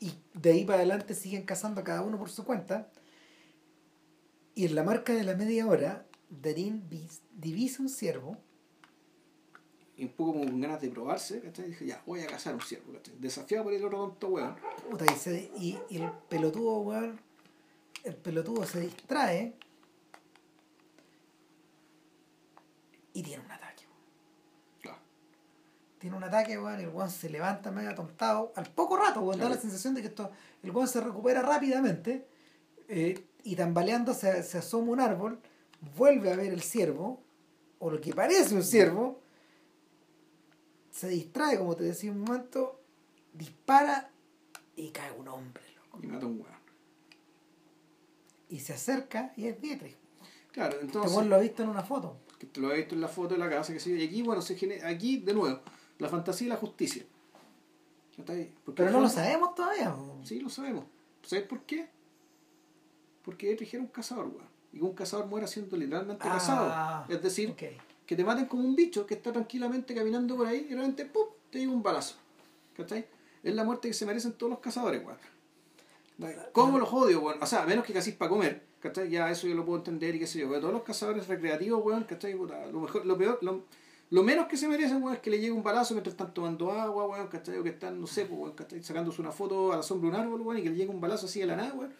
Y 0.00 0.12
de 0.34 0.50
ahí 0.52 0.64
para 0.64 0.78
adelante 0.78 1.14
siguen 1.14 1.44
cazando 1.44 1.82
cada 1.84 2.02
uno 2.02 2.18
por 2.18 2.28
su 2.30 2.44
cuenta. 2.44 2.90
Y 4.54 4.66
en 4.66 4.74
la 4.74 4.82
marca 4.82 5.12
de 5.14 5.24
la 5.24 5.34
media 5.34 5.66
hora, 5.66 6.06
Darín 6.28 6.88
vis- 6.88 7.20
divisa 7.34 7.82
un 7.82 7.88
ciervo. 7.88 8.36
Y 9.96 10.04
un 10.04 10.10
poco 10.10 10.32
como 10.34 10.44
con 10.46 10.60
ganas 10.60 10.80
de 10.80 10.90
probarse, 10.90 11.40
¿cachai? 11.40 11.68
Dije, 11.68 11.86
ya, 11.86 12.02
voy 12.06 12.20
a 12.20 12.26
cazar 12.26 12.54
un 12.54 12.60
ciervo, 12.60 12.92
¿cachai? 12.92 13.14
Desafiado 13.18 13.64
por 13.64 13.72
el 13.72 13.84
otro 13.84 13.98
tonto, 13.98 14.28
weón. 14.28 14.56
Puta, 14.90 15.04
y, 15.10 15.16
se- 15.16 15.50
y- 15.58 15.78
y 15.88 15.96
el 15.98 16.10
pelotudo, 16.28 16.80
weón, 16.80 17.18
el 18.04 18.14
pelotudo 18.16 18.64
se 18.66 18.80
distrae 18.80 19.54
y 23.16 23.22
tiene 23.22 23.42
un 23.42 23.50
ataque. 23.50 23.84
Claro. 24.82 24.98
Tiene 25.98 26.16
un 26.18 26.24
ataque, 26.24 26.58
weón, 26.58 26.78
y 26.80 26.82
el 26.82 26.90
weón 26.90 27.10
se 27.10 27.30
levanta 27.30 27.70
medio 27.70 27.88
atontado. 27.88 28.52
Al 28.56 28.66
poco 28.66 28.98
rato, 28.98 29.20
weón, 29.22 29.40
da 29.40 29.48
la 29.48 29.56
sensación 29.56 29.94
de 29.94 30.02
que 30.02 30.08
esto, 30.08 30.30
el 30.62 30.70
weón 30.70 30.86
se 30.86 31.00
recupera 31.00 31.40
rápidamente 31.40 32.26
eh, 32.88 33.24
y 33.42 33.56
tambaleando 33.56 34.12
se, 34.12 34.42
se 34.42 34.58
asoma 34.58 34.92
un 34.92 35.00
árbol, 35.00 35.40
vuelve 35.96 36.30
a 36.30 36.36
ver 36.36 36.52
el 36.52 36.60
ciervo, 36.60 37.22
o 37.78 37.90
lo 37.90 37.98
que 38.02 38.12
parece 38.12 38.54
un 38.54 38.62
ciervo, 38.62 39.22
se 40.90 41.08
distrae, 41.08 41.56
como 41.56 41.74
te 41.74 41.84
decía 41.84 42.12
un 42.12 42.20
momento, 42.20 42.82
dispara 43.32 44.10
y 44.76 44.90
cae 44.90 45.10
un 45.12 45.28
hombre, 45.28 45.62
loco. 45.74 46.00
Y 46.02 46.06
mata 46.06 46.26
un 46.26 46.40
weón. 46.42 46.56
Y 48.50 48.60
se 48.60 48.74
acerca 48.74 49.32
y 49.38 49.46
es 49.46 49.58
Dietrich. 49.58 49.96
Claro, 50.52 50.74
Este 50.74 50.84
entonces, 50.84 51.12
weón 51.12 51.30
lo 51.30 51.36
ha 51.36 51.38
visto 51.38 51.62
en 51.62 51.70
una 51.70 51.82
foto. 51.82 52.18
Que 52.38 52.46
te 52.46 52.60
lo 52.60 52.72
he 52.72 52.76
visto 52.78 52.94
en 52.94 53.00
la 53.00 53.08
foto 53.08 53.34
de 53.34 53.38
la 53.40 53.48
casa, 53.48 53.72
que 53.72 53.80
sí, 53.80 53.92
y 53.94 54.04
aquí, 54.04 54.22
bueno, 54.22 54.42
se 54.42 54.56
genera, 54.56 54.88
aquí, 54.88 55.18
de 55.18 55.32
nuevo, 55.34 55.60
la 55.98 56.08
fantasía 56.08 56.46
y 56.46 56.50
la 56.50 56.56
justicia. 56.56 57.04
¿Está 58.18 58.32
ahí? 58.32 58.52
Pero 58.74 58.90
no 58.90 59.00
lo 59.00 59.08
sabemos 59.08 59.54
todavía. 59.54 59.94
weón. 59.94 60.26
Sí, 60.26 60.40
lo 60.40 60.48
sabemos. 60.48 60.84
¿Sabes 61.22 61.44
por 61.46 61.60
qué? 61.62 61.88
Porque 63.22 63.48
Dietrich 63.48 63.74
era 63.74 63.82
un 63.82 63.88
cazador, 63.88 64.26
weón. 64.26 64.46
Y 64.72 64.78
que 64.78 64.84
un 64.84 64.94
cazador 64.94 65.26
muera 65.26 65.46
siendo 65.46 65.76
literalmente 65.76 66.22
Ah, 66.26 66.32
cazado. 66.32 67.12
Es 67.14 67.22
decir, 67.22 67.54
que 67.54 68.16
te 68.16 68.24
maten 68.24 68.46
como 68.46 68.64
un 68.64 68.74
bicho 68.76 69.06
que 69.06 69.14
está 69.14 69.32
tranquilamente 69.32 69.94
caminando 69.94 70.36
por 70.36 70.46
ahí 70.46 70.66
y 70.68 70.74
de 70.74 70.76
repente, 70.76 71.06
¡pum! 71.06 71.26
te 71.50 71.58
llega 71.58 71.72
un 71.72 71.82
balazo. 71.82 72.16
¿Cachai? 72.76 73.06
Es 73.42 73.54
la 73.54 73.64
muerte 73.64 73.88
que 73.88 73.94
se 73.94 74.06
merecen 74.06 74.32
todos 74.34 74.50
los 74.50 74.60
cazadores, 74.60 75.04
weón. 75.04 75.18
¿Cómo 76.52 76.78
los 76.78 76.90
odio, 76.92 77.20
weón? 77.20 77.42
O 77.42 77.46
sea, 77.46 77.66
menos 77.66 77.84
que 77.84 77.92
cazís 77.92 78.14
para 78.14 78.30
comer, 78.30 78.62
¿cachai? 78.80 79.10
Ya 79.10 79.30
eso 79.30 79.46
yo 79.46 79.54
lo 79.54 79.64
puedo 79.66 79.78
entender 79.78 80.14
y 80.14 80.18
qué 80.18 80.26
sé 80.26 80.38
yo. 80.40 80.48
Pero 80.48 80.60
todos 80.60 80.72
los 80.72 80.82
cazadores 80.82 81.28
recreativos, 81.28 81.84
weón, 81.84 82.04
¿cachai? 82.04 82.32
Lo, 82.34 82.80
mejor, 82.80 83.04
lo 83.04 83.18
peor, 83.18 83.38
lo, 83.42 84.22
menos 84.22 84.46
que 84.46 84.56
se 84.56 84.66
merecen, 84.66 85.02
weón, 85.02 85.14
es 85.16 85.20
que 85.20 85.28
le 85.30 85.38
llegue 85.38 85.52
un 85.52 85.62
balazo 85.62 85.92
mientras 85.94 86.14
están 86.14 86.32
tomando 86.32 86.72
agua, 86.72 87.06
weón, 87.06 87.28
¿cachai? 87.28 87.62
Que 87.62 87.68
están, 87.68 88.00
no 88.00 88.06
sé, 88.06 88.24
pues, 88.24 88.40
weón, 88.40 88.54
¿cachai? 88.54 88.82
Sacándose 88.82 89.20
una 89.20 89.32
foto 89.32 89.72
a 89.72 89.76
la 89.76 89.82
sombra 89.82 90.10
de 90.10 90.16
un 90.16 90.22
árbol, 90.22 90.40
weón, 90.40 90.58
y 90.58 90.62
que 90.62 90.70
le 90.70 90.76
llegue 90.76 90.90
un 90.90 91.00
balazo 91.02 91.26
así 91.26 91.40
de 91.40 91.46
la 91.46 91.56
nada, 91.56 91.74
weón. 91.74 91.92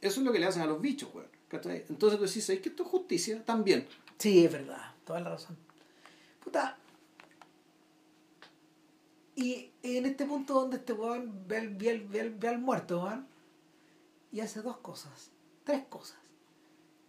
Eso 0.00 0.20
es 0.20 0.26
lo 0.26 0.32
que 0.32 0.38
le 0.40 0.46
hacen 0.46 0.62
a 0.62 0.66
los 0.66 0.80
bichos, 0.80 1.10
weón, 1.14 1.28
¿cachai? 1.48 1.84
Entonces 1.88 2.18
tú 2.18 2.24
decís, 2.26 2.44
¿sabes 2.44 2.62
que 2.62 2.70
esto 2.70 2.82
es 2.82 2.88
justicia? 2.88 3.44
También. 3.44 3.86
Sí, 4.18 4.44
es 4.44 4.50
verdad. 4.52 4.94
Toda 5.04 5.20
la 5.20 5.30
razón. 5.30 5.56
Puta. 6.42 6.76
Y 9.36 9.70
en 9.82 10.06
este 10.06 10.24
punto 10.26 10.54
donde 10.54 10.76
este 10.78 10.92
weón 10.92 11.44
ve 11.46 11.58
al- 11.58 11.68
ve 11.68 11.90
al- 12.20 12.30
ve 12.34 12.48
al 12.48 12.58
muerto, 12.58 13.04
weón, 13.04 13.26
y 14.32 14.40
hace 14.40 14.62
dos 14.62 14.78
cosas, 14.78 15.30
tres 15.64 15.84
cosas. 15.88 16.18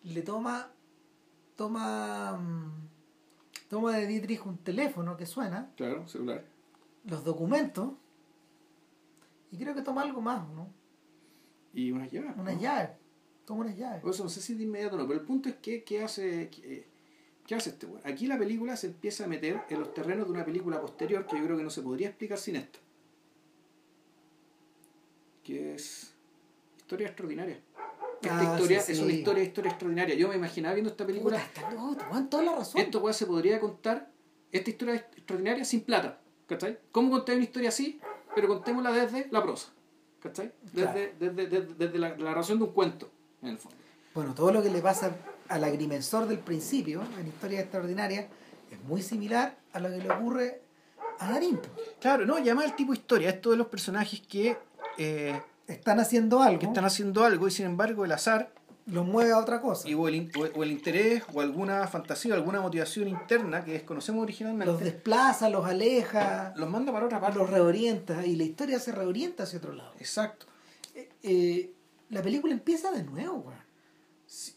Le 0.03 0.21
toma, 0.21 0.71
toma, 1.55 2.37
mm, 2.37 2.87
toma 3.69 3.97
de 3.97 4.07
Dietrich 4.07 4.45
un 4.45 4.57
teléfono 4.57 5.15
que 5.17 5.25
suena, 5.25 5.71
Claro, 5.77 6.07
celular. 6.07 6.43
los 7.05 7.23
documentos, 7.23 7.93
y 9.51 9.57
creo 9.57 9.75
que 9.75 9.81
toma 9.81 10.01
algo 10.03 10.21
más, 10.21 10.47
¿no? 10.49 10.67
Y 11.73 11.91
unas 11.91 12.11
llaves. 12.11 12.33
Unas 12.37 12.55
¿no? 12.55 12.61
llaves, 12.61 12.89
toma 13.45 13.61
unas 13.61 13.77
llaves. 13.77 14.01
Por 14.01 14.11
eso 14.11 14.23
no 14.23 14.29
sé 14.29 14.41
si 14.41 14.55
de 14.55 14.63
inmediato 14.63 14.95
o 14.95 14.99
no, 14.99 15.07
pero 15.07 15.19
el 15.19 15.25
punto 15.25 15.49
es 15.49 15.55
que 15.55 15.83
¿qué 15.83 16.03
hace, 16.03 16.49
qué, 16.49 16.87
qué 17.45 17.55
hace 17.55 17.69
este 17.71 17.85
weón? 17.85 18.01
Aquí 18.05 18.27
la 18.27 18.37
película 18.39 18.75
se 18.75 18.87
empieza 18.87 19.25
a 19.25 19.27
meter 19.27 19.61
en 19.69 19.79
los 19.79 19.93
terrenos 19.93 20.25
de 20.25 20.31
una 20.33 20.45
película 20.45 20.81
posterior 20.81 21.25
que 21.27 21.37
yo 21.37 21.43
creo 21.45 21.57
que 21.57 21.63
no 21.63 21.69
se 21.69 21.81
podría 21.81 22.07
explicar 22.09 22.37
sin 22.37 22.55
esto. 22.55 22.79
Que 25.43 25.75
es 25.75 26.10
Historia 26.91 27.07
Extraordinaria. 27.07 27.57
Esta 28.21 28.37
Ah, 28.37 28.43
historia 28.53 28.81
sí, 28.81 28.91
es 28.91 28.99
una 28.99 29.13
historia, 29.13 29.43
historia 29.45 29.69
extraordinaria. 29.71 30.13
Yo 30.15 30.27
me 30.27 30.35
imaginaba 30.35 30.73
viendo 30.75 30.91
esta 30.91 31.05
película, 31.07 31.37
Puta, 31.37 31.61
está- 31.61 31.71
no, 32.11 32.27
toda 32.29 32.43
la 32.43 32.55
razón. 32.57 32.81
esto 32.81 33.13
se 33.13 33.25
podría 33.25 33.61
contar, 33.61 34.11
esta 34.51 34.69
historia 34.69 34.95
extraordinaria 34.95 35.63
sin 35.63 35.81
plata. 35.85 36.19
¿Cachai? 36.47 36.79
¿Cómo 36.91 37.09
contar 37.11 37.35
una 37.35 37.45
historia 37.45 37.69
así? 37.69 38.01
Pero 38.35 38.49
contémosla 38.49 38.91
desde 38.91 39.29
la 39.31 39.41
prosa. 39.41 39.69
¿Cachai? 40.19 40.51
Desde, 40.63 40.81
Claro. 40.81 40.99
desde, 41.17 41.47
desde, 41.47 41.73
desde 41.75 41.97
la, 41.97 42.09
la 42.09 42.25
narración 42.25 42.57
de 42.59 42.65
un 42.65 42.71
cuento, 42.73 43.09
en 43.41 43.47
el 43.51 43.57
fondo. 43.57 43.77
Bueno, 44.13 44.35
todo 44.35 44.51
lo 44.51 44.61
que 44.61 44.69
le 44.69 44.81
pasa 44.81 45.15
al 45.47 45.63
agrimensor 45.63 46.27
del 46.27 46.39
principio, 46.39 47.01
en 47.17 47.25
Historia 47.27 47.61
Extraordinaria, 47.61 48.27
es 48.69 48.83
muy 48.83 49.01
similar 49.01 49.55
a 49.71 49.79
lo 49.79 49.87
que 49.89 49.97
le 49.99 50.11
ocurre 50.11 50.61
a 51.19 51.31
Darín. 51.31 51.57
Claro, 52.01 52.25
no, 52.25 52.37
llama 52.39 52.65
el 52.65 52.75
tipo 52.75 52.91
historia, 52.93 53.29
esto 53.29 53.51
de 53.51 53.55
los 53.57 53.67
personajes 53.67 54.19
que, 54.27 54.57
eh, 54.97 55.39
Están 55.73 55.99
haciendo 55.99 56.41
algo, 56.41 56.59
que 56.59 56.65
están 56.67 56.85
haciendo 56.85 57.23
algo 57.23 57.47
y 57.47 57.51
sin 57.51 57.65
embargo 57.65 58.05
el 58.05 58.11
azar 58.11 58.51
los 58.87 59.05
mueve 59.05 59.31
a 59.31 59.37
otra 59.37 59.61
cosa. 59.61 59.87
y 59.87 59.93
o, 59.93 60.07
el, 60.07 60.15
in- 60.15 60.31
o- 60.37 60.59
o 60.59 60.63
el 60.63 60.71
interés 60.71 61.23
o 61.33 61.39
alguna 61.41 61.87
fantasía, 61.87 62.33
alguna 62.33 62.59
motivación 62.61 63.07
interna 63.07 63.63
que 63.63 63.73
desconocemos 63.73 64.23
originalmente, 64.23 64.71
Los 64.71 64.81
desplaza, 64.81 65.49
los 65.49 65.65
aleja, 65.65 66.53
los 66.57 66.69
manda 66.69 66.91
para 66.91 67.05
otra 67.05 67.19
parte. 67.21 67.37
los 67.37 67.49
reorienta 67.49 68.25
y 68.25 68.35
la 68.35 68.43
historia 68.43 68.79
se 68.79 68.91
reorienta 68.91 69.43
hacia 69.43 69.59
otro 69.59 69.73
lado. 69.73 69.93
Exacto. 69.99 70.47
Eh, 70.95 71.09
eh, 71.23 71.73
la 72.09 72.21
película 72.21 72.53
empieza 72.53 72.91
de 72.91 73.03
nuevo, 73.03 73.37
weón. 73.37 73.61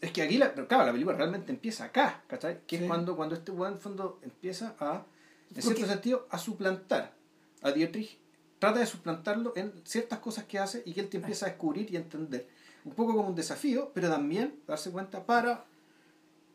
Es 0.01 0.11
que 0.11 0.21
aquí, 0.21 0.37
la, 0.37 0.53
claro, 0.53 0.85
la 0.85 0.91
película 0.91 1.15
realmente 1.17 1.51
empieza 1.51 1.85
acá, 1.85 2.23
¿cachai? 2.27 2.61
Que 2.65 2.77
Sí. 2.77 2.83
es 2.83 2.89
cuando, 2.89 3.15
cuando 3.15 3.35
este 3.35 3.51
weón 3.51 3.73
en 3.73 3.79
fondo 3.79 4.19
empieza 4.23 4.73
a, 4.79 5.03
en 5.49 5.55
Porque- 5.55 5.61
cierto 5.61 5.85
sentido, 5.85 6.27
a 6.31 6.37
suplantar 6.37 7.13
a 7.61 7.71
Dietrich, 7.71 8.17
trata 8.65 8.79
de 8.79 8.87
suplantarlo 8.87 9.53
en 9.55 9.73
ciertas 9.85 10.17
cosas 10.17 10.45
que 10.45 10.57
hace 10.57 10.81
y 10.85 10.93
que 10.93 11.01
él 11.01 11.09
te 11.09 11.17
empieza 11.17 11.45
a 11.45 11.49
descubrir 11.49 11.91
y 11.91 11.97
a 11.97 11.99
entender. 11.99 12.47
Un 12.83 12.93
poco 12.93 13.15
como 13.15 13.29
un 13.29 13.35
desafío, 13.35 13.91
pero 13.93 14.09
también 14.09 14.59
darse 14.65 14.89
cuenta 14.89 15.23
para 15.23 15.65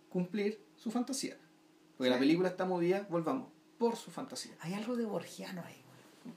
cumplir 0.08 0.60
su 0.76 0.90
fantasía. 0.90 1.36
Porque 1.96 2.10
la 2.10 2.18
película 2.18 2.48
está 2.48 2.64
movida, 2.64 3.06
volvamos, 3.08 3.48
por 3.78 3.94
su 3.94 4.10
fantasía. 4.10 4.52
Hay 4.60 4.74
algo 4.74 4.96
de 4.96 5.04
borgiano 5.04 5.62
ahí, 5.64 5.84
weón. 5.86 6.36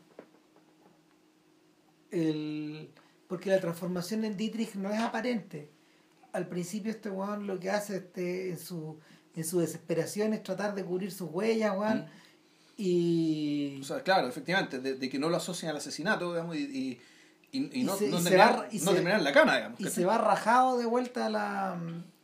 El... 2.12 2.92
Porque 3.28 3.50
la 3.50 3.60
transformación 3.60 4.26
en 4.26 4.38
Dietrich 4.38 4.76
no 4.76 4.92
es 4.92 5.00
aparente. 5.00 5.72
Al 6.34 6.48
principio 6.48 6.92
este 6.92 7.10
weón 7.10 7.48
lo 7.48 7.60
que 7.60 7.72
hace 7.72 7.98
este, 7.98 8.52
en, 8.52 8.60
su, 8.60 9.00
en 9.36 9.44
su 9.44 9.60
desesperación 9.60 10.34
es 10.34 10.44
tratar 10.44 10.76
de 10.76 10.86
cubrir 10.86 11.12
sus 11.12 11.32
huellas, 11.32 11.76
weón. 11.76 12.02
Mm. 12.02 12.23
Y... 12.78 13.80
O 13.82 13.84
sea, 13.84 14.02
claro, 14.02 14.28
efectivamente, 14.28 14.80
de, 14.80 14.96
de 14.96 15.10
que 15.10 15.20
no 15.20 15.30
lo 15.30 15.38
asocian 15.38 15.72
al 15.72 15.78
asesinato, 15.78 16.32
digamos, 16.32 16.56
y, 16.56 17.00
y, 17.52 17.84
no, 17.84 17.96
se- 17.96 18.10
se 18.18 18.24
terminar, 18.24 18.60
va- 18.60 18.68
y 18.72 18.80
no 18.80 18.86
se- 18.90 18.94
terminar 18.96 19.18
en 19.20 19.24
la 19.24 19.32
cana, 19.34 19.56
digamos. 19.58 19.80
y 19.80 19.88
se 19.90 20.06
va 20.06 20.18
rajado 20.18 20.78
de 20.78 20.86
vuelta 20.86 21.28
a 21.28 21.30
la... 21.30 21.78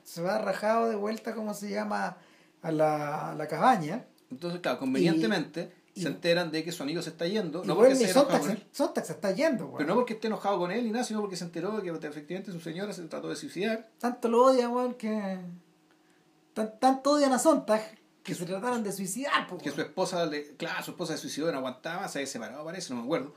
Se 0.04 0.22
va 0.24 0.40
rajado 0.40 0.90
de 0.90 0.96
vuelta, 0.96 1.36
¿cómo 1.36 1.54
se 1.54 1.70
llama? 1.70 2.18
A 2.64 2.72
la, 2.72 3.32
a 3.32 3.36
la 3.36 3.48
cabaña. 3.48 4.06
Entonces, 4.32 4.60
claro, 4.60 4.80
convenientemente 4.80 5.72
se 5.96 6.08
enteran 6.08 6.50
de 6.52 6.64
que 6.64 6.72
su 6.72 6.82
amigo 6.82 7.02
se 7.02 7.10
está 7.10 7.28
yendo, 7.28 7.64
no 7.66 7.76
porque 7.76 7.92
enojado 7.92 8.14
Sontag, 8.14 8.42
con 8.42 8.52
él, 8.52 8.58
se- 8.72 8.76
Sontag 8.78 9.06
se 9.06 9.14
está 9.14 9.32
yendo, 9.34 9.66
weón. 9.66 9.78
pero 9.78 9.90
no 9.90 9.96
porque 9.96 10.14
esté 10.14 10.28
enojado 10.28 10.58
con 10.58 10.72
él 10.72 10.84
ni 10.86 10.92
nada, 10.92 11.04
sino 11.04 11.20
porque 11.22 11.36
se 11.36 11.44
enteró 11.44 11.72
de 11.80 11.84
que 11.84 12.08
efectivamente 12.08 12.52
su 12.52 12.60
señora 12.62 12.94
se 12.94 13.04
trató 13.04 13.28
de 13.30 13.36
suicidar. 13.36 13.88
tanto 14.00 14.30
lo 14.30 14.46
odia, 14.46 14.70
weón, 14.70 14.94
que. 14.96 15.38
tan- 16.54 16.80
tanto 16.80 17.12
odian 17.12 17.34
a 17.34 17.40
Sontag 17.40 17.82
que 18.24 18.36
se 18.36 18.46
trataron 18.46 18.84
de 18.84 18.92
suicidar, 18.92 19.48
po, 19.48 19.58
Que 19.58 19.66
weón. 19.70 19.76
su 19.76 19.82
esposa, 19.82 20.26
le, 20.26 20.56
claro, 20.56 20.84
su 20.84 20.92
esposa 20.92 21.14
se 21.16 21.20
suicidó, 21.22 21.52
no 21.52 21.58
aguantaba, 21.60 22.08
se 22.08 22.20
había 22.20 22.28
separado, 22.28 22.64
parece, 22.66 22.94
no 22.94 23.00
me 23.00 23.06
acuerdo. 23.06 23.34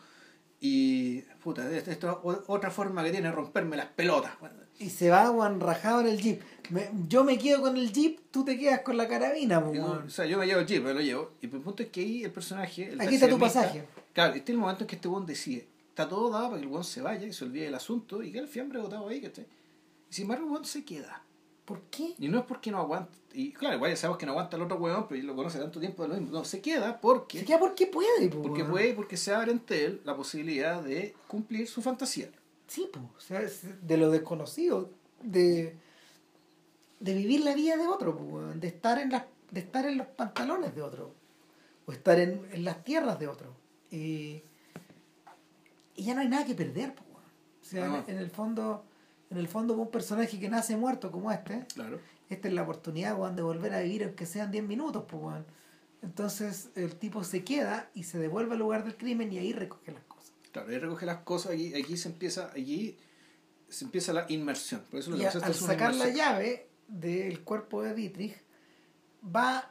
Y, 0.60 1.22
puta, 1.42 1.68
esto 1.76 1.90
es 1.90 1.98
otra 2.46 2.70
forma 2.70 3.02
que 3.02 3.10
tiene 3.10 3.28
de 3.28 3.34
romperme 3.34 3.76
las 3.76 3.86
pelotas. 3.86 4.32
Y 4.78 4.90
se 4.90 5.10
va, 5.10 5.30
weón, 5.30 5.60
rajado 5.60 6.00
en 6.02 6.06
el 6.08 6.20
jeep. 6.20 6.40
Me- 6.70 6.90
yo 7.08 7.24
me 7.24 7.36
quedo 7.38 7.60
con 7.62 7.76
el 7.76 7.92
jeep, 7.92 8.20
tú 8.30 8.44
te 8.44 8.56
quedas 8.58 8.80
con 8.80 8.96
la 8.96 9.08
carabina, 9.08 9.62
po, 9.64 9.72
yo- 9.74 9.82
weón. 9.84 10.06
o 10.06 10.10
sea, 10.10 10.24
yo 10.26 10.38
me 10.38 10.46
llevo 10.46 10.60
el 10.60 10.66
jeep, 10.66 10.82
pero 10.82 10.94
lo 10.94 11.00
llevo. 11.00 11.32
Y 11.40 11.46
el 11.46 11.52
punto 11.60 11.82
es 11.82 11.88
que 11.90 12.00
ahí 12.00 12.24
el 12.24 12.30
personaje. 12.32 12.90
El 12.92 13.00
Aquí 13.00 13.14
está 13.16 13.28
tu 13.28 13.38
pasaje. 13.38 13.84
Claro, 14.12 14.34
este 14.34 14.52
es 14.52 14.54
el 14.54 14.58
momento 14.60 14.84
en 14.84 14.88
que 14.88 14.94
este 14.96 15.08
buen 15.08 15.26
decide. 15.26 15.68
Está 15.88 16.08
todo 16.08 16.30
dado 16.30 16.46
para 16.50 16.56
que 16.58 16.62
el 16.62 16.68
buen 16.68 16.84
se 16.84 17.02
vaya 17.02 17.26
y 17.26 17.32
se 17.32 17.44
olvide 17.44 17.64
del 17.64 17.74
asunto 17.74 18.22
y 18.22 18.30
que 18.32 18.38
el 18.38 18.48
fiambre 18.48 18.78
botado 18.80 19.08
ahí, 19.08 19.20
¿cachai? 19.20 19.46
Y 20.10 20.14
sin 20.14 20.22
embargo, 20.24 20.44
el 20.44 20.50
buen 20.50 20.64
se 20.64 20.84
queda. 20.84 21.22
¿Por 21.72 21.80
qué? 21.84 22.14
Y 22.18 22.28
no 22.28 22.38
es 22.40 22.44
porque 22.44 22.70
no 22.70 22.78
aguanta. 22.78 23.10
Y 23.32 23.50
claro, 23.52 23.76
igual 23.76 23.90
ya 23.92 23.96
sabemos 23.96 24.18
que 24.18 24.26
no 24.26 24.32
aguanta 24.32 24.56
el 24.56 24.62
otro 24.62 24.76
huevón, 24.76 25.06
pero 25.08 25.22
lo 25.22 25.34
conoce 25.34 25.58
tanto 25.58 25.80
tiempo 25.80 26.02
de 26.02 26.08
lo 26.10 26.14
mismo. 26.16 26.30
No, 26.32 26.44
se 26.44 26.60
queda 26.60 27.00
porque. 27.00 27.38
Se 27.38 27.44
queda 27.46 27.58
porque 27.58 27.86
puede, 27.86 28.28
po, 28.28 28.42
Porque 28.42 28.62
puede 28.62 28.90
y 28.90 28.92
porque 28.92 29.16
se 29.16 29.32
abre 29.34 29.52
ante 29.52 29.86
él 29.86 30.02
la 30.04 30.14
posibilidad 30.14 30.82
de 30.82 31.14
cumplir 31.28 31.66
su 31.66 31.80
fantasía. 31.80 32.28
Sí, 32.66 32.90
po. 32.92 33.00
O 33.16 33.20
sea, 33.20 33.40
de 33.40 33.96
lo 33.96 34.10
desconocido. 34.10 34.90
De. 35.22 35.74
De 37.00 37.14
vivir 37.14 37.40
la 37.40 37.54
vida 37.54 37.78
de 37.78 37.86
otro, 37.88 38.18
po. 38.18 38.42
De 38.42 38.68
estar 38.68 38.98
en 38.98 39.10
las, 39.10 39.24
de 39.50 39.60
estar 39.60 39.86
en 39.86 39.96
los 39.96 40.08
pantalones 40.08 40.74
de 40.74 40.82
otro. 40.82 41.14
O 41.86 41.92
estar 41.92 42.18
en, 42.20 42.46
en 42.52 42.64
las 42.66 42.84
tierras 42.84 43.18
de 43.18 43.28
otro. 43.28 43.54
Y. 43.90 44.42
Y 45.96 46.04
ya 46.04 46.14
no 46.14 46.20
hay 46.20 46.28
nada 46.28 46.44
que 46.44 46.54
perder, 46.54 46.94
po, 46.94 47.02
weón. 47.14 47.24
O 47.62 47.64
sea, 47.64 47.84
Ah. 47.94 48.04
en, 48.06 48.16
en 48.16 48.22
el 48.22 48.30
fondo. 48.30 48.84
En 49.32 49.38
el 49.38 49.48
fondo, 49.48 49.74
un 49.74 49.90
personaje 49.90 50.38
que 50.38 50.50
nace 50.50 50.76
muerto 50.76 51.10
como 51.10 51.32
este, 51.32 51.64
Claro. 51.74 51.98
esta 52.28 52.48
es 52.48 52.54
la 52.54 52.62
oportunidad, 52.62 53.18
weón, 53.18 53.34
de 53.34 53.40
volver 53.40 53.72
a 53.72 53.80
vivir 53.80 54.04
aunque 54.04 54.26
sean 54.26 54.50
10 54.50 54.62
minutos, 54.64 55.04
pues, 55.08 55.22
weón. 55.22 55.46
Entonces 56.02 56.68
el 56.74 56.96
tipo 56.96 57.24
se 57.24 57.42
queda 57.42 57.88
y 57.94 58.02
se 58.02 58.18
devuelve 58.18 58.52
al 58.52 58.58
lugar 58.58 58.84
del 58.84 58.94
crimen 58.96 59.32
y 59.32 59.38
ahí 59.38 59.52
recoge 59.54 59.90
las 59.92 60.02
cosas. 60.04 60.32
Claro, 60.52 60.68
ahí 60.68 60.78
recoge 60.78 61.06
las 61.06 61.18
cosas, 61.20 61.52
aquí, 61.52 61.74
aquí 61.74 61.96
se 61.96 62.08
empieza, 62.10 62.46
aquí 62.50 62.98
se 63.70 63.86
empieza 63.86 64.12
la 64.12 64.26
inmersión. 64.28 64.82
Por 64.90 65.00
eso 65.00 65.10
lo 65.12 65.16
Y 65.16 65.20
que 65.20 65.26
a- 65.28 65.32
pasa 65.32 65.46
al 65.46 65.52
es 65.52 65.56
sacar 65.58 65.94
la 65.94 66.10
llave 66.10 66.68
del 66.88 67.40
cuerpo 67.42 67.82
de 67.82 67.94
Dietrich, 67.94 68.36
va 69.24 69.70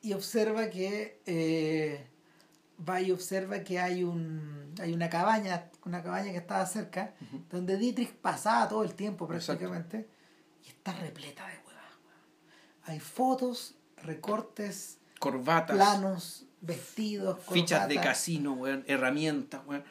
y 0.00 0.14
observa 0.14 0.70
que 0.70 1.20
eh, 1.26 2.06
va 2.88 3.00
y 3.00 3.10
observa 3.10 3.60
que 3.62 3.78
hay 3.78 4.04
un 4.04 4.74
hay 4.80 4.92
una 4.92 5.10
cabaña, 5.10 5.70
una 5.84 6.02
cabaña 6.02 6.30
que 6.32 6.38
estaba 6.38 6.64
cerca, 6.66 7.14
donde 7.50 7.76
Dietrich 7.76 8.12
pasaba 8.14 8.68
todo 8.68 8.82
el 8.84 8.94
tiempo 8.94 9.24
Exacto. 9.26 9.58
prácticamente, 9.58 10.08
y 10.64 10.68
está 10.68 10.92
repleta 10.94 11.46
de 11.46 11.54
huevas. 11.58 11.98
Hay 12.84 13.00
fotos, 13.00 13.74
recortes, 13.98 14.98
Corbatas, 15.18 15.76
planos, 15.76 16.46
vestidos, 16.62 17.38
fichas 17.50 17.88
de 17.88 17.96
casino, 17.96 18.54
weón, 18.54 18.84
herramientas, 18.86 19.60
weón. 19.66 19.84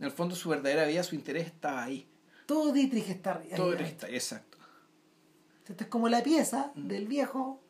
En 0.00 0.06
el 0.06 0.10
fondo 0.10 0.34
su 0.34 0.48
verdadera 0.48 0.84
vida, 0.86 1.02
su 1.04 1.14
interés 1.14 1.46
estaba 1.46 1.84
ahí. 1.84 2.08
Todo 2.46 2.72
Dietrich 2.72 3.08
está 3.08 3.38
ahí. 3.38 3.50
Todo 3.54 3.76
ahí. 3.78 3.84
está, 3.84 4.08
exacto. 4.08 4.58
Esta 5.68 5.84
es 5.84 5.90
como 5.90 6.08
la 6.08 6.22
pieza 6.22 6.72
Mm. 6.74 6.88
del 6.88 7.06
viejo 7.06 7.60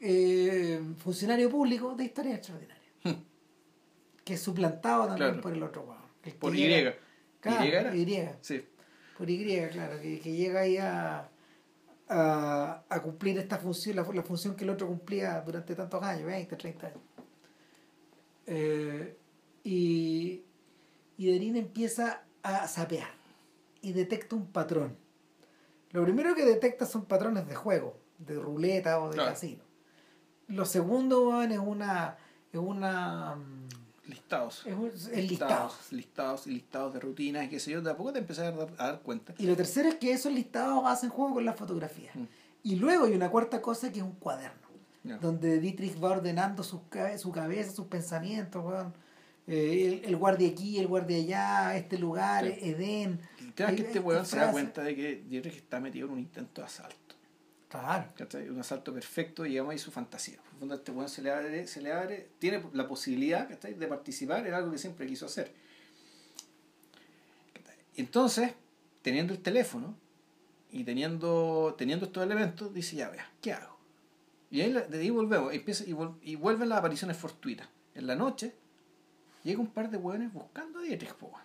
eh, 0.00 0.80
funcionario 0.98 1.50
público 1.50 1.94
de 1.96 2.04
historia 2.04 2.36
extraordinaria. 2.36 2.88
Que 4.28 4.34
es 4.34 4.42
suplantado 4.42 5.06
también 5.06 5.28
Claro. 5.30 5.40
por 5.40 5.52
el 5.54 5.62
otro 5.62 5.82
weón. 5.84 6.02
El 6.22 6.34
Por 6.34 6.54
Y. 6.54 6.58
llega- 6.68 6.94
Claro, 7.40 7.64
¿Y 7.64 7.68
era? 7.70 7.96
Y. 7.96 8.36
Sí. 8.42 8.62
Por 9.16 9.30
Y, 9.30 9.68
claro, 9.70 9.98
que, 10.02 10.20
que 10.20 10.32
llega 10.32 10.60
ahí 10.60 10.76
a, 10.76 11.30
a, 12.10 12.82
a 12.90 13.02
cumplir 13.02 13.38
esta 13.38 13.56
función, 13.56 13.96
la, 13.96 14.02
la 14.02 14.22
función 14.22 14.54
que 14.54 14.64
el 14.64 14.70
otro 14.70 14.86
cumplía 14.86 15.40
durante 15.40 15.74
tantos 15.74 16.02
años, 16.02 16.26
20, 16.26 16.56
30 16.56 16.86
años. 16.88 17.00
Eh, 18.46 19.16
y, 19.64 20.42
y 21.16 21.32
Darín 21.32 21.56
empieza 21.56 22.22
a 22.42 22.68
sapear 22.68 23.08
y 23.80 23.92
detecta 23.94 24.36
un 24.36 24.46
patrón. 24.52 24.94
Lo 25.92 26.02
primero 26.04 26.34
que 26.34 26.44
detecta 26.44 26.84
son 26.84 27.06
patrones 27.06 27.46
de 27.48 27.54
juego, 27.54 27.96
de 28.18 28.34
ruleta 28.38 29.00
o 29.00 29.08
de 29.08 29.14
Claro. 29.14 29.30
casino. 29.30 29.62
Lo 30.48 30.66
segundo 30.66 31.28
weón, 31.30 31.50
es 31.52 31.58
una 31.58 32.18
es 32.52 32.58
una 32.58 33.36
mm, 33.36 33.68
Listados. 34.08 34.66
es, 34.66 34.74
un- 34.74 34.88
es 34.88 35.06
listados. 35.30 35.92
Listados 35.92 36.46
y 36.46 36.50
listados 36.50 36.94
de 36.94 37.00
rutinas 37.00 37.44
y 37.44 37.48
qué 37.48 37.60
sé 37.60 37.70
yo. 37.72 37.80
De 37.82 37.90
a 37.90 37.96
poco 37.96 38.12
te 38.12 38.18
empezás 38.18 38.46
a 38.46 38.50
dar, 38.52 38.68
a 38.78 38.86
dar 38.88 39.00
cuenta. 39.02 39.34
Y 39.38 39.46
lo 39.46 39.54
tercero 39.54 39.88
es 39.88 39.96
que 39.96 40.12
esos 40.12 40.32
listados 40.32 40.82
hacen 40.86 41.10
juego 41.10 41.34
con 41.34 41.44
la 41.44 41.52
fotografía. 41.52 42.10
Mm. 42.14 42.24
Y 42.64 42.76
luego 42.76 43.04
hay 43.04 43.12
una 43.14 43.30
cuarta 43.30 43.62
cosa 43.62 43.92
que 43.92 43.98
es 43.98 44.04
un 44.04 44.12
cuaderno, 44.12 44.66
donde 45.20 45.60
Dietrich 45.60 46.02
va 46.02 46.10
ordenando 46.10 46.62
su, 46.62 46.82
su 47.18 47.32
cabeza, 47.32 47.70
sus 47.70 47.86
pensamientos, 47.86 48.64
weón. 48.64 48.92
eh, 49.46 50.00
el, 50.02 50.04
el 50.06 50.16
guardia 50.16 50.48
aquí, 50.48 50.78
el 50.78 50.86
guardia 50.88 51.16
allá, 51.18 51.76
este 51.76 51.98
lugar, 51.98 52.44
Sí. 52.46 52.70
Edén. 52.70 53.20
El 53.40 53.52
tema 53.54 53.70
es 53.70 53.76
que 53.76 53.82
este 53.82 54.00
weón 54.00 54.26
se 54.26 54.36
da 54.38 54.50
cuenta 54.50 54.82
de 54.82 54.94
que 54.96 55.24
Dietrich 55.28 55.56
está 55.56 55.80
metido 55.80 56.06
en 56.08 56.14
un 56.14 56.18
intento 56.18 56.60
de 56.60 56.66
asalto. 56.66 57.07
Claro. 57.68 58.12
¿cachai? 58.16 58.48
Un 58.48 58.60
asalto 58.60 58.92
perfecto 58.94 59.44
y 59.44 59.54
llama 59.54 59.72
ahí 59.72 59.78
su 59.78 59.90
fantasía. 59.90 60.36
En 60.36 60.52
el 60.54 60.58
fondo, 60.58 60.74
este 60.76 60.90
weón 60.92 61.08
se 61.08 61.22
le 61.22 61.30
abre, 61.30 61.66
se 61.66 61.82
le 61.82 61.92
abre, 61.92 62.30
tiene 62.38 62.62
la 62.72 62.88
posibilidad 62.88 63.48
¿cachai? 63.48 63.74
de 63.74 63.86
participar 63.86 64.46
en 64.46 64.54
algo 64.54 64.70
que 64.70 64.78
siempre 64.78 65.06
quiso 65.06 65.26
hacer. 65.26 65.52
Entonces, 67.96 68.52
teniendo 69.02 69.32
el 69.32 69.40
teléfono 69.40 69.94
y 70.70 70.84
teniendo, 70.84 71.74
teniendo 71.76 72.06
estos 72.06 72.22
elementos, 72.22 72.72
dice, 72.72 72.96
ya 72.96 73.10
vea, 73.10 73.30
¿qué 73.42 73.52
hago? 73.52 73.76
Y 74.50 74.60
ahí, 74.62 74.72
de 74.72 74.98
ahí 74.98 75.10
volvemos, 75.10 75.52
empieza, 75.52 75.84
y, 75.84 75.92
vol- 75.92 76.16
y 76.22 76.36
vuelven 76.36 76.68
las 76.68 76.78
apariciones 76.78 77.16
fortuitas. 77.16 77.68
En 77.94 78.06
la 78.06 78.14
noche, 78.14 78.54
llega 79.42 79.60
un 79.60 79.66
par 79.66 79.90
de 79.90 79.96
hueones 79.98 80.32
buscando 80.32 80.78
a 80.78 80.82
Dietrich, 80.82 81.14
po, 81.14 81.26
weón. 81.26 81.42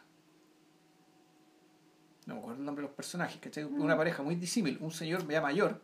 No 2.28 2.36
me 2.36 2.40
acuerdo 2.40 2.60
el 2.60 2.66
nombre 2.66 2.84
de 2.84 2.88
los 2.88 2.96
personajes, 2.96 3.38
¿cachai? 3.42 3.66
Una 3.66 3.98
pareja 3.98 4.24
muy 4.24 4.36
disímil, 4.36 4.78
un 4.80 4.92
señor 4.92 5.28
ya 5.28 5.42
mayor, 5.42 5.82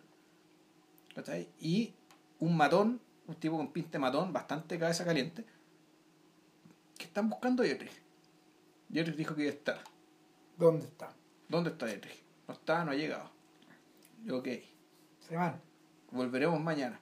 ¿cachai? 1.16 1.48
Y 1.60 1.94
un 2.40 2.56
matón, 2.58 3.02
un 3.28 3.36
tipo 3.36 3.58
con 3.58 3.72
pinta 3.72 3.92
de 3.94 4.00
matón, 4.00 4.32
bastante 4.34 4.78
cabeza 4.80 5.06
caliente, 5.06 5.46
que 6.98 7.06
están 7.06 7.30
buscando 7.30 7.64
a 7.64 7.66
Dietrich. 7.66 7.92
Dietrich 8.90 9.16
dijo 9.16 9.36
que 9.36 9.44
iba 9.44 9.52
a 9.52 9.56
estar. 9.56 9.84
¿Dónde 10.58 10.86
está? 10.86 11.14
¿Dónde 11.48 11.70
está 11.72 11.86
Dietrich? 11.86 12.22
No 12.48 12.54
está, 12.54 12.84
no 12.84 12.92
ha 12.92 12.96
llegado. 12.96 13.30
Yo, 14.26 14.38
ok, 14.40 14.48
Se 15.28 15.36
van. 15.36 15.62
volveremos 16.12 16.60
mañana. 16.60 17.00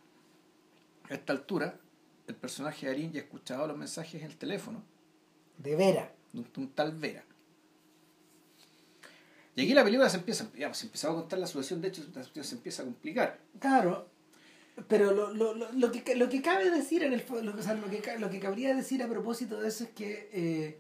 A 1.10 1.14
esta 1.14 1.34
altura, 1.34 1.80
el 2.28 2.36
personaje 2.36 2.86
de 2.86 2.92
Arin 2.92 3.12
ya 3.12 3.22
ha 3.22 3.24
escuchado 3.24 3.66
los 3.68 3.78
mensajes 3.78 4.22
en 4.22 4.28
el 4.30 4.38
teléfono 4.38 4.84
De 5.58 5.76
veras. 5.76 6.10
de 6.34 6.40
un, 6.42 6.50
un 6.58 6.70
tal 6.74 6.92
Vera. 6.94 7.24
Y 9.58 9.64
aquí 9.64 9.74
la 9.74 9.84
película 9.84 10.08
se 10.10 10.18
empieza, 10.18 10.50
ya, 10.58 10.68
pues, 10.68 10.78
se 10.78 10.86
empezaba 10.86 11.16
a 11.16 11.18
contar 11.22 11.40
la 11.40 11.48
situación, 11.48 11.82
de 11.82 11.88
hecho 11.90 12.02
la 12.14 12.24
situación 12.24 12.44
se 12.46 12.56
empieza 12.56 12.82
a 12.84 12.86
complicar. 12.86 13.40
Claro, 13.60 14.08
pero 14.88 15.12
lo, 15.12 15.34
lo, 15.34 15.54
lo, 15.56 15.72
lo 15.74 15.92
que, 15.92 16.16
lo 16.16 16.30
que 16.30 16.42
cabe 16.44 16.70
decir 16.70 17.02
en 17.04 17.12
el 17.14 17.24
lo, 17.44 17.54
que- 17.54 17.60
o 17.60 17.64
sea, 17.64 17.74
lo 17.74 17.90
que 17.90 18.02
lo 18.20 18.30
que 18.30 18.40
cabría 18.40 18.76
decir 18.76 19.02
a 19.04 19.08
propósito 19.10 19.60
de 19.60 19.68
eso 19.68 19.84
es 19.86 19.90
que 19.90 20.30
eh, 20.32 20.80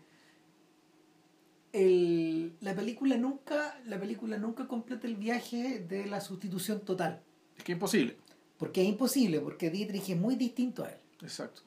el, 1.73 2.53
la 2.61 2.75
película 2.75 3.17
nunca 3.17 3.79
la 3.85 3.99
película 3.99 4.37
nunca 4.37 4.67
completa 4.67 5.07
el 5.07 5.15
viaje 5.15 5.79
de 5.79 6.05
la 6.05 6.21
sustitución 6.21 6.81
total 6.81 7.21
Es 7.57 7.63
que 7.63 7.71
es 7.73 7.75
imposible. 7.75 8.15
porque 8.57 8.81
es 8.83 8.87
imposible 8.87 9.39
porque 9.41 9.69
Dietrich 9.69 10.09
es 10.09 10.17
muy 10.17 10.35
distinto 10.35 10.83
a 10.83 10.89
él 10.89 10.97
Exacto. 11.21 11.61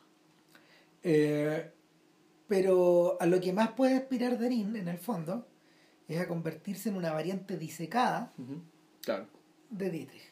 Eh, 1.02 1.70
pero 2.46 3.16
a 3.20 3.26
lo 3.26 3.40
que 3.40 3.52
más 3.52 3.72
puede 3.72 3.94
aspirar 3.96 4.38
Darín 4.38 4.74
en 4.76 4.88
el 4.88 4.98
fondo 4.98 5.46
es 6.14 6.20
a 6.20 6.28
convertirse 6.28 6.88
en 6.88 6.96
una 6.96 7.12
variante 7.12 7.56
disecada. 7.56 8.32
Claro. 9.02 9.26
de 9.70 9.90
Dietrich. 9.90 10.30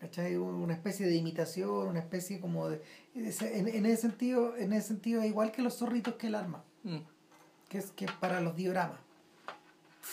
¿Cachai? 0.00 0.36
Una 0.36 0.74
especie 0.74 1.06
de 1.06 1.14
imitación, 1.16 1.88
una 1.88 2.00
especie 2.00 2.38
como 2.40 2.68
de... 2.68 2.82
En, 3.14 3.68
en 3.68 3.86
ese 3.86 4.02
sentido, 4.02 4.56
en 4.56 4.72
ese 4.72 4.88
sentido 4.88 5.22
es 5.22 5.28
igual 5.28 5.50
que 5.52 5.62
los 5.62 5.78
zorritos 5.78 6.14
que 6.14 6.26
el 6.28 6.34
arma, 6.34 6.62
Mm. 6.82 6.98
que 7.70 7.78
es 7.78 7.90
que 7.92 8.06
para 8.20 8.40
los 8.40 8.54
dioramas. 8.56 8.98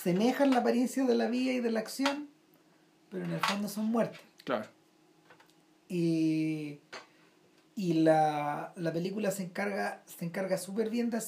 Semejan 0.03 0.51
la 0.51 0.59
apariencia 0.59 1.03
de 1.05 1.15
la 1.15 1.27
vida 1.27 1.51
y 1.51 1.59
de 1.59 1.69
la 1.71 1.81
acción, 1.81 2.29
pero 3.09 3.25
en 3.25 3.31
el 3.33 3.39
fondo 3.41 3.67
son 3.67 3.85
muertes. 3.85 4.21
Claro. 4.45 4.67
Y, 5.89 6.79
y 7.75 7.93
la, 7.93 8.71
la 8.77 8.93
película 8.93 9.31
se 9.31 9.43
encarga 9.43 10.01
se 10.05 10.23
encarga 10.25 10.57
súper 10.57 10.89
bien 10.89 11.09
de, 11.09 11.21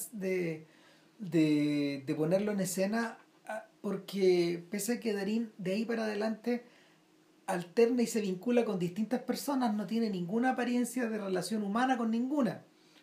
de, 1.18 2.02
de, 2.06 2.14
ponerlo 2.14 2.52
en 2.52 2.60
escena 2.60 3.18
porque 3.84 4.64
pese 4.70 4.94
a 4.94 5.00
que 5.00 5.12
Darín 5.12 5.52
de 5.58 5.74
ahí 5.74 5.84
para 5.84 6.04
adelante 6.04 6.64
alterna 7.46 8.00
y 8.00 8.06
se 8.06 8.22
vincula 8.22 8.64
con 8.64 8.78
distintas 8.78 9.20
personas, 9.20 9.74
no 9.74 9.86
tiene 9.86 10.08
ninguna 10.08 10.52
apariencia 10.52 11.06
de 11.10 11.18
relación 11.18 11.62
humana 11.62 11.98
con 11.98 12.10
ninguna. 12.10 12.62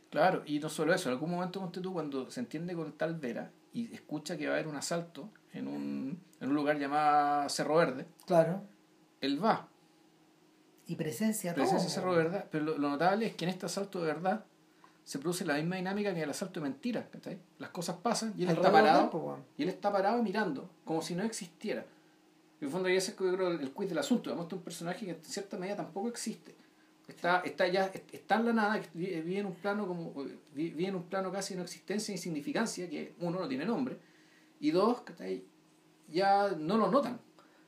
Claro, 0.09 0.41
y 0.47 0.57
no 0.59 0.69
solo 0.69 0.91
eso, 0.95 1.07
en 1.09 1.13
algún 1.13 1.29
momento 1.29 1.69
tú 1.71 1.93
cuando 1.93 2.31
se 2.31 2.39
entiende 2.39 2.73
con 2.73 2.93
tal 2.93 3.13
Vera 3.19 3.51
y 3.73 3.93
escucha 3.93 4.35
que 4.37 4.47
va 4.47 4.53
a 4.53 4.55
haber 4.55 4.67
un 4.67 4.75
asalto 4.75 5.29
en 5.53 5.67
un, 5.67 6.19
en 6.39 6.49
un 6.49 6.55
lugar 6.55 6.79
llamado 6.79 7.47
Cerro 7.49 7.75
Verde, 7.75 8.07
Claro. 8.25 8.63
él 9.21 9.41
va, 9.43 9.67
Y 10.87 10.95
presencia 10.95 11.53
todo. 11.53 11.63
presencia 11.63 11.89
Cerro 11.91 12.13
Verde, 12.13 12.43
pero 12.49 12.63
lo, 12.65 12.77
lo 12.79 12.89
notable 12.89 13.27
es 13.27 13.35
que 13.35 13.45
en 13.45 13.49
este 13.51 13.67
asalto 13.67 13.99
de 14.01 14.07
verdad 14.07 14.45
se 15.03 15.19
produce 15.19 15.45
la 15.45 15.55
misma 15.55 15.75
dinámica 15.77 16.13
que 16.13 16.21
el 16.21 16.29
asalto 16.29 16.59
de 16.59 16.65
mentira, 16.69 17.07
¿cachai? 17.11 17.39
Las 17.59 17.69
cosas 17.71 17.97
pasan 17.97 18.33
y 18.37 18.43
él 18.43 18.49
está 18.49 18.67
Alrededor 18.67 18.87
parado, 18.91 19.09
po, 19.09 19.17
weón. 19.19 19.43
y 19.57 19.63
él 19.63 19.69
está 19.69 19.91
parado 19.91 20.21
mirando, 20.23 20.69
como 20.85 21.01
si 21.01 21.15
no 21.15 21.23
existiera. 21.23 21.81
En 22.61 22.67
el 22.67 22.69
fondo, 22.71 22.89
y 22.89 22.95
ese 22.95 23.11
es 23.11 23.17
yo 23.17 23.33
creo, 23.33 23.49
el, 23.51 23.71
quiz 23.71 23.89
del 23.89 23.97
asunto. 23.97 24.29
Demuestra 24.29 24.57
un 24.57 24.63
personaje 24.63 25.05
que 25.05 25.11
en 25.11 25.23
cierta 25.23 25.57
medida 25.57 25.75
tampoco 25.77 26.07
existe. 26.07 26.53
Está, 27.07 27.39
está 27.41 27.67
ya, 27.67 27.91
está 28.11 28.35
en 28.35 28.45
la 28.45 28.53
nada, 28.53 28.81
vive 28.93 29.39
en 29.39 29.47
un 29.47 29.55
plano 29.55 29.87
como 29.87 30.13
vi- 30.53 30.69
vive 30.69 30.87
en 30.87 30.95
un 30.95 31.03
plano 31.03 31.31
casi 31.31 31.55
de 31.55 31.57
no 31.57 31.63
existencia 31.63 32.11
e 32.13 32.15
insignificancia, 32.15 32.87
que 32.89 33.15
uno 33.19 33.39
no 33.39 33.47
tiene 33.47 33.65
nombre, 33.65 33.97
y 34.59 34.71
dos, 34.71 35.01
¿cachai? 35.01 35.43
ya 36.07 36.51
no 36.57 36.77
lo 36.77 36.89
notan. 36.91 37.19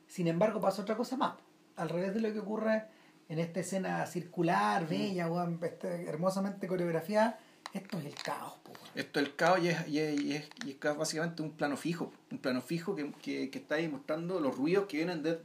Sin 0.06 0.28
embargo, 0.28 0.60
pasa 0.60 0.82
otra 0.82 0.96
cosa 0.96 1.16
más. 1.16 1.34
Al 1.76 1.88
revés 1.88 2.14
de 2.14 2.20
lo 2.20 2.32
que 2.32 2.38
ocurre 2.38 2.84
en 3.28 3.38
esta 3.38 3.60
escena 3.60 4.04
circular, 4.06 4.86
bella, 4.88 5.28
weón, 5.28 5.58
este, 5.62 6.08
hermosamente 6.08 6.66
coreografiada, 6.66 7.38
esto 7.72 7.98
es 7.98 8.04
el 8.06 8.14
caos, 8.14 8.54
po. 8.62 8.72
Esto 8.94 9.20
es 9.20 9.26
el 9.26 9.34
caos 9.34 9.60
y 9.62 9.68
es, 9.68 9.88
y 9.88 9.98
es, 9.98 10.20
y 10.20 10.32
es, 10.34 10.48
y 10.66 10.70
es 10.72 10.96
básicamente 10.96 11.42
un 11.42 11.52
plano 11.52 11.76
fijo, 11.76 12.12
un 12.30 12.38
plano 12.38 12.60
fijo 12.60 12.94
que, 12.94 13.10
que, 13.22 13.50
que 13.50 13.58
está 13.58 13.76
ahí 13.76 13.88
mostrando 13.88 14.38
los 14.40 14.56
ruidos 14.56 14.86
que 14.86 14.98
vienen 14.98 15.22
de... 15.22 15.40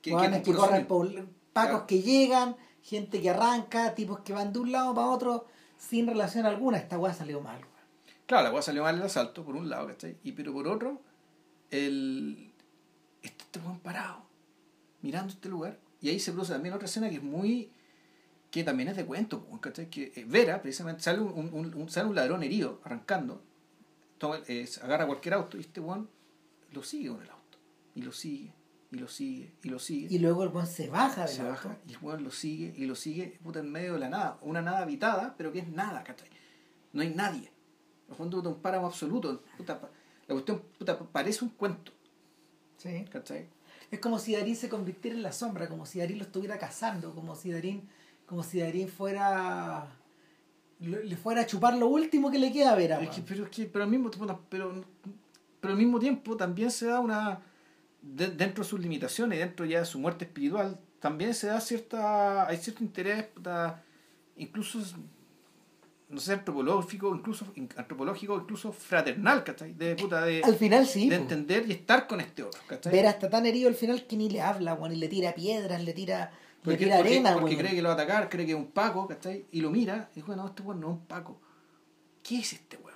Que, 0.00 0.10
que, 0.16 0.40
puro 0.44 0.58
corren, 0.60 0.86
por- 0.86 1.08
pacos 1.52 1.70
Claro. 1.70 1.86
que 1.86 2.00
llegan, 2.02 2.56
gente 2.82 3.20
que 3.20 3.30
arranca, 3.30 3.94
tipos 3.94 4.20
que 4.20 4.32
van 4.32 4.52
de 4.52 4.60
un 4.60 4.70
lado 4.72 4.94
para 4.94 5.08
otro 5.08 5.46
sin 5.76 6.06
relación 6.06 6.46
alguna. 6.46 6.78
Esta 6.78 6.98
weá 6.98 7.12
salió 7.12 7.40
mal, 7.40 7.58
weón. 7.58 7.68
Claro, 8.26 8.44
la 8.44 8.52
weá 8.52 8.62
salió 8.62 8.82
mal 8.84 8.94
el 8.96 9.02
asalto, 9.02 9.44
por 9.44 9.56
un 9.56 9.68
lado, 9.68 9.88
¿cachai? 9.88 10.16
Y 10.22 10.32
pero 10.32 10.52
por 10.52 10.68
otro, 10.68 11.02
el 11.70 12.52
está 13.22 13.44
este 13.44 13.58
buen 13.58 13.78
parado, 13.80 14.22
mirando 15.02 15.32
este 15.32 15.48
lugar, 15.48 15.78
y 16.00 16.08
ahí 16.10 16.18
se 16.20 16.32
produce 16.32 16.52
también 16.52 16.74
otra 16.74 16.86
escena 16.86 17.08
que 17.08 17.16
es 17.16 17.22
muy 17.22 17.72
que 18.50 18.64
también 18.64 18.88
es 18.88 18.96
de 18.96 19.04
cuento, 19.04 19.46
¿cachai? 19.60 19.90
Que 19.90 20.12
eh, 20.16 20.24
Vera, 20.26 20.62
precisamente, 20.62 21.02
sale 21.02 21.20
un, 21.20 21.52
un, 21.52 21.74
un- 21.74 21.88
sale 21.90 22.08
un 22.08 22.14
ladrón 22.14 22.42
herido, 22.42 22.80
arrancando, 22.82 23.42
toma, 24.16 24.38
eh, 24.48 24.66
agarra 24.82 25.06
cualquier 25.06 25.34
auto 25.34 25.58
y 25.58 25.60
este 25.60 25.80
weón 25.80 26.08
lo 26.72 26.82
sigue 26.82 27.10
con 27.10 27.20
el 27.22 27.28
auto. 27.28 27.58
Y 27.94 28.00
lo 28.02 28.10
sigue, 28.12 28.54
y 28.90 28.96
lo 28.96 29.06
sigue, 29.06 29.52
y 29.62 29.68
lo 29.68 29.78
sigue. 29.78 30.14
Y 30.14 30.18
luego 30.18 30.44
el 30.44 30.48
weón 30.48 30.66
se 30.66 30.88
baja 30.88 31.26
del 31.26 31.34
se 31.34 31.42
auto. 31.42 31.50
baja 31.52 31.78
y 31.86 31.92
el 31.92 31.98
weón 32.00 32.24
lo 32.24 32.30
sigue 32.30 32.72
y 32.74 32.86
lo 32.86 32.94
sigue 32.94 33.38
puta 33.42 33.58
en 33.58 33.70
medio 33.70 33.92
de 33.94 33.98
la 33.98 34.08
nada. 34.08 34.38
Una 34.40 34.62
nada 34.62 34.78
habitada, 34.78 35.34
pero 35.36 35.52
que 35.52 35.58
es 35.58 35.68
nada, 35.68 36.02
¿cachai? 36.02 36.30
No 36.94 37.02
hay 37.02 37.10
nadie. 37.14 37.52
En 38.06 38.12
el 38.12 38.14
fondo 38.16 38.40
un 38.40 38.62
páramo 38.62 38.86
absoluto. 38.86 39.42
Puta, 39.58 39.78
la 40.26 40.34
cuestión 40.34 40.62
puta, 40.78 40.98
parece 40.98 41.44
un 41.44 41.50
cuento, 41.50 41.92
Sí. 42.78 43.04
¿cachai? 43.10 43.48
Es 43.90 44.00
como 44.00 44.18
si 44.18 44.34
Darín 44.34 44.54
se 44.56 44.68
convirtiera 44.68 45.16
en 45.16 45.22
la 45.22 45.32
sombra, 45.32 45.68
como 45.68 45.86
si 45.86 45.98
Darín 46.00 46.18
lo 46.18 46.24
estuviera 46.24 46.58
cazando, 46.58 47.14
como 47.14 47.34
si 47.34 47.50
Darín, 47.50 47.88
como 48.26 48.42
si 48.42 48.60
Darín 48.60 48.88
fuera 48.88 49.88
le 50.80 51.16
fuera 51.16 51.40
a 51.40 51.46
chupar 51.46 51.76
lo 51.76 51.88
último 51.88 52.30
que 52.30 52.38
le 52.38 52.52
queda 52.52 52.72
a 52.72 52.76
Vera. 52.76 53.00
Es 53.00 53.08
que- 53.10 53.16
weón. 53.16 53.24
pero, 53.26 53.44
es 53.44 53.50
que, 53.50 53.64
pero, 53.66 53.84
al 53.84 53.90
mismo, 53.90 54.10
puta, 54.10 54.38
pero, 54.48 54.84
pero 55.60 55.72
al 55.72 55.78
mismo 55.78 55.98
tiempo 55.98 56.36
también 56.36 56.70
se 56.70 56.86
da 56.86 57.00
una. 57.00 57.40
de- 58.00 58.28
dentro 58.30 58.62
de 58.62 58.70
sus 58.70 58.78
limitaciones, 58.78 59.40
dentro 59.40 59.66
ya 59.66 59.80
de 59.80 59.84
su 59.84 59.98
muerte 59.98 60.24
espiritual, 60.24 60.78
también 61.00 61.34
se 61.34 61.48
da 61.48 61.60
cierta. 61.60 62.46
hay 62.46 62.56
cierto 62.58 62.84
interés, 62.84 63.26
incluso. 64.36 64.78
No 66.10 66.20
sé, 66.20 66.32
antropológico, 66.32 67.14
incluso 67.14 67.46
antropológico, 67.76 68.36
incluso 68.36 68.72
fraternal, 68.72 69.44
¿cachai? 69.44 69.74
De 69.74 69.94
puta, 69.94 70.24
de, 70.24 70.42
Al 70.42 70.54
final 70.56 70.86
sí. 70.86 71.08
de 71.08 71.16
entender 71.16 71.64
y 71.68 71.72
estar 71.72 72.06
con 72.06 72.20
este 72.20 72.42
otro, 72.44 72.60
¿cachai? 72.66 72.90
Vera 72.92 73.10
está 73.10 73.28
tan 73.28 73.44
herido 73.46 73.68
al 73.68 73.74
final 73.74 74.06
que 74.06 74.16
ni 74.16 74.30
le 74.30 74.40
habla, 74.40 74.74
weón, 74.74 74.92
y 74.92 74.96
le 74.96 75.08
tira 75.08 75.34
piedras, 75.34 75.82
le 75.84 75.92
tira, 75.92 76.30
le 76.30 76.64
Porque, 76.64 76.84
tira 76.84 76.96
porque- 76.96 77.10
arena, 77.12 77.34
porque 77.34 77.58
cree 77.58 77.72
que 77.74 77.82
lo 77.82 77.88
va 77.88 77.94
a 77.94 77.96
atacar, 77.98 78.28
cree 78.30 78.46
que 78.46 78.52
es 78.52 78.58
un 78.58 78.68
Paco, 78.70 79.06
¿cachai? 79.06 79.44
Y 79.52 79.60
lo 79.60 79.70
mira 79.70 80.08
y 80.14 80.20
dice, 80.20 80.34
no, 80.34 80.46
este 80.46 80.62
weón 80.62 80.80
no 80.80 80.86
es 80.88 80.92
un 80.94 81.06
Paco. 81.06 81.40
¿Qué 82.22 82.38
es 82.38 82.52
este 82.54 82.76
weón? 82.78 82.88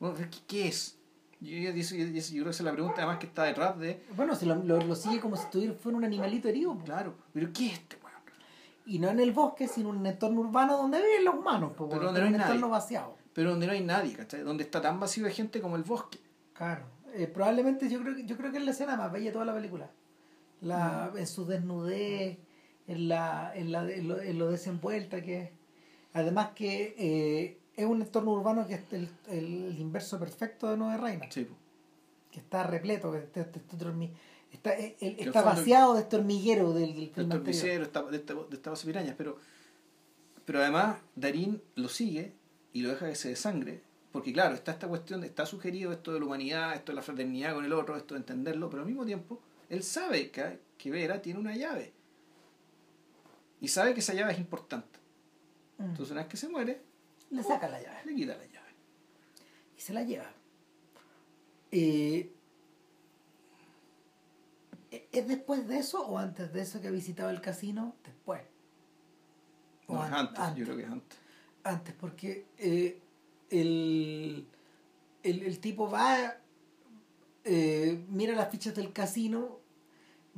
Bueno, 0.00 0.16
¿qué, 0.30 0.38
qué 0.46 0.68
es? 0.68 0.98
Yo, 1.40 1.50
yo, 1.58 1.70
yo- 1.72 1.72
yo- 1.72 2.02
creo 2.02 2.12
que 2.12 2.18
esa 2.18 2.48
es 2.50 2.60
la 2.60 2.72
pregunta 2.72 2.96
además 2.98 3.18
que 3.18 3.26
está 3.26 3.44
detrás 3.44 3.78
de, 3.78 4.02
Bueno, 4.16 4.34
se 4.36 4.46
lo, 4.46 4.54
lo- 4.54 4.80
lo 4.80 4.94
sigue 4.94 5.20
como 5.20 5.36
si 5.36 5.42
estuviera, 5.42 5.74
fuera 5.74 5.98
un 5.98 6.04
animalito 6.04 6.48
herido. 6.48 6.72
po. 6.78 6.84
claro, 6.84 7.14
pero 7.32 7.52
¿qué 7.52 7.66
es 7.66 7.72
este? 7.74 7.96
Y 8.86 8.98
no 8.98 9.08
en 9.10 9.20
el 9.20 9.32
bosque, 9.32 9.68
sino 9.68 9.90
en 9.90 9.96
un 9.98 10.06
entorno 10.06 10.40
urbano 10.40 10.76
donde 10.76 10.98
viven 11.00 11.24
los 11.24 11.34
humanos, 11.36 11.72
po, 11.76 11.88
Pero 11.88 12.06
donde 12.06 12.20
no 12.20 12.26
hay 12.26 12.32
un 12.32 12.38
nadie. 12.38 12.52
entorno 12.54 12.68
vaciado. 12.70 13.16
Pero 13.32 13.50
donde 13.50 13.66
no 13.66 13.72
hay 13.72 13.80
nadie, 13.82 14.14
¿cachai? 14.14 14.42
Donde 14.42 14.64
está 14.64 14.80
tan 14.82 14.98
vacío 15.00 15.24
de 15.24 15.30
gente 15.32 15.60
como 15.60 15.76
el 15.76 15.84
bosque. 15.84 16.18
Claro. 16.52 16.84
Eh, 17.14 17.26
probablemente 17.26 17.88
yo 17.88 18.00
creo, 18.00 18.14
que- 18.16 18.24
yo 18.24 18.36
creo 18.36 18.50
que 18.52 18.58
es 18.58 18.64
la 18.64 18.70
escena 18.72 18.96
más 18.96 19.12
bella 19.12 19.26
de 19.26 19.32
toda 19.32 19.44
la 19.44 19.54
película. 19.54 19.90
La, 20.60 21.10
En 21.16 21.26
su 21.26 21.44
desnudez, 21.44 22.38
en, 22.86 23.08
la, 23.08 23.52
en, 23.54 23.72
la, 23.72 23.90
en, 23.90 24.08
lo, 24.08 24.20
en 24.20 24.38
lo 24.38 24.50
desenvuelta 24.50 25.20
que 25.22 25.40
es. 25.42 25.50
Además 26.14 26.50
que 26.54 26.94
eh, 26.98 27.58
es 27.74 27.86
un 27.86 28.02
entorno 28.02 28.32
urbano 28.32 28.66
que 28.66 28.74
es 28.74 28.92
el, 28.92 29.08
el 29.28 29.78
inverso 29.78 30.18
perfecto 30.18 30.68
de 30.70 30.76
Nueve 30.76 30.98
Reinas. 30.98 31.28
Sí. 31.32 31.48
Que 32.30 32.40
está 32.40 32.62
repleto, 32.64 33.10
que 33.12 33.18
está, 33.18 33.40
está, 33.42 33.58
está 33.58 33.76
dormi- 33.78 34.12
está- 34.52 34.74
el- 34.74 34.94
el- 35.00 35.20
está 35.20 35.42
vaciado 35.42 35.94
de 35.94 36.00
este 36.02 36.16
hormiguero 36.16 36.72
del, 36.72 36.94
del 36.94 37.06
de 37.08 37.14
film 37.14 37.32
anterior. 37.32 37.82
esta- 37.82 38.02
de, 38.02 38.16
esta- 38.16 38.34
de 38.34 38.56
estas 38.56 38.70
bases 38.72 38.86
pirañas, 38.86 39.14
pero, 39.16 39.38
pero 40.44 40.60
además 40.60 40.98
Darín 41.16 41.62
lo 41.74 41.88
sigue 41.88 42.32
y 42.72 42.82
lo 42.82 42.90
deja 42.90 43.08
que 43.08 43.14
se 43.14 43.28
desangre, 43.30 43.82
porque 44.12 44.32
claro, 44.32 44.54
está 44.54 44.72
esta 44.72 44.88
cuestión, 44.88 45.24
está 45.24 45.46
sugerido 45.46 45.92
esto 45.92 46.12
de 46.12 46.20
la 46.20 46.26
humanidad, 46.26 46.74
esto 46.74 46.92
de 46.92 46.96
la 46.96 47.02
fraternidad 47.02 47.54
con 47.54 47.64
el 47.64 47.72
otro, 47.72 47.96
esto 47.96 48.14
de 48.14 48.20
entenderlo, 48.20 48.68
pero 48.70 48.82
al 48.82 48.88
mismo 48.88 49.04
tiempo 49.06 49.40
él 49.68 49.82
sabe 49.82 50.30
que, 50.30 50.58
que 50.78 50.90
Vera 50.90 51.22
tiene 51.22 51.38
una 51.40 51.56
llave 51.56 51.92
y 53.60 53.68
sabe 53.68 53.94
que 53.94 54.00
esa 54.00 54.12
llave 54.14 54.32
es 54.32 54.38
importante. 54.38 54.98
Mm. 55.78 55.82
Entonces 55.84 56.10
una 56.12 56.22
vez 56.22 56.30
que 56.30 56.36
se 56.36 56.48
muere, 56.48 56.82
Le 57.30 57.42
saca 57.42 57.68
la 57.68 57.80
llave 57.80 58.00
le 58.04 58.14
quita 58.14 58.36
la 58.36 58.44
llave. 58.46 58.68
y 59.76 59.80
se 59.80 59.92
la 59.92 60.02
lleva. 60.02 60.30
Eh, 61.70 62.30
¿Es 65.10 65.26
después 65.26 65.66
de 65.68 65.78
eso 65.78 66.06
o 66.06 66.18
antes 66.18 66.52
de 66.52 66.60
eso 66.62 66.80
que 66.80 66.88
ha 66.88 66.90
visitado 66.90 67.30
el 67.30 67.40
casino? 67.40 67.96
Después. 68.04 68.42
O 69.86 69.94
No, 69.94 70.04
es 70.04 70.12
an- 70.12 70.30
antes, 70.36 70.56
yo 70.56 70.64
creo 70.64 70.76
que 70.76 70.82
es 70.84 70.90
antes. 70.90 71.18
Antes, 71.64 71.94
porque 71.94 72.46
eh, 72.58 73.00
el, 73.50 74.46
el, 75.22 75.42
el 75.44 75.58
tipo 75.60 75.90
va, 75.90 76.36
eh, 77.44 78.04
mira 78.08 78.34
las 78.34 78.50
fichas 78.50 78.74
del 78.74 78.92
casino, 78.92 79.60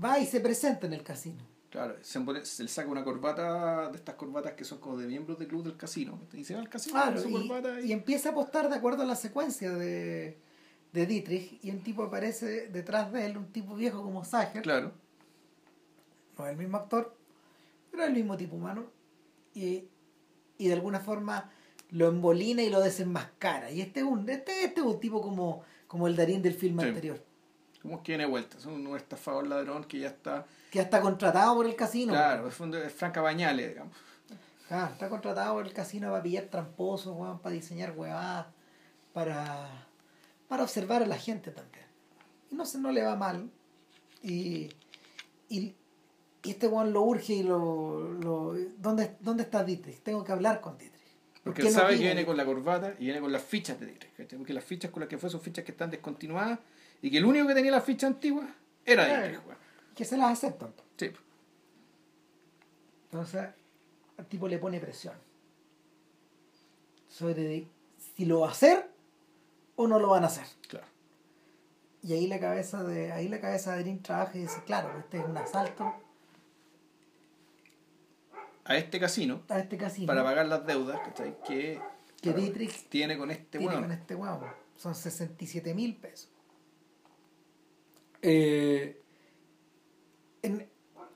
va 0.02 0.18
y 0.18 0.26
se 0.26 0.40
presenta 0.40 0.86
en 0.86 0.92
el 0.92 1.02
casino. 1.02 1.42
Claro, 1.70 1.96
se, 2.02 2.20
pone- 2.20 2.44
se 2.44 2.62
le 2.62 2.68
saca 2.68 2.88
una 2.88 3.02
corbata 3.02 3.90
de 3.90 3.96
estas 3.96 4.14
corbatas 4.14 4.52
que 4.52 4.64
son 4.64 4.78
como 4.78 4.96
de 4.96 5.08
miembros 5.08 5.36
del 5.38 5.48
club 5.48 5.64
del 5.64 5.76
casino. 5.76 6.20
Y 6.32 6.44
se 6.44 6.54
va 6.54 6.60
al 6.60 6.68
casino 6.68 6.94
Claro, 6.94 7.14
con 7.14 7.22
su 7.24 7.28
y, 7.30 7.48
corbata 7.48 7.80
y, 7.80 7.86
y 7.86 7.92
empieza 7.92 8.28
a 8.28 8.32
apostar 8.32 8.68
de 8.68 8.76
acuerdo 8.76 9.02
a 9.02 9.06
la 9.06 9.16
secuencia 9.16 9.72
de, 9.72 10.38
de 10.94 11.06
Dietrich 11.06 11.58
y 11.62 11.70
un 11.70 11.80
tipo 11.80 12.04
aparece 12.04 12.68
detrás 12.68 13.12
de 13.12 13.26
él, 13.26 13.36
un 13.36 13.52
tipo 13.52 13.74
viejo 13.74 14.02
como 14.02 14.24
Sager, 14.24 14.62
Claro. 14.62 14.92
no 16.38 16.44
es 16.46 16.52
el 16.52 16.56
mismo 16.56 16.76
actor, 16.78 17.14
pero 17.90 18.04
es 18.04 18.08
el 18.08 18.14
mismo 18.14 18.36
tipo 18.36 18.56
humano, 18.56 18.84
y, 19.54 19.84
y 20.58 20.68
de 20.68 20.72
alguna 20.74 21.00
forma 21.00 21.50
lo 21.90 22.08
embolina 22.08 22.62
y 22.62 22.70
lo 22.70 22.80
desenmascara. 22.80 23.70
Y 23.70 23.80
este 23.80 24.00
es 24.00 24.06
un, 24.06 24.28
este, 24.30 24.64
este 24.64 24.80
es 24.80 24.86
un 24.86 24.98
tipo 25.00 25.20
como, 25.20 25.62
como 25.86 26.06
el 26.08 26.16
Darín 26.16 26.42
del 26.42 26.54
film 26.54 26.80
Sí. 26.80 26.86
anterior, 26.86 27.22
Como 27.82 28.02
que 28.02 28.12
viene 28.12 28.26
vuelta. 28.26 28.56
Es 28.56 28.64
un 28.66 28.86
estafador 28.96 29.46
ladrón 29.46 29.84
que 29.84 29.98
ya 29.98 30.08
está. 30.08 30.46
que 30.70 30.78
ya 30.78 30.82
está 30.84 31.00
contratado 31.00 31.54
por 31.56 31.66
el 31.66 31.76
casino. 31.76 32.12
Claro, 32.14 32.48
es, 32.48 32.54
fondo- 32.54 32.78
es 32.82 32.92
Franca 32.92 33.20
Bañales, 33.20 33.68
digamos. 33.68 33.94
Ah, 34.70 34.88
está 34.92 35.08
contratado 35.10 35.54
por 35.54 35.66
el 35.66 35.72
casino 35.74 36.10
para 36.10 36.22
pillar 36.22 36.44
tramposos, 36.44 37.40
para 37.40 37.52
diseñar 37.54 37.92
huevadas, 37.96 38.46
para, 39.12 39.83
para 40.54 40.62
observar 40.62 41.02
a 41.02 41.06
la 41.06 41.18
gente 41.18 41.50
también. 41.50 41.84
Y 42.48 42.54
no 42.54 42.64
se 42.64 42.78
no 42.78 42.92
le 42.92 43.02
va 43.02 43.16
mal. 43.16 43.50
Y, 44.22 44.68
y, 45.48 45.74
y 46.44 46.50
este 46.50 46.68
weón 46.68 46.92
lo 46.92 47.02
urge 47.02 47.32
y 47.32 47.42
lo. 47.42 48.12
lo 48.12 48.54
¿dónde, 48.78 49.16
¿Dónde 49.18 49.42
está 49.42 49.64
Dietrich? 49.64 49.98
Tengo 50.04 50.22
que 50.22 50.30
hablar 50.30 50.60
con 50.60 50.78
Dietrich. 50.78 51.02
¿Por 51.02 51.42
Porque 51.42 51.62
él 51.62 51.74
no 51.74 51.80
sabe 51.80 51.94
que 51.96 52.02
viene? 52.02 52.24
con 52.24 52.36
la 52.36 52.44
corbata 52.44 52.94
y 53.00 53.06
viene 53.06 53.20
con 53.20 53.32
las 53.32 53.42
fichas 53.42 53.80
de 53.80 53.86
Dietrich. 53.86 54.36
Porque 54.36 54.52
las 54.52 54.62
fichas 54.62 54.92
con 54.92 55.00
las 55.00 55.08
que 55.08 55.18
fue 55.18 55.28
son 55.28 55.40
fichas 55.40 55.64
que 55.64 55.72
están 55.72 55.90
descontinuadas 55.90 56.60
y 57.02 57.10
que 57.10 57.18
el 57.18 57.24
único 57.24 57.48
que 57.48 57.54
tenía 57.54 57.72
las 57.72 57.84
fichas 57.84 58.12
antiguas 58.12 58.48
era 58.86 59.06
Claro. 59.06 59.26
Dietrich. 59.26 59.56
Que 59.96 60.04
se 60.04 60.16
las 60.16 60.30
aceptan. 60.30 60.72
Sí. 60.96 61.10
Entonces, 63.06 63.48
al 64.16 64.26
tipo 64.26 64.46
le 64.46 64.58
pone 64.58 64.78
presión. 64.78 65.14
Sobre 67.08 67.34
de 67.42 67.68
si 68.14 68.24
lo 68.24 68.38
va 68.40 68.50
a 68.50 68.52
hacer 68.52 68.93
o 69.76 69.86
no 69.86 69.98
lo 69.98 70.08
van 70.10 70.24
a 70.24 70.28
hacer. 70.28 70.46
Claro. 70.68 70.86
Y 72.02 72.12
ahí 72.12 72.26
la 72.26 72.38
cabeza 72.38 72.82
de 72.82 73.12
ahí 73.12 73.28
la 73.28 73.40
cabeza 73.40 73.74
de 73.76 73.84
Dean 73.84 74.00
trabaja 74.02 74.36
y 74.36 74.42
dice, 74.42 74.62
claro, 74.66 74.98
este 74.98 75.18
es 75.18 75.24
un 75.24 75.36
asalto 75.38 75.94
A 78.64 78.76
este 78.76 78.98
casino 79.00 79.42
a 79.48 79.58
este 79.58 79.76
casino 79.76 80.06
para 80.06 80.22
pagar 80.22 80.46
las 80.46 80.66
deudas 80.66 81.00
¿cachai? 81.00 81.36
que, 81.46 81.80
que 82.20 82.32
Dietrich 82.32 82.88
tiene 82.88 83.16
con 83.18 83.30
este 83.30 83.58
tiene 83.58 83.74
con 83.74 83.90
este 83.92 84.14
huevo. 84.14 84.46
Son 84.76 84.94
67 84.94 85.72
mil 85.74 85.96
pesos. 85.96 86.30
Eh, 88.22 89.00
en- 90.42 90.68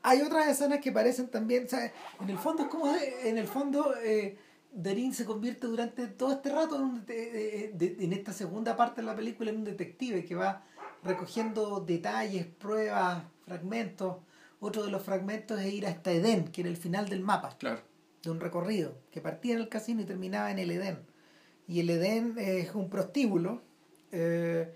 hay 0.02 0.22
otras 0.22 0.48
escenas 0.48 0.80
que 0.80 0.92
parecen 0.92 1.28
también, 1.28 1.64
o 1.66 1.68
sea, 1.68 1.92
en 2.20 2.30
el 2.30 2.38
fondo 2.38 2.62
es 2.64 2.68
como, 2.68 2.94
en 2.96 3.36
el 3.36 3.46
fondo 3.48 3.94
eh, 4.02 4.38
Darín 4.72 5.14
se 5.14 5.24
convierte 5.24 5.66
durante 5.66 6.06
todo 6.08 6.32
este 6.32 6.50
rato 6.50 6.76
en, 6.76 6.82
un 6.82 7.06
dete- 7.06 7.32
de- 7.32 7.72
de- 7.74 8.04
en 8.04 8.12
esta 8.12 8.32
segunda 8.32 8.76
parte 8.76 9.00
de 9.00 9.06
la 9.06 9.16
película 9.16 9.50
en 9.50 9.58
un 9.58 9.64
detective 9.64 10.24
que 10.24 10.34
va 10.34 10.62
recogiendo 11.02 11.80
detalles, 11.80 12.46
pruebas, 12.46 13.24
fragmentos. 13.44 14.16
Otro 14.60 14.82
de 14.84 14.90
los 14.90 15.02
fragmentos 15.02 15.60
es 15.60 15.72
ir 15.72 15.86
hasta 15.86 16.12
Edén, 16.12 16.44
que 16.48 16.60
era 16.62 16.70
el 16.70 16.76
final 16.76 17.08
del 17.08 17.20
mapa 17.20 17.56
Claro. 17.58 17.80
de 18.22 18.30
un 18.30 18.40
recorrido 18.40 18.98
que 19.10 19.20
partía 19.20 19.54
en 19.54 19.60
el 19.60 19.68
casino 19.68 20.02
y 20.02 20.04
terminaba 20.04 20.50
en 20.50 20.58
el 20.58 20.70
Edén. 20.70 20.98
Y 21.66 21.80
el 21.80 21.90
Edén 21.90 22.34
es 22.38 22.74
un 22.74 22.88
prostíbulo 22.90 23.62
eh, 24.12 24.74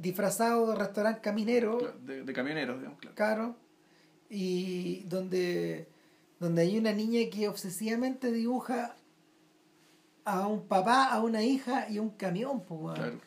disfrazado 0.00 0.70
de 0.70 0.76
restaurante 0.76 1.20
caminero, 1.20 1.78
Claro, 1.78 1.98
de 2.24 2.32
camioneros, 2.32 2.78
digamos. 2.78 2.98
Claro. 3.00 3.14
caro, 3.16 3.56
y 4.30 5.02
donde, 5.04 5.86
donde 6.40 6.62
hay 6.62 6.78
una 6.78 6.92
niña 6.92 7.20
que 7.30 7.48
obsesivamente 7.48 8.32
dibuja 8.32 8.96
a 10.24 10.46
un 10.46 10.66
papá, 10.66 11.06
a 11.12 11.20
una 11.22 11.42
hija 11.42 11.88
y 11.88 11.98
a 11.98 12.02
un 12.02 12.10
camión, 12.10 12.60
pues, 12.62 12.80
weón. 12.80 12.94
Claro, 12.96 13.20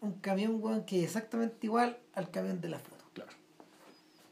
un 0.00 0.12
camión 0.20 0.62
weón, 0.62 0.84
que 0.84 0.98
es 1.00 1.04
exactamente 1.04 1.58
igual 1.66 1.98
al 2.14 2.30
camión 2.30 2.60
de 2.60 2.68
la 2.68 2.78
foto. 2.78 3.04
claro, 3.14 3.32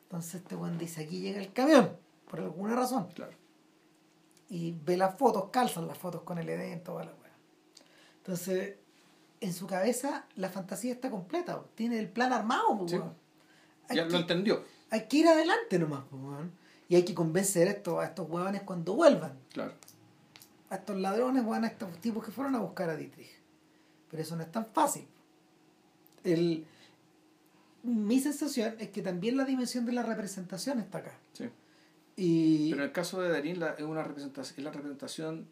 Entonces 0.04 0.36
este 0.36 0.54
weón 0.56 0.78
dice, 0.78 1.02
aquí 1.02 1.20
llega 1.20 1.40
el 1.40 1.52
camión, 1.52 1.96
por 2.30 2.40
alguna 2.40 2.74
razón. 2.76 3.08
claro. 3.14 3.32
y 4.48 4.70
ve 4.84 4.96
las 4.96 5.18
fotos, 5.18 5.50
calzan 5.50 5.88
las 5.88 5.98
fotos 5.98 6.22
con 6.22 6.38
el 6.38 6.48
Edén, 6.48 6.82
toda 6.84 7.04
la 7.04 7.10
weá. 7.12 7.32
Entonces, 8.18 8.76
en 9.40 9.52
su 9.52 9.66
cabeza 9.66 10.24
la 10.36 10.48
fantasía 10.50 10.92
está 10.92 11.10
completa, 11.10 11.62
tiene 11.74 11.98
el 11.98 12.08
plan 12.08 12.32
armado, 12.32 12.86
Sí. 12.88 12.94
weón. 12.96 13.12
Hay, 13.88 13.96
Ya 13.96 14.04
que, 14.06 14.12
lo 14.12 14.18
entendió. 14.18 14.64
hay 14.90 15.06
que 15.08 15.16
ir 15.18 15.26
adelante 15.28 15.78
nomás, 15.80 16.04
weón. 16.12 16.52
Y 16.88 16.94
hay 16.94 17.04
que 17.04 17.14
convencer 17.14 17.66
a 17.66 17.72
estos, 17.72 17.98
a 17.98 18.04
estos 18.06 18.30
huevones 18.30 18.62
cuando 18.62 18.94
vuelvan. 18.94 19.36
Claro. 19.52 19.72
A 20.70 20.76
estos 20.76 20.96
ladrones, 20.96 21.44
weón, 21.44 21.64
a 21.64 21.68
estos 21.68 21.96
tipos 22.00 22.24
que 22.24 22.32
fueron 22.32 22.54
a 22.54 22.60
buscar 22.60 22.90
a 22.90 22.96
Dietrich. 22.96 23.30
Pero 24.10 24.22
eso 24.22 24.36
no 24.36 24.42
es 24.42 24.50
tan 24.50 24.66
fácil. 24.66 25.06
El, 26.24 26.66
mi 27.82 28.18
sensación 28.20 28.74
es 28.78 28.90
que 28.90 29.02
también 29.02 29.36
la 29.36 29.44
dimensión 29.44 29.86
de 29.86 29.92
la 29.92 30.02
representación 30.02 30.80
está 30.80 30.98
acá. 30.98 31.18
Sí. 31.32 31.48
Y 32.16 32.70
Pero 32.70 32.82
en 32.82 32.88
el 32.88 32.92
caso 32.92 33.20
de 33.20 33.28
Darín 33.28 33.60
la, 33.60 33.70
es 33.74 33.84
una 33.84 34.02
representación, 34.02 34.58
es 34.58 34.64
la 34.64 34.72
representación 34.72 35.46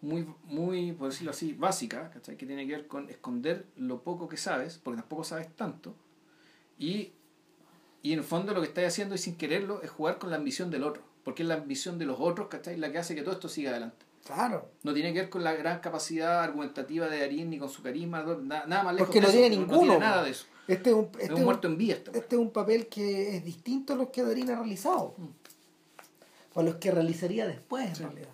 muy, 0.00 0.26
muy, 0.44 0.92
por 0.92 1.08
decirlo 1.08 1.30
así, 1.30 1.54
básica, 1.54 2.10
¿cachai? 2.10 2.36
que 2.36 2.46
tiene 2.46 2.66
que 2.66 2.72
ver 2.72 2.86
con 2.86 3.08
esconder 3.10 3.66
lo 3.76 4.02
poco 4.02 4.28
que 4.28 4.36
sabes, 4.36 4.78
porque 4.78 5.00
tampoco 5.00 5.24
sabes 5.24 5.48
tanto, 5.56 5.94
y, 6.78 7.12
y 8.02 8.12
en 8.12 8.20
el 8.20 8.24
fondo 8.24 8.54
lo 8.54 8.60
que 8.60 8.68
estás 8.68 8.84
haciendo 8.84 9.14
y 9.14 9.18
sin 9.18 9.36
quererlo 9.36 9.82
es 9.82 9.90
jugar 9.90 10.18
con 10.18 10.30
la 10.30 10.36
ambición 10.36 10.70
del 10.70 10.84
otro, 10.84 11.02
porque 11.24 11.42
es 11.42 11.48
la 11.48 11.54
ambición 11.54 11.98
de 11.98 12.06
los 12.06 12.16
otros, 12.20 12.48
¿cachai? 12.48 12.76
la 12.76 12.90
que 12.92 12.98
hace 12.98 13.14
que 13.14 13.22
todo 13.22 13.34
esto 13.34 13.48
siga 13.48 13.70
adelante. 13.70 14.04
claro, 14.24 14.70
No 14.82 14.92
tiene 14.94 15.12
que 15.12 15.20
ver 15.20 15.30
con 15.30 15.42
la 15.44 15.52
gran 15.54 15.80
capacidad 15.80 16.42
argumentativa 16.42 17.08
de 17.08 17.20
Darín 17.20 17.50
ni 17.50 17.58
con 17.58 17.68
su 17.68 17.82
carisma, 17.82 18.22
na- 18.42 18.64
nada 18.66 18.82
más 18.82 18.94
lejos 18.94 19.08
Porque 19.08 19.20
no 19.20 19.28
eso, 19.28 19.36
tiene 19.38 19.56
ninguno, 19.56 19.80
tiene 19.80 19.98
nada 19.98 20.22
de 20.24 20.30
eso. 20.30 20.46
este 20.66 20.90
es 20.90 20.96
un, 20.96 21.04
Es 21.04 21.10
este 21.12 21.24
un 21.26 21.32
es 21.32 21.38
un- 21.38 21.44
muerto 21.44 21.68
en 21.68 21.78
vía 21.78 21.94
este. 21.96 22.10
Este 22.18 22.36
es 22.36 22.40
un 22.40 22.50
papel 22.50 22.86
que 22.88 23.36
es 23.36 23.44
distinto 23.44 23.92
a 23.94 23.96
los 23.96 24.08
que 24.10 24.22
Darín 24.22 24.50
ha 24.50 24.56
realizado. 24.56 25.14
Mm. 25.16 25.26
O 26.54 26.60
a 26.60 26.62
los 26.62 26.76
que 26.76 26.90
realizaría 26.90 27.46
después, 27.46 27.86
en 28.00 28.04
realidad. 28.06 28.28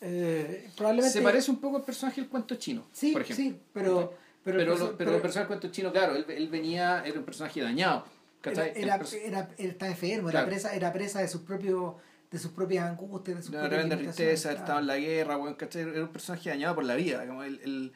Eh, 0.00 0.70
probablemente. 0.76 1.18
Se 1.18 1.22
parece 1.22 1.50
un 1.50 1.58
poco 1.58 1.76
al 1.78 1.82
personaje 1.84 2.20
del 2.20 2.28
cuento 2.30 2.54
chino, 2.56 2.84
Sí, 2.92 3.12
por 3.12 3.22
ejemplo. 3.22 3.44
sí, 3.44 3.60
pero. 3.72 4.14
Pero, 4.44 4.58
Pero, 4.58 4.94
pero, 4.98 5.14
el 5.14 5.22
personaje 5.22 5.48
del 5.48 5.58
cuento 5.58 5.68
chino, 5.74 5.90
claro, 5.90 6.14
él, 6.14 6.26
él 6.28 6.48
venía, 6.48 7.02
era 7.06 7.18
un 7.18 7.24
personaje 7.24 7.62
dañado. 7.62 8.04
Era, 8.50 8.96
era, 9.16 9.48
estaba 9.58 9.90
enfermo, 9.90 10.28
Claro. 10.30 10.46
era 10.46 10.50
presa, 10.50 10.74
era 10.74 10.92
presa 10.92 11.20
de 11.20 11.28
sus 11.28 11.42
propios 11.42 11.94
de 12.30 12.38
sus 12.40 12.50
propias 12.50 12.84
angustias, 12.90 13.36
de 13.36 13.42
sus 13.44 13.52
de 13.52 13.58
propias 13.60 13.82
limitaciones, 13.84 14.16
tristeza, 14.16 14.48
claro. 14.48 14.60
estaba 14.64 14.80
en 14.80 14.86
la 14.88 14.96
guerra, 14.98 15.56
¿cachai? 15.56 15.82
Era 15.82 16.02
un 16.02 16.08
personaje 16.08 16.50
dañado 16.50 16.74
por 16.74 16.84
la 16.84 16.96
vida. 16.96 17.22
el, 17.22 17.60
el, 17.62 17.92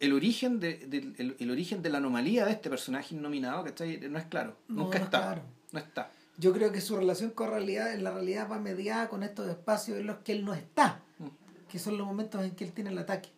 el 0.00 0.12
origen 0.14 0.58
de, 0.58 1.14
el, 1.18 1.36
el 1.38 1.50
origen 1.50 1.82
de 1.82 1.90
la 1.90 1.98
anomalía 1.98 2.46
de 2.46 2.52
este 2.52 2.70
personaje 2.70 3.14
innominado, 3.14 3.62
¿cachai? 3.64 4.00
No 4.08 4.18
es 4.18 4.24
claro. 4.24 4.56
No, 4.68 4.84
Nunca 4.84 4.98
no 5.00 5.04
está. 5.04 5.18
claro. 5.20 5.42
No 5.72 5.78
está. 5.80 6.10
Yo 6.38 6.52
creo 6.54 6.72
que 6.72 6.80
su 6.80 6.96
relación 6.96 7.30
con 7.30 7.50
realidad, 7.50 7.92
en 7.92 8.02
la 8.04 8.10
realidad 8.12 8.48
va 8.50 8.58
mediada 8.58 9.08
con 9.08 9.22
estos 9.22 9.48
espacios 9.50 9.98
en 9.98 10.06
los 10.06 10.16
que 10.18 10.32
él 10.32 10.44
no 10.46 10.54
está, 10.54 11.00
Mm. 11.18 11.26
que 11.68 11.78
son 11.78 11.96
los 11.98 12.06
momentos 12.06 12.42
en 12.42 12.52
que 12.56 12.64
él 12.64 12.72
tiene 12.72 12.88
el 12.90 12.98
ataque, 12.98 13.28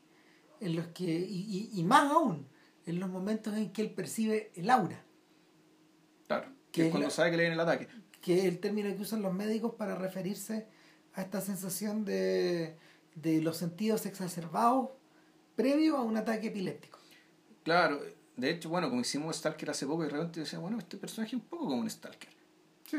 en 0.61 0.77
los 0.77 0.87
que 0.89 1.05
y, 1.05 1.71
y, 1.75 1.81
y 1.81 1.83
más 1.83 2.11
aún, 2.13 2.47
en 2.87 3.01
los 3.01 3.11
momentos 3.11 3.55
en 3.57 3.71
que 3.73 3.83
él 3.83 3.91
percibe 3.91 4.51
el 4.55 4.71
aura. 4.71 5.03
Que 6.77 6.83
Que 6.83 6.87
es 6.89 6.91
cuando 6.93 7.09
la- 7.09 7.15
sabe 7.15 7.31
que 7.31 7.37
le 7.39 7.43
viene 7.45 7.55
el 7.55 7.61
ataque. 7.61 7.89
que 8.21 8.39
es 8.39 8.45
el 8.45 8.59
término 8.59 8.95
que 8.95 9.03
usan 9.03 9.23
los 9.23 9.33
médicos 9.33 9.75
para 9.75 9.95
referirse 9.95 10.67
a 11.15 11.23
esta 11.23 11.41
sensación 11.41 12.05
de, 12.05 12.77
de 13.15 13.41
los 13.41 13.57
sentidos 13.57 14.05
exacerbados 14.05 14.91
previo 15.55 15.97
a 15.97 16.03
un 16.03 16.17
ataque 16.17 16.49
epiléptico. 16.49 16.99
Claro, 17.63 18.01
de 18.37 18.51
hecho, 18.51 18.69
bueno, 18.69 18.89
como 18.91 19.01
hicimos 19.01 19.37
Stalker 19.37 19.71
hace 19.71 19.87
poco, 19.87 20.03
y 20.03 20.07
de 20.07 20.13
repente 20.13 20.41
decía, 20.41 20.59
bueno, 20.59 20.79
este 20.79 20.97
personaje 20.99 21.35
es 21.37 21.43
un 21.43 21.49
poco 21.49 21.65
como 21.67 21.79
un 21.81 21.89
Stalker. 21.89 22.29
Sí. 22.91 22.99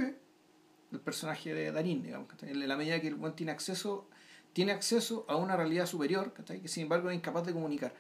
El 0.92 1.00
personaje 1.02 1.54
de 1.54 1.72
Darín, 1.72 2.02
digamos, 2.02 2.28
en 2.42 2.68
la 2.68 2.76
medida 2.78 3.00
que 3.00 3.08
el 3.10 3.16
buen 3.16 3.34
tiene 3.34 3.52
acceso, 3.52 4.08
tiene 4.54 4.72
acceso 4.72 5.26
a 5.28 5.36
una 5.36 5.56
realidad 5.56 5.86
superior, 5.86 6.34
que 6.34 6.68
sin 6.68 6.84
embargo 6.84 7.10
es 7.12 7.16
incapaz 7.16 7.46
de 7.46 7.54
comunicar. 7.54 7.94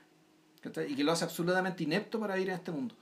Y 0.89 0.95
que 0.95 1.03
lo 1.03 1.11
hace 1.11 1.23
absolutamente 1.25 1.83
inepto 1.83 2.19
para 2.19 2.33
vivir 2.35 2.49
en 2.49 2.55
este 2.55 2.71
mundo. 2.71 2.95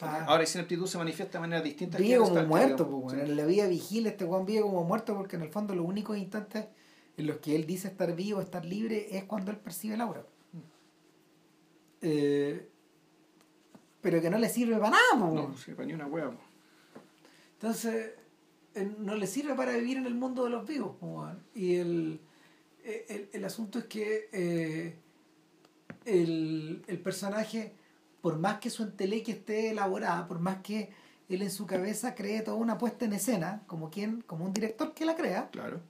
Ah. 0.00 0.24
Ahora 0.26 0.42
esa 0.42 0.58
ineptitud 0.58 0.86
se 0.86 0.98
manifiesta 0.98 1.38
de 1.38 1.40
manera 1.42 1.62
distinta. 1.62 1.98
Vive 1.98 2.18
como 2.18 2.42
muerto, 2.44 2.88
pues, 2.88 3.12
Sí. 3.12 3.16
bueno. 3.18 3.30
en 3.30 3.36
la 3.36 3.46
vida 3.46 3.66
vigila 3.68 4.08
este 4.10 4.24
Juan 4.24 4.44
vive 4.44 4.62
como 4.62 4.84
muerto 4.84 5.14
porque 5.14 5.36
en 5.36 5.42
el 5.42 5.50
fondo 5.50 5.74
los 5.74 5.86
únicos 5.86 6.18
instantes 6.18 6.66
en 7.16 7.26
los 7.28 7.36
que 7.38 7.54
él 7.54 7.64
dice 7.64 7.88
estar 7.88 8.14
vivo, 8.16 8.40
estar 8.40 8.64
libre, 8.64 9.16
es 9.16 9.24
cuando 9.24 9.52
él 9.52 9.56
percibe 9.58 9.94
el 9.94 10.00
aura. 10.00 10.26
Mm. 10.52 10.58
Eh, 12.02 12.68
pero 14.00 14.20
que 14.20 14.30
no 14.30 14.38
le 14.38 14.48
sirve 14.48 14.76
para 14.78 14.90
nada, 14.90 15.02
pues, 15.12 15.32
No, 15.34 15.56
sí, 15.56 15.72
para 15.72 15.86
ni 15.86 15.92
una 15.94 16.06
hueá. 16.06 16.30
po. 16.32 16.40
Entonces, 17.54 18.14
eh, 18.74 18.92
no 18.98 19.14
le 19.14 19.26
sirve 19.28 19.54
para 19.54 19.72
vivir 19.76 19.96
en 19.98 20.06
el 20.06 20.14
mundo 20.14 20.42
de 20.44 20.50
los 20.50 20.66
vivos. 20.66 20.96
po. 20.98 21.26
Y 21.54 21.76
el, 21.76 22.20
eh, 22.82 23.06
el, 23.08 23.28
el 23.32 23.44
asunto 23.44 23.78
es 23.78 23.84
que 23.86 24.28
eh, 24.32 24.98
el, 26.04 26.82
el 26.88 26.98
personaje, 27.00 27.74
por 28.24 28.38
más 28.38 28.58
que 28.58 28.70
su 28.70 28.82
entelequia 28.84 29.34
esté 29.34 29.68
elaborada, 29.68 30.26
por 30.26 30.38
más 30.38 30.62
que 30.62 30.88
él 31.28 31.42
en 31.42 31.50
su 31.50 31.66
cabeza 31.66 32.14
cree 32.14 32.40
toda 32.40 32.56
una 32.56 32.78
puesta 32.78 33.04
en 33.04 33.12
escena, 33.12 33.62
como 33.66 33.90
quien, 33.90 34.22
como 34.22 34.46
un 34.46 34.52
director 34.54 34.94
que 34.94 35.04
la 35.04 35.14
crea, 35.14 35.50
Claro. 35.50 35.82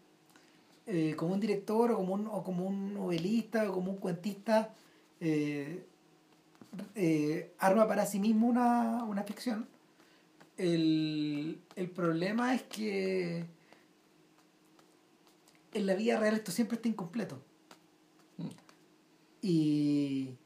eh, 0.88 1.14
como 1.16 1.32
un 1.34 1.38
director 1.38 1.92
o 1.92 1.96
como 1.98 2.14
un, 2.14 2.26
o 2.26 2.42
como 2.42 2.66
un 2.66 2.94
novelista 2.94 3.70
o 3.70 3.74
como 3.74 3.92
un 3.92 3.98
cuentista, 3.98 4.74
eh, 5.20 5.86
eh, 6.96 7.52
arma 7.60 7.86
para 7.86 8.04
sí 8.04 8.18
mismo 8.18 8.48
una, 8.48 9.04
una 9.04 9.22
ficción. 9.22 9.68
El, 10.56 11.60
el 11.76 11.88
problema 11.88 12.52
es 12.56 12.64
que 12.64 13.44
en 15.72 15.86
la 15.86 15.94
vida 15.94 16.18
real 16.18 16.34
esto 16.34 16.50
siempre 16.50 16.74
está 16.74 16.88
incompleto. 16.88 17.40
Mm. 18.38 18.48
Y 19.40 20.36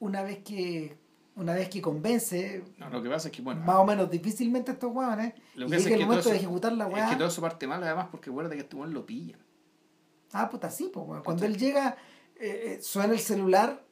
una 0.00 0.22
vez 0.22 0.38
que 0.42 0.98
una 1.36 1.54
vez 1.54 1.70
que 1.70 1.80
convence, 1.80 2.64
No, 2.76 2.90
lo 2.90 3.02
que 3.02 3.08
pasa 3.08 3.28
es 3.28 3.32
que, 3.34 3.40
bueno, 3.40 3.62
más 3.64 3.76
o 3.76 3.84
menos 3.86 4.10
difícilmente 4.10 4.72
estos 4.72 4.92
hueones, 4.92 5.32
Lo 5.54 5.66
que 5.66 5.76
llega 5.76 5.78
es 5.78 5.86
el 5.86 5.98
que 5.98 6.04
momento 6.04 6.22
todo 6.24 6.32
de 6.32 6.38
ejecutar 6.38 6.72
la 6.72 6.86
es 6.88 6.92
weá. 6.92 7.08
que 7.10 7.16
todo 7.16 7.28
eso 7.28 7.40
parte 7.40 7.66
mal, 7.66 7.82
además, 7.82 8.08
porque 8.10 8.28
recuerda 8.28 8.50
que 8.50 8.60
este 8.60 8.76
weón 8.76 8.92
lo 8.92 9.06
pillan. 9.06 9.40
Ah, 10.32 10.50
puta, 10.50 10.70
sí, 10.70 10.90
pues. 10.92 11.22
Cuando 11.24 11.46
él 11.46 11.56
llega, 11.56 11.96
eh, 12.38 12.76
eh, 12.78 12.82
suena 12.82 13.12
el 13.14 13.20
celular. 13.20 13.82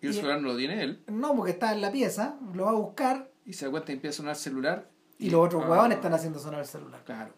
Y 0.00 0.06
el 0.06 0.12
Y- 0.12 0.16
celular 0.16 0.40
no 0.40 0.48
lo 0.48 0.56
tiene 0.56 0.82
él. 0.82 1.02
No, 1.06 1.36
porque 1.36 1.52
está 1.52 1.72
en 1.72 1.82
la 1.82 1.92
pieza, 1.92 2.36
lo 2.54 2.64
va 2.64 2.70
a 2.70 2.74
buscar 2.74 3.30
Y 3.44 3.52
se 3.52 3.66
da 3.66 3.70
cuenta 3.70 3.92
y 3.92 3.94
empieza 3.96 4.14
a 4.14 4.16
sonar 4.16 4.34
el 4.34 4.40
celular. 4.40 4.90
y, 5.18 5.30
los 5.30 5.46
otros 5.46 5.62
ah, 5.64 5.70
huevones 5.70 5.96
están 5.98 6.14
haciendo 6.14 6.38
sonar 6.40 6.60
el 6.60 6.66
celular. 6.66 7.04
Claro. 7.04 7.32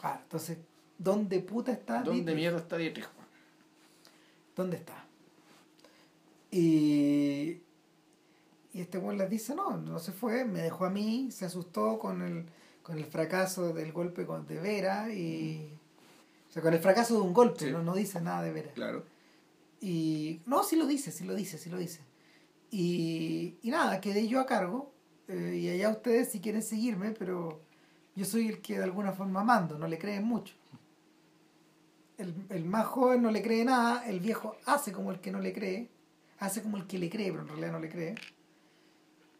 Claro, 0.00 0.20
entonces, 0.22 0.58
¿dónde 0.98 1.40
puta 1.40 1.72
está? 1.72 1.94
¿Dónde 2.02 2.12
Dietrich? 2.20 2.36
mierda 2.36 2.58
está 2.58 2.76
Dietrich? 2.76 3.08
¿Dónde 4.56 4.76
está? 4.76 5.04
Y, 6.50 7.60
y 8.72 8.80
este 8.80 8.98
weón 8.98 9.18
les 9.18 9.30
dice, 9.30 9.54
no, 9.54 9.76
no 9.76 9.98
se 9.98 10.12
fue, 10.12 10.44
me 10.44 10.62
dejó 10.62 10.84
a 10.84 10.90
mí, 10.90 11.30
se 11.30 11.44
asustó 11.44 11.98
con 11.98 12.22
el, 12.22 12.46
con 12.82 12.98
el 12.98 13.04
fracaso 13.06 13.72
del 13.72 13.92
golpe 13.92 14.26
con, 14.26 14.46
de 14.46 14.58
Vera 14.60 15.12
y... 15.12 15.76
O 16.48 16.52
sea, 16.52 16.62
con 16.62 16.74
el 16.74 16.80
fracaso 16.80 17.14
de 17.14 17.20
un 17.20 17.32
golpe, 17.32 17.66
Sí. 17.66 17.70
no, 17.70 17.82
no 17.84 17.94
dice 17.94 18.20
nada 18.20 18.42
de 18.42 18.52
Vera. 18.52 18.72
Claro. 18.72 19.04
Y 19.80 20.40
no, 20.46 20.64
sí 20.64 20.74
lo 20.76 20.86
dice, 20.86 21.12
sí 21.12 21.24
lo 21.24 21.34
dice, 21.34 21.58
sí 21.58 21.70
lo 21.70 21.76
dice. 21.78 22.00
Y, 22.72 23.54
y 23.62 23.70
nada, 23.70 24.00
quedé 24.00 24.26
yo 24.26 24.40
a 24.40 24.46
cargo. 24.46 24.92
eh, 25.28 25.56
y 25.62 25.68
allá 25.70 25.90
ustedes 25.90 26.28
si 26.30 26.40
quieren 26.40 26.62
seguirme, 26.62 27.12
pero 27.12 27.60
yo 28.16 28.24
soy 28.24 28.48
el 28.48 28.60
que 28.60 28.78
de 28.78 28.82
alguna 28.84 29.12
forma 29.12 29.44
mando, 29.44 29.78
no 29.78 29.86
le 29.86 29.96
creen 29.98 30.24
mucho. 30.24 30.54
El, 32.18 32.34
el 32.50 32.64
más 32.64 32.86
joven 32.86 33.22
no 33.22 33.30
le 33.30 33.42
cree 33.42 33.64
nada, 33.64 34.04
el 34.08 34.18
viejo 34.18 34.56
hace 34.66 34.90
como 34.92 35.12
el 35.12 35.20
que 35.20 35.30
no 35.30 35.38
le 35.40 35.52
cree, 35.52 35.88
hace 36.40 36.62
como 36.62 36.78
el 36.78 36.86
que 36.86 36.98
le 36.98 37.08
cree, 37.08 37.30
pero 37.30 37.42
en 37.42 37.48
realidad 37.48 37.72
no 37.72 37.78
le 37.78 37.88
cree. 37.88 38.14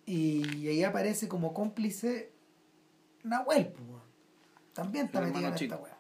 Y, 0.07 0.69
ahí 0.69 0.85
aparece 0.85 1.29
como 1.29 1.53
cómplice 1.53 2.33
Nahuel, 3.25 3.69
pues. 3.69 4.03
También 4.73 5.07
está 5.07 5.19
El 5.19 5.27
metido 5.27 5.49
en 5.49 5.55
esta 5.55 5.77
weá. 5.77 5.97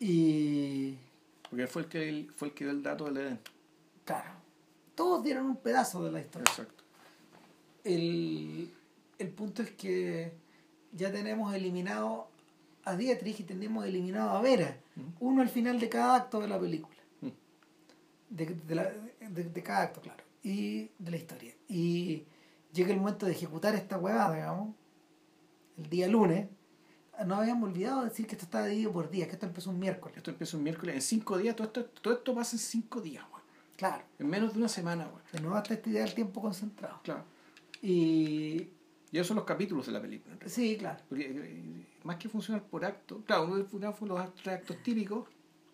Y 0.00 0.96
Porque 1.48 1.66
fue 1.66 1.82
el 1.82 1.88
que 1.88 2.28
fue 2.36 2.48
el 2.48 2.54
que 2.54 2.64
dio 2.64 2.72
el 2.72 2.82
dato 2.82 3.04
del 3.04 3.16
Edén. 3.18 3.40
Claro. 4.04 4.30
Todos 4.94 5.22
dieron 5.22 5.46
un 5.46 5.56
pedazo 5.56 6.04
de 6.04 6.12
la 6.12 6.20
historia. 6.20 6.50
Exacto. 6.50 6.84
El, 7.84 8.70
el 9.18 9.28
punto 9.28 9.62
es 9.62 9.70
que 9.72 10.32
ya 10.92 11.12
tenemos 11.12 11.54
eliminado 11.54 12.28
a 12.84 12.96
Dietrich 12.96 13.40
y 13.40 13.44
tenemos 13.44 13.84
eliminado 13.86 14.30
a 14.30 14.40
Vera. 14.40 14.78
Mm. 14.94 15.02
Uno 15.20 15.42
al 15.42 15.48
final 15.48 15.78
de 15.78 15.88
cada 15.88 16.16
acto 16.16 16.40
de 16.40 16.48
la 16.48 16.58
película. 16.58 16.97
De, 18.30 18.46
de, 18.46 18.74
la- 18.74 18.90
de- 19.20 19.44
de 19.44 19.62
cada 19.62 19.82
acto, 19.82 20.00
claro. 20.00 20.22
Y 20.42 20.90
de 20.98 21.10
la 21.10 21.16
historia. 21.16 21.54
Y 21.68 22.24
llega 22.72 22.92
el 22.92 22.98
momento 23.00 23.26
de 23.26 23.32
ejecutar 23.32 23.74
esta 23.74 23.98
huevada, 23.98 24.34
digamos. 24.34 24.74
El 25.76 25.88
día 25.88 26.08
lunes. 26.08 26.48
No 27.26 27.36
habíamos 27.36 27.70
olvidado 27.70 28.04
decir 28.04 28.26
que 28.26 28.32
esto 28.36 28.44
estaba 28.44 28.66
dividido 28.66 28.92
por 28.92 29.10
días, 29.10 29.26
que 29.26 29.34
esto 29.34 29.46
empezó 29.46 29.70
un 29.70 29.78
miércoles. 29.80 30.16
Esto 30.16 30.30
empieza 30.30 30.56
un 30.56 30.62
miércoles. 30.62 30.94
En 30.94 31.02
cinco 31.02 31.36
días, 31.36 31.56
todo 31.56 31.66
esto, 31.66 31.84
todo 31.86 32.14
esto 32.14 32.34
pasa 32.34 32.54
en 32.56 32.60
cinco 32.60 33.00
días, 33.00 33.24
weón. 33.32 33.42
Claro. 33.76 34.04
En 34.18 34.28
menos 34.28 34.52
de 34.52 34.58
una 34.60 34.68
semana, 34.68 35.06
weón. 35.08 35.22
De 35.32 35.40
nuevo 35.40 35.56
hasta 35.56 35.74
esta 35.74 35.90
idea 35.90 36.04
del 36.04 36.14
tiempo 36.14 36.40
concentrado. 36.40 37.00
Claro. 37.02 37.24
Y 37.82 38.68
Y 39.10 39.16
esos 39.16 39.28
son 39.28 39.36
los 39.36 39.44
capítulos 39.46 39.86
de 39.86 39.92
la 39.92 40.00
película. 40.00 40.34
en 40.34 40.40
realidad. 40.40 40.54
sí, 40.54 40.76
claro. 40.76 41.00
Porque, 41.08 41.24
eh, 41.30 41.86
más 42.04 42.16
que 42.16 42.28
funcionar 42.28 42.62
por 42.64 42.84
acto, 42.84 43.22
claro, 43.24 43.44
uno 43.72 43.94
por 43.94 44.08
los 44.08 44.20
actos 44.20 44.76
típicos, 44.84 45.28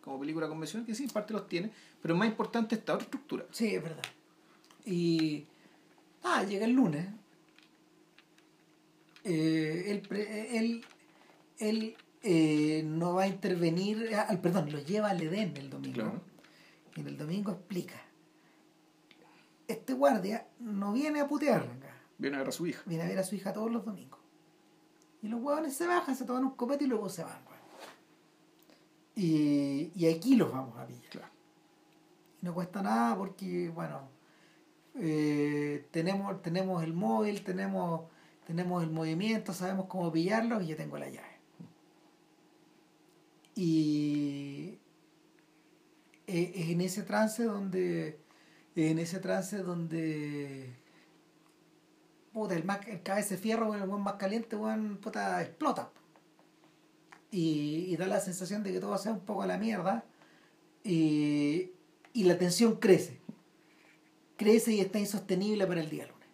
como 0.05 0.21
película 0.21 0.47
convencional, 0.49 0.87
que 0.87 0.95
sí, 0.95 1.05
en 1.05 1.11
parte 1.11 1.33
los 1.33 1.49
tiene, 1.49 1.73
pero 2.03 2.15
más 2.15 2.29
importante 2.29 2.75
esta 2.75 2.93
otra 2.93 3.05
estructura. 3.05 3.47
Sí, 3.51 3.75
es 3.75 3.83
verdad. 3.83 4.05
Y. 4.85 5.47
Ah, 6.23 6.45
llega 6.45 6.67
el 6.67 6.73
lunes. 6.73 7.09
Eh, 9.25 9.85
él, 9.89 10.03
pre- 10.03 10.59
él, 10.59 10.85
él 11.59 11.97
eh, 12.23 12.83
no 12.85 13.15
va 13.15 13.23
a 13.23 13.29
intervenir. 13.29 14.11
ah, 14.15 14.29
perdón, 14.43 14.71
lo 14.71 14.79
lleva 14.79 15.09
al 15.11 15.23
Edén 15.23 15.57
el 15.57 15.71
domingo. 15.71 15.95
Claro. 15.95 16.23
Y 16.97 17.01
en 17.01 17.09
el 17.09 17.17
domingo 17.17 17.53
explica. 17.53 18.01
Este 19.67 19.95
guardia 19.95 20.47
no 20.61 20.93
viene 20.93 21.21
a 21.21 21.27
putear 21.27 21.63
acá. 21.63 21.97
Viene 22.19 22.37
a 22.37 22.41
ver 22.41 22.49
a 22.49 22.53
su 22.53 22.67
hija. 22.67 22.83
Viene 22.85 23.05
a 23.05 23.07
ver 23.07 23.19
a 23.19 23.25
su 23.25 23.35
hija 23.35 23.55
todos 23.55 23.73
los 23.73 23.85
domingos. 23.85 24.21
Y 25.23 25.29
los 25.29 25.41
huevones 25.41 25.75
se 25.75 25.87
bajan, 25.87 26.15
se 26.15 26.27
toman 26.27 26.45
un 26.45 26.51
copete 26.51 26.85
y 26.85 26.89
luego 26.89 27.09
se 27.09 27.25
van. 27.25 27.39
Y, 29.17 29.93
y 29.95 30.09
aquí 30.09 30.37
los 30.37 30.53
vamos 30.53 30.77
a 30.79 30.87
pillar. 30.87 31.03
Claro. 31.11 31.29
No 32.43 32.53
cuesta 32.53 32.83
nada 32.83 33.17
porque, 33.17 33.71
bueno, 33.71 34.09
eh, 34.97 35.87
tenemos, 35.91 36.43
tenemos 36.43 36.83
el 36.83 36.93
móvil, 36.93 37.43
tenemos, 37.43 38.03
tenemos 38.47 38.83
el 38.83 38.91
movimiento, 38.91 39.53
sabemos 39.53 39.87
cómo 39.87 40.13
pillarlos 40.13 40.63
y 40.63 40.67
ya 40.69 40.77
tengo 40.77 40.99
la 40.99 41.09
llave. 41.09 41.35
Y 43.57 44.79
eh, 46.27 46.53
es 46.55 46.71
en 46.71 46.81
ese 46.81 47.03
trance 47.03 47.45
donde, 47.45 48.21
en 48.77 48.99
ese 48.99 49.21
trance 49.21 49.59
donde, 49.59 50.75
puta, 52.33 52.55
el, 52.55 52.65
más, 52.65 52.87
el 52.89 53.03
cabeza 53.03 53.37
de 53.37 53.41
fierro 53.41 53.69
con 53.69 53.81
el 53.81 53.89
buen 53.89 54.03
más 54.03 54.15
caliente, 54.15 54.57
weón, 54.57 54.99
puta, 54.99 55.41
explota. 55.43 55.91
Y, 57.37 57.87
y 57.93 57.97
da 57.97 58.07
la 58.07 58.21
sensación 58.21 58.63
de 58.63 58.73
que 58.73 58.79
todo 58.79 58.97
sea 58.97 59.11
un 59.13 59.21
poco 59.21 59.43
a 59.43 59.47
la 59.47 59.59
mierda. 59.59 60.05
Y, 60.85 61.71
y 62.13 62.25
la 62.25 62.39
tensión 62.39 62.77
crece. 62.77 63.19
Crece 64.37 64.73
y 64.73 64.81
está 64.81 65.01
insostenible 65.01 65.67
para 65.67 65.81
el 65.81 65.91
día 65.91 66.07
lunes. 66.07 66.29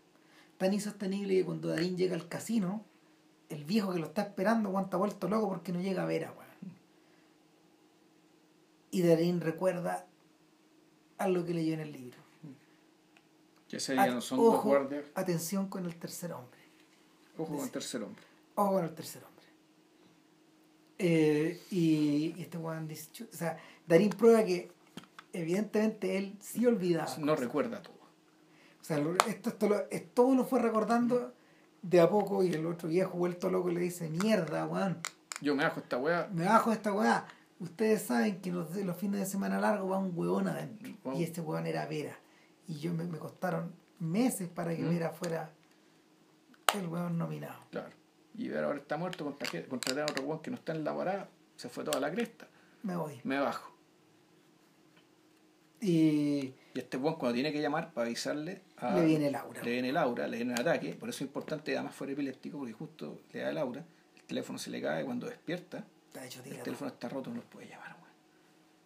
Tan 0.58 0.74
insostenible 0.74 1.34
que 1.36 1.44
cuando 1.44 1.68
Darín 1.68 1.96
llega 1.96 2.14
al 2.14 2.28
casino, 2.28 2.84
el 3.48 3.64
viejo 3.64 3.92
que 3.94 3.98
lo 3.98 4.06
está 4.08 4.22
esperando 4.22 4.68
aguanta 4.68 4.98
vuelto 4.98 5.26
loco 5.28 5.48
porque 5.48 5.72
no 5.72 5.80
llega 5.80 6.02
a 6.02 6.06
ver 6.06 6.26
a 6.26 6.32
weón. 6.32 6.50
Y 8.90 9.02
Darín 9.02 9.40
recuerda 9.40 10.06
algo 11.16 11.44
que 11.46 11.54
leyó 11.54 11.74
en 11.74 11.80
el 11.80 11.92
libro. 11.92 12.18
Que 13.68 13.76
ese 13.76 13.92
día 13.92 14.02
Ah, 14.02 14.06
no 14.08 14.20
son 14.20 14.38
dos 14.38 14.54
ojo, 14.56 14.68
guardias. 14.68 15.04
atención 15.14 15.68
con 15.68 15.86
el 15.86 15.94
tercer 15.96 16.32
hombre. 16.32 16.60
Ojo 17.38 17.54
con 17.56 17.64
el 17.64 17.70
tercer 17.70 18.02
hombre. 18.02 18.22
Ojo 18.56 18.72
con 18.72 18.84
el 18.84 18.94
tercer 18.94 19.22
hombre. 19.22 19.29
Eh, 21.02 21.62
y, 21.70 22.34
y 22.36 22.42
este 22.42 22.58
weón 22.58 22.86
dice, 22.86 23.08
o 23.24 23.34
sea, 23.34 23.56
Darín 23.86 24.10
prueba 24.10 24.44
que 24.44 24.70
evidentemente 25.32 26.18
él 26.18 26.36
sí 26.40 26.66
olvidaba. 26.66 27.10
No 27.18 27.34
recuerda 27.36 27.80
todo. 27.80 27.94
O 28.80 28.84
sea, 28.84 28.98
esto, 29.26 29.48
esto, 29.50 29.68
lo, 29.68 29.82
todo 30.14 30.34
lo 30.34 30.44
fue 30.44 30.60
recordando 30.60 31.32
de 31.80 32.00
a 32.00 32.10
poco 32.10 32.42
y 32.42 32.52
el 32.52 32.66
otro 32.66 32.88
viejo 32.90 33.16
vuelto 33.16 33.48
loco 33.50 33.70
le 33.70 33.80
dice, 33.80 34.10
mierda, 34.10 34.66
weón, 34.66 34.98
Yo 35.40 35.54
me 35.54 35.64
bajo 35.64 35.80
esta 35.80 35.96
weá. 35.96 36.28
me 36.32 36.44
bajo 36.44 36.70
esta 36.72 36.92
weá. 36.92 37.26
ustedes 37.60 38.02
saben 38.02 38.40
que 38.42 38.52
los, 38.52 38.74
los 38.76 38.96
fines 38.96 39.20
de 39.20 39.26
semana 39.26 39.58
largos 39.58 39.90
va 39.90 39.98
un 39.98 40.12
huevón 40.14 40.48
adentro. 40.48 40.92
Wow. 41.04 41.18
Y 41.18 41.24
este 41.24 41.40
huevón 41.40 41.66
era 41.66 41.86
Vera. 41.86 42.18
Y 42.68 42.78
yo 42.78 42.92
me, 42.92 43.04
me 43.04 43.16
costaron 43.18 43.72
meses 43.98 44.48
para 44.50 44.76
que 44.76 44.82
Mm. 44.82 44.88
Vera 44.90 45.10
fuera 45.12 45.50
el 46.74 46.86
huevón 46.88 47.16
nominado. 47.16 47.58
Claro. 47.70 47.90
Y 48.40 48.54
ahora 48.54 48.78
está 48.78 48.96
muerto, 48.96 49.22
contraté 49.24 49.66
contraté 49.66 50.00
a 50.00 50.04
otro 50.04 50.24
weón 50.24 50.40
que 50.40 50.50
no 50.50 50.56
está 50.56 50.72
en 50.72 50.82
la 50.82 50.96
parada, 50.96 51.28
se 51.56 51.68
fue 51.68 51.84
toda 51.84 52.00
la 52.00 52.10
cresta. 52.10 52.48
Me 52.82 52.96
voy. 52.96 53.20
Me 53.22 53.38
bajo. 53.38 53.70
Y 55.82 56.54
Y 56.72 56.78
este 56.78 56.96
weón 56.96 57.16
cuando 57.16 57.34
tiene 57.34 57.52
que 57.52 57.60
llamar 57.60 57.92
para 57.92 58.06
avisarle 58.06 58.62
a... 58.78 58.96
le 58.96 59.04
viene 59.04 59.30
Laura. 59.30 59.62
Le 59.62 59.70
viene 59.70 59.90
el 59.90 59.96
aura, 59.98 60.26
le 60.26 60.38
viene 60.38 60.54
el 60.54 60.60
ataque, 60.60 60.94
por 60.94 61.10
eso 61.10 61.18
es 61.18 61.28
importante, 61.28 61.74
además 61.76 61.94
fuera 61.94 62.14
epiléptico, 62.14 62.56
porque 62.56 62.72
justo 62.72 63.20
le 63.30 63.40
da 63.40 63.50
el 63.50 63.58
aura, 63.58 63.84
el 64.16 64.22
teléfono 64.22 64.58
se 64.58 64.70
le 64.70 64.80
cae 64.80 65.04
cuando 65.04 65.26
despierta, 65.26 65.84
Está 66.06 66.24
hecho 66.24 66.42
el 66.42 66.62
teléfono 66.62 66.90
está 66.90 67.08
roto, 67.10 67.28
no 67.30 67.36
lo 67.36 67.42
puede 67.42 67.68
llamar, 67.68 67.92
weón. 67.92 68.10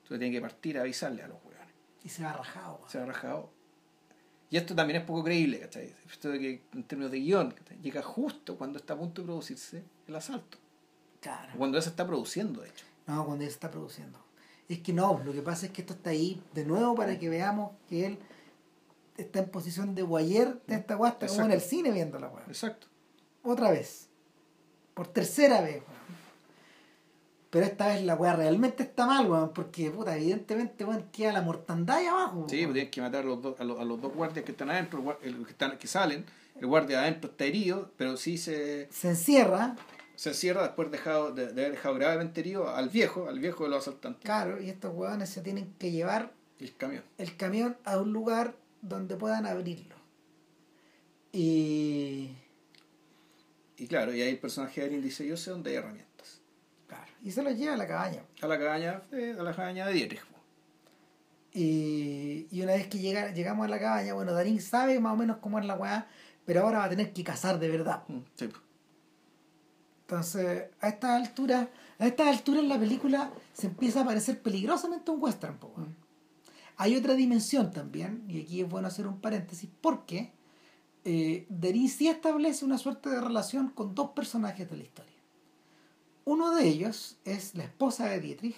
Entonces 0.02 0.18
tiene 0.18 0.34
que 0.34 0.40
partir 0.40 0.78
a 0.78 0.80
avisarle 0.80 1.22
a 1.22 1.28
los 1.28 1.38
weones. 1.44 1.72
Y 2.02 2.08
se 2.08 2.24
va 2.24 2.32
rajado. 2.32 2.74
weón. 2.74 2.90
Se 2.90 2.98
ha 2.98 3.06
rajado. 3.06 3.50
Y 4.50 4.56
esto 4.56 4.74
también 4.74 5.00
es 5.00 5.06
poco 5.06 5.24
creíble, 5.24 5.60
¿cachai? 5.60 5.94
Esto 6.10 6.28
de 6.28 6.38
que 6.38 6.62
en 6.72 6.84
términos 6.84 7.10
de 7.10 7.18
guion, 7.18 7.50
¿cachai? 7.50 7.78
llega 7.80 8.02
justo 8.02 8.56
cuando 8.56 8.78
está 8.78 8.94
a 8.94 8.98
punto 8.98 9.22
de 9.22 9.26
producirse 9.26 9.84
el 10.06 10.14
asalto. 10.14 10.58
Claro. 11.20 11.52
O 11.54 11.58
Cuando 11.58 11.78
ya 11.78 11.82
se 11.82 11.90
está 11.90 12.06
produciendo, 12.06 12.60
de 12.60 12.68
hecho. 12.68 12.84
No, 13.06 13.24
cuando 13.24 13.44
él 13.44 13.50
se 13.50 13.54
está 13.54 13.70
produciendo. 13.70 14.18
Es 14.68 14.80
que 14.80 14.92
no, 14.92 15.20
lo 15.24 15.32
que 15.32 15.42
pasa 15.42 15.66
es 15.66 15.72
que 15.72 15.82
esto 15.82 15.94
está 15.94 16.10
ahí 16.10 16.42
de 16.54 16.64
nuevo 16.64 16.94
para 16.94 17.18
que 17.18 17.28
veamos 17.28 17.72
que 17.88 18.06
él 18.06 18.18
está 19.16 19.40
en 19.40 19.50
posición 19.50 19.94
de 19.94 20.02
guayer 20.02 20.60
de 20.66 20.74
esta 20.76 20.94
está 21.08 21.26
como 21.26 21.44
en 21.44 21.52
el 21.52 21.60
cine 21.60 21.90
viendo 21.90 22.18
la 22.18 22.28
weá. 22.28 22.44
Exacto. 22.46 22.86
Otra 23.42 23.70
vez. 23.70 24.08
Por 24.94 25.08
tercera 25.08 25.60
vez. 25.60 25.82
Pero 27.54 27.66
esta 27.66 27.86
vez 27.86 28.02
la 28.02 28.16
weá 28.16 28.34
realmente 28.34 28.82
está 28.82 29.06
mal, 29.06 29.30
weón, 29.30 29.52
porque 29.52 29.88
puta, 29.88 30.16
evidentemente 30.16 30.84
weón, 30.84 31.04
queda 31.12 31.32
la 31.32 31.40
mortandad 31.40 31.98
ahí 31.98 32.06
abajo. 32.06 32.46
Sí, 32.48 32.56
weón. 32.56 32.66
pues 32.66 32.74
tienes 32.74 32.90
que 32.90 33.00
matar 33.00 33.22
a 33.22 33.26
los, 33.26 33.40
dos, 33.40 33.60
a, 33.60 33.62
los, 33.62 33.78
a 33.78 33.84
los 33.84 34.02
dos 34.02 34.12
guardias 34.12 34.44
que 34.44 34.50
están 34.50 34.70
adentro, 34.70 35.16
el 35.22 35.44
que, 35.44 35.52
están, 35.52 35.78
que 35.78 35.86
salen. 35.86 36.24
El 36.56 36.66
guardia 36.66 36.98
de 36.98 37.04
adentro 37.04 37.30
está 37.30 37.44
herido, 37.44 37.92
pero 37.96 38.16
sí 38.16 38.38
se, 38.38 38.88
Se 38.90 39.10
encierra, 39.10 39.76
se 40.16 40.34
cierra 40.34 40.64
después 40.64 40.90
dejado, 40.90 41.30
de, 41.30 41.52
de 41.52 41.60
haber 41.60 41.76
dejado 41.76 41.94
gravemente 41.94 42.40
herido 42.40 42.74
al 42.74 42.88
viejo, 42.88 43.28
al 43.28 43.38
viejo 43.38 43.62
de 43.62 43.70
los 43.70 43.86
asaltantes. 43.86 44.24
claro, 44.24 44.60
y 44.60 44.68
estos 44.68 44.92
weones 44.92 45.30
se 45.30 45.40
tienen 45.40 45.72
que 45.78 45.92
llevar 45.92 46.32
el 46.58 46.74
camión. 46.74 47.04
el 47.18 47.36
camión 47.36 47.76
a 47.84 47.98
un 47.98 48.12
lugar 48.12 48.56
donde 48.82 49.14
puedan 49.14 49.46
abrirlo. 49.46 49.94
Y. 51.30 52.30
Y 53.76 53.86
claro, 53.86 54.12
y 54.12 54.22
ahí 54.22 54.30
el 54.30 54.38
personaje 54.38 54.80
de 54.80 54.88
Erin 54.88 55.02
dice, 55.02 55.24
yo 55.24 55.36
sé 55.36 55.52
dónde 55.52 55.70
hay 55.70 55.76
herramientas. 55.76 56.13
Y 57.24 57.32
se 57.32 57.42
los 57.42 57.56
lleva 57.56 57.74
a 57.74 57.76
la 57.78 57.88
cabaña. 57.88 58.22
A 58.42 58.46
la 58.46 58.58
cabaña, 58.58 59.02
eh, 59.10 59.34
a 59.38 59.42
la 59.42 59.52
cabaña 59.54 59.86
de 59.86 59.94
Dietrich. 59.94 60.22
Y, 61.54 62.46
y 62.50 62.62
una 62.62 62.72
vez 62.74 62.86
que 62.88 62.98
llega, 62.98 63.32
llegamos 63.32 63.64
a 63.64 63.68
la 63.70 63.78
cabaña, 63.80 64.12
bueno, 64.12 64.32
Darín 64.32 64.60
sabe 64.60 65.00
más 65.00 65.14
o 65.14 65.16
menos 65.16 65.38
cómo 65.38 65.58
es 65.58 65.64
la 65.64 65.74
weá, 65.74 66.06
pero 66.44 66.60
ahora 66.62 66.78
va 66.80 66.84
a 66.84 66.88
tener 66.90 67.12
que 67.12 67.24
cazar 67.24 67.58
de 67.58 67.68
verdad. 67.68 68.02
Mm, 68.08 68.18
Sí. 68.36 68.50
Entonces, 70.06 70.64
a 70.82 70.88
estas 70.88 71.10
alturas, 71.12 71.68
a 71.98 72.06
estas 72.06 72.26
alturas 72.28 72.62
la 72.64 72.78
película 72.78 73.30
se 73.54 73.68
empieza 73.68 74.02
a 74.02 74.04
parecer 74.04 74.42
peligrosamente 74.42 75.10
un 75.10 75.22
western. 75.22 75.56
po, 75.56 75.72
weón. 75.74 75.96
Hay 76.76 76.94
otra 76.94 77.14
dimensión 77.14 77.70
también, 77.72 78.22
y 78.28 78.42
aquí 78.42 78.60
es 78.60 78.68
bueno 78.68 78.88
hacer 78.88 79.06
un 79.06 79.18
paréntesis, 79.20 79.70
porque 79.80 80.30
eh, 81.06 81.46
Darín 81.48 81.88
sí 81.88 82.08
establece 82.08 82.66
una 82.66 82.76
suerte 82.76 83.08
de 83.08 83.20
relación 83.20 83.70
con 83.70 83.94
dos 83.94 84.10
personajes 84.10 84.68
de 84.70 84.76
la 84.76 84.82
historia. 84.82 85.13
Uno 86.24 86.54
de 86.54 86.66
ellos 86.66 87.16
es 87.24 87.54
la 87.54 87.64
esposa 87.64 88.06
de 88.08 88.20
Dietrich, 88.20 88.56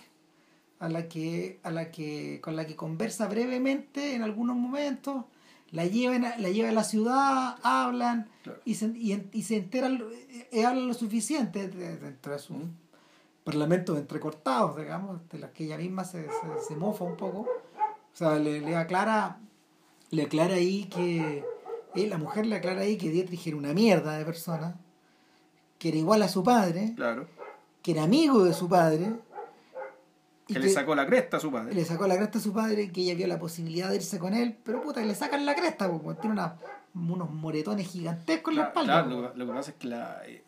a 0.78 0.88
la 0.88 1.09
que, 1.09 1.59
a 1.62 1.70
la 1.70 1.90
que, 1.90 2.40
con 2.43 2.55
la 2.55 2.66
que 2.66 2.76
conversa 2.76 3.26
brevemente 3.28 4.14
en 4.14 4.22
algunos 4.22 4.56
momentos, 4.56 5.24
la 5.72 5.84
llevan 5.86 6.24
a, 6.24 6.36
la 6.38 6.51
lleva 6.51 6.68
a 6.68 6.72
la 6.72 6.84
ciudad, 6.84 7.56
hablan 7.62 8.28
Claro. 8.43 8.60
y 8.64 8.74
se, 8.74 8.86
y, 8.94 9.28
y 9.32 9.43
se 9.43 9.56
enteran, 9.56 10.01
eh, 10.52 10.64
hablan 10.64 10.86
lo 10.86 10.94
suficiente 10.94 11.68
de- 11.68 11.97
dentro 11.97 12.32
de 12.32 12.38
su 12.38 12.55
parlamentos 13.43 13.97
entrecortados, 13.97 14.76
digamos, 14.76 15.20
de 15.30 15.38
los 15.38 15.51
que 15.51 15.64
ella 15.64 15.78
misma 15.78 16.05
se, 16.05 16.24
se, 16.24 16.66
se 16.68 16.74
mofa 16.76 17.05
un 17.05 17.16
poco. 17.16 17.40
O 17.40 18.16
sea, 18.16 18.36
le, 18.40 18.60
le 18.60 18.74
aclara, 18.76 19.38
le 20.10 20.22
aclara 20.22 20.55
ahí 20.56 20.84
que, 20.86 21.44
eh, 21.94 22.06
la 22.09 22.18
mujer 22.18 22.47
le 22.47 22.56
aclara 22.56 22.80
ahí 22.82 22.97
que 22.98 23.09
Dietrich 23.10 23.47
era 23.47 23.56
una 23.56 23.72
mierda 23.72 24.18
de 24.18 24.24
persona, 24.24 24.76
que 25.78 25.88
era 25.90 25.97
igual 25.98 26.22
a 26.22 26.28
su 26.28 26.43
padre, 26.43 26.93
Claro. 26.97 27.28
Que 27.86 27.92
era 27.92 28.02
amigo 28.02 28.42
de 28.42 28.52
su 28.52 28.68
padre, 28.68 29.12
y 30.48 30.54
Que 30.54 30.58
le 30.58 30.68
sacó 30.68 30.96
la 30.96 31.06
cresta 31.06 31.36
a 31.36 31.40
su 31.40 31.52
padre. 31.52 31.72
le 31.72 31.84
sacó 31.84 32.08
la 32.08 32.16
cresta 32.16 32.38
a 32.38 32.40
su 32.40 32.52
padre, 32.52 32.90
que 32.90 33.02
ella 33.02 33.14
vio 33.14 33.28
la 33.28 33.38
posibilidad 33.38 33.88
de 33.90 33.94
irse 33.94 34.18
con 34.18 34.34
él, 34.34 34.58
pero 34.64 34.82
puta, 34.82 35.00
que 35.00 35.06
le 35.06 35.14
sacan 35.14 35.46
la 35.46 35.54
cresta, 35.54 35.88
porque 35.88 36.20
tiene 36.20 36.32
una- 36.34 36.56
unos 36.96 37.30
moretones 37.30 37.86
gigantescos 37.86 38.52
en 38.54 38.58
la 38.58 38.64
espalda. 38.66 39.04
claro, 39.04 39.14
po. 39.14 39.22
lo, 39.22 39.34
lo 39.36 39.46
que 39.46 39.52
pasa 39.52 39.70
es 39.70 39.76
que 39.76 39.86
la, 39.86 40.20
eh, 40.26 40.42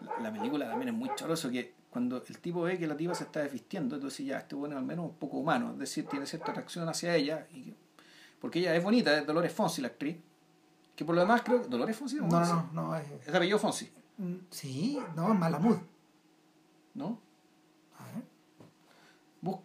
la- 0.00 0.18
la 0.22 0.32
película 0.32 0.66
también 0.66 0.88
es 0.88 0.94
muy 0.94 1.10
choroso 1.14 1.50
que 1.50 1.74
cuando 1.90 2.24
el 2.26 2.38
tipo 2.38 2.62
ve 2.62 2.78
que 2.78 2.86
la 2.86 2.96
tipa 2.96 3.14
se 3.14 3.24
está 3.24 3.40
desvistiendo, 3.40 3.96
entonces 3.96 4.24
ya 4.24 4.38
este 4.38 4.54
bueno 4.54 4.78
al 4.78 4.84
menos 4.86 5.04
un 5.04 5.14
poco 5.16 5.36
humano, 5.36 5.72
es 5.72 5.78
decir, 5.80 6.06
tiene 6.06 6.24
cierta 6.24 6.52
atracción 6.52 6.88
hacia 6.88 7.14
ella, 7.14 7.46
y, 7.52 7.74
porque 8.40 8.60
ella 8.60 8.74
es 8.74 8.82
bonita, 8.82 9.14
es 9.18 9.26
Dolores 9.26 9.52
Fonsi 9.52 9.82
la 9.82 9.88
actriz, 9.88 10.16
que 10.96 11.04
por 11.04 11.14
lo 11.14 11.20
demás 11.20 11.42
creo 11.42 11.60
que 11.60 11.68
Dolores 11.68 11.96
Fonsi 11.98 12.16
No, 12.16 12.28
no, 12.28 12.40
no, 12.40 12.70
no, 12.72 12.96
es- 12.96 13.04
es 13.26 13.34
apellido 13.34 13.58
Fonsi, 13.58 13.90
mm, 14.16 14.34
sí, 14.50 14.98
no, 15.16 15.32
es 15.34 15.38
Malamud. 15.38 15.76
¿No? 16.98 17.20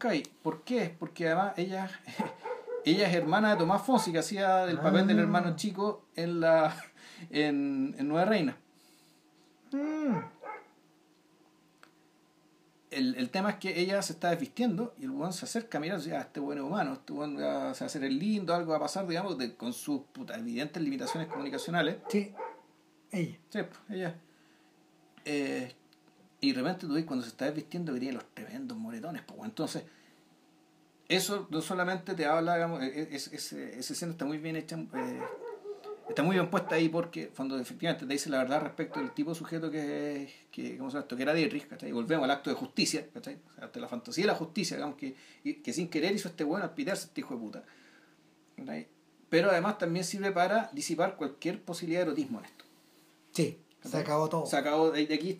Ahí, 0.01 0.23
¿por 0.43 0.63
qué? 0.63 0.95
Porque 0.97 1.25
además 1.27 1.53
ella, 1.57 1.89
ella 2.85 3.07
es 3.09 3.15
hermana 3.15 3.51
de 3.51 3.57
Tomás 3.57 3.81
Fonsi, 3.81 4.11
que 4.11 4.19
hacía 4.19 4.65
el 4.65 4.79
papel 4.79 5.07
del 5.07 5.17
Ah. 5.19 5.21
hermano 5.23 5.55
chico 5.55 6.05
en 6.15 6.39
la 6.39 6.75
en, 7.31 7.95
en 7.97 8.07
Nueva 8.07 8.25
Reina. 8.25 8.57
Mm. 9.71 10.17
el, 12.91 13.15
el 13.15 13.29
tema 13.31 13.49
es 13.51 13.55
que 13.55 13.79
ella 13.79 13.99
se 14.03 14.13
está 14.13 14.29
desvistiendo 14.29 14.93
y 14.99 15.05
el 15.05 15.09
weón 15.09 15.33
se 15.33 15.45
acerca 15.45 15.79
a 15.79 15.81
mirar 15.81 15.97
dice, 15.97 16.15
ah, 16.15 16.21
este 16.21 16.39
weón 16.39 16.59
es 16.59 16.63
humano, 16.63 16.93
este 16.93 17.11
weón 17.11 17.35
va- 17.37 17.73
se 17.73 17.79
va 17.83 17.85
a 17.85 17.87
hacer 17.87 18.03
el 18.03 18.19
lindo, 18.19 18.53
algo 18.53 18.69
va 18.71 18.77
a 18.77 18.81
pasar, 18.81 19.07
digamos, 19.07 19.35
de- 19.39 19.55
con 19.55 19.73
sus 19.73 20.01
puta, 20.13 20.35
evidentes 20.37 20.81
limitaciones 20.83 21.27
comunicacionales. 21.27 21.97
Sí, 22.09 22.31
ella. 23.11 23.37
Sí, 23.49 23.59
pues, 23.63 23.79
ella. 23.89 24.15
Eh, 25.25 25.73
y 26.43 26.51
de 26.51 26.61
repente 26.61 26.85
tú 26.87 26.93
ves 26.93 27.05
cuando 27.05 27.23
se 27.23 27.29
está 27.29 27.45
desvistiendo 27.45 27.93
que 27.93 27.99
tiene 27.99 28.15
los 28.15 28.25
tremendos 28.33 28.77
moretones, 28.77 29.21
pues, 29.25 29.39
entonces 29.43 29.83
eso 31.07 31.47
no 31.49 31.61
solamente 31.61 32.13
te 32.15 32.25
habla, 32.25 32.55
digamos, 32.55 32.81
e- 32.81 33.01
e- 33.01 33.15
es- 33.15 33.27
es- 33.31 33.53
esa 33.53 33.93
escena 33.93 34.11
está 34.13 34.25
muy 34.25 34.37
bien 34.37 34.55
hecha, 34.55 34.77
eh, 34.77 35.21
está 36.09 36.23
muy 36.23 36.35
bien 36.35 36.49
puesta 36.49 36.75
ahí 36.75 36.89
porque 36.89 37.29
cuando 37.29 37.59
efectivamente 37.59 38.05
te 38.05 38.13
dice 38.13 38.29
la 38.29 38.37
verdad 38.39 38.61
respecto 38.61 38.99
del 38.99 39.11
tipo 39.11 39.29
de 39.31 39.35
sujeto 39.35 39.69
que, 39.71 40.33
que 40.51 40.77
¿cómo 40.77 40.89
se 40.89 40.95
llama 40.95 41.03
esto? 41.03 41.15
que 41.15 41.23
era 41.23 41.33
Dietrich, 41.33 41.67
¿cachai? 41.67 41.89
Y 41.89 41.91
volvemos 41.91 42.23
al 42.23 42.31
acto 42.31 42.49
de 42.49 42.55
justicia, 42.55 43.07
¿cachai? 43.13 43.37
O 43.51 43.55
sea, 43.55 43.67
de 43.67 43.79
la 43.81 43.87
fantasía 43.87 44.23
de 44.23 44.27
la 44.27 44.35
justicia, 44.35 44.77
digamos, 44.77 44.95
que, 44.97 45.15
que 45.61 45.73
sin 45.73 45.89
querer 45.89 46.13
hizo 46.15 46.27
este 46.29 46.43
bueno 46.43 46.63
al 46.65 46.73
pitarse 46.73 47.05
este 47.07 47.21
hijo 47.21 47.35
de 47.35 47.39
puta. 47.39 47.63
¿cachai? 48.57 48.87
Pero 49.29 49.49
además 49.49 49.77
también 49.77 50.05
sirve 50.05 50.31
para 50.31 50.69
disipar 50.73 51.15
cualquier 51.15 51.61
posibilidad 51.63 52.01
de 52.01 52.07
erotismo 52.07 52.39
en 52.39 52.45
esto. 52.45 52.65
Sí, 53.31 53.57
se 53.83 53.97
acabó 53.97 54.29
todo. 54.29 54.45
Se 54.45 54.55
acabó 54.57 54.91
de, 54.91 55.05
de 55.07 55.13
aquí. 55.15 55.39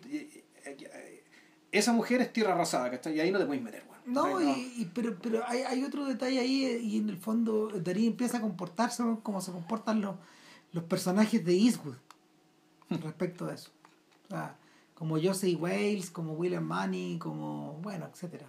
Eh, 0.66 1.24
Esa 1.72 1.92
mujer 1.92 2.20
es 2.20 2.32
tierra 2.32 2.54
arrasada, 2.54 2.90
¿cachai? 2.90 3.16
Y 3.16 3.20
ahí 3.20 3.30
no 3.30 3.38
te 3.38 3.46
puedes 3.46 3.62
meter, 3.62 3.84
weón. 3.88 4.00
No, 4.06 4.38
¿cachai? 4.38 4.60
y, 4.76 4.82
y- 4.82 4.90
pero, 4.94 5.16
pero 5.20 5.42
hay, 5.46 5.60
hay 5.62 5.82
otro 5.84 6.04
detalle 6.06 6.38
ahí 6.38 6.64
eh, 6.64 6.78
y 6.80 6.98
en 6.98 7.08
el 7.08 7.16
fondo 7.16 7.68
Darín 7.68 8.08
empieza 8.12 8.38
a 8.38 8.40
comportarse 8.40 9.02
¿no? 9.02 9.20
como 9.20 9.40
se 9.40 9.50
comportan 9.52 10.00
los, 10.00 10.16
los 10.72 10.84
personajes 10.84 11.44
de 11.44 11.54
Eastwood 11.56 11.96
respecto 12.90 13.46
a 13.46 13.54
eso. 13.54 13.70
O 14.26 14.28
sea, 14.30 14.56
como 14.94 15.18
Joseph 15.20 15.60
Wales, 15.60 16.10
como 16.10 16.34
William 16.34 16.64
Money, 16.66 17.18
como, 17.18 17.74
bueno, 17.82 18.06
etcétera. 18.12 18.46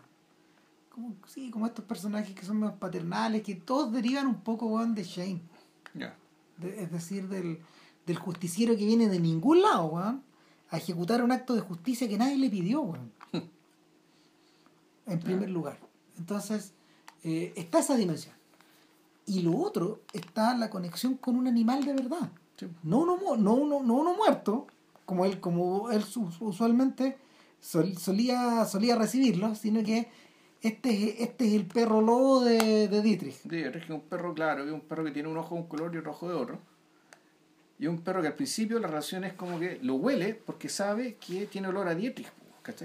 Como, 0.90 1.16
sí, 1.28 1.50
como 1.52 1.66
estos 1.66 1.84
personajes 1.86 2.34
que 2.36 2.46
son 2.46 2.60
más 2.60 2.74
paternales, 2.74 3.42
que 3.44 3.56
todos 3.56 3.92
derivan 3.92 4.28
un 4.28 4.42
poco 4.42 4.68
weón, 4.68 4.94
de 4.96 5.04
Shane. 5.04 5.42
De- 6.58 6.84
es 6.84 6.92
decir, 6.92 7.28
del, 7.28 7.60
del 8.06 8.18
justiciero 8.18 8.78
que 8.78 8.86
viene 8.86 9.10
de 9.10 9.20
ningún 9.20 9.62
lado, 9.62 9.86
weón, 9.88 10.24
a 10.76 10.78
ejecutar 10.78 11.24
un 11.24 11.32
acto 11.32 11.54
de 11.56 11.62
justicia 11.62 12.08
que 12.08 12.18
nadie 12.18 12.38
le 12.38 12.50
pidió, 12.50 12.82
weón. 12.82 13.12
en 15.08 15.20
primer 15.20 15.50
lugar. 15.50 15.78
Entonces, 16.18 16.74
eh, 17.24 17.54
está 17.56 17.80
esa 17.80 17.96
dimensión. 17.96 18.34
Y 19.26 19.42
lo 19.42 19.58
otro 19.58 20.02
está 20.14 20.56
la 20.56 20.70
conexión 20.70 21.16
con 21.16 21.36
un 21.36 21.48
animal 21.48 21.84
de 21.86 21.94
verdad. 21.94 22.30
Sí. 22.58 22.68
No 22.84 23.00
uno, 23.00 23.18
no 23.38 23.54
uno, 23.54 23.82
no 23.84 23.94
uno 23.96 24.16
muerto, 24.16 24.68
como 25.06 25.26
él, 25.26 25.40
como 25.40 25.92
él 25.92 26.04
su- 26.04 26.30
usualmente 26.40 27.18
sol- 27.60 27.98
solía, 27.98 28.66
solía 28.66 28.96
recibirlo, 28.96 29.56
sino 29.56 29.84
que 29.84 30.08
este 30.62 30.90
es, 31.10 31.22
este 31.22 31.48
es 31.48 31.54
el 31.54 31.66
perro 31.66 32.02
lobo 32.02 32.42
de, 32.42 32.88
de 32.88 33.02
Dietrich. 33.02 33.42
Dietrich, 33.44 33.84
es 33.84 33.90
un 33.90 34.02
perro 34.02 34.34
claro, 34.34 34.64
que 34.64 34.70
es 34.70 34.74
un 34.74 34.82
perro 34.82 35.04
que 35.04 35.12
tiene 35.12 35.28
un 35.30 35.38
ojo 35.38 35.56
de 35.56 35.62
un 35.62 35.68
color 35.68 35.94
y 35.94 35.98
otro 35.98 36.12
ojo 36.12 36.30
de 36.30 36.36
otro. 36.36 36.60
Y 37.78 37.88
un 37.88 38.02
perro 38.02 38.22
que 38.22 38.28
al 38.30 38.36
principio 38.36 38.80
la 38.80 38.88
relación 38.88 39.24
es 39.26 39.34
como 39.34 39.60
que 39.60 39.80
lo 39.82 39.96
huele 39.96 40.34
porque 40.36 40.70
sabe 40.70 41.16
que 41.16 41.46
tiene 41.48 41.68
olor 41.68 41.88
a 41.88 41.96
Dietrich. 41.96 42.28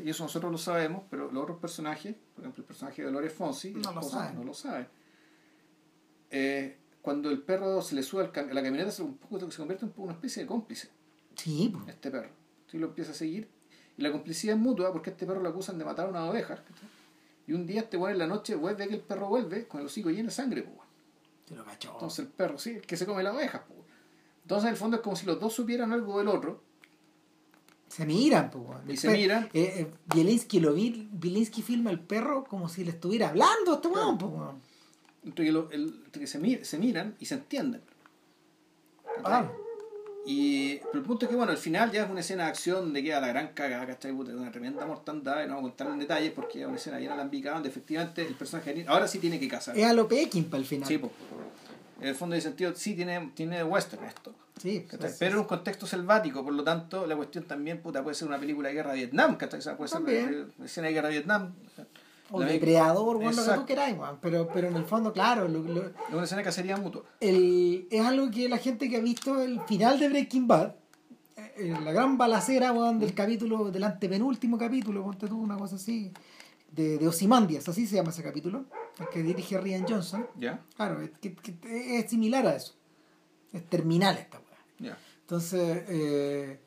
Y 0.05 0.11
eso 0.11 0.25
nosotros 0.25 0.53
lo 0.53 0.59
sabemos, 0.59 1.05
pero 1.09 1.31
los 1.33 1.43
otros 1.43 1.59
personajes, 1.59 2.15
por 2.35 2.45
ejemplo 2.45 2.63
el 2.63 2.67
personaje 2.67 3.01
de 3.03 3.07
Dolores 3.07 3.33
Fonsi, 3.33 3.71
No 3.73 3.93
lo 3.93 4.03
saben. 4.03 4.35
no 4.37 4.45
lo 4.45 4.53
saben. 4.53 4.87
Eh, 6.31 6.77
cuando 7.03 7.31
el 7.31 7.41
perro 7.43 7.81
se 7.83 7.95
le 7.95 8.03
sube 8.03 8.23
al 8.23 8.33
cam- 8.33 8.53
la 8.53 8.63
camioneta 8.63 8.91
se, 8.91 9.03
un 9.03 9.17
poco, 9.17 9.39
se 9.51 9.57
convierte 9.59 9.87
en 9.87 9.93
una 9.97 10.13
especie 10.13 10.43
de 10.43 10.47
cómplice, 10.47 10.89
Sí, 11.35 11.73
este 11.89 12.11
perro. 12.11 12.29
Tú 12.71 12.79
lo 12.79 12.89
empieza 12.89 13.13
a 13.13 13.15
seguir 13.15 13.49
y 13.97 14.03
la 14.03 14.13
complicidad 14.13 14.55
es 14.57 14.61
mutua 14.61 14.93
porque 14.93 15.11
a 15.11 15.13
este 15.13 15.25
perro 15.27 15.41
lo 15.41 15.49
acusan 15.49 15.79
de 15.79 15.85
matar 15.85 16.07
a 16.07 16.11
una 16.11 16.29
oveja. 16.29 16.57
¿cachai? 16.57 16.89
Y 17.47 17.53
un 17.55 17.67
día 17.67 17.81
este 17.81 17.97
weón 17.97 18.13
en 18.13 18.19
la 18.19 18.27
noche 18.27 18.55
vuelve 18.55 18.87
que 18.87 18.95
el 18.95 19.01
perro 19.01 19.29
vuelve 19.29 19.67
con 19.67 19.81
el 19.81 19.87
hocico 19.87 20.11
lleno 20.11 20.29
de 20.29 20.35
sangre, 20.35 20.63
pues, 20.63 20.77
weón. 20.77 20.89
Se 21.49 21.57
lo 21.57 21.65
cachó. 21.65 21.93
Entonces 21.95 22.19
el 22.27 22.29
perro, 22.33 22.59
sí, 22.59 22.71
el 22.73 22.83
que 22.83 22.97
se 22.97 23.07
come 23.07 23.23
las 23.23 23.35
ovejas. 23.35 23.63
po. 23.63 23.75
Entonces 24.51 24.67
en 24.67 24.73
el 24.73 24.77
fondo 24.79 24.97
es 24.97 25.03
como 25.05 25.15
si 25.15 25.27
los 25.27 25.39
dos 25.39 25.53
supieran 25.55 25.93
algo 25.93 26.19
del 26.19 26.27
otro. 26.27 26.61
Se 27.87 28.05
miran, 28.05 28.51
pues. 28.51 28.65
Y 28.89 28.97
se 28.97 29.09
miran. 29.11 29.45
Eh, 29.55 29.75
eh, 29.77 29.87
Bielinski 30.13 30.59
lo 30.59 30.73
vi, 30.75 31.09
Bielinski 31.13 31.63
filma 31.63 31.91
al 31.91 32.01
perro 32.01 32.43
como 32.43 32.69
si 32.69 32.83
le 32.83 32.91
estuviera 32.91 33.29
hablando 33.29 33.71
a 33.71 33.75
este 33.77 33.87
weón, 33.87 34.19
pues. 34.19 34.33
Entre 35.25 35.45
que, 35.45 35.53
lo- 35.53 35.71
el- 35.71 36.03
entre 36.05 36.23
que 36.23 36.27
se, 36.27 36.41
mir- 36.41 36.65
se 36.65 36.79
miran 36.79 37.15
y 37.21 37.27
se 37.27 37.35
entienden. 37.35 37.81
Ah, 39.23 39.49
Y 40.27 40.79
pero 40.79 40.99
el 40.99 41.03
punto 41.03 41.27
es 41.27 41.31
que 41.31 41.37
bueno, 41.37 41.53
al 41.53 41.59
final 41.59 41.93
ya 41.93 42.03
es 42.07 42.11
una 42.11 42.19
escena 42.21 42.45
de 42.45 42.51
acción 42.51 42.81
donde 42.87 43.05
queda 43.05 43.21
la 43.21 43.29
gran 43.29 43.53
cagada, 43.55 43.87
¿cachai? 43.87 44.13
Puta, 44.13 44.33
Una 44.35 44.51
tremenda 44.51 44.85
mortandad, 44.85 45.45
y 45.45 45.47
no 45.47 45.55
vamos 45.55 45.69
a 45.69 45.77
contar 45.77 45.93
en 45.93 45.99
detalles 46.01 46.33
porque 46.33 46.61
es 46.63 46.67
una 46.67 46.77
escena 46.77 46.99
bien 46.99 47.13
alambicada 47.13 47.55
donde 47.55 47.69
efectivamente 47.69 48.27
el 48.27 48.35
personaje 48.35 48.75
de 48.75 48.85
ahora 48.89 49.07
sí 49.07 49.21
tiene 49.21 49.39
que 49.39 49.47
casar. 49.47 49.79
es 49.79 49.87
a 49.87 49.93
lo 49.93 50.09
Pekin 50.09 50.45
para 50.47 50.61
el 50.61 50.67
final. 50.67 50.89
Sí, 50.89 50.99
po. 50.99 51.13
En 52.01 52.09
el 52.09 52.15
fondo 52.15 52.35
de 52.35 52.41
sentido 52.41 52.73
sí 52.75 52.95
tiene, 52.95 53.31
tiene 53.35 53.63
western 53.65 54.05
esto. 54.05 54.33
Sí, 54.61 54.87
¿cachai? 54.89 55.11
sí, 55.11 55.17
Pero 55.19 55.33
en 55.35 55.39
un 55.41 55.45
contexto 55.45 55.87
selvático, 55.87 56.43
por 56.45 56.53
lo 56.53 56.63
tanto, 56.65 57.07
la 57.07 57.17
cuestión 57.17 57.45
también 57.45 57.81
puta, 57.81 58.03
puede 58.03 58.15
ser 58.15 58.29
una 58.29 58.39
película 58.39 58.69
de 58.69 58.75
guerra 58.75 58.91
de 58.93 58.97
Vietnam, 58.99 59.37
sea, 59.63 59.77
puede 59.77 59.89
ser 59.89 59.99
También. 59.99 60.53
una 60.59 60.67
escena 60.67 60.89
de 60.89 60.93
guerra 60.95 61.09
de 61.09 61.15
Vietnam. 61.15 61.55
O 62.33 62.41
depredador, 62.41 63.17
weón, 63.17 63.31
lo 63.31 63.37
que 63.37 63.41
Exacto. 63.41 63.61
tú 63.63 63.67
queráis, 63.67 63.99
weón. 63.99 64.19
Pero, 64.21 64.49
pero 64.53 64.69
en 64.69 64.77
el 64.77 64.85
fondo, 64.85 65.13
claro, 65.13 65.49
lo- 65.49 65.63
lo- 65.63 65.83
Es 65.87 65.93
una 66.13 66.23
escena 66.25 66.39
de 66.41 66.45
cacería 66.45 66.77
mutua. 66.77 67.03
el, 67.21 67.89
es 67.91 68.05
algo 68.07 68.31
que 68.31 68.49
la 68.49 68.59
gente 68.59 68.89
que 68.89 68.97
ha 68.99 69.01
visto 69.01 69.41
el 69.43 69.61
final 69.63 69.99
de 69.99 70.09
Breaking 70.11 70.47
Bad, 70.47 70.75
eh, 71.37 71.53
eh, 71.57 71.77
la 71.83 71.91
gran 71.93 72.17
balacera, 72.19 72.73
del 72.93 73.15
capítulo, 73.15 73.71
del 73.73 73.83
antepenúltimo 73.83 74.59
capítulo, 74.59 75.03
ponte 75.03 75.27
tú 75.27 75.41
una 75.41 75.57
cosa 75.57 75.75
así, 75.77 76.13
de, 76.73 76.99
de 76.99 77.09
Ozymandias, 77.09 77.69
así 77.69 77.87
se 77.87 77.97
llama 77.97 78.11
ese 78.11 78.23
capítulo, 78.23 78.65
el 78.99 79.09
que 79.09 79.23
dirige 79.23 79.59
Rian 79.59 79.87
Johnson. 79.89 80.27
¿Ya? 80.39 80.65
Claro, 80.77 81.01
es, 81.03 81.11
que- 81.21 81.35
que 81.35 81.99
es 81.99 82.11
similar 82.11 82.47
a 82.47 82.57
eso. 82.57 82.75
Es 83.53 83.69
terminal 83.69 84.17
esta 84.17 84.39
weá. 84.39 84.91
Ya. 84.93 84.99
Entonces, 85.23 85.85
eh, 85.89 86.61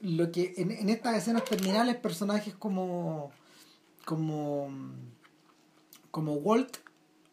lo 0.00 0.30
que 0.32 0.54
en, 0.56 0.70
en 0.70 0.88
estas 0.88 1.16
escenas 1.16 1.44
terminales, 1.44 1.96
personajes 1.96 2.54
como 2.54 3.30
como 4.06 4.68
como 6.10 6.34
Walt 6.34 6.78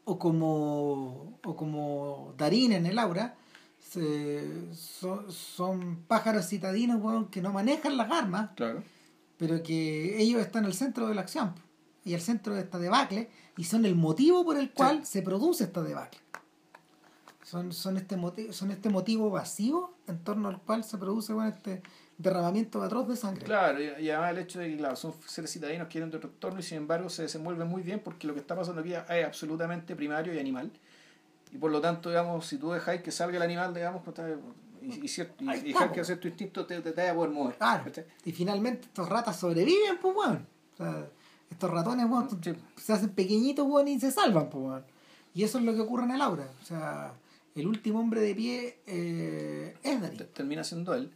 o 0.05 0.19
como 0.19 1.39
o 1.43 1.55
como 1.55 2.33
Darín 2.37 2.71
en 2.73 2.85
el 2.85 2.99
aura 2.99 3.35
se- 3.79 4.73
son, 4.75 5.31
son 5.31 6.03
pájaros 6.07 6.47
citadinos 6.47 7.01
weón, 7.01 7.27
que 7.29 7.41
no 7.41 7.53
manejan 7.53 7.95
las 7.97 8.11
armas 8.11 8.51
Claro. 8.55 8.83
pero 9.37 9.63
que 9.63 10.21
ellos 10.21 10.41
están 10.41 10.63
en 10.65 10.71
el 10.71 10.73
centro 10.75 11.07
de 11.07 11.15
la 11.15 11.21
acción 11.21 11.55
y 12.07 12.13
el 12.13 12.21
centro 12.21 12.55
de 12.55 12.61
esta 12.61 12.79
debacle 12.79 13.29
y 13.57 13.63
son 13.65 13.85
el 13.85 13.95
motivo 13.95 14.43
por 14.45 14.57
el 14.57 14.71
cual 14.71 15.05
se 15.05 15.21
produce 15.21 15.65
esta 15.65 15.81
debacle 15.83 16.19
son, 17.43 17.71
son 17.71 17.97
este 17.97 18.17
motivo 18.17 18.51
son 18.53 18.71
este 18.71 18.89
motivo 18.89 19.29
vacío 19.29 19.91
en 20.07 20.19
torno 20.19 20.49
al 20.49 20.59
cual 20.61 20.83
se 20.83 20.97
produce 20.97 21.33
bueno, 21.33 21.49
este 21.49 21.81
derramamiento 22.17 22.81
atroz 22.81 23.07
de 23.07 23.15
sangre 23.15 23.45
Claro, 23.45 23.79
y, 23.81 23.85
y 24.03 24.09
además 24.09 24.31
el 24.31 24.37
hecho 24.39 24.59
de 24.59 24.69
que 24.69 24.77
claro, 24.77 24.95
son 24.95 25.13
seres 25.25 25.51
citadinos 25.51 25.87
que 25.87 25.99
vienen 25.99 26.11
de 26.11 26.17
otro 26.17 26.29
entorno 26.29 26.59
y 26.59 26.63
sin 26.63 26.77
embargo 26.79 27.09
se 27.09 27.21
desenvuelven 27.23 27.67
muy 27.67 27.83
bien 27.83 28.01
porque 28.03 28.27
lo 28.27 28.33
que 28.33 28.39
está 28.41 28.55
pasando 28.55 28.81
aquí 28.81 28.93
es 28.93 29.25
absolutamente 29.25 29.95
primario 29.95 30.33
y 30.33 30.39
animal. 30.39 30.71
Y 31.53 31.57
por 31.57 31.71
lo 31.71 31.79
tanto, 31.79 32.09
digamos, 32.09 32.45
si 32.45 32.57
tú 32.57 32.71
dejáis 32.71 33.01
que 33.01 33.11
salga 33.11 33.37
el 33.37 33.43
animal, 33.43 33.73
digamos, 33.73 34.01
pues, 34.03 34.17
y, 34.81 35.05
y, 35.05 35.07
cierto- 35.07 35.43
y- 35.45 35.61
dejar 35.71 35.91
que 35.93 36.01
hacer 36.01 36.19
tu 36.19 36.27
instinto 36.27 36.65
te, 36.65 36.81
te, 36.81 36.91
te 36.91 37.01
vaya 37.01 37.11
a 37.11 37.15
poder 37.15 37.31
mover. 37.31 37.55
Claro. 37.55 37.91
y 38.25 38.31
finalmente 38.33 38.87
estos 38.87 39.07
ratas 39.07 39.39
sobreviven 39.39 39.97
pues 40.01 40.15
weón 40.15 40.45
o 40.73 40.77
sea, 40.77 41.07
estos 41.49 41.69
ratones 41.71 42.05
weón, 42.09 42.29
Sí. 42.43 42.53
se 42.77 42.93
hacen 42.93 43.09
pequeñitos 43.09 43.65
weón, 43.67 43.87
y 43.87 43.99
se 43.99 44.11
salvan 44.11 44.49
pues 44.49 44.63
weón. 44.63 44.85
y 45.33 45.43
eso 45.43 45.57
es 45.59 45.63
lo 45.63 45.73
que 45.73 45.81
ocurre 45.81 46.03
en 46.03 46.11
el 46.11 46.21
aura 46.21 46.49
o 46.61 46.65
sea 46.65 47.13
el 47.55 47.67
último 47.67 47.99
hombre 47.99 48.21
de 48.21 48.35
pie 48.35 48.79
eh, 48.85 49.75
es 49.83 50.17
Te- 50.17 50.25
Termina 50.25 50.63
siendo 50.63 50.93
él, 50.93 51.11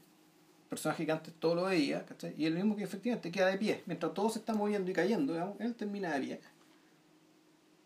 personaje 0.70 1.06
que 1.06 1.12
antes 1.12 1.34
todo 1.36 1.54
lo 1.56 1.64
veía, 1.66 2.06
¿cachai? 2.06 2.34
y 2.38 2.46
el 2.46 2.56
mismo 2.56 2.76
que 2.76 2.84
efectivamente 2.84 3.32
queda 3.32 3.48
de 3.48 3.58
pie. 3.60 3.84
Mientras 3.86 4.14
todo 4.16 4.30
se 4.30 4.40
está 4.40 4.54
moviendo 4.56 4.90
y 4.90 4.94
cayendo, 4.94 5.34
digamos, 5.34 5.60
él 5.60 5.76
termina 5.76 6.12
de 6.14 6.20
pie. 6.22 6.42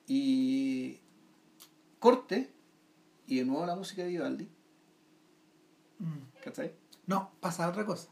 Y 0.08 1.00
corte, 2.00 2.50
y 3.28 3.40
de 3.40 3.46
nuevo 3.46 3.66
la 3.66 3.76
música 3.76 4.04
de 4.04 4.10
Vivaldi, 4.10 4.48
Mm. 6.00 6.42
¿cachai? 6.44 6.74
No, 7.08 7.32
pasa 7.40 7.68
otra 7.70 7.86
cosa. 7.86 8.10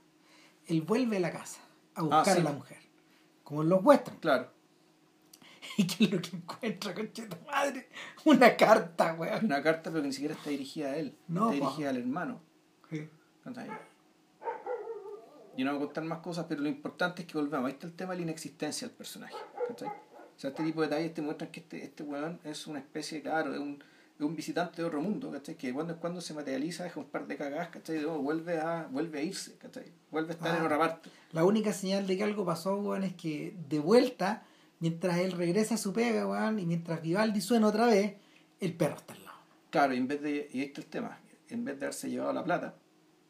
Él 0.67 0.81
vuelve 0.81 1.17
a 1.17 1.19
la 1.19 1.31
casa 1.31 1.59
a 1.95 2.01
buscar 2.01 2.21
Ah, 2.29 2.33
sí. 2.35 2.39
a 2.39 2.43
la 2.43 2.51
mujer. 2.53 2.77
Como 3.43 3.63
en 3.63 3.69
los 3.69 3.83
westerns. 3.83 4.19
Claro. 4.19 4.49
¿Y 5.77 5.87
qué 5.87 6.05
es 6.05 6.11
lo 6.11 6.21
que 6.21 6.35
encuentra, 6.35 6.93
concheta 6.93 7.37
madre? 7.45 7.89
Una 8.25 8.55
carta, 8.55 9.13
weón. 9.13 9.45
Una 9.45 9.61
carta, 9.61 9.89
pero 9.89 10.01
que 10.01 10.07
ni 10.07 10.13
siquiera 10.13 10.35
está 10.35 10.49
dirigida 10.49 10.91
a 10.91 10.97
él. 10.97 11.15
No, 11.27 11.51
está 11.51 11.65
dirigida 11.65 11.89
al 11.89 11.97
hermano. 11.97 12.41
Sí. 12.89 13.09
Yo 15.55 15.65
no 15.65 15.71
voy 15.73 15.83
a 15.83 15.85
contar 15.85 16.03
más 16.03 16.19
cosas, 16.19 16.45
pero 16.47 16.61
lo 16.61 16.69
importante 16.69 17.23
es 17.23 17.27
que 17.27 17.37
volvamos. 17.37 17.67
Ahí 17.67 17.73
está 17.73 17.87
el 17.87 17.93
tema 17.93 18.13
de 18.13 18.17
la 18.17 18.23
inexistencia 18.23 18.87
del 18.87 18.95
personaje. 18.95 19.35
¿cachai? 19.67 19.89
O 19.89 20.39
sea, 20.39 20.49
este 20.49 20.63
tipo 20.63 20.81
de 20.81 20.87
detalles 20.87 21.13
te 21.13 21.21
muestran 21.21 21.51
que 21.51 21.59
este, 21.59 21.83
este 21.83 22.03
weón 22.03 22.39
es 22.43 22.65
una 22.67 22.79
especie, 22.79 23.21
claro, 23.21 23.51
de 23.51 23.59
un, 23.59 23.83
un 24.19 24.35
visitante 24.35 24.81
de 24.81 24.87
otro 24.87 25.01
mundo, 25.01 25.31
¿cachai? 25.31 25.55
Que 25.55 25.67
de 25.67 25.73
cuando 25.73 25.93
en 25.93 25.99
cuando 25.99 26.21
se 26.21 26.33
materializa, 26.33 26.83
deja 26.83 26.99
un 26.99 27.07
par 27.07 27.27
de 27.27 27.35
cagadas, 27.35 27.69
¿cachai? 27.69 27.97
Y 27.97 28.01
luego 28.01 28.19
vuelve 28.19 28.57
a, 28.59 28.87
vuelve 28.89 29.19
a 29.19 29.21
irse, 29.23 29.57
¿cachai? 29.57 29.85
Vuelve 30.11 30.29
a 30.31 30.33
estar 30.35 30.53
Ah. 30.53 30.57
en 30.59 30.63
otra 30.65 30.77
parte. 30.77 31.09
La 31.31 31.43
única 31.43 31.73
señal 31.73 32.07
de 32.07 32.15
que 32.17 32.23
algo 32.23 32.45
pasó, 32.45 32.75
weón, 32.77 33.03
es 33.03 33.13
que 33.15 33.55
de 33.69 33.79
vuelta, 33.79 34.43
mientras 34.79 35.17
él 35.17 35.31
regresa 35.33 35.75
a 35.75 35.77
su 35.77 35.91
pega, 35.93 36.27
weón, 36.27 36.59
y 36.59 36.65
mientras 36.65 37.01
Vivaldi 37.01 37.41
suena 37.41 37.67
otra 37.67 37.87
vez, 37.87 38.15
el 38.59 38.73
perro 38.75 38.95
está 38.95 39.13
al 39.13 39.25
lado. 39.25 39.37
Claro, 39.71 39.93
y 39.93 39.97
en 39.97 40.07
vez 40.07 40.21
de, 40.21 40.49
y 40.53 40.59
ahí 40.59 40.65
está 40.67 40.81
el 40.81 40.87
tema, 40.87 41.17
en 41.49 41.65
vez 41.65 41.79
de 41.79 41.85
haberse 41.87 42.09
llevado 42.09 42.31
la 42.31 42.43
plata, 42.43 42.75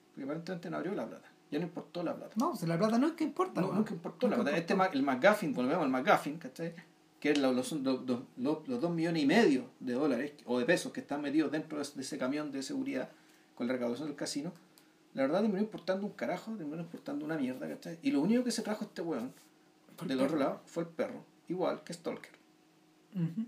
porque 0.10 0.24
aparentemente 0.26 0.70
no 0.70 0.78
abrió 0.78 0.94
la 0.94 1.08
plata, 1.08 1.28
ya 1.50 1.60
no 1.60 1.66
importó 1.66 2.04
la 2.04 2.14
plata. 2.16 2.34
No, 2.36 2.56
si 2.56 2.66
la 2.68 2.78
plata 2.78 2.98
no 3.00 3.08
es 3.08 3.14
que 3.14 3.24
importa, 3.24 3.62
No, 3.62 3.72
nunca 3.74 3.94
importó 3.94 4.28
la 4.28 4.36
plata. 4.36 4.56
Este, 4.58 4.74
importó. 4.74 4.94
el 4.98 5.04
McGuffin, 5.04 5.54
volvemos 5.54 5.84
al 5.86 5.90
McGuffin, 5.90 6.38
¿cachai? 6.38 6.74
Que 7.24 7.32
es 7.32 7.38
lo- 7.40 7.54
los, 7.54 7.72
los, 7.72 8.02
los, 8.36 8.82
dos 8.82 8.92
millones 8.92 9.24
y 9.24 9.26
medio 9.26 9.70
de 9.80 9.94
dólares 9.94 10.34
o 10.46 10.60
de 10.60 10.66
pesos 10.66 10.92
que 10.92 11.00
están 11.00 11.22
metidos 11.22 11.54
dentro 11.54 11.78
de, 11.78 11.84
ese 12.02 12.18
camión 12.18 12.52
de 12.52 12.62
seguridad 12.62 13.10
con 13.56 13.66
la 13.68 13.72
recaudación 13.72 14.10
del 14.10 14.18
casino. 14.18 14.52
La 15.14 15.22
verdad 15.22 15.40
terminó 15.40 15.62
importando 15.62 16.06
un 16.06 16.12
carajo, 16.12 16.52
terminó 16.58 16.82
importando 16.82 17.24
una 17.24 17.38
mierda, 17.38 17.66
¿cachai? 17.70 17.98
Y 18.02 18.12
lo 18.12 18.20
único 18.20 18.44
que 18.44 18.52
se 18.52 18.62
trajo 18.62 18.84
este 18.84 19.02
weón 19.02 19.32
del 20.02 20.18
perro. 20.18 20.24
otro 20.26 20.38
lado 20.38 20.62
fue 20.66 20.84
el 20.84 20.90
perro, 20.90 21.24
igual 21.48 21.82
que 21.86 21.94
Stalker, 21.94 22.32
Ujú. 23.16 23.46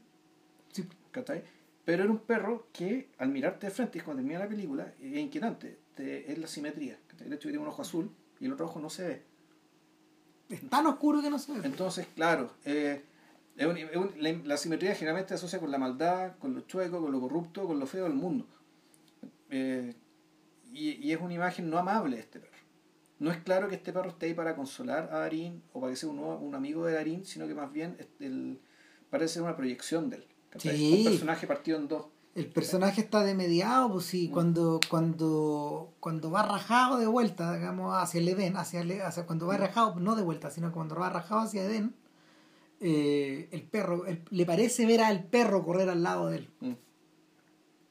Sí. 0.71 0.87
¿cachai? 1.11 1.43
Pero 1.83 2.03
era 2.03 2.11
un 2.13 2.19
perro 2.19 2.67
que 2.71 3.09
al 3.17 3.27
mirarte 3.27 3.67
de 3.67 3.71
frente 3.73 3.97
y 3.97 4.01
cuando 4.01 4.21
termina 4.23 4.39
la 4.39 4.47
película 4.47 4.93
es 5.01 5.17
inquietante, 5.17 5.77
te- 5.95 6.31
es 6.31 6.37
la 6.37 6.47
simetría. 6.47 6.97
¿cachai? 7.09 7.27
Hecho 7.27 7.33
de 7.33 7.37
que 7.39 7.49
tiene 7.49 7.59
un 7.59 7.67
ojo 7.67 7.81
azul 7.81 8.09
y 8.39 8.45
el 8.45 8.53
otro 8.53 8.67
ojo 8.67 8.79
no 8.79 8.89
se 8.89 9.05
ve. 9.05 9.23
Es 10.47 10.69
tan 10.69 10.85
oscuro 10.87 11.21
que 11.21 11.29
no 11.29 11.39
se 11.39 11.51
ve. 11.51 11.59
Entonces, 11.67 12.07
claro, 12.15 12.51
eh, 12.63 13.03
es 13.55 13.65
un- 13.67 13.77
es 13.77 13.95
un- 13.95 14.11
la, 14.17 14.31
la 14.43 14.57
simetría 14.57 14.93
generalmente 14.95 15.29
se 15.29 15.35
asocia 15.35 15.59
con 15.59 15.71
la 15.71 15.77
maldad, 15.77 16.33
con 16.39 16.53
lo 16.55 16.61
chueco, 16.61 17.01
con 17.01 17.11
lo 17.11 17.19
corrupto, 17.21 17.65
con 17.67 17.79
lo 17.79 17.85
feo 17.85 18.03
del 18.03 18.13
mundo. 18.13 18.45
Eh, 19.49 19.93
y, 20.73 20.91
y 21.07 21.11
es 21.13 21.21
una 21.21 21.33
imagen 21.33 21.69
no 21.69 21.77
amable 21.77 22.15
de 22.17 22.21
este 22.21 22.39
perro. 22.39 22.51
No 23.19 23.31
es 23.31 23.37
claro 23.37 23.69
que 23.69 23.75
este 23.75 23.93
perro 23.93 24.09
esté 24.09 24.25
ahí 24.25 24.33
para 24.33 24.55
consolar 24.55 25.09
a 25.11 25.19
Darín 25.19 25.61
o 25.71 25.79
para 25.79 25.91
que 25.91 25.95
sea 25.97 26.09
un, 26.09 26.17
nuevo- 26.17 26.37
un 26.37 26.53
amigo 26.55 26.85
de 26.85 26.93
Darín, 26.93 27.23
sino 27.25 27.47
que 27.47 27.53
más 27.55 27.71
bien 27.71 27.97
el- 28.19 28.59
parece 29.09 29.35
ser 29.35 29.43
una 29.43 29.55
proyección 29.55 30.09
de 30.09 30.17
él. 30.17 30.25
Sí. 30.57 30.95
Un 30.99 31.11
personaje 31.11 31.47
partido 31.47 31.77
en 31.77 31.87
dos. 31.87 32.07
El 32.33 32.47
personaje 32.47 32.99
está 32.99 33.23
de 33.23 33.33
mediado, 33.33 33.89
pues 33.93 34.05
sí, 34.07 34.27
cuando, 34.29 34.81
cuando, 34.89 35.93
cuando 36.01 36.29
va 36.31 36.43
rajado 36.43 36.97
de 36.97 37.07
vuelta, 37.07 37.55
digamos, 37.55 37.95
hacia 37.95 38.19
el 38.19 38.27
Edén, 38.27 38.57
hacia, 38.57 38.81
el- 38.81 39.01
hacia 39.01 39.25
cuando 39.25 39.47
va 39.47 39.55
rajado, 39.55 39.97
no 40.01 40.17
de 40.17 40.23
vuelta, 40.23 40.51
sino 40.51 40.73
cuando 40.73 40.95
va 40.95 41.09
rajado 41.09 41.41
hacia 41.41 41.63
Edén, 41.63 41.95
eh, 42.79 43.47
el 43.51 43.61
perro, 43.63 44.05
el- 44.05 44.21
le 44.29 44.45
parece 44.45 44.85
ver 44.85 45.01
al 45.01 45.23
perro 45.23 45.63
correr 45.63 45.89
al 45.89 46.03
lado 46.03 46.29
de 46.29 46.37
él. 46.37 46.49
Mm. 46.59 46.71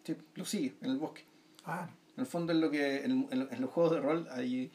Sí, 0.05 0.17
lo 0.35 0.45
sigue 0.45 0.75
en 0.83 0.91
el 0.91 0.99
bosque. 0.99 1.23
Ah, 1.65 1.89
En 2.17 2.21
el 2.21 2.27
fondo 2.27 2.53
es 2.53 2.59
lo 2.59 2.71
que 2.71 3.05
en, 3.05 3.27
en- 3.31 3.49
en 3.51 3.61
los 3.61 3.71
juegos 3.71 3.93
de 3.95 4.01
rol 4.01 4.29
hay 4.31 4.71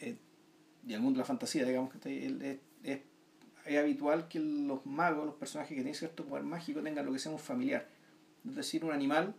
eh, 0.00 0.16
y 0.86 0.92
el 0.94 1.00
mundo 1.00 1.18
de 1.18 1.22
la 1.22 1.24
fantasía, 1.26 1.64
digamos 1.64 1.90
que 1.90 1.98
está 1.98 2.08
ahí, 2.08 2.24
el- 2.24 2.42
es, 2.42 2.58
es- 2.82 3.00
es 3.66 3.78
habitual 3.78 4.26
que 4.28 4.40
los 4.40 4.84
magos, 4.86 5.26
los 5.26 5.34
personajes 5.36 5.68
que 5.70 5.74
tienen 5.76 5.94
cierto 5.94 6.24
poder 6.24 6.44
mágico 6.44 6.82
tengan 6.82 7.06
lo 7.06 7.12
que 7.12 7.18
se 7.18 7.26
llama 7.26 7.36
un 7.36 7.42
familiar. 7.44 7.86
Es 8.48 8.56
decir, 8.56 8.84
un 8.84 8.92
animal 8.92 9.34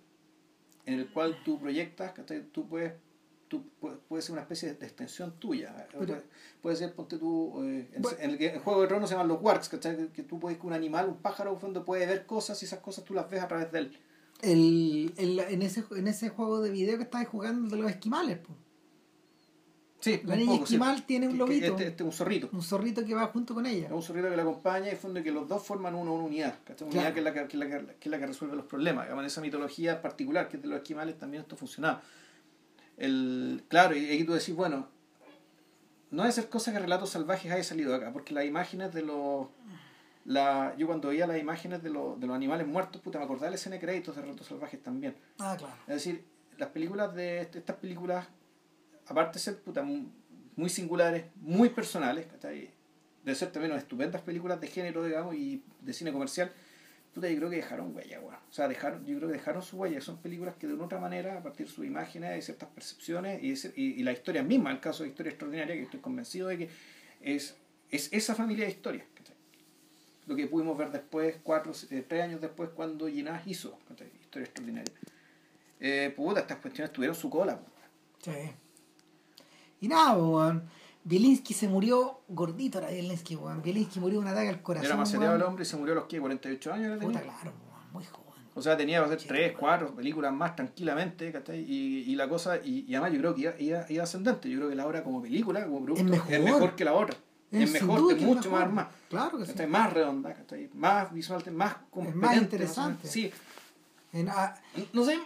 en 0.85 0.99
el 0.99 1.09
cual 1.11 1.37
tú 1.43 1.59
proyectas, 1.59 2.13
¿cachai? 2.13 2.43
tú 2.51 2.67
puedes 2.67 2.93
tú 3.51 3.61
pu- 3.81 3.97
puede 4.07 4.21
ser 4.23 4.31
una 4.31 4.41
especie 4.43 4.73
de 4.73 4.85
extensión 4.85 5.33
tuya. 5.37 5.85
Pero- 5.99 6.21
puede, 6.61 6.77
ser, 6.77 6.93
ponte 6.95 7.17
tú, 7.17 7.61
eh, 7.65 7.89
en, 7.93 8.01
Bueno. 8.01 8.17
en 8.21 8.29
el, 8.41 8.59
Juego 8.59 8.81
de 8.81 8.87
Tronos 8.87 9.09
se 9.09 9.15
llaman 9.15 9.27
los 9.27 9.41
wargs, 9.41 9.67
¿cachai? 9.67 10.07
Que, 10.13 10.23
tú 10.23 10.39
puedes 10.39 10.57
que 10.57 10.65
un 10.65 10.71
animal, 10.71 11.09
un 11.09 11.17
pájaro, 11.17 11.49
en 11.49 11.55
el 11.57 11.61
fondo 11.61 11.83
puede 11.83 12.05
ver 12.05 12.25
cosas 12.25 12.61
y 12.61 12.65
esas 12.65 12.79
cosas 12.79 13.03
tú 13.03 13.13
las 13.13 13.29
ves 13.29 13.41
a 13.43 13.49
través 13.49 13.69
de 13.73 13.79
él. 13.79 13.97
El, 14.41 15.13
el- 15.17 15.39
en, 15.41 15.61
ese, 15.63 15.83
en 15.91 16.07
ese 16.07 16.29
juego 16.29 16.61
de 16.61 16.69
video 16.71 16.95
que 16.97 17.03
estabas 17.03 17.27
jugando 17.27 17.75
de 17.75 17.81
los 17.81 17.91
esquimales, 17.91 18.37
po. 18.37 18.55
Sí, 19.99 20.19
La 20.23 20.33
un 20.33 20.39
niña 20.39 20.51
poco, 20.53 20.65
sí. 20.65 20.73
esquimal 20.73 21.05
tiene 21.05 21.27
un 21.27 21.37
lobito. 21.37 21.65
Este, 21.67 21.87
este 21.89 22.01
es 22.03 22.07
un 22.07 22.11
zorrito. 22.11 22.49
un 22.53 22.63
zorrito 22.63 23.05
que 23.05 23.13
va 23.13 23.27
junto 23.27 23.53
con 23.53 23.67
ella. 23.67 23.85
Es 23.85 23.91
un 23.91 24.01
zorrito 24.01 24.29
que 24.31 24.35
la 24.35 24.41
acompaña 24.41 24.85
y 24.85 24.89
en 24.89 24.95
el 24.95 24.97
fondo 24.97 25.21
que 25.21 25.31
los 25.31 25.47
dos 25.47 25.61
forman 25.63 25.93
una, 25.93 26.09
una 26.09 26.23
unidad. 26.23 26.55
¿cachai? 26.65 26.87
Una 26.87 26.91
Claro. 26.93 27.09
unidad 27.09 27.13
que 27.13 27.19
es, 27.19 27.23
la 27.23 27.33
que, 27.33 27.47
que 27.47 27.55
es 27.57 27.59
la 27.59 27.65
que, 27.69 27.85
que 27.99 28.09
es 28.09 28.11
la 28.11 28.17
que 28.19 28.25
resuelve 28.25 28.55
los 28.55 28.65
problemas. 28.65 29.07
En 29.11 29.19
esa 29.19 29.41
mitología 29.41 30.01
particular 30.01 30.47
que 30.49 30.57
es 30.57 30.63
de 30.63 30.69
los 30.69 30.77
esquimales 30.77 31.19
también 31.19 31.43
esto 31.43 31.55
funcionaba. 31.55 32.01
El, 33.05 33.63
claro, 33.67 33.95
y 33.95 34.05
aquí 34.13 34.23
tú 34.23 34.33
decís, 34.33 34.53
bueno, 34.55 34.87
no 36.11 36.23
debe 36.23 36.33
ser 36.33 36.49
cosa 36.49 36.71
que 36.71 36.79
Relatos 36.79 37.09
Salvajes 37.09 37.51
haya 37.51 37.63
salido 37.63 37.95
acá, 37.95 38.11
porque 38.13 38.33
las 38.33 38.45
imágenes 38.45 38.93
de 38.93 39.01
los... 39.03 39.47
La, 40.23 40.75
yo 40.77 40.85
cuando 40.85 41.07
veía 41.09 41.25
las 41.25 41.39
imágenes 41.39 41.81
de, 41.81 41.89
los 41.89 42.19
de 42.19 42.27
los 42.27 42.35
animales 42.35 42.67
muertos, 42.67 43.01
puta, 43.01 43.17
me 43.17 43.25
acordaba 43.25 43.47
de 43.47 43.51
la 43.51 43.55
escena 43.55 43.75
de 43.77 43.81
créditos 43.81 44.15
de 44.15 44.21
Relatos 44.21 44.45
Salvajes 44.45 44.81
también. 44.83 45.15
Ah, 45.39 45.55
claro. 45.57 45.73
Es 45.87 45.95
decir, 45.95 46.23
las 46.59 46.69
películas 46.69 47.15
de 47.15 47.41
este- 47.41 47.57
estas 47.57 47.77
películas, 47.77 48.27
aparte 49.07 49.39
de 49.39 49.39
ser 49.39 49.59
puta, 49.63 49.81
mu- 49.81 50.09
muy 50.55 50.69
singulares, 50.69 51.25
muy 51.37 51.69
personales, 51.69 52.27
de 53.23 53.35
ser 53.35 53.51
también 53.51 53.71
unas 53.71 53.81
estupendas 53.83 54.21
películas 54.21 54.61
de 54.61 54.67
género, 54.67 55.03
digamos, 55.03 55.33
y 55.33 55.63
de 55.81 55.91
cine 55.93 56.11
comercial, 56.11 56.51
puta, 57.13 57.29
yo 57.29 57.37
creo 57.37 57.49
que 57.49 57.57
dejaron 57.57 57.95
huella, 57.95 58.19
weón. 58.21 58.35
O 58.35 58.53
sea, 58.53 58.67
dejaron, 58.67 59.05
yo 59.05 59.17
creo 59.17 59.29
que 59.29 59.33
dejaron 59.37 59.61
su 59.61 59.77
huella. 59.77 59.99
Son 60.01 60.17
películas 60.17 60.55
que 60.55 60.67
de 60.67 60.73
una 60.73 60.85
otra 60.85 60.99
manera, 60.99 61.37
a 61.37 61.43
partir 61.43 61.67
de 61.67 61.71
sus 61.73 61.85
imágenes 61.85 62.37
y 62.37 62.41
ciertas 62.41 62.69
percepciones, 62.69 63.41
y, 63.43 63.51
ese- 63.51 63.73
y, 63.75 63.99
y 63.99 64.03
la 64.03 64.11
historia 64.13 64.43
misma, 64.43 64.71
el 64.71 64.79
caso 64.79 65.03
de 65.03 65.09
Historia 65.09 65.31
Extraordinaria, 65.31 65.75
que 65.75 65.83
estoy 65.83 65.99
convencido 65.99 66.47
de 66.47 66.57
que 66.57 66.69
es, 67.21 67.55
es 67.89 68.11
esa 68.13 68.35
familia 68.35 68.65
de 68.65 68.71
historias. 68.71 69.05
Lo 70.27 70.35
que 70.35 70.47
pudimos 70.47 70.77
ver 70.77 70.91
después, 70.91 71.37
cuatro, 71.43 71.73
eh, 71.89 72.05
tres 72.07 72.23
años 72.23 72.39
después, 72.39 72.69
cuando 72.69 73.07
Ginás 73.07 73.45
hizo. 73.47 73.77
Historia 74.21 74.45
Extraordinaria. 74.45 74.93
Eh, 75.79 76.13
puta, 76.15 76.41
estas 76.41 76.57
cuestiones 76.59 76.93
tuvieron 76.93 77.15
su 77.15 77.29
cola. 77.29 77.59
Sí. 78.23 78.31
Y 79.81 79.87
nada, 79.87 80.15
weón. 80.15 80.69
Bielinski 81.03 81.53
se 81.53 81.67
murió 81.67 82.21
gordito, 82.27 82.77
era 82.77 82.89
Bielinski, 82.89 83.35
weón. 83.35 83.61
Bielinski 83.61 83.99
murió 83.99 84.19
de 84.19 84.25
un 84.25 84.31
ataque 84.31 84.49
al 84.49 84.61
corazón. 84.61 84.85
Era 84.87 84.97
maceteado 84.97 85.35
el 85.35 85.41
hombre 85.43 85.63
y 85.63 85.65
se 85.65 85.77
murió 85.77 85.93
a 85.93 85.95
los 85.95 86.05
que 86.05 86.19
48 86.19 86.73
años. 86.73 86.99
Puta, 86.99 87.19
tenía? 87.19 87.21
claro, 87.33 87.53
weón. 87.65 87.91
Muy 87.93 88.03
joven. 88.05 88.21
O 88.53 88.61
sea, 88.61 88.75
tenía 88.77 88.99
que 88.99 89.05
hacer 89.05 89.19
Sí, 89.21 89.27
tres, 89.29 89.47
bueno. 89.53 89.59
cuatro 89.59 89.95
películas 89.95 90.33
más 90.33 90.55
tranquilamente, 90.55 91.31
¿cachai? 91.31 91.59
Y, 91.61 92.03
y 92.11 92.15
la 92.15 92.27
cosa, 92.27 92.57
y, 92.57 92.85
y 92.87 92.95
además 92.95 93.13
yo 93.13 93.19
creo 93.19 93.35
que 93.35 93.41
iba, 93.41 93.53
iba, 93.59 93.85
iba 93.89 94.03
ascendente. 94.03 94.49
Yo 94.49 94.57
creo 94.57 94.69
que 94.69 94.75
la 94.75 94.85
obra 94.85 95.03
como 95.03 95.21
película, 95.21 95.65
como 95.65 95.83
producto, 95.83 96.13
Es 96.29 96.41
mejor. 96.43 96.75
que 96.75 96.85
la 96.85 96.93
otra. 96.93 97.17
Es, 97.49 97.71
mejor, 97.71 98.11
es 98.13 98.21
mucho 98.21 98.49
mejor. 98.51 98.65
más, 98.67 98.73
más. 98.73 98.87
Claro 99.09 99.37
que 99.37 99.45
sí. 99.45 99.51
¿cachai? 99.53 99.67
Más 99.67 99.93
redonda, 99.93 100.33
¿cachai? 100.33 100.69
Más 100.73 101.13
visual, 101.13 101.43
más 101.53 101.75
competente. 101.89 102.37
interesante. 102.37 103.07
Sí. 103.07 103.31
En- 104.13 104.27
ah, 104.29 104.53
No 104.93 105.05
sé, 105.05 105.17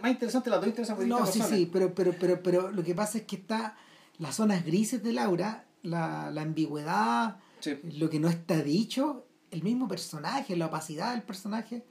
más 0.00 0.10
interesante 0.12 0.48
las 0.48 0.60
dos 0.60 0.68
interesan 0.68 0.96
por 0.96 1.04
no, 1.06 1.26
sí, 1.26 1.40
sí, 1.42 1.68
pero, 1.72 1.92
pero, 1.92 2.14
pero, 2.18 2.40
pero 2.42 2.70
lo 2.70 2.84
que 2.84 2.94
pasa 2.94 3.18
es 3.18 3.24
que 3.24 3.34
está 3.36 3.76
las 4.18 4.34
zonas 4.36 4.64
grises 4.64 5.02
de 5.02 5.12
Laura, 5.12 5.64
la, 5.82 6.30
la 6.30 6.42
ambigüedad, 6.42 7.36
Sí. 7.60 7.78
lo 7.98 8.08
que 8.08 8.20
no 8.20 8.28
está 8.28 8.56
dicho, 8.62 9.26
el 9.50 9.62
mismo 9.62 9.88
personaje, 9.88 10.54
la 10.56 10.66
opacidad 10.66 11.12
del 11.12 11.22
personaje, 11.22 11.84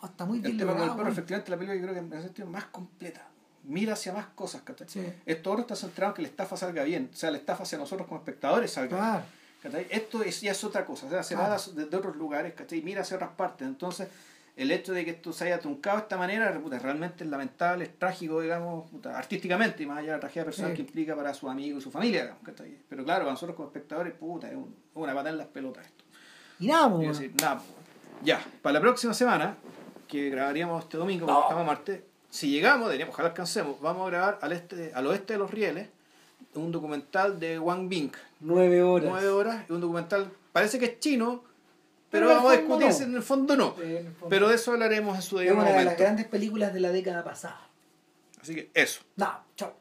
no, 0.00 0.08
está 0.08 0.24
muy 0.24 0.38
bien 0.40 0.52
El 0.52 0.58
tema 0.58 0.72
con 0.72 0.80
el 0.82 0.86
logrado. 0.88 0.98
perro, 0.98 1.12
efectivamente, 1.12 1.50
la 1.50 1.56
película 1.56 1.76
yo 1.76 1.82
creo 1.82 1.94
que 1.94 2.00
en 2.06 2.12
ese 2.12 2.22
sentido 2.28 2.46
es 2.48 2.52
más 2.52 2.64
completa. 2.66 3.28
Mira 3.64 3.94
hacia 3.94 4.12
más 4.12 4.26
cosas, 4.28 4.62
¿cachai? 4.62 4.88
Sí. 4.88 5.02
Esto 5.26 5.50
ahora 5.50 5.62
está 5.62 5.74
centrado 5.76 6.12
en 6.12 6.16
que 6.16 6.22
la 6.22 6.28
estafa 6.28 6.56
salga 6.56 6.84
bien. 6.84 7.10
O 7.12 7.16
sea, 7.16 7.30
la 7.30 7.38
estafa 7.38 7.64
hacia 7.64 7.76
nosotros 7.78 8.06
como 8.06 8.20
espectadores 8.20 8.70
salga 8.72 8.88
bien. 8.96 9.00
Claro. 9.00 9.24
¿cachai? 9.62 9.86
Esto 9.90 10.22
es, 10.22 10.40
ya 10.40 10.52
es 10.52 10.62
otra 10.64 10.84
cosa, 10.86 11.06
o 11.06 11.10
sea, 11.10 11.22
se 11.24 11.34
Claro. 11.34 11.50
va 11.56 11.72
de, 11.74 11.86
de 11.86 11.96
otros 11.96 12.16
lugares, 12.16 12.54
¿cachai? 12.54 12.80
Mira 12.82 13.00
hacia 13.02 13.16
otras 13.16 13.32
partes. 13.32 13.66
Entonces, 13.66 14.08
el 14.58 14.70
hecho 14.72 14.92
de 14.92 15.04
que 15.04 15.12
esto 15.12 15.32
se 15.32 15.44
haya 15.44 15.58
truncado 15.60 15.96
de 15.98 16.02
esta 16.02 16.16
manera, 16.16 16.52
puta, 16.60 16.78
realmente 16.78 17.24
es 17.24 17.30
lamentable, 17.30 17.84
es 17.84 17.98
trágico, 17.98 18.40
digamos, 18.40 18.90
puta, 18.90 19.16
artísticamente, 19.16 19.84
y 19.84 19.86
más 19.86 19.98
allá 19.98 20.08
de 20.08 20.12
la 20.16 20.20
tragedia 20.20 20.44
personal 20.44 20.72
Sí. 20.72 20.76
que 20.76 20.82
implica 20.82 21.14
para 21.16 21.32
su 21.32 21.48
amigo 21.48 21.78
y 21.78 21.80
su 21.80 21.90
familia, 21.90 22.22
digamos. 22.22 22.42
Pero 22.88 23.04
claro, 23.04 23.20
para 23.20 23.32
nosotros 23.32 23.54
como 23.56 23.68
espectadores, 23.68 24.14
puta, 24.14 24.48
es 24.50 24.56
un- 24.56 24.74
una 24.94 25.14
patada 25.14 25.30
en 25.30 25.38
las 25.38 25.46
pelotas 25.46 25.86
esto. 25.86 26.04
Y 26.58 26.66
nada, 26.66 26.88
Y 26.88 26.90
weón. 26.90 27.12
decir, 27.12 27.32
nada, 27.40 27.56
pues, 27.58 27.68
ya, 28.24 28.44
para 28.60 28.72
la 28.74 28.80
próxima 28.80 29.14
semana, 29.14 29.56
que 30.08 30.28
grabaríamos 30.30 30.82
este 30.84 30.96
domingo, 30.96 31.26
porque 31.26 31.38
No. 31.38 31.42
estamos 31.44 31.62
a 31.62 31.66
martes, 31.66 32.00
si 32.30 32.50
llegamos, 32.50 32.86
deberíamos, 32.88 33.14
ojalá 33.14 33.28
alcancemos, 33.28 33.80
vamos 33.80 34.06
a 34.06 34.10
grabar 34.10 34.38
al 34.42 34.52
este, 34.52 34.90
al 34.92 35.06
oeste 35.06 35.34
de 35.34 35.38
los 35.38 35.50
rieles, 35.52 35.88
un 36.54 36.72
documental 36.72 37.38
de 37.38 37.58
Wang 37.60 37.88
Bing, 37.88 38.10
Nueve 38.40 38.82
horas. 38.82 39.08
nueve 39.10 39.28
horas, 39.28 39.64
y 39.68 39.72
un 39.72 39.80
documental, 39.80 40.30
parece 40.52 40.78
que 40.80 40.86
es 40.86 40.98
chino, 40.98 41.44
pero, 42.10 42.28
vamos 42.28 42.52
a 42.52 42.56
discutir 42.56 42.86
no. 42.86 42.92
si 42.92 43.02
en 43.04 43.14
el 43.16 43.22
fondo 43.22 43.56
no. 43.56 43.74
Eh, 43.80 43.98
en 44.00 44.06
el 44.06 44.12
fondo. 44.12 44.28
Pero 44.28 44.48
de 44.48 44.54
eso 44.54 44.72
hablaremos 44.72 45.16
en 45.16 45.22
su 45.22 45.38
es 45.40 45.46
debido 45.46 45.62
una 45.62 45.72
de 45.72 45.84
las 45.84 45.98
grandes 45.98 46.26
películas 46.26 46.72
de 46.72 46.80
la 46.80 46.90
década 46.90 47.22
pasada. 47.24 47.68
Así 48.40 48.54
que 48.54 48.70
eso. 48.74 49.02
Nada, 49.16 49.44
chao. 49.56 49.74